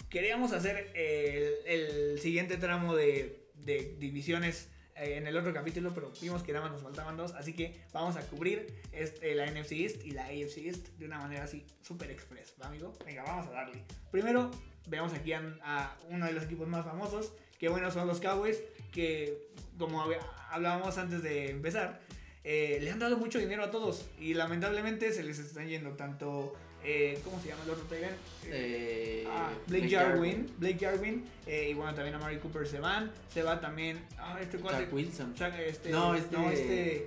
Queríamos 0.09 0.53
hacer 0.53 0.93
el, 0.95 1.55
el 1.67 2.21
siguiente 2.21 2.57
tramo 2.59 2.95
de, 2.95 3.49
de 3.55 3.97
divisiones 3.99 4.69
eh, 4.95 5.17
en 5.17 5.27
el 5.27 5.37
otro 5.37 5.53
capítulo, 5.53 5.93
pero 5.93 6.13
vimos 6.21 6.45
que 6.45 6.53
nada 6.53 6.67
más 6.67 6.73
nos 6.75 6.83
faltaban 6.83 7.17
dos. 7.17 7.33
Así 7.33 7.53
que 7.55 7.81
vamos 7.93 8.15
a 8.17 8.21
cubrir 8.29 8.67
este, 8.93 9.35
la 9.35 9.47
NFC 9.51 9.73
East 9.73 10.05
y 10.05 10.13
la 10.13 10.27
AFC 10.27 10.59
East 10.59 10.89
de 10.99 11.07
una 11.07 11.19
manera 11.19 11.43
así 11.45 11.67
súper 11.81 12.13
express, 12.13 12.55
¿va, 12.63 12.69
amigo? 12.69 12.97
Venga, 13.05 13.25
vamos 13.25 13.49
a 13.49 13.51
darle. 13.51 13.83
Primero, 14.13 14.51
veamos 14.87 15.13
aquí 15.15 15.33
a, 15.33 15.43
a 15.65 15.97
uno 16.11 16.27
de 16.27 16.33
los 16.33 16.45
equipos 16.45 16.69
más 16.69 16.85
famosos, 16.85 17.33
que 17.63 17.69
bueno, 17.69 17.93
son 17.93 18.09
los 18.09 18.19
Cowboys, 18.21 18.61
que 18.91 19.39
como 19.79 20.05
hab- 20.05 20.19
hablábamos 20.51 20.99
antes 20.99 21.23
de 21.23 21.49
empezar, 21.49 22.01
eh, 22.43 22.81
le 22.83 22.91
han 22.91 22.99
dado 22.99 23.17
mucho 23.17 23.39
dinero 23.39 23.63
a 23.63 23.71
todos 23.71 24.05
y 24.19 24.35
lamentablemente 24.35 25.13
se 25.13 25.23
les 25.23 25.39
están 25.39 25.69
yendo 25.69 25.91
tanto, 25.93 26.55
eh, 26.83 27.21
¿cómo 27.23 27.41
se 27.41 27.51
llama 27.51 27.63
el 27.63 27.71
otro 27.71 27.85
Tyrant? 27.85 28.17
Eh, 28.47 29.25
Ah, 29.31 29.53
Blake, 29.69 29.89
Jarwin, 29.89 30.53
Blake 30.59 30.79
Jarwin, 30.85 31.25
eh, 31.47 31.69
y 31.71 31.75
bueno, 31.75 31.95
también 31.95 32.17
a 32.17 32.19
Mari 32.19 32.39
Cooper 32.39 32.67
se 32.67 32.81
van, 32.81 33.13
se 33.33 33.45
va 33.45 33.61
también, 33.61 34.05
ah, 34.19 34.39
este 34.43 34.59
cuate, 34.59 34.89
Wilson. 34.91 35.33
Chuck, 35.37 35.55
este, 35.65 35.91
No, 35.91 36.17
este- 36.17 36.53
este, 36.53 37.07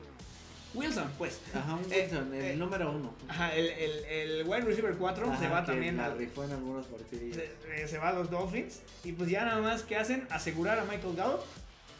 Wilson, 0.76 1.10
pues, 1.18 1.40
Ajá, 1.54 1.76
un 1.76 1.92
Eh, 1.92 2.02
Wilson, 2.04 2.34
el 2.34 2.44
eh, 2.44 2.56
número 2.56 2.92
uno. 2.92 3.14
ajá, 3.28 3.56
el, 3.56 3.68
el, 3.70 4.06
el 4.06 4.48
wide 4.48 4.62
receiver 4.62 4.96
4 4.96 5.38
se 5.40 5.48
va 5.48 5.62
que 5.62 5.72
también 5.72 5.98
la 5.98 6.10
rifó 6.14 6.44
en 6.44 6.52
algunos 6.52 6.86
partidos. 6.88 7.36
se, 7.36 7.84
eh, 7.84 7.88
se 7.88 7.98
va 7.98 8.10
a 8.10 8.14
los 8.14 8.30
Dolphins, 8.30 8.82
y 9.04 9.12
pues 9.14 9.30
ya 9.30 9.46
nada 9.46 9.62
más 9.62 9.84
que 9.84 9.96
hacen, 9.96 10.28
asegurar 10.30 10.78
a 10.80 10.84
Michael 10.86 11.16
Gallup, 11.16 11.42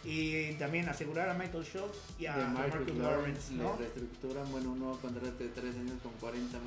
y 0.04 0.54
también 0.54 0.88
asegurar 0.88 1.30
a 1.30 1.34
Michael 1.34 1.64
Schultz 1.64 1.98
y 2.20 2.28
a 2.28 2.36
Marcus 2.36 2.76
Marcus 2.76 2.96
Lawrence, 2.98 3.54
¿no? 3.54 3.72
le 3.74 3.86
reestructuran, 3.86 4.52
bueno, 4.52 4.72
un 4.74 4.80
nuevo 4.80 4.98
contrato 5.00 5.44
de 5.44 5.50
3 5.50 5.76
años 5.78 5.94
con 6.04 6.12
40 6.20 6.58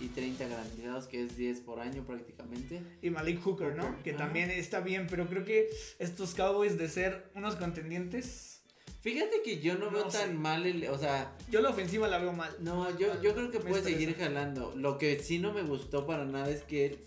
y 0.00 0.08
30 0.08 0.46
garantizados, 0.46 1.06
que 1.06 1.24
es 1.24 1.36
10 1.36 1.60
por 1.60 1.80
año 1.80 2.02
prácticamente. 2.04 2.82
Y 3.02 3.10
Malik 3.10 3.40
Hooker, 3.42 3.74
¿no? 3.74 3.84
Hooker, 3.84 4.02
Que 4.02 4.10
ajá. 4.10 4.18
también 4.18 4.50
está 4.50 4.78
bien, 4.80 5.06
pero 5.10 5.26
creo 5.28 5.44
que 5.44 5.68
estos 5.98 6.34
Cowboys 6.34 6.78
de 6.78 6.88
ser 6.88 7.30
unos 7.34 7.56
contendientes, 7.56 8.53
Fíjate 9.00 9.42
que 9.44 9.60
yo 9.60 9.74
no, 9.74 9.86
No 9.86 9.90
veo 9.92 10.10
sé. 10.10 10.18
tan 10.18 10.40
mal, 10.40 10.64
el, 10.66 10.88
o 10.88 10.96
sea, 10.98 11.36
yo 11.50 11.60
la 11.60 11.70
ofensiva 11.70 12.08
la 12.08 12.18
veo 12.18 12.32
mal. 12.32 12.54
no, 12.60 12.88
yo, 12.98 13.20
yo 13.20 13.34
creo 13.34 13.50
que 13.50 13.58
Me 13.58 13.64
puede 13.66 13.78
estresa. 13.80 13.98
seguir 13.98 14.16
jalando. 14.16 14.72
Lo 14.76 14.96
que 14.98 15.18
sí 15.22 15.38
no 15.38 15.52
me 15.52 15.62
gustó 15.62 16.06
para 16.06 16.24
nada 16.24 16.48
es 16.50 16.62
que 16.62 17.04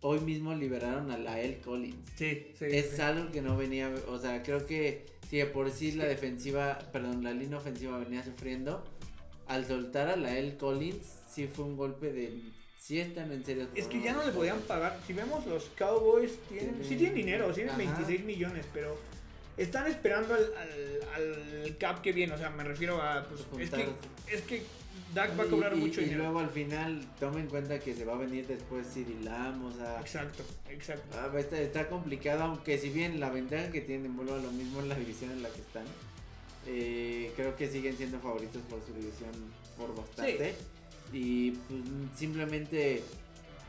hoy 0.00 0.20
mismo 0.20 0.54
liberaron 0.54 1.10
a 1.10 1.18
Lael 1.18 1.58
Collins. 1.60 1.96
Sí, 2.16 2.46
sí. 2.58 2.66
Es 2.70 2.90
sí. 2.96 3.00
algo 3.02 3.32
que 3.32 3.42
no 3.42 3.56
venía, 3.56 3.92
o 4.08 4.18
sea, 4.18 4.42
creo 4.44 4.64
que 4.64 5.06
si 5.28 5.38
de 5.38 5.46
por 5.46 5.70
sí 5.72 5.92
la 5.92 6.04
defensiva, 6.04 6.78
perdón, 6.92 7.24
la 7.24 7.32
línea 7.32 7.58
ofensiva 7.58 7.98
venía 7.98 8.22
sufriendo, 8.24 8.84
al 9.48 9.66
soltar 9.66 10.08
a 10.08 10.16
Lael 10.16 10.56
Collins, 10.56 11.04
sí 11.28 11.48
fue 11.48 11.64
un 11.64 11.76
golpe 11.76 12.12
de, 12.12 12.32
sí 12.80 13.00
están 13.00 13.32
en 13.32 13.44
serio. 13.44 13.66
Es 13.74 13.88
que 13.88 14.00
ya 14.00 14.12
no 14.12 14.24
le 14.24 14.30
podían 14.30 14.60
pagar. 14.60 15.00
Si 15.04 15.12
vemos 15.14 15.44
los 15.46 15.64
Cowboys, 15.76 16.38
tienen, 16.48 16.74
Tienen- 16.76 16.88
sí 16.88 16.96
tienen 16.96 17.14
dinero, 17.16 17.52
tienen 17.52 17.70
Ajá. 17.74 17.78
26 17.78 18.24
millones, 18.24 18.66
pero 18.72 18.96
están 19.62 19.86
esperando 19.86 20.34
al, 20.34 20.42
al, 21.14 21.62
al 21.64 21.76
cap 21.76 22.00
que 22.00 22.12
viene. 22.12 22.32
O 22.34 22.38
sea, 22.38 22.50
me 22.50 22.64
refiero 22.64 23.00
a. 23.00 23.26
Pues, 23.26 23.40
es, 23.62 23.70
que, 23.70 23.88
es 24.34 24.42
que 24.42 24.62
Dak 25.14 25.38
va 25.38 25.44
a 25.44 25.46
cobrar 25.46 25.72
y, 25.76 25.80
mucho 25.80 26.00
y 26.00 26.04
dinero. 26.04 26.24
luego 26.24 26.40
al 26.40 26.50
final, 26.50 27.04
toma 27.18 27.40
en 27.40 27.46
cuenta 27.48 27.78
que 27.80 27.94
se 27.94 28.04
va 28.04 28.14
a 28.14 28.18
venir 28.18 28.46
después 28.46 28.86
Lamb, 29.24 29.64
o 29.64 29.72
sea, 29.72 30.00
Exacto, 30.00 30.44
exacto. 30.68 31.16
ah, 31.18 31.30
está, 31.38 31.60
está 31.60 31.88
complicado, 31.88 32.44
aunque 32.44 32.78
si 32.78 32.90
bien 32.90 33.18
la 33.20 33.30
ventaja 33.30 33.70
que 33.70 33.80
tienen, 33.80 34.16
vuelvo 34.16 34.34
a 34.34 34.38
lo 34.38 34.50
mismo 34.52 34.80
en 34.80 34.88
la 34.88 34.94
división 34.94 35.30
en 35.32 35.42
la 35.42 35.48
que 35.50 35.60
están, 35.60 35.84
eh, 36.66 37.32
creo 37.36 37.56
que 37.56 37.68
siguen 37.68 37.96
siendo 37.96 38.20
favoritos 38.20 38.62
por 38.68 38.80
su 38.86 38.92
división 38.94 39.30
por 39.76 39.94
bastante. 39.96 40.54
Y 41.12 41.50
pues 41.52 41.80
simplemente 42.16 43.02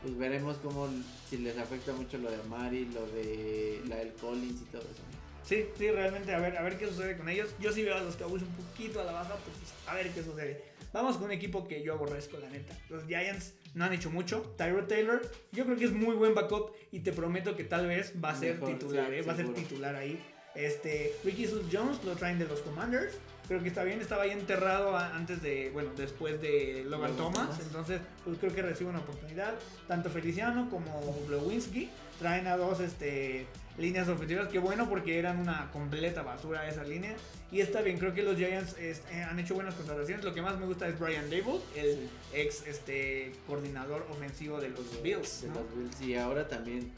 pues 0.02 0.16
veremos 0.16 0.56
cómo 0.58 0.88
si 1.28 1.38
les 1.38 1.56
afecta 1.58 1.92
mucho 1.92 2.18
lo 2.18 2.30
de 2.30 2.36
Amari, 2.36 2.86
lo 2.86 3.06
de 3.08 3.80
la 3.88 3.96
del 3.96 4.12
Collins 4.14 4.62
y 4.62 4.64
todo 4.66 4.82
eso. 4.82 5.02
Sí, 5.44 5.66
sí, 5.76 5.90
realmente, 5.90 6.34
a 6.34 6.38
ver, 6.38 6.56
a 6.56 6.62
ver 6.62 6.78
qué 6.78 6.86
sucede 6.86 7.16
con 7.16 7.28
ellos. 7.28 7.50
Yo 7.58 7.72
sí 7.72 7.82
veo 7.82 7.96
a 7.96 8.00
los 8.00 8.16
Cowboys 8.16 8.42
un 8.42 8.54
poquito 8.54 9.00
a 9.00 9.04
la 9.04 9.12
baja, 9.12 9.36
pues 9.36 9.72
a 9.86 9.94
ver 9.94 10.10
qué 10.10 10.22
sucede. 10.22 10.62
Vamos 10.92 11.16
con 11.16 11.24
un 11.26 11.32
equipo 11.32 11.66
que 11.66 11.82
yo 11.82 11.94
aborrezco, 11.94 12.38
la 12.38 12.50
neta. 12.50 12.76
Los 12.90 13.06
Giants 13.06 13.54
no 13.74 13.84
han 13.84 13.92
hecho 13.92 14.10
mucho. 14.10 14.54
Tyro 14.58 14.86
Taylor, 14.86 15.22
yo 15.50 15.64
creo 15.64 15.76
que 15.76 15.86
es 15.86 15.92
muy 15.92 16.14
buen 16.14 16.34
backup 16.34 16.72
y 16.90 17.00
te 17.00 17.12
prometo 17.12 17.56
que 17.56 17.64
tal 17.64 17.86
vez 17.86 18.12
va 18.22 18.30
a 18.30 18.36
ser 18.36 18.54
Mejor, 18.54 18.78
titular, 18.78 19.08
sí, 19.08 19.14
¿eh? 19.14 19.22
va 19.22 19.32
a 19.32 19.36
ser 19.36 19.54
titular 19.54 19.96
ahí. 19.96 20.22
Este, 20.54 21.16
Ricky 21.24 21.46
Sus 21.46 21.62
Jones 21.72 22.04
lo 22.04 22.14
traen 22.14 22.38
de 22.38 22.46
los 22.46 22.60
Commanders. 22.60 23.14
Creo 23.48 23.62
que 23.62 23.68
está 23.68 23.84
bien, 23.84 24.00
estaba 24.00 24.24
ahí 24.24 24.30
enterrado 24.30 24.96
antes 24.96 25.42
de, 25.42 25.70
bueno, 25.70 25.90
después 25.96 26.40
de 26.40 26.84
Logan 26.86 27.16
Thomas. 27.16 27.48
Thomas. 27.48 27.60
Entonces, 27.60 28.00
pues 28.24 28.38
creo 28.38 28.54
que 28.54 28.62
recibe 28.62 28.90
una 28.90 29.00
oportunidad. 29.00 29.54
Tanto 29.88 30.10
Feliciano 30.10 30.68
como 30.68 31.18
Lewinsky 31.30 31.88
traen 32.22 32.46
a 32.46 32.56
dos 32.56 32.80
este, 32.80 33.46
líneas 33.76 34.08
ofensivas. 34.08 34.48
Qué 34.48 34.58
bueno 34.58 34.88
porque 34.88 35.18
eran 35.18 35.38
una 35.38 35.70
completa 35.72 36.22
basura 36.22 36.66
esa 36.68 36.84
línea. 36.84 37.14
Y 37.50 37.60
está 37.60 37.82
bien, 37.82 37.98
creo 37.98 38.14
que 38.14 38.22
los 38.22 38.36
Giants 38.36 38.78
es- 38.78 39.02
eh, 39.10 39.22
han 39.22 39.38
hecho 39.38 39.54
buenas 39.54 39.74
contrataciones. 39.74 40.24
Lo 40.24 40.32
que 40.32 40.40
más 40.40 40.58
me 40.58 40.64
gusta 40.66 40.88
es 40.88 40.98
Brian 40.98 41.28
Dable, 41.28 41.60
el 41.76 41.94
Sí. 41.96 42.08
ex 42.32 42.66
este, 42.66 43.32
coordinador 43.46 44.06
ofensivo 44.10 44.58
de 44.60 44.70
los 44.70 45.02
Bills. 45.02 45.42
De 45.42 45.48
¿no? 45.48 45.54
los 45.56 45.76
Bills. 45.76 46.00
Y 46.00 46.14
ahora 46.14 46.48
también 46.48 46.90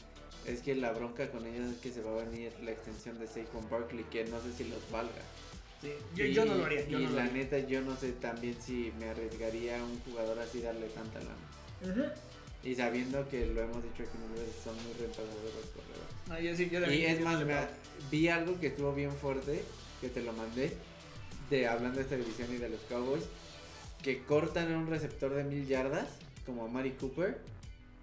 es 0.45 0.61
que 0.61 0.75
la 0.75 0.91
bronca 0.91 1.29
con 1.29 1.45
ellos 1.45 1.71
es 1.71 1.77
que 1.79 1.91
se 1.91 2.01
va 2.01 2.11
a 2.11 2.23
venir 2.23 2.53
la 2.63 2.71
extensión 2.71 3.19
de 3.19 3.27
Saquon 3.27 3.69
Barkley, 3.69 4.05
que 4.11 4.23
no 4.25 4.39
sé 4.41 4.53
si 4.55 4.63
los 4.65 4.79
valga. 4.91 5.11
Sí, 5.81 5.91
Yo, 6.15 6.25
Y- 6.25 6.33
yo 6.33 6.45
no 6.45 6.55
lo 6.55 6.65
haría. 6.65 6.87
Yo 6.87 6.99
y 6.99 7.03
no 7.03 7.09
lo 7.09 7.15
la 7.17 7.21
haría. 7.23 7.33
neta, 7.33 7.59
yo 7.59 7.81
no 7.81 7.97
sé 7.97 8.11
también 8.13 8.55
si 8.61 8.93
me 8.97 9.09
arriesgaría 9.09 9.79
a 9.79 9.83
un 9.83 9.99
jugador 10.01 10.39
así 10.39 10.61
darle 10.61 10.87
tanta 10.87 11.19
lana. 11.19 11.35
Ujú. 11.81 12.11
Y 12.65 12.73
sabiendo 12.73 13.29
que 13.29 13.45
lo 13.45 13.61
hemos 13.61 13.83
dicho 13.83 14.01
aquí 14.03 14.17
en 14.17 14.41
el 14.43 14.51
son 14.63 14.73
muy 14.83 14.93
rentables 14.93 15.35
los 15.43 15.69
corredores. 15.71 16.15
No, 16.27 16.39
yo 16.39 16.55
sí, 16.55 16.67
yo 16.69 16.91
Y 16.91 17.05
es 17.05 17.21
más, 17.21 17.39
mira, 17.45 17.69
vi 18.09 18.27
algo 18.27 18.59
que 18.59 18.67
estuvo 18.67 18.91
bien 18.93 19.11
fuerte, 19.11 19.63
que 20.01 20.09
te 20.09 20.23
lo 20.23 20.33
mandé, 20.33 20.73
de 21.51 21.67
hablando 21.67 21.97
de 21.97 22.03
esta 22.03 22.15
división 22.15 22.51
y 22.51 22.57
de 22.57 22.69
los 22.69 22.79
Cowboys, 22.89 23.23
que 24.01 24.23
cortan 24.23 24.73
a 24.73 24.77
un 24.79 24.87
receptor 24.87 25.33
de 25.35 25.43
mil 25.43 25.67
yardas, 25.67 26.07
como 26.43 26.65
a 26.65 26.67
Mari 26.67 26.91
Cooper, 26.91 27.37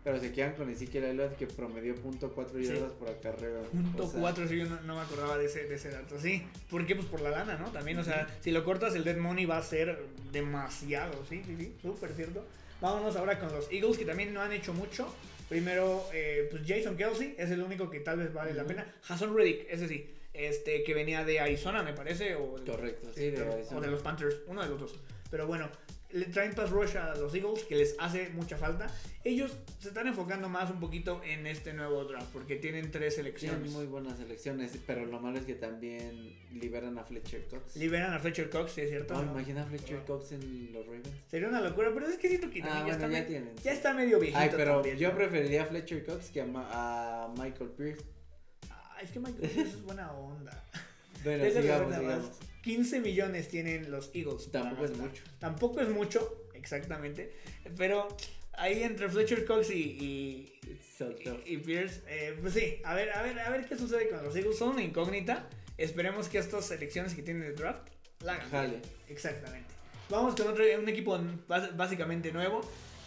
pero 0.05 0.21
se 0.21 0.33
quedan 0.33 0.55
con 0.55 0.71
Ezekiel 0.71 1.05
Elliott 1.05 1.37
que 1.37 1.47
promedió 1.49 1.95
.4 1.97 2.61
Sí. 2.61 2.67
yardas 2.67 2.93
por 2.93 3.09
acarreo. 3.09 3.63
Punto 3.65 4.05
O 4.05 4.11
sea, 4.11 4.21
4, 4.21 4.49
sí, 4.49 4.59
yo 4.59 4.67
no, 4.67 4.81
no 4.83 4.95
me 4.97 5.01
acordaba 5.01 5.39
de 5.39 5.47
ese, 5.47 5.65
de 5.65 5.75
ese 5.75 5.91
dato. 5.91 6.21
Sí, 6.21 6.45
¿por 6.71 6.87
qué? 6.87 6.95
Pues 6.95 7.07
por 7.09 7.21
la 7.21 7.31
lana, 7.31 7.57
¿no? 7.57 7.71
También, 7.71 7.99
o 7.99 8.05
sea, 8.05 8.29
si 8.41 8.53
lo 8.53 8.65
cortas, 8.65 8.95
el 8.95 9.03
dead 9.03 9.17
money 9.17 9.45
va 9.45 9.59
a 9.59 9.63
ser 9.63 10.05
demasiado, 10.33 11.25
sí, 11.29 11.43
sí, 11.47 11.57
sí, 11.57 11.73
súper 11.83 12.13
cierto. 12.13 12.45
Vámonos 12.83 13.15
ahora 13.15 13.39
con 13.39 13.53
los 13.53 13.71
Eagles, 13.71 13.97
que 13.97 14.05
también 14.05 14.35
no 14.35 14.43
han 14.43 14.51
hecho 14.51 14.75
mucho. 14.75 15.07
Primero, 15.49 16.05
eh, 16.13 16.49
pues 16.51 16.65
Jason 16.67 16.97
Kelsey 16.97 17.37
es 17.39 17.49
el 17.53 17.63
único 17.63 17.89
que 17.89 18.01
tal 18.01 18.19
vez 18.19 18.33
vale 18.33 18.53
la 18.55 18.65
pena. 18.65 18.93
Hassan 19.09 19.37
Reddick, 19.37 19.67
ese 19.71 19.87
sí, 19.87 20.11
este, 20.33 20.83
que 20.83 20.93
venía 20.93 21.25
de 21.25 21.39
Arizona, 21.39 21.85
me 21.85 21.93
parece, 21.93 22.35
o, 22.35 22.57
Correcto, 22.67 23.09
sí, 23.15 23.31
de 23.31 23.47
Arizona. 23.47 23.79
o 23.79 23.81
de 23.81 23.87
los 23.87 24.03
Panthers, 24.03 24.37
uno 24.49 24.63
de 24.63 24.69
los 24.69 24.81
dos. 24.81 24.95
Pero 25.31 25.47
bueno, 25.47 25.71
le 26.13 26.27
traen 26.27 26.55
pass 26.55 26.71
rush 26.71 26.97
a 26.97 27.15
los 27.17 27.35
Eagles, 27.35 27.65
que 27.65 27.77
les 27.77 27.97
hace 27.99 28.29
mucha 28.31 28.57
falta. 28.57 28.87
Ellos 29.25 29.57
se 29.79 29.89
están 29.89 30.07
enfocando 30.09 30.49
más 30.49 30.71
un 30.71 30.81
poquito 30.81 31.23
en 31.25 31.47
este 31.47 31.73
nuevo 31.73 32.05
draft, 32.05 32.29
porque 32.33 32.57
tienen 32.57 32.91
tres 32.91 33.15
selecciones. 33.17 33.59
Tienen 33.61 33.73
muy 33.77 33.87
buenas 33.87 34.19
elecciones, 34.21 34.73
pero 34.87 35.07
lo 35.07 35.21
malo 35.21 35.39
es 35.39 35.45
que 35.45 35.55
también 35.55 36.35
liberan 36.53 36.99
a 36.99 37.05
Fletcher 37.05 37.47
Cox. 37.49 37.77
Liberan 37.77 38.13
a 38.13 38.19
Fletcher 38.19 38.51
Cox, 38.51 38.73
sí 38.73 38.81
es 38.83 38.91
cierto. 38.91 39.15
Oh, 39.15 39.23
¿no? 39.23 39.33
imagina 39.33 39.63
a 39.63 39.67
Fletcher 39.67 40.05
Cox 40.05 40.33
en 40.33 40.73
los 40.73 40.85
Ravens. 40.85 41.09
Sería 41.31 41.49
una 41.49 41.61
locura, 41.61 41.91
pero 41.95 42.07
es 42.09 42.17
que 42.19 42.29
siento 42.29 42.51
que 42.51 42.63
Ah, 42.63 42.67
ya, 42.67 42.73
bueno, 42.81 42.91
está, 42.93 43.07
ya 43.09 43.19
me- 43.21 43.23
tienen. 43.23 43.55
ya 43.63 43.73
está 43.73 43.95
medio 43.95 44.19
viejito. 44.19 44.39
Ay, 44.41 44.51
pero 44.57 44.75
también, 44.75 44.99
yo 44.99 45.09
¿no? 45.11 45.15
preferiría 45.17 45.63
a 45.63 45.67
Fletcher 45.67 46.05
Cox 46.05 46.31
que 46.31 46.41
a, 46.43 46.47
Ma- 46.47 46.69
a 46.71 47.29
Michael 47.39 47.71
Pierce. 47.71 48.05
Ah, 48.71 48.99
es 49.03 49.11
que 49.11 49.19
Michael 49.21 49.49
Pierce 49.51 49.61
es 49.73 49.83
buena 49.83 50.13
onda. 50.13 50.63
Bueno, 51.25 51.45
sigamos, 51.51 51.95
sigamos. 51.95 52.31
15 52.63 53.01
millones 53.01 53.49
tienen 53.49 53.91
los 53.91 54.11
Eagles. 54.15 54.51
Tampoco 54.51 54.85
es 54.85 54.97
mucho. 54.97 55.23
Tampoco 55.39 55.81
es 55.81 55.89
mucho, 55.89 56.49
exactamente. 56.55 57.33
Pero 57.77 58.09
ahí 58.55 58.83
entre 58.83 59.09
Fletcher 59.09 59.45
Cox 59.45 59.71
y, 59.71 59.75
y, 59.75 60.61
y 61.47 61.57
Pierce, 61.59 62.03
eh, 62.07 62.37
pues 62.41 62.55
sí, 62.55 62.81
a 62.85 62.95
ver, 62.95 63.11
a 63.13 63.23
ver, 63.23 63.39
a 63.41 63.51
ver 63.51 63.67
qué 63.67 63.77
sucede 63.77 64.09
con 64.09 64.23
los 64.23 64.35
Eagles. 64.37 64.59
Son 64.59 64.71
una 64.71 64.83
incógnita. 64.83 65.49
Esperemos 65.77 66.29
que 66.29 66.39
estas 66.39 66.67
selecciones 66.67 67.15
que 67.15 67.23
tienen 67.23 67.43
de 67.43 67.53
draft 67.53 67.89
la 68.23 68.35
hagan. 68.35 68.51
Jale. 68.51 68.83
Exactamente. 69.09 69.75
Vamos 70.09 70.35
con 70.35 70.49
otro, 70.49 70.65
un 70.79 70.89
equipo 70.89 71.19
básicamente 71.49 72.31
nuevo 72.33 72.61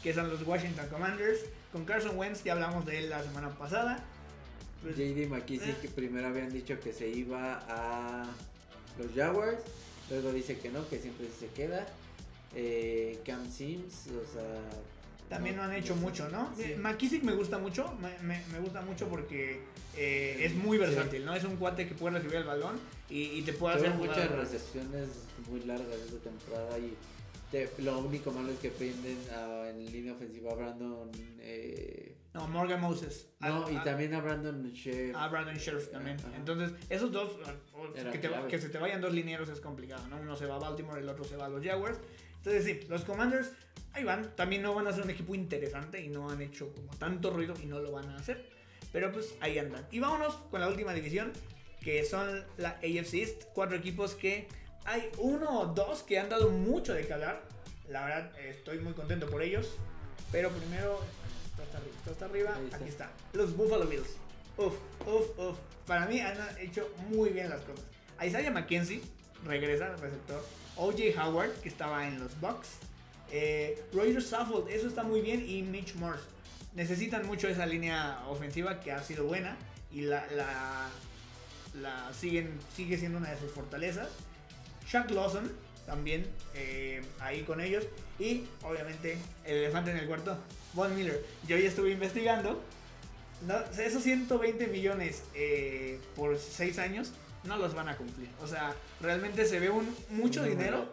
que 0.06 0.14
son 0.14 0.30
los 0.30 0.44
Washington 0.44 0.88
Commanders. 0.90 1.40
Con 1.72 1.84
Carson 1.84 2.18
Wentz, 2.18 2.44
ya 2.44 2.54
hablamos 2.54 2.86
de 2.86 3.00
él 3.00 3.10
la 3.10 3.24
semana 3.24 3.50
pasada. 3.58 4.04
Pues, 4.84 4.98
JD 4.98 5.28
McKissick, 5.28 5.82
que 5.82 5.88
primero 5.88 6.28
habían 6.28 6.52
dicho 6.52 6.80
que 6.80 6.94
se 6.94 7.10
iba 7.10 7.60
a 7.68 8.32
los 8.98 9.14
Jaguars, 9.16 9.60
luego 10.10 10.32
dice 10.32 10.58
que 10.58 10.70
no, 10.70 10.88
que 10.90 11.00
siempre 11.00 11.28
se 11.40 11.48
queda. 11.48 11.86
Eh, 12.56 13.20
Cam 13.26 13.52
Sims, 13.52 14.08
o 14.08 14.34
sea. 14.34 14.62
También 15.30 15.56
no, 15.56 15.64
han 15.64 15.74
hecho 15.74 15.96
mucho, 15.96 16.30
¿no? 16.30 16.54
Sí. 16.56 16.76
McKissick 16.78 17.24
me 17.24 17.34
gusta 17.34 17.58
mucho, 17.58 17.92
me, 18.00 18.18
me, 18.20 18.42
me 18.52 18.60
gusta 18.60 18.82
mucho 18.82 19.08
porque 19.08 19.60
eh, 19.98 20.38
es 20.42 20.54
muy 20.54 20.78
versátil, 20.78 21.22
sí. 21.22 21.26
¿no? 21.26 21.34
Es 21.34 21.44
un 21.44 21.58
cuate 21.58 21.88
que 21.88 21.96
puede 21.96 22.18
recibir 22.18 22.36
el 22.38 22.44
balón 22.44 22.80
y, 23.10 23.24
y 23.24 23.42
te 23.42 23.54
puede 23.54 23.76
hacer 23.76 23.92
muchas 23.96 24.30
recepciones 24.32 25.10
muy 25.50 25.62
largas 25.62 25.98
esta 26.06 26.30
temporada 26.30 26.78
y 26.78 26.94
te, 27.52 27.70
lo 27.80 28.00
único 28.00 28.32
malo 28.32 28.52
es 28.52 28.60
que 28.60 28.70
penden 28.70 29.18
uh, 29.30 29.66
en 29.66 29.92
línea 29.92 30.14
ofensiva 30.14 30.52
a 30.52 30.56
Brandon. 30.56 31.12
Eh, 31.40 32.16
no, 32.34 32.48
Morgan 32.50 32.82
Moses. 32.82 33.30
No, 33.40 33.66
a, 33.66 33.72
y 33.72 33.78
a, 33.78 33.84
también 33.84 34.14
a 34.14 34.20
Brandon 34.20 34.70
Sheriff. 34.74 35.16
A 35.16 35.28
Brandon 35.30 35.56
Sheriff 35.56 35.90
también. 35.90 36.18
Ajá. 36.20 36.36
Entonces, 36.36 36.74
esos 36.90 37.12
dos, 37.12 37.38
que, 38.12 38.18
te, 38.18 38.30
que, 38.50 38.60
se 38.60 38.70
te 38.70 38.78
vayan 38.78 39.00
dos 39.00 39.14
linieros 39.14 39.48
es 39.50 39.62
complicado, 39.62 40.06
¿no? 40.10 40.18
Uno 40.18 40.36
se 40.36 40.46
va 40.46 40.56
a 40.56 40.60
Baltimore, 40.60 41.00
el 41.00 41.08
otro 41.08 41.24
se 41.24 41.38
va 41.38 41.46
a 41.46 41.50
los 41.50 41.64
Jaguars. 41.64 41.98
Entonces, 42.38 42.66
sí, 42.66 42.88
los 42.90 43.04
Commanders, 43.06 43.52
ahí 43.94 44.04
van. 44.04 44.36
También 44.36 44.62
no 44.62 44.76
van 44.76 44.88
a 44.88 44.92
ser 44.92 45.04
un 45.04 45.10
equipo 45.10 45.34
interesante 45.34 46.02
y 46.02 46.10
no 46.10 46.30
han 46.30 46.42
hecho 46.42 46.74
como 46.74 46.92
tanto 46.98 47.30
ruido 47.30 47.54
y 47.64 47.68
no 47.68 47.80
lo 47.80 47.92
van 47.92 48.10
a 48.10 48.18
hacer. 48.18 48.50
Pero 48.92 49.12
pues 49.12 49.34
ahí 49.40 49.58
andan. 49.58 49.88
Y 49.92 50.00
vámonos 50.00 50.36
con 50.52 50.60
la 50.60 50.68
última 50.68 50.94
división, 50.94 51.32
que 51.82 52.04
son 52.04 52.44
la 52.58 52.72
AFC 52.72 53.14
East. 53.14 53.44
Cuatro 53.54 53.78
equipos 53.78 54.14
que 54.14 54.48
hay 54.86 55.10
uno 55.18 55.62
o 55.62 55.66
dos 55.66 56.04
que 56.04 56.20
han 56.20 56.30
dado 56.30 56.50
mucho 56.50 56.94
de 56.94 57.08
calar. 57.08 57.42
La 57.90 58.06
verdad, 58.06 58.40
estoy 58.40 58.80
muy 58.80 58.94
contento 58.94 59.28
por 59.28 59.42
ellos. 59.42 59.72
Pero 60.32 60.50
primero, 60.52 61.02
está 61.64 61.78
arriba, 61.78 61.96
esto 61.98 62.12
está 62.12 62.26
arriba. 62.26 62.58
Está. 62.64 62.78
Aquí 62.78 62.90
está. 62.90 63.12
Los 63.34 63.56
Buffalo 63.56 63.86
Bills. 63.88 64.10
Uf, 64.58 64.74
uf, 65.06 65.40
uf. 65.40 65.58
Para 65.86 66.06
mí 66.06 66.20
han 66.20 66.38
hecho 66.60 66.90
muy 67.10 67.30
bien 67.30 67.50
las 67.50 67.62
cosas. 67.62 67.86
Isaiah 68.24 68.52
McKenzie 68.52 69.02
regresa 69.44 69.88
al 69.88 70.00
receptor. 70.00 70.44
OJ 70.78 71.18
Howard, 71.18 71.54
que 71.62 71.70
estaba 71.70 72.08
en 72.08 72.20
los 72.20 72.40
Bucks. 72.40 72.70
Eh, 73.32 73.84
Roger 73.94 74.22
Saffold, 74.22 74.70
eso 74.70 74.88
está 74.88 75.04
muy 75.04 75.22
bien. 75.22 75.48
Y 75.48 75.62
Mitch 75.64 75.96
Morse. 75.96 76.24
Necesitan 76.74 77.26
mucho 77.26 77.48
esa 77.48 77.66
línea 77.66 78.20
ofensiva 78.28 78.80
que 78.82 78.92
ha 78.92 79.02
sido 79.02 79.26
buena. 79.26 79.58
Y 79.92 80.02
la, 80.02 80.26
la, 80.32 80.90
la 81.82 82.14
siguen, 82.14 82.60
sigue 82.76 82.98
siendo 82.98 83.18
una 83.18 83.32
de 83.32 83.40
sus 83.40 83.52
fortalezas. 83.52 84.10
Shaq 84.88 85.12
Lawson, 85.12 85.52
también 85.86 86.26
eh, 86.54 87.02
ahí 87.20 87.42
con 87.44 87.62
ellos. 87.62 87.86
Y 88.20 88.44
obviamente 88.64 89.18
el 89.44 89.58
elefante 89.58 89.92
en 89.92 89.98
el 89.98 90.08
cuarto, 90.08 90.38
Von 90.74 90.96
Miller. 90.96 91.24
Yo 91.48 91.58
ya 91.58 91.68
estuve 91.68 91.92
investigando. 91.92 92.62
No, 93.46 93.56
esos 93.78 94.02
120 94.04 94.68
millones 94.68 95.24
eh, 95.34 96.00
por 96.16 96.38
6 96.38 96.80
años 96.80 97.12
no 97.44 97.58
los 97.58 97.74
van 97.74 97.90
a 97.90 97.98
cumplir. 97.98 98.30
O 98.42 98.48
sea, 98.48 98.74
realmente 99.02 99.46
se 99.46 99.60
ve 99.60 99.70
un 99.70 99.94
mucho 100.10 100.42
un 100.42 100.50
dinero. 100.50 100.90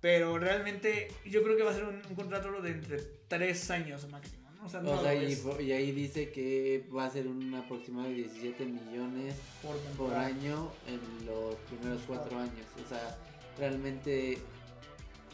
Pero 0.00 0.38
realmente 0.38 1.08
yo 1.24 1.42
creo 1.42 1.56
que 1.56 1.62
va 1.62 1.70
a 1.70 1.74
ser 1.74 1.84
un, 1.84 2.02
un 2.08 2.14
contrato 2.14 2.60
de 2.60 2.72
entre 2.72 2.98
3 3.28 3.70
años 3.70 4.06
máximo. 4.10 4.50
¿no? 4.58 4.66
O 4.66 4.68
sea, 4.68 4.80
no 4.80 4.92
o 4.92 5.02
sea 5.02 5.14
y, 5.14 5.38
y, 5.60 5.72
ahí 5.72 5.92
dice 5.92 6.30
que 6.30 6.86
va 6.94 7.06
a 7.06 7.10
ser 7.10 7.26
un 7.26 7.54
aproximado 7.54 8.08
de 8.08 8.14
17 8.16 8.66
millones 8.66 9.34
por, 9.62 9.76
por 9.96 10.14
año 10.14 10.70
en 10.86 11.26
los 11.26 11.54
primeros 11.70 12.02
4 12.06 12.38
años. 12.38 12.66
O 12.84 12.88
sea, 12.88 13.16
realmente, 13.58 14.38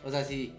o 0.04 0.10
sea, 0.10 0.24
sí, 0.24 0.52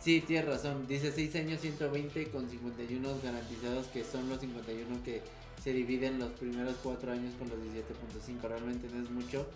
sí, 0.00 0.22
tienes 0.26 0.46
razón. 0.46 0.86
Dice 0.86 1.12
6 1.12 1.34
años, 1.36 1.60
120 1.60 2.28
con 2.28 2.48
51 2.48 3.20
garantizados, 3.22 3.86
que 3.88 4.04
son 4.04 4.28
los 4.28 4.40
51 4.40 5.02
que 5.04 5.22
se 5.62 5.72
dividen 5.72 6.18
los 6.18 6.30
primeros 6.32 6.76
4 6.82 7.12
años 7.12 7.34
con 7.38 7.48
los 7.48 7.58
17.5. 7.58 8.48
Realmente 8.48 8.88
no 8.92 9.02
es 9.02 9.10
mucho. 9.10 9.46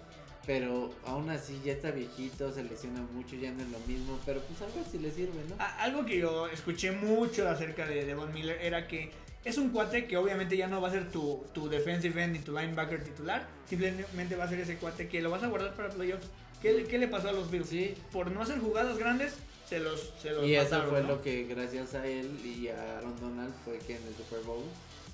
Pero 0.44 0.90
aún 1.06 1.30
así 1.30 1.60
ya 1.64 1.72
está 1.72 1.92
viejito, 1.92 2.52
se 2.52 2.64
lesiona 2.64 3.00
mucho, 3.12 3.36
ya 3.36 3.52
no 3.52 3.62
es 3.62 3.68
lo 3.68 3.78
mismo. 3.86 4.18
Pero 4.26 4.40
pues 4.40 4.60
a 4.60 4.74
ver 4.74 4.84
si 4.90 4.98
le 4.98 5.12
sirve, 5.12 5.40
¿no? 5.48 5.54
Algo 5.78 6.04
que 6.04 6.18
yo 6.18 6.48
escuché 6.48 6.90
mucho 6.90 7.48
acerca 7.48 7.86
de 7.86 8.04
Devon 8.04 8.32
Miller 8.32 8.58
era 8.60 8.88
que 8.88 9.12
es 9.44 9.56
un 9.56 9.70
cuate 9.70 10.06
que 10.06 10.16
obviamente 10.16 10.56
ya 10.56 10.66
no 10.66 10.80
va 10.80 10.88
a 10.88 10.90
ser 10.90 11.10
tu, 11.10 11.44
tu 11.52 11.68
defensive 11.68 12.22
end 12.22 12.32
ni 12.32 12.38
tu 12.40 12.52
linebacker 12.52 13.04
titular. 13.04 13.46
Simplemente 13.68 14.34
va 14.34 14.44
a 14.44 14.48
ser 14.48 14.58
ese 14.58 14.76
cuate 14.76 15.08
que 15.08 15.20
lo 15.22 15.30
vas 15.30 15.44
a 15.44 15.48
guardar 15.48 15.74
para 15.74 15.90
playoffs. 15.90 16.26
¿Qué, 16.62 16.84
¿Qué, 16.84 16.98
le 16.98 17.08
pasó 17.08 17.28
a 17.28 17.32
los 17.32 17.50
Bills? 17.50 17.68
Sí. 17.68 17.94
Por 18.12 18.30
no 18.30 18.40
hacer 18.40 18.60
jugadas 18.60 18.96
grandes, 18.96 19.34
se 19.68 19.80
los, 19.80 20.12
se 20.20 20.30
los 20.30 20.46
Y 20.46 20.56
mataron, 20.56 20.80
eso 20.80 20.90
fue 20.90 21.02
¿no? 21.02 21.08
lo 21.08 21.22
que 21.22 21.44
gracias 21.44 21.94
a 21.94 22.06
él 22.06 22.30
y 22.44 22.68
a 22.68 22.98
Aaron 22.98 23.18
Donald 23.20 23.52
fue 23.64 23.78
que 23.78 23.96
en 23.96 24.02
el 24.06 24.14
Super 24.14 24.40
Bowl 24.44 24.64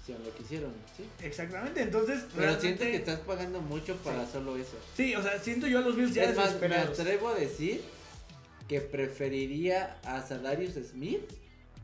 hicieron 0.03 0.24
lo 0.24 0.34
que 0.34 0.42
hicieron, 0.42 0.72
¿sí? 0.96 1.05
Exactamente, 1.22 1.82
entonces... 1.82 2.24
Pero 2.34 2.42
realmente... 2.42 2.66
siento 2.66 2.84
que 2.84 2.96
estás 2.96 3.20
pagando 3.20 3.61
mucho 3.61 3.96
para 3.96 4.24
sí. 4.26 4.32
solo 4.32 4.57
eso. 4.57 4.76
Sí, 4.96 5.14
o 5.14 5.22
sea, 5.22 5.38
siento 5.38 5.66
yo 5.66 5.78
a 5.78 5.82
los 5.82 5.96
Bills 5.96 6.14
ya 6.14 6.24
es 6.24 6.36
más, 6.36 6.61
me 6.61 6.74
atrevo 6.74 7.28
a 7.28 7.34
decir 7.34 7.82
que 8.68 8.80
preferiría 8.80 9.99
a 10.05 10.26
Sadarius 10.26 10.74
Smith 10.74 11.22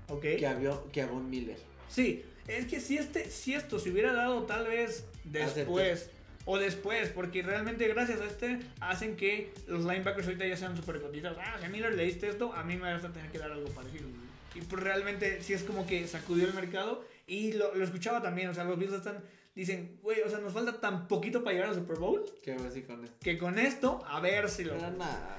okay. 0.08 0.38
que, 0.38 0.46
a, 0.46 0.58
que 0.92 1.02
a 1.02 1.06
Von 1.06 1.30
Miller. 1.30 1.58
Sí, 1.88 2.24
es 2.48 2.66
que 2.66 2.80
si, 2.80 2.98
este, 2.98 3.30
si 3.30 3.54
esto 3.54 3.78
se 3.78 3.90
hubiera 3.90 4.12
dado 4.12 4.42
tal 4.44 4.66
vez 4.66 5.04
después... 5.24 6.10
O 6.46 6.58
después, 6.58 7.08
porque 7.08 7.42
realmente 7.42 7.88
gracias 7.88 8.20
a 8.20 8.26
este 8.26 8.58
hacen 8.80 9.16
que 9.16 9.52
los 9.66 9.84
linebackers 9.84 10.26
ahorita 10.26 10.46
ya 10.46 10.56
sean 10.56 10.76
súper 10.76 11.00
cotizados. 11.00 11.38
Ah, 11.40 11.56
si 11.58 11.66
a 11.66 11.68
Miller 11.68 11.94
le 11.94 12.04
diste 12.04 12.28
esto, 12.28 12.52
a 12.52 12.62
mí 12.64 12.76
me 12.76 12.92
vas 12.92 13.04
a 13.04 13.12
tener 13.12 13.30
que 13.30 13.38
dar 13.38 13.50
algo 13.50 13.68
parecido. 13.70 14.08
Y 14.54 14.60
pues 14.60 14.82
realmente 14.82 15.42
sí 15.42 15.52
es 15.52 15.62
como 15.62 15.86
que 15.86 16.06
sacudió 16.06 16.46
el 16.46 16.54
mercado 16.54 17.04
y 17.26 17.52
lo, 17.52 17.74
lo 17.74 17.84
escuchaba 17.84 18.22
también. 18.22 18.48
O 18.48 18.54
sea, 18.54 18.64
los 18.64 18.78
Bills 18.78 18.92
están, 18.92 19.24
dicen, 19.54 19.98
güey, 20.02 20.20
o 20.20 20.28
sea, 20.28 20.38
nos 20.38 20.52
falta 20.52 20.80
tan 20.80 21.08
poquito 21.08 21.42
para 21.42 21.54
llegar 21.54 21.70
al 21.70 21.74
Super 21.74 21.98
Bowl. 21.98 22.24
Que 22.42 22.52
a 22.52 22.56
ver 22.56 22.70
si 22.70 22.82
con 22.82 23.02
esto. 23.02 23.16
Que 23.20 23.38
con 23.38 23.58
esto, 23.58 24.04
a 24.06 24.20
ver 24.20 24.48
si 24.48 24.64
lo... 24.64 24.74
Pero 24.74 24.90
nada. 24.92 25.38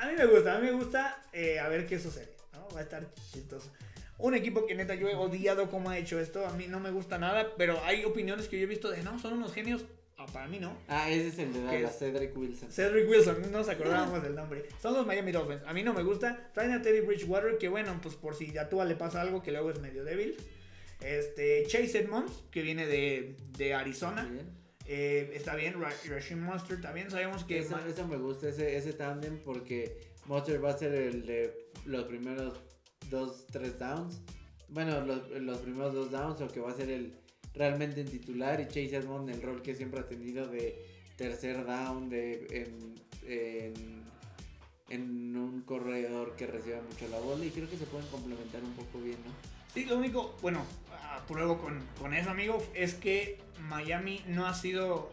A 0.00 0.06
mí 0.06 0.14
me 0.16 0.26
gusta, 0.26 0.56
a 0.56 0.58
mí 0.58 0.66
me 0.66 0.72
gusta 0.72 1.22
eh, 1.32 1.60
a 1.60 1.68
ver 1.68 1.86
qué 1.86 1.98
sucede. 1.98 2.34
¿no? 2.52 2.66
Va 2.74 2.80
a 2.80 2.82
estar 2.82 3.06
chistoso. 3.32 3.70
Un 4.16 4.34
equipo 4.34 4.64
que 4.66 4.74
neta 4.74 4.94
yo 4.94 5.08
he 5.08 5.14
odiado 5.14 5.70
cómo 5.70 5.90
ha 5.90 5.98
hecho 5.98 6.18
esto. 6.18 6.46
A 6.46 6.52
mí 6.52 6.66
no 6.66 6.80
me 6.80 6.90
gusta 6.90 7.18
nada, 7.18 7.52
pero 7.56 7.82
hay 7.84 8.04
opiniones 8.04 8.48
que 8.48 8.58
yo 8.58 8.64
he 8.64 8.66
visto 8.66 8.90
de, 8.90 9.02
no, 9.02 9.18
son 9.18 9.34
unos 9.34 9.52
genios. 9.52 9.84
Para 10.32 10.46
mí 10.48 10.58
no. 10.58 10.76
Ah, 10.88 11.10
ese 11.10 11.28
es 11.28 11.38
el 11.38 11.52
de 11.52 11.62
Dallas, 11.62 11.98
Cedric 11.98 12.36
Wilson. 12.36 12.70
Cedric 12.70 13.08
Wilson, 13.08 13.42
no 13.42 13.48
nos 13.58 13.68
acordábamos 13.68 14.22
del 14.22 14.34
nombre. 14.34 14.66
Son 14.80 14.94
los 14.94 15.06
Miami 15.06 15.32
Dolphins. 15.32 15.62
A 15.66 15.72
mí 15.72 15.82
no 15.82 15.92
me 15.94 16.02
gusta. 16.02 16.50
Traen 16.52 16.72
a 16.72 16.82
Teddy 16.82 17.00
Bridgewater, 17.00 17.58
que 17.58 17.68
bueno, 17.68 17.98
pues 18.02 18.14
por 18.14 18.34
si 18.34 18.56
a 18.58 18.68
Tua 18.68 18.84
le 18.84 18.96
pasa 18.96 19.20
algo, 19.20 19.42
que 19.42 19.52
luego 19.52 19.70
es 19.70 19.80
medio 19.80 20.04
débil. 20.04 20.36
Este, 21.00 21.64
Chase 21.66 21.98
Edmonds, 22.00 22.44
que 22.50 22.62
viene 22.62 22.86
de, 22.86 23.36
de 23.56 23.74
Arizona. 23.74 24.24
Bien. 24.24 24.64
Eh, 24.86 25.32
está 25.34 25.54
bien, 25.54 25.74
Rashim 25.80 26.40
Monster 26.40 26.80
también. 26.80 27.10
Sabemos 27.10 27.44
que. 27.44 27.58
Eso, 27.58 27.78
eso 27.86 28.06
me 28.06 28.16
gusta, 28.16 28.48
ese, 28.48 28.76
ese 28.76 28.92
tándem, 28.92 29.38
porque 29.38 30.12
Monster 30.26 30.62
va 30.62 30.70
a 30.70 30.78
ser 30.78 30.94
el 30.94 31.26
de 31.26 31.70
los 31.84 32.04
primeros 32.04 32.60
dos, 33.10 33.46
tres 33.46 33.78
downs. 33.78 34.20
Bueno, 34.68 35.00
los, 35.04 35.30
los 35.30 35.58
primeros 35.58 35.94
dos 35.94 36.10
downs, 36.10 36.40
o 36.40 36.48
que 36.48 36.60
va 36.60 36.70
a 36.70 36.74
ser 36.74 36.90
el 36.90 37.14
realmente 37.54 38.00
en 38.00 38.08
titular 38.08 38.60
y 38.60 38.66
Chase 38.66 38.96
Edmond 38.96 39.30
el 39.30 39.40
rol 39.40 39.62
que 39.62 39.74
siempre 39.74 40.00
ha 40.00 40.08
tenido 40.08 40.46
de 40.46 40.84
tercer 41.16 41.64
down 41.64 42.08
de 42.08 42.46
en, 42.50 42.94
en, 43.28 44.02
en, 44.88 45.36
un 45.36 45.62
corredor 45.62 46.34
que 46.36 46.46
reciba 46.46 46.80
mucho 46.82 47.06
la 47.08 47.18
bola 47.18 47.44
y 47.44 47.50
creo 47.50 47.70
que 47.70 47.76
se 47.76 47.86
pueden 47.86 48.06
complementar 48.08 48.62
un 48.62 48.72
poco 48.72 49.00
bien, 49.00 49.18
¿no? 49.24 49.32
Sí, 49.72 49.84
lo 49.84 49.98
único, 49.98 50.36
bueno, 50.42 50.64
pruebo 51.26 51.58
con, 51.58 51.80
con 52.00 52.14
eso, 52.14 52.30
amigo, 52.30 52.64
es 52.74 52.94
que 52.94 53.38
Miami 53.68 54.22
no 54.28 54.46
ha 54.46 54.54
sido, 54.54 55.10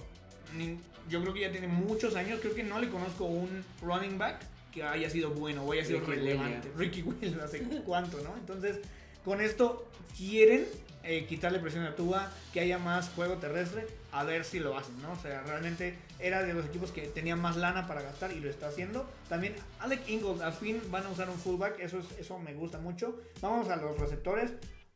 ni, 0.56 0.78
yo 1.10 1.22
creo 1.22 1.34
que 1.34 1.42
ya 1.42 1.52
tiene 1.52 1.68
muchos 1.68 2.16
años, 2.16 2.40
creo 2.42 2.56
que 2.56 2.64
no 2.64 2.80
le 2.80 2.90
conozco 2.90 3.26
un 3.26 3.64
running 3.82 4.18
back 4.18 4.42
que 4.72 4.84
haya 4.84 5.10
sido 5.10 5.32
bueno 5.32 5.64
o 5.64 5.72
haya 5.74 5.86
sido 5.86 6.00
Ricky 6.00 6.12
relevante. 6.12 6.70
Williams. 6.70 6.78
Ricky 6.78 7.02
Williams, 7.02 7.44
hace 7.44 7.60
cuánto, 7.86 8.22
¿no? 8.22 8.36
Entonces, 8.38 8.80
con 9.24 9.42
esto 9.42 9.88
quieren 10.18 10.66
eh, 11.04 11.26
quitarle 11.26 11.60
presión 11.60 11.86
a 11.86 11.96
Tua, 11.96 12.32
que 12.54 12.60
haya 12.60 12.78
más 12.78 13.10
juego 13.10 13.36
terrestre, 13.36 13.88
a 14.12 14.24
ver 14.24 14.46
si 14.46 14.60
lo 14.60 14.78
hacen, 14.78 15.02
¿no? 15.02 15.14
O 15.14 15.20
sea, 15.20 15.42
realmente 15.44 15.96
era 16.20 16.44
de 16.44 16.54
los 16.54 16.66
equipos 16.66 16.92
que 16.92 17.04
tenían 17.08 17.40
más 17.40 17.58
lana 17.58 17.88
para 17.88 18.02
gastar 18.02 18.32
y 18.32 18.40
lo 18.40 18.50
está 18.50 18.68
haciendo. 18.68 19.10
También 19.30 19.56
Alec 19.80 20.08
Ingold, 20.08 20.42
al 20.42 20.54
fin 20.54 20.82
van 20.90 21.06
a 21.06 21.10
usar 21.10 21.30
un 21.30 21.38
fullback, 21.38 21.80
eso, 21.80 22.00
es, 22.00 22.20
eso 22.20 22.38
me 22.40 22.54
gusta 22.54 22.78
mucho. 22.78 23.22
Vamos 23.42 23.70
a 23.70 23.76
los 23.78 23.98
receptores, 24.00 24.52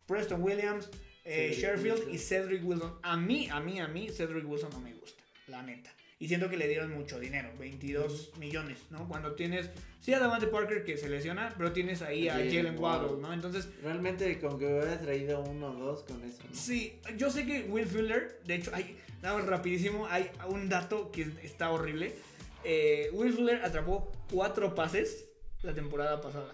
Preston 0.05 0.43
Williams, 0.43 0.89
eh, 1.23 1.55
Sherfield 1.57 2.13
y 2.13 2.17
Cedric 2.17 2.63
Wilson. 2.63 2.99
A 3.01 3.17
mí, 3.17 3.49
a 3.51 3.59
mí, 3.59 3.79
a 3.79 3.87
mí, 3.87 4.09
Cedric 4.09 4.47
Wilson 4.47 4.69
no 4.71 4.79
me 4.79 4.93
gusta, 4.93 5.23
la 5.47 5.63
neta. 5.63 5.91
Y 6.17 6.29
siento 6.29 6.49
que 6.49 6.55
le 6.55 6.67
dieron 6.69 6.93
mucho 6.93 7.19
dinero, 7.19 7.49
22 7.59 8.37
millones, 8.37 8.77
¿no? 8.89 9.05
Cuando 9.09 9.33
tienes, 9.33 9.69
sí 9.99 10.13
a 10.13 10.19
Davante 10.19 10.47
Parker 10.47 10.85
que 10.85 10.97
se 10.97 11.09
lesiona, 11.09 11.53
pero 11.57 11.73
tienes 11.73 12.01
ahí 12.01 12.29
a 12.29 12.35
Jalen 12.35 12.79
Waddle. 12.79 13.21
¿no? 13.21 13.33
Entonces, 13.33 13.67
Realmente 13.83 14.39
con 14.39 14.57
que 14.57 14.65
hubiera 14.65 14.97
traído 14.99 15.41
uno 15.41 15.71
o 15.71 15.73
dos 15.73 16.03
con 16.03 16.23
eso, 16.23 16.37
¿no? 16.49 16.55
Sí, 16.55 16.99
yo 17.17 17.29
sé 17.29 17.45
que 17.45 17.63
Will 17.63 17.85
Fuller, 17.85 18.39
de 18.45 18.55
hecho, 18.55 18.71
hay, 18.73 18.97
nada 19.21 19.37
más 19.39 19.45
rapidísimo, 19.45 20.07
hay 20.07 20.29
un 20.47 20.69
dato 20.69 21.11
que 21.11 21.27
está 21.43 21.69
horrible. 21.71 22.15
Eh, 22.63 23.09
Will 23.11 23.33
Fuller 23.33 23.63
atrapó 23.65 24.09
cuatro 24.31 24.73
pases 24.73 25.25
la 25.63 25.73
temporada 25.73 26.21
pasada. 26.21 26.53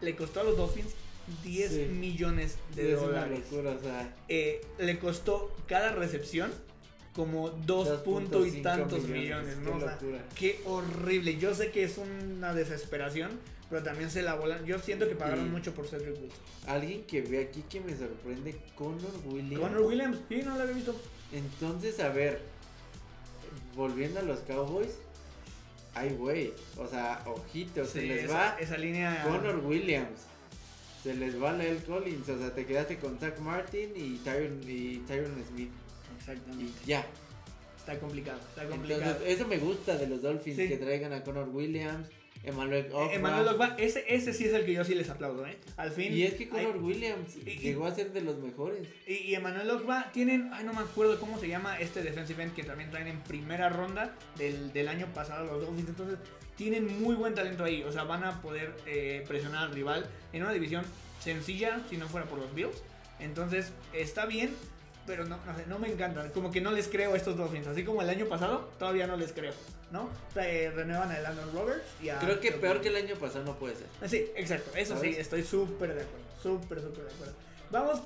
Le 0.00 0.16
costó 0.16 0.40
a 0.40 0.44
los 0.44 0.56
Dolphins 0.56 0.94
10 1.44 1.70
Sí. 1.70 1.78
millones 1.92 2.56
de 2.74 2.94
es 2.94 2.98
una 2.98 3.06
dólares. 3.06 3.38
locura, 3.52 3.70
o 3.70 3.80
sea. 3.80 4.16
Eh, 4.28 4.60
le 4.80 4.98
costó 4.98 5.56
cada 5.68 5.92
recepción 5.92 6.50
como 7.20 7.50
2 7.50 7.88
puntos 8.00 8.46
y 8.46 8.50
2.5 8.50 8.62
tantos 8.62 9.04
millones, 9.08 9.58
¿no? 9.58 9.72
Qué 9.72 9.76
O 9.76 9.80
sea, 9.80 9.98
qué 10.34 10.60
horrible. 10.64 11.36
Yo 11.36 11.54
sé 11.54 11.70
que 11.70 11.84
es 11.84 11.98
una 11.98 12.54
desesperación, 12.54 13.30
pero 13.68 13.82
también 13.82 14.10
se 14.10 14.22
la 14.22 14.34
volan. 14.36 14.64
Yo 14.64 14.78
siento 14.78 15.06
que 15.06 15.14
pagaron 15.14 15.46
Y- 15.46 15.50
mucho 15.50 15.74
por 15.74 15.86
Cedric 15.86 16.14
Wilson. 16.20 16.40
Alguien 16.66 17.04
que 17.04 17.20
ve 17.20 17.40
aquí 17.42 17.62
que 17.68 17.80
me 17.80 17.94
sorprende, 17.94 18.56
Connor 18.74 19.12
Williams. 19.26 19.60
Connor 19.60 19.82
Williams, 19.82 20.18
sí, 20.30 20.40
no 20.42 20.56
lo 20.56 20.62
había 20.62 20.74
visto. 20.74 20.98
Entonces, 21.32 22.00
a 22.00 22.08
ver, 22.08 22.40
volviendo 23.76 24.20
a 24.20 24.22
los 24.22 24.40
Cowboys, 24.40 24.94
ay, 25.94 26.14
güey, 26.14 26.54
o 26.78 26.86
sea, 26.86 27.22
ojito, 27.26 27.84
se 27.84 28.02
les 28.02 28.24
esa, 28.24 28.32
va 28.32 28.56
esa 28.58 28.78
línea. 28.78 29.24
Connor 29.24 29.58
Williams, 29.64 30.20
se 31.02 31.14
les 31.14 31.40
va 31.40 31.52
Lel 31.52 31.82
Collins, 31.84 32.28
o 32.30 32.38
sea, 32.38 32.54
te 32.54 32.64
quedaste 32.64 32.98
con 32.98 33.18
Zach 33.18 33.38
Martin 33.40 33.90
y 33.94 34.16
Tyron, 34.24 34.60
y 34.66 34.98
Tyron 35.06 35.34
Smith, 35.48 35.70
Exactamente. 36.20 36.72
y 36.84 36.86
ya. 36.86 37.04
Está 37.78 37.98
complicado, 37.98 38.38
está 38.50 38.66
complicado. 38.68 39.02
Entonces, 39.02 39.28
eso 39.28 39.48
me 39.48 39.58
gusta 39.58 39.96
de 39.96 40.06
los 40.06 40.22
Dolphins, 40.22 40.56
Sí. 40.56 40.68
que 40.68 40.76
traigan 40.76 41.12
a 41.12 41.24
Connor 41.24 41.48
Williams, 41.48 42.08
Emmanuel 42.44 42.88
Ogba. 42.92 43.12
Emanuel 43.12 43.48
Ogba, 43.48 43.74
ese, 43.78 44.04
ese 44.06 44.32
sí 44.32 44.44
es 44.44 44.52
el 44.54 44.64
que 44.64 44.72
yo 44.74 44.84
sí 44.84 44.94
les 44.94 45.08
aplaudo, 45.10 45.46
¿eh? 45.46 45.56
Al 45.76 45.90
fin. 45.90 46.12
Y 46.12 46.22
es 46.22 46.34
que 46.34 46.44
hay- 46.44 46.48
Connor 46.50 46.76
Williams 46.78 47.36
y- 47.36 47.58
llegó 47.58 47.86
a 47.86 47.94
ser 47.94 48.12
de 48.12 48.20
los 48.20 48.38
mejores. 48.38 48.86
Y, 49.06 49.14
y 49.14 49.34
Emanuel 49.34 49.70
Ogba 49.70 50.10
tienen, 50.12 50.50
ay 50.52 50.64
no 50.64 50.72
me 50.72 50.80
acuerdo 50.80 51.18
cómo 51.18 51.38
se 51.40 51.48
llama 51.48 51.78
este 51.80 52.02
defensive 52.02 52.42
end 52.42 52.54
que 52.54 52.62
también 52.62 52.90
traen 52.90 53.08
en 53.08 53.20
primera 53.20 53.68
ronda 53.70 54.14
del, 54.36 54.72
del 54.72 54.88
año 54.88 55.06
pasado 55.12 55.46
los 55.46 55.66
Dolphins. 55.66 55.88
Entonces 55.88 56.18
tienen 56.56 57.00
muy 57.02 57.14
buen 57.14 57.34
talento 57.34 57.64
ahí. 57.64 57.82
O 57.82 57.92
sea, 57.92 58.04
van 58.04 58.24
a 58.24 58.40
poder 58.42 58.74
eh, 58.86 59.24
presionar 59.26 59.64
al 59.64 59.72
rival 59.74 60.06
en 60.32 60.42
una 60.42 60.52
división 60.52 60.84
sencilla 61.18 61.80
si 61.90 61.96
no 61.96 62.08
fuera 62.08 62.26
por 62.26 62.38
los 62.38 62.54
Bills. 62.54 62.82
Entonces 63.18 63.72
está 63.92 64.24
bien, 64.26 64.50
pero 65.06 65.24
no, 65.24 65.38
no 65.44 65.56
sé, 65.56 65.64
no 65.66 65.78
me 65.78 65.90
encantan. 65.90 66.30
Como 66.30 66.50
que 66.50 66.60
no 66.60 66.72
les 66.72 66.88
creo 66.88 67.14
a 67.14 67.16
estos 67.16 67.36
Dolphins. 67.36 67.66
Así 67.66 67.84
como 67.84 68.02
el 68.02 68.10
año 68.10 68.26
pasado, 68.26 68.70
todavía 68.78 69.06
no 69.06 69.16
les 69.16 69.32
creo. 69.32 69.52
¿No? 69.90 70.08
Eh, 70.36 70.70
renuevan 70.74 71.10
a 71.10 71.18
Landon 71.20 71.52
Roberts 71.52 71.84
y 72.00 72.10
a... 72.10 72.18
Creo 72.18 72.38
que 72.38 72.52
peor 72.52 72.80
que 72.80 72.88
el 72.88 72.96
año 72.96 73.16
pasado 73.16 73.44
no 73.44 73.58
puede 73.58 73.74
ser. 73.74 74.08
Sí, 74.08 74.30
exacto. 74.36 74.70
Eso 74.76 75.00
sí, 75.00 75.14
estoy 75.18 75.42
súper 75.42 75.94
de 75.94 76.02
acuerdo. 76.02 76.26
Súper, 76.42 76.80
súper 76.80 77.04
de 77.04 77.14
acuerdo. 77.14 77.34
Vamos, 77.70 78.00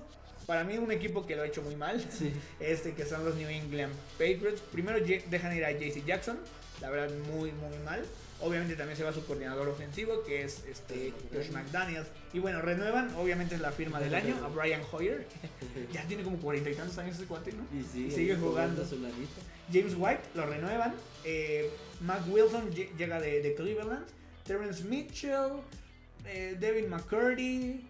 para 0.47 0.65
mí 0.65 0.79
un 0.79 0.93
equipo 0.93 1.27
que 1.27 1.37
lo 1.37 1.43
ha 1.43 1.47
hecho 1.47 1.62
muy 1.62 1.77
mal. 1.77 2.05
Sí. 2.11 2.33
Este 2.61 2.95
que 2.95 3.05
son 3.05 3.25
los 3.25 3.35
New 3.35 3.49
England 3.49 3.93
Patriots. 4.12 4.61
Primero 4.73 4.99
dejan 5.01 5.57
ir 5.57 5.65
a 5.65 5.73
JC 5.73 6.05
Jackson. 6.05 6.39
La 6.81 6.91
verdad, 6.91 7.15
muy, 7.33 7.53
muy 7.53 7.79
mal. 7.85 8.05
Obviamente 8.45 8.77
también 8.77 8.97
se 8.97 9.03
va 9.05 9.12
su 9.12 9.25
coordinador 9.25 9.69
ofensivo, 9.69 10.23
que 10.23 10.43
es 10.45 10.65
este 10.71 11.12
Josh 11.33 11.51
McDaniels. 11.51 12.07
Y 12.33 12.39
bueno, 12.41 12.61
renuevan, 12.61 13.15
obviamente 13.16 13.55
es 13.55 13.61
la 13.61 13.73
firma 13.73 13.99
del 14.01 14.15
año, 14.15 14.37
a 14.45 14.49
Brian 14.49 14.83
Hoyer. 14.93 15.27
ya 15.93 16.03
tiene 16.07 16.23
como 16.23 16.37
cuarenta 16.39 16.71
y 16.71 16.75
tantos 16.75 16.99
años 16.99 17.16
ese 17.16 17.25
cuate, 17.25 17.53
¿no? 17.53 17.65
Y 17.79 17.83
sigue, 17.85 18.09
Y 18.09 18.11
sigue 18.11 18.37
jugando. 18.37 18.83
James 19.73 19.95
White 19.97 20.23
lo 20.35 20.47
renuevan. 20.47 20.95
Eh, 21.25 21.71
Mac 22.03 22.21
Wilson 22.29 22.71
lle- 22.73 22.95
llega 22.99 23.21
de, 23.21 23.41
de 23.41 23.55
Cleveland. 23.55 24.05
Terrence 24.47 24.85
Mitchell. 24.85 25.53
eh, 26.27 26.57
Devin 26.61 26.89
McCurdy. 26.91 27.85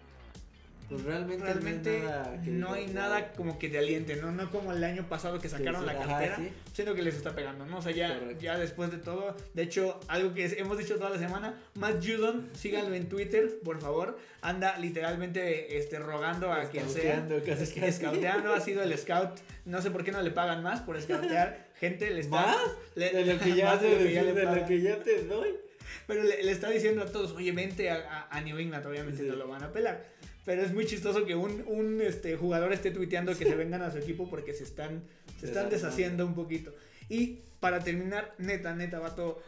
Pues 0.89 1.02
realmente, 1.02 1.44
Realmente 1.44 2.02
no 2.47 2.73
hay 2.74 2.86
nada, 2.89 3.09
no 3.09 3.15
hay 3.15 3.24
como 3.36 3.59
que 3.59 3.69
te 3.69 3.78
aliente, 3.78 4.16
¿no? 4.16 4.31
No 4.32 4.51
como 4.51 4.73
el 4.73 4.85
año 4.85 5.09
pasado 5.09 5.39
que 5.40 5.48
sacaron 5.48 5.86
la 5.86 5.93
Ajá, 5.93 6.06
cartera. 6.06 6.36
sí. 6.36 6.51
Siento 6.73 6.94
que 6.94 7.02
les 7.02 7.15
está 7.15 7.35
pegando, 7.35 7.65
¿no? 7.66 7.78
O 7.78 7.82
sea, 7.82 7.93
ya, 7.93 8.19
Correcto. 8.19 8.43
ya 8.43 8.59
después 8.59 8.90
de 8.90 8.98
todo. 8.98 9.36
De 9.55 9.62
hecho, 9.62 9.98
algo 10.09 10.35
que 10.35 10.44
hemos 10.59 10.77
dicho 10.78 10.97
toda 10.97 11.11
la 11.11 11.19
semana, 11.19 11.55
Matt 11.74 12.05
Judon, 12.05 12.48
síganlo 12.55 12.94
en 12.94 13.09
Twitter, 13.09 13.59
por 13.65 13.81
favor. 13.81 14.19
Anda 14.43 14.77
literalmente 14.78 15.78
este, 15.78 15.98
rogando 15.98 16.52
a 16.52 16.65
quien 16.70 16.89
sea. 16.89 17.15
Escauteando, 17.15 17.44
casi, 17.47 17.62
Es- 17.62 17.73
casi. 17.73 17.93
Scouteando, 17.93 18.52
ha 18.55 18.61
sido 18.61 18.82
el 18.82 18.97
scout. 18.98 19.39
No 19.65 19.81
sé 19.81 19.90
por 19.90 20.05
qué 20.05 20.12
no 20.12 20.20
le 20.23 20.31
pagan 20.31 20.62
más 20.62 20.81
por 20.81 21.01
scoutear. 21.01 21.69
Gente 21.81 22.11
le 22.11 22.20
está. 22.20 22.47
¿Más? 22.47 22.56
le- 22.94 23.11
De 23.11 23.24
lo 23.24 23.39
que 23.40 23.55
ya, 23.56 23.77
de 23.77 23.89
le 23.89 24.32
de 24.35 24.44
lo 24.44 24.66
que 24.66 24.81
ya 24.82 24.97
te 25.02 25.23
doy. 25.24 25.55
Pero 26.06 26.23
le, 26.23 26.43
le 26.43 26.52
está 26.52 26.69
diciendo 26.69 27.02
a 27.02 27.06
todos, 27.06 27.32
oye, 27.32 27.52
vente 27.52 27.89
a, 27.90 27.94
a- 28.31 28.36
a 28.36 28.40
New 28.43 28.59
England, 28.59 28.85
obviamente 28.86 29.23
no 29.23 29.36
lo 29.36 29.48
van 29.48 29.62
a 29.62 29.73
pelar. 29.73 30.05
Pero 30.45 30.62
es 30.62 30.73
muy 30.73 30.87
chistoso 30.87 31.25
que 31.25 31.35
un, 31.35 31.65
un, 31.66 32.01
este, 32.01 32.37
jugador 32.37 32.73
esté 32.73 32.91
tuiteando 32.91 33.37
que 33.37 33.45
se 33.45 33.55
vengan 33.55 33.83
a 33.83 33.91
su 33.91 33.99
equipo 33.99 34.29
porque 34.29 34.53
se 34.53 34.65
están, 34.65 35.03
se 35.41 35.47
están 35.47 35.71
deshaciendo 35.71 36.27
un 36.27 36.35
poquito. 36.35 36.75
Y 37.09 37.41
para 37.61 37.81
terminar, 37.81 38.35
neta, 38.39 38.75
neta, 38.75 38.99
vato, 38.99 39.43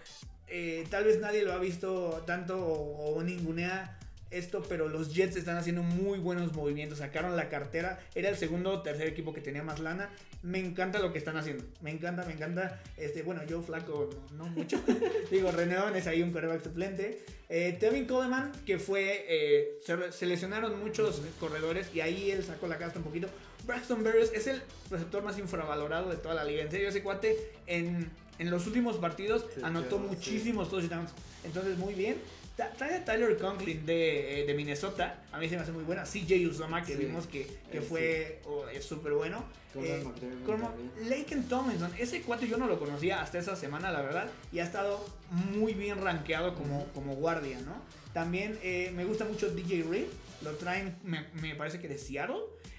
eh, 0.48 0.86
tal 0.90 1.04
vez 1.04 1.20
nadie 1.20 1.42
lo 1.42 1.52
ha 1.52 1.58
visto 1.58 2.22
tanto 2.26 2.58
o, 2.58 3.14
o 3.14 3.22
ningunea 3.22 3.98
esto, 4.30 4.62
pero 4.68 4.88
los 4.88 5.14
Jets 5.14 5.36
están 5.36 5.56
haciendo 5.56 5.82
muy 5.82 6.18
buenos 6.18 6.52
movimientos. 6.54 6.98
Sacaron 6.98 7.36
la 7.36 7.48
cartera, 7.48 7.98
era 8.14 8.28
el 8.28 8.36
segundo 8.36 8.72
o 8.72 8.82
tercer 8.82 9.06
equipo 9.06 9.32
que 9.32 9.40
tenía 9.40 9.62
más 9.62 9.80
lana. 9.80 10.10
Me 10.42 10.58
encanta 10.58 10.98
lo 10.98 11.12
que 11.12 11.18
están 11.18 11.36
haciendo. 11.36 11.64
Me 11.80 11.90
encanta, 11.90 12.24
me 12.24 12.32
encanta. 12.32 12.80
Este, 12.96 13.22
bueno, 13.22 13.44
yo 13.46 13.62
flaco, 13.62 14.10
no, 14.32 14.44
no 14.44 14.50
mucho. 14.50 14.80
Digo, 15.30 15.50
Reneón 15.50 15.96
es 15.96 16.06
ahí 16.06 16.22
un 16.22 16.30
quarterback 16.32 16.62
suplente. 16.62 17.24
Eh, 17.48 17.76
Tevin 17.78 18.06
Coleman, 18.06 18.52
que 18.64 18.78
fue. 18.78 19.24
eh, 19.28 19.78
se, 19.84 20.12
se 20.12 20.26
lesionaron 20.26 20.78
muchos 20.80 21.22
corredores 21.40 21.88
y 21.94 22.00
ahí 22.00 22.30
él 22.30 22.44
sacó 22.44 22.66
la 22.66 22.78
casta 22.78 22.98
un 22.98 23.04
poquito. 23.04 23.28
Braxton 23.66 24.04
Berrios 24.04 24.30
es 24.32 24.46
el 24.46 24.62
receptor 24.90 25.22
más 25.24 25.38
infravalorado 25.38 26.10
de 26.10 26.16
toda 26.16 26.34
la 26.34 26.44
liga. 26.44 26.62
En 26.62 26.70
serio, 26.70 26.88
ese 26.88 27.02
cuate 27.02 27.36
en, 27.66 28.10
en 28.38 28.50
los 28.50 28.66
últimos 28.66 28.96
partidos 28.98 29.46
anotó 29.62 29.96
sí. 29.98 30.04
muchísimos 30.08 30.70
touchdowns. 30.70 31.10
Entonces, 31.44 31.76
muy 31.78 31.94
bien. 31.94 32.16
Trae 32.56 32.94
a 32.96 33.04
Tyler 33.04 33.36
Conklin 33.36 33.84
de, 33.84 34.40
eh, 34.42 34.46
de 34.46 34.54
Minnesota. 34.54 35.22
A 35.30 35.38
mí 35.38 35.48
se 35.48 35.56
me 35.56 35.62
hace 35.62 35.72
muy 35.72 35.84
buena. 35.84 36.04
CJ 36.04 36.46
Uzoma, 36.48 36.82
que 36.82 36.94
Sí. 36.96 37.04
vimos 37.04 37.26
que, 37.26 37.46
que 37.70 37.78
Eh, 37.78 37.82
fue 37.82 38.40
oh, 38.46 38.66
es 38.68 38.84
súper 38.84 39.12
bueno. 39.12 39.44
Eh, 39.78 40.02
como. 40.46 40.72
Laken 41.06 41.48
Tomlinson, 41.50 41.92
ese 41.98 42.22
cuate 42.22 42.48
yo 42.48 42.56
no 42.56 42.66
lo 42.66 42.78
conocía 42.78 43.20
hasta 43.20 43.38
esa 43.38 43.54
semana, 43.56 43.90
la 43.90 44.00
verdad, 44.00 44.30
y 44.50 44.60
ha 44.60 44.64
estado 44.64 45.04
muy 45.30 45.74
bien 45.74 46.00
rankeado 46.02 46.54
como, 46.54 46.86
como 46.94 47.14
guardia, 47.14 47.60
¿no? 47.60 47.82
También 48.14 48.58
eh, 48.62 48.90
me 48.94 49.04
gusta 49.04 49.26
mucho 49.26 49.50
DJ 49.50 49.82
Reed, 49.82 50.06
lo 50.42 50.52
traen, 50.52 50.96
me, 51.04 51.26
me 51.42 51.54
parece 51.56 51.78
que 51.78 51.88
de 51.88 51.98
Seattle. 51.98 52.36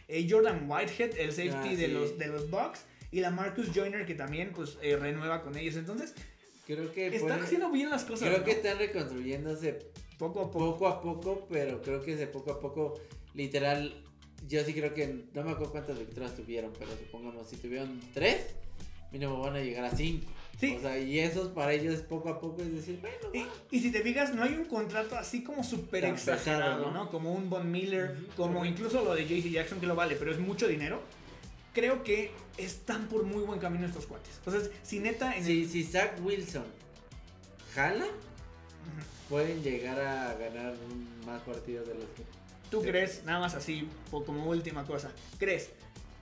Eh, 0.08 0.26
Jordan 0.28 0.66
Whitehead, 0.68 1.18
el 1.20 1.30
safety 1.32 1.54
Ah, 1.54 1.64
de, 1.78 1.86
sí. 1.86 1.92
los, 1.92 2.18
de 2.18 2.28
los 2.28 2.50
Bucks. 2.50 2.80
Y 3.12 3.20
la 3.20 3.30
Marcus 3.30 3.68
Joyner, 3.76 4.06
que 4.08 4.16
también 4.16 4.52
pues 4.56 4.76
renueva 4.82 5.42
con 5.44 5.56
ellos. 5.56 5.76
Entonces, 5.76 6.14
Creo 6.68 6.92
que 6.92 7.08
están 7.08 7.22
puede- 7.22 7.42
haciendo 7.42 7.72
bien 7.72 7.90
las 7.90 8.04
cosas. 8.04 8.28
Creo 8.28 8.40
¿no? 8.40 8.44
que 8.46 8.52
están 8.52 8.78
reconstruyéndose 8.78 9.80
poco 10.20 10.42
a 10.42 10.52
poco. 10.52 10.74
poco 10.78 10.88
a 10.88 11.02
poco, 11.02 11.48
pero 11.50 11.82
creo 11.82 12.04
que 12.04 12.16
de 12.16 12.28
poco 12.28 12.52
a 12.52 12.60
poco, 12.60 13.00
literal, 13.34 14.04
yo 14.48 14.64
sí 14.66 14.74
creo 14.74 14.94
que, 14.94 15.24
no 15.34 15.44
me 15.44 15.52
acuerdo 15.52 15.72
cuántas 15.72 15.98
victorias 15.98 16.36
tuvieron, 16.36 16.74
pero 16.78 16.92
supongamos, 16.92 17.48
si 17.48 17.56
tuvieron 17.58 18.00
tres, 18.14 18.48
mínimo 19.12 19.40
van 19.40 19.56
a 19.56 19.60
llegar 19.62 19.86
a 19.86 19.92
cinco. 19.96 20.30
Sí. 20.60 20.76
O 20.76 20.82
sea, 20.82 20.98
y 21.00 21.20
esos 21.20 21.50
para 21.50 21.72
ellos 21.72 21.94
es 21.94 22.02
poco 22.02 22.30
a 22.30 22.40
poco, 22.42 22.64
es 22.64 22.74
decir, 22.74 23.00
bueno, 23.00 23.16
Y, 23.72 23.78
y 23.78 23.80
si 23.80 23.92
te 23.92 24.02
fijas, 24.02 24.34
no 24.34 24.42
hay 24.44 24.54
un 24.56 24.66
contrato 24.66 25.16
así 25.16 25.44
como 25.44 25.64
súper 25.64 26.04
exagerado, 26.06 26.78
pesado, 26.78 26.92
¿no? 26.92 27.04
¿no? 27.06 27.10
Como 27.12 27.32
un 27.34 27.48
Von 27.50 27.72
Miller, 27.72 28.12
Ujú, 28.18 28.28
como 28.36 28.54
correcto. 28.56 28.66
incluso 28.76 29.04
lo 29.06 29.14
de 29.16 29.26
JC 29.28 29.52
Jackson 29.52 29.80
que 29.80 29.86
lo 29.86 29.96
vale, 29.96 30.16
pero 30.16 30.32
es 30.32 30.40
mucho 30.40 30.68
dinero. 30.68 31.00
Creo 31.78 32.04
que 32.04 32.32
están 32.58 33.08
por 33.08 33.22
muy 33.24 33.44
buen 33.44 33.60
camino 33.60 33.86
estos 33.86 34.08
cuates. 34.08 34.32
Entonces, 34.40 34.72
si 34.82 34.98
neta 35.00 35.36
en 35.38 35.46
si, 35.46 35.62
el- 35.62 35.70
si 35.70 35.84
Zach 35.84 36.14
Wilson 36.24 36.66
jala, 37.76 38.08
pueden 39.30 39.62
llegar 39.62 40.00
a 40.00 40.34
ganar 40.34 40.74
más 41.24 41.40
partidos 41.44 41.88
de 41.88 41.94
los 41.94 42.06
que... 42.16 42.24
¿Tú 42.72 42.82
Sí. 42.82 42.88
crees, 42.88 43.24
nada 43.26 43.40
más 43.42 43.54
así, 43.54 43.88
como 44.10 44.48
última 44.48 44.86
cosa, 44.88 45.12
crees 45.38 45.70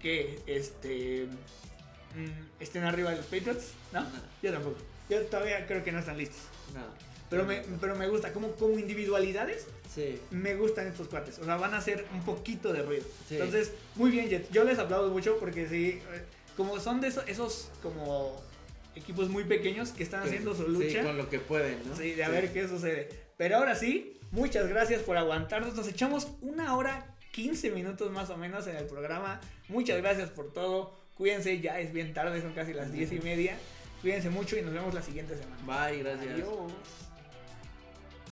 que 0.02 0.41
este 0.45 1.26
mm, 2.15 2.61
estén 2.61 2.84
arriba 2.84 3.11
de 3.11 3.15
los 3.18 3.26
Patriots? 3.27 3.68
¿No? 3.94 4.02
No. 4.02 4.10
Yo 4.44 4.52
tampoco. 4.52 4.77
Yo 5.10 5.22
todavía 5.27 5.65
creo 5.68 5.86
que 5.86 5.94
no 5.94 5.99
están 5.99 6.18
listos. 6.18 6.41
No. 6.73 6.82
Pero 7.30 7.43
me, 7.45 7.61
pero 7.81 7.95
me 7.95 8.07
gusta, 8.07 8.31
como, 8.34 8.52
como 8.53 8.77
individualidades, 8.77 9.65
Sí. 9.93 10.19
me 10.31 10.56
gustan 10.56 10.88
estos 10.88 11.07
cuates. 11.07 11.39
O 11.39 11.45
sea, 11.45 11.56
van 11.57 11.73
a 11.73 11.77
hacer 11.77 12.06
un 12.14 12.23
poquito 12.23 12.72
de 12.73 12.81
ruido. 12.84 13.03
Sí. 13.27 13.35
Entonces, 13.35 13.72
muy 13.95 14.11
bien, 14.11 14.30
Jets. 14.30 14.49
Yo 14.52 14.64
les 14.64 14.77
aplaudo 14.80 15.10
mucho 15.10 15.38
porque 15.39 15.68
sí, 15.68 15.99
eh, 16.14 16.23
como 16.57 16.80
son 16.80 17.02
de 17.02 17.07
esos, 17.07 17.27
esos 17.27 17.69
como 17.81 18.41
equipos 18.95 19.30
muy 19.30 19.43
pequeños 19.43 19.89
que 19.89 20.03
están 20.03 20.23
haciendo 20.23 20.53
su 20.56 20.64
Sí, 20.65 20.69
lucha. 20.88 21.03
con 21.03 21.18
lo 21.18 21.30
que 21.30 21.39
pueden, 21.39 21.80
¿no? 21.88 21.95
Sí, 21.95 22.11
de 22.14 22.23
a 22.23 22.30
ver 22.30 22.53
qué 22.53 22.68
sucede. 22.68 23.10
Pero 23.38 23.57
ahora 23.57 23.76
sí, 23.76 24.19
muchas 24.31 24.68
gracias 24.68 25.02
por 25.02 25.18
aguantarnos. 25.18 25.76
Nos 25.76 25.88
echamos 25.88 26.27
una 26.41 26.76
hora, 26.76 27.14
15 27.31 27.72
minutos 27.72 28.11
más 28.11 28.30
o 28.30 28.38
menos 28.38 28.68
en 28.68 28.76
el 28.77 28.85
programa. 28.85 29.41
Muchas 29.68 29.97
gracias 30.02 30.30
por 30.30 30.53
todo. 30.53 30.93
Cuídense, 31.18 31.60
ya 31.60 31.80
es 31.80 31.91
bien 31.91 32.14
tarde, 32.14 32.41
son 32.41 32.53
casi 32.53 32.73
las 32.73 32.91
10 32.91 33.11
y 33.14 33.19
media. 33.19 33.57
Cuídense 34.02 34.30
mucho 34.30 34.57
y 34.57 34.61
nos 34.61 34.73
vemos 34.73 34.93
la 34.93 35.02
siguiente 35.02 35.35
semana. 35.38 35.89
Bye, 35.89 35.99
gracias. 36.03 36.34
Adiós. 36.35 36.72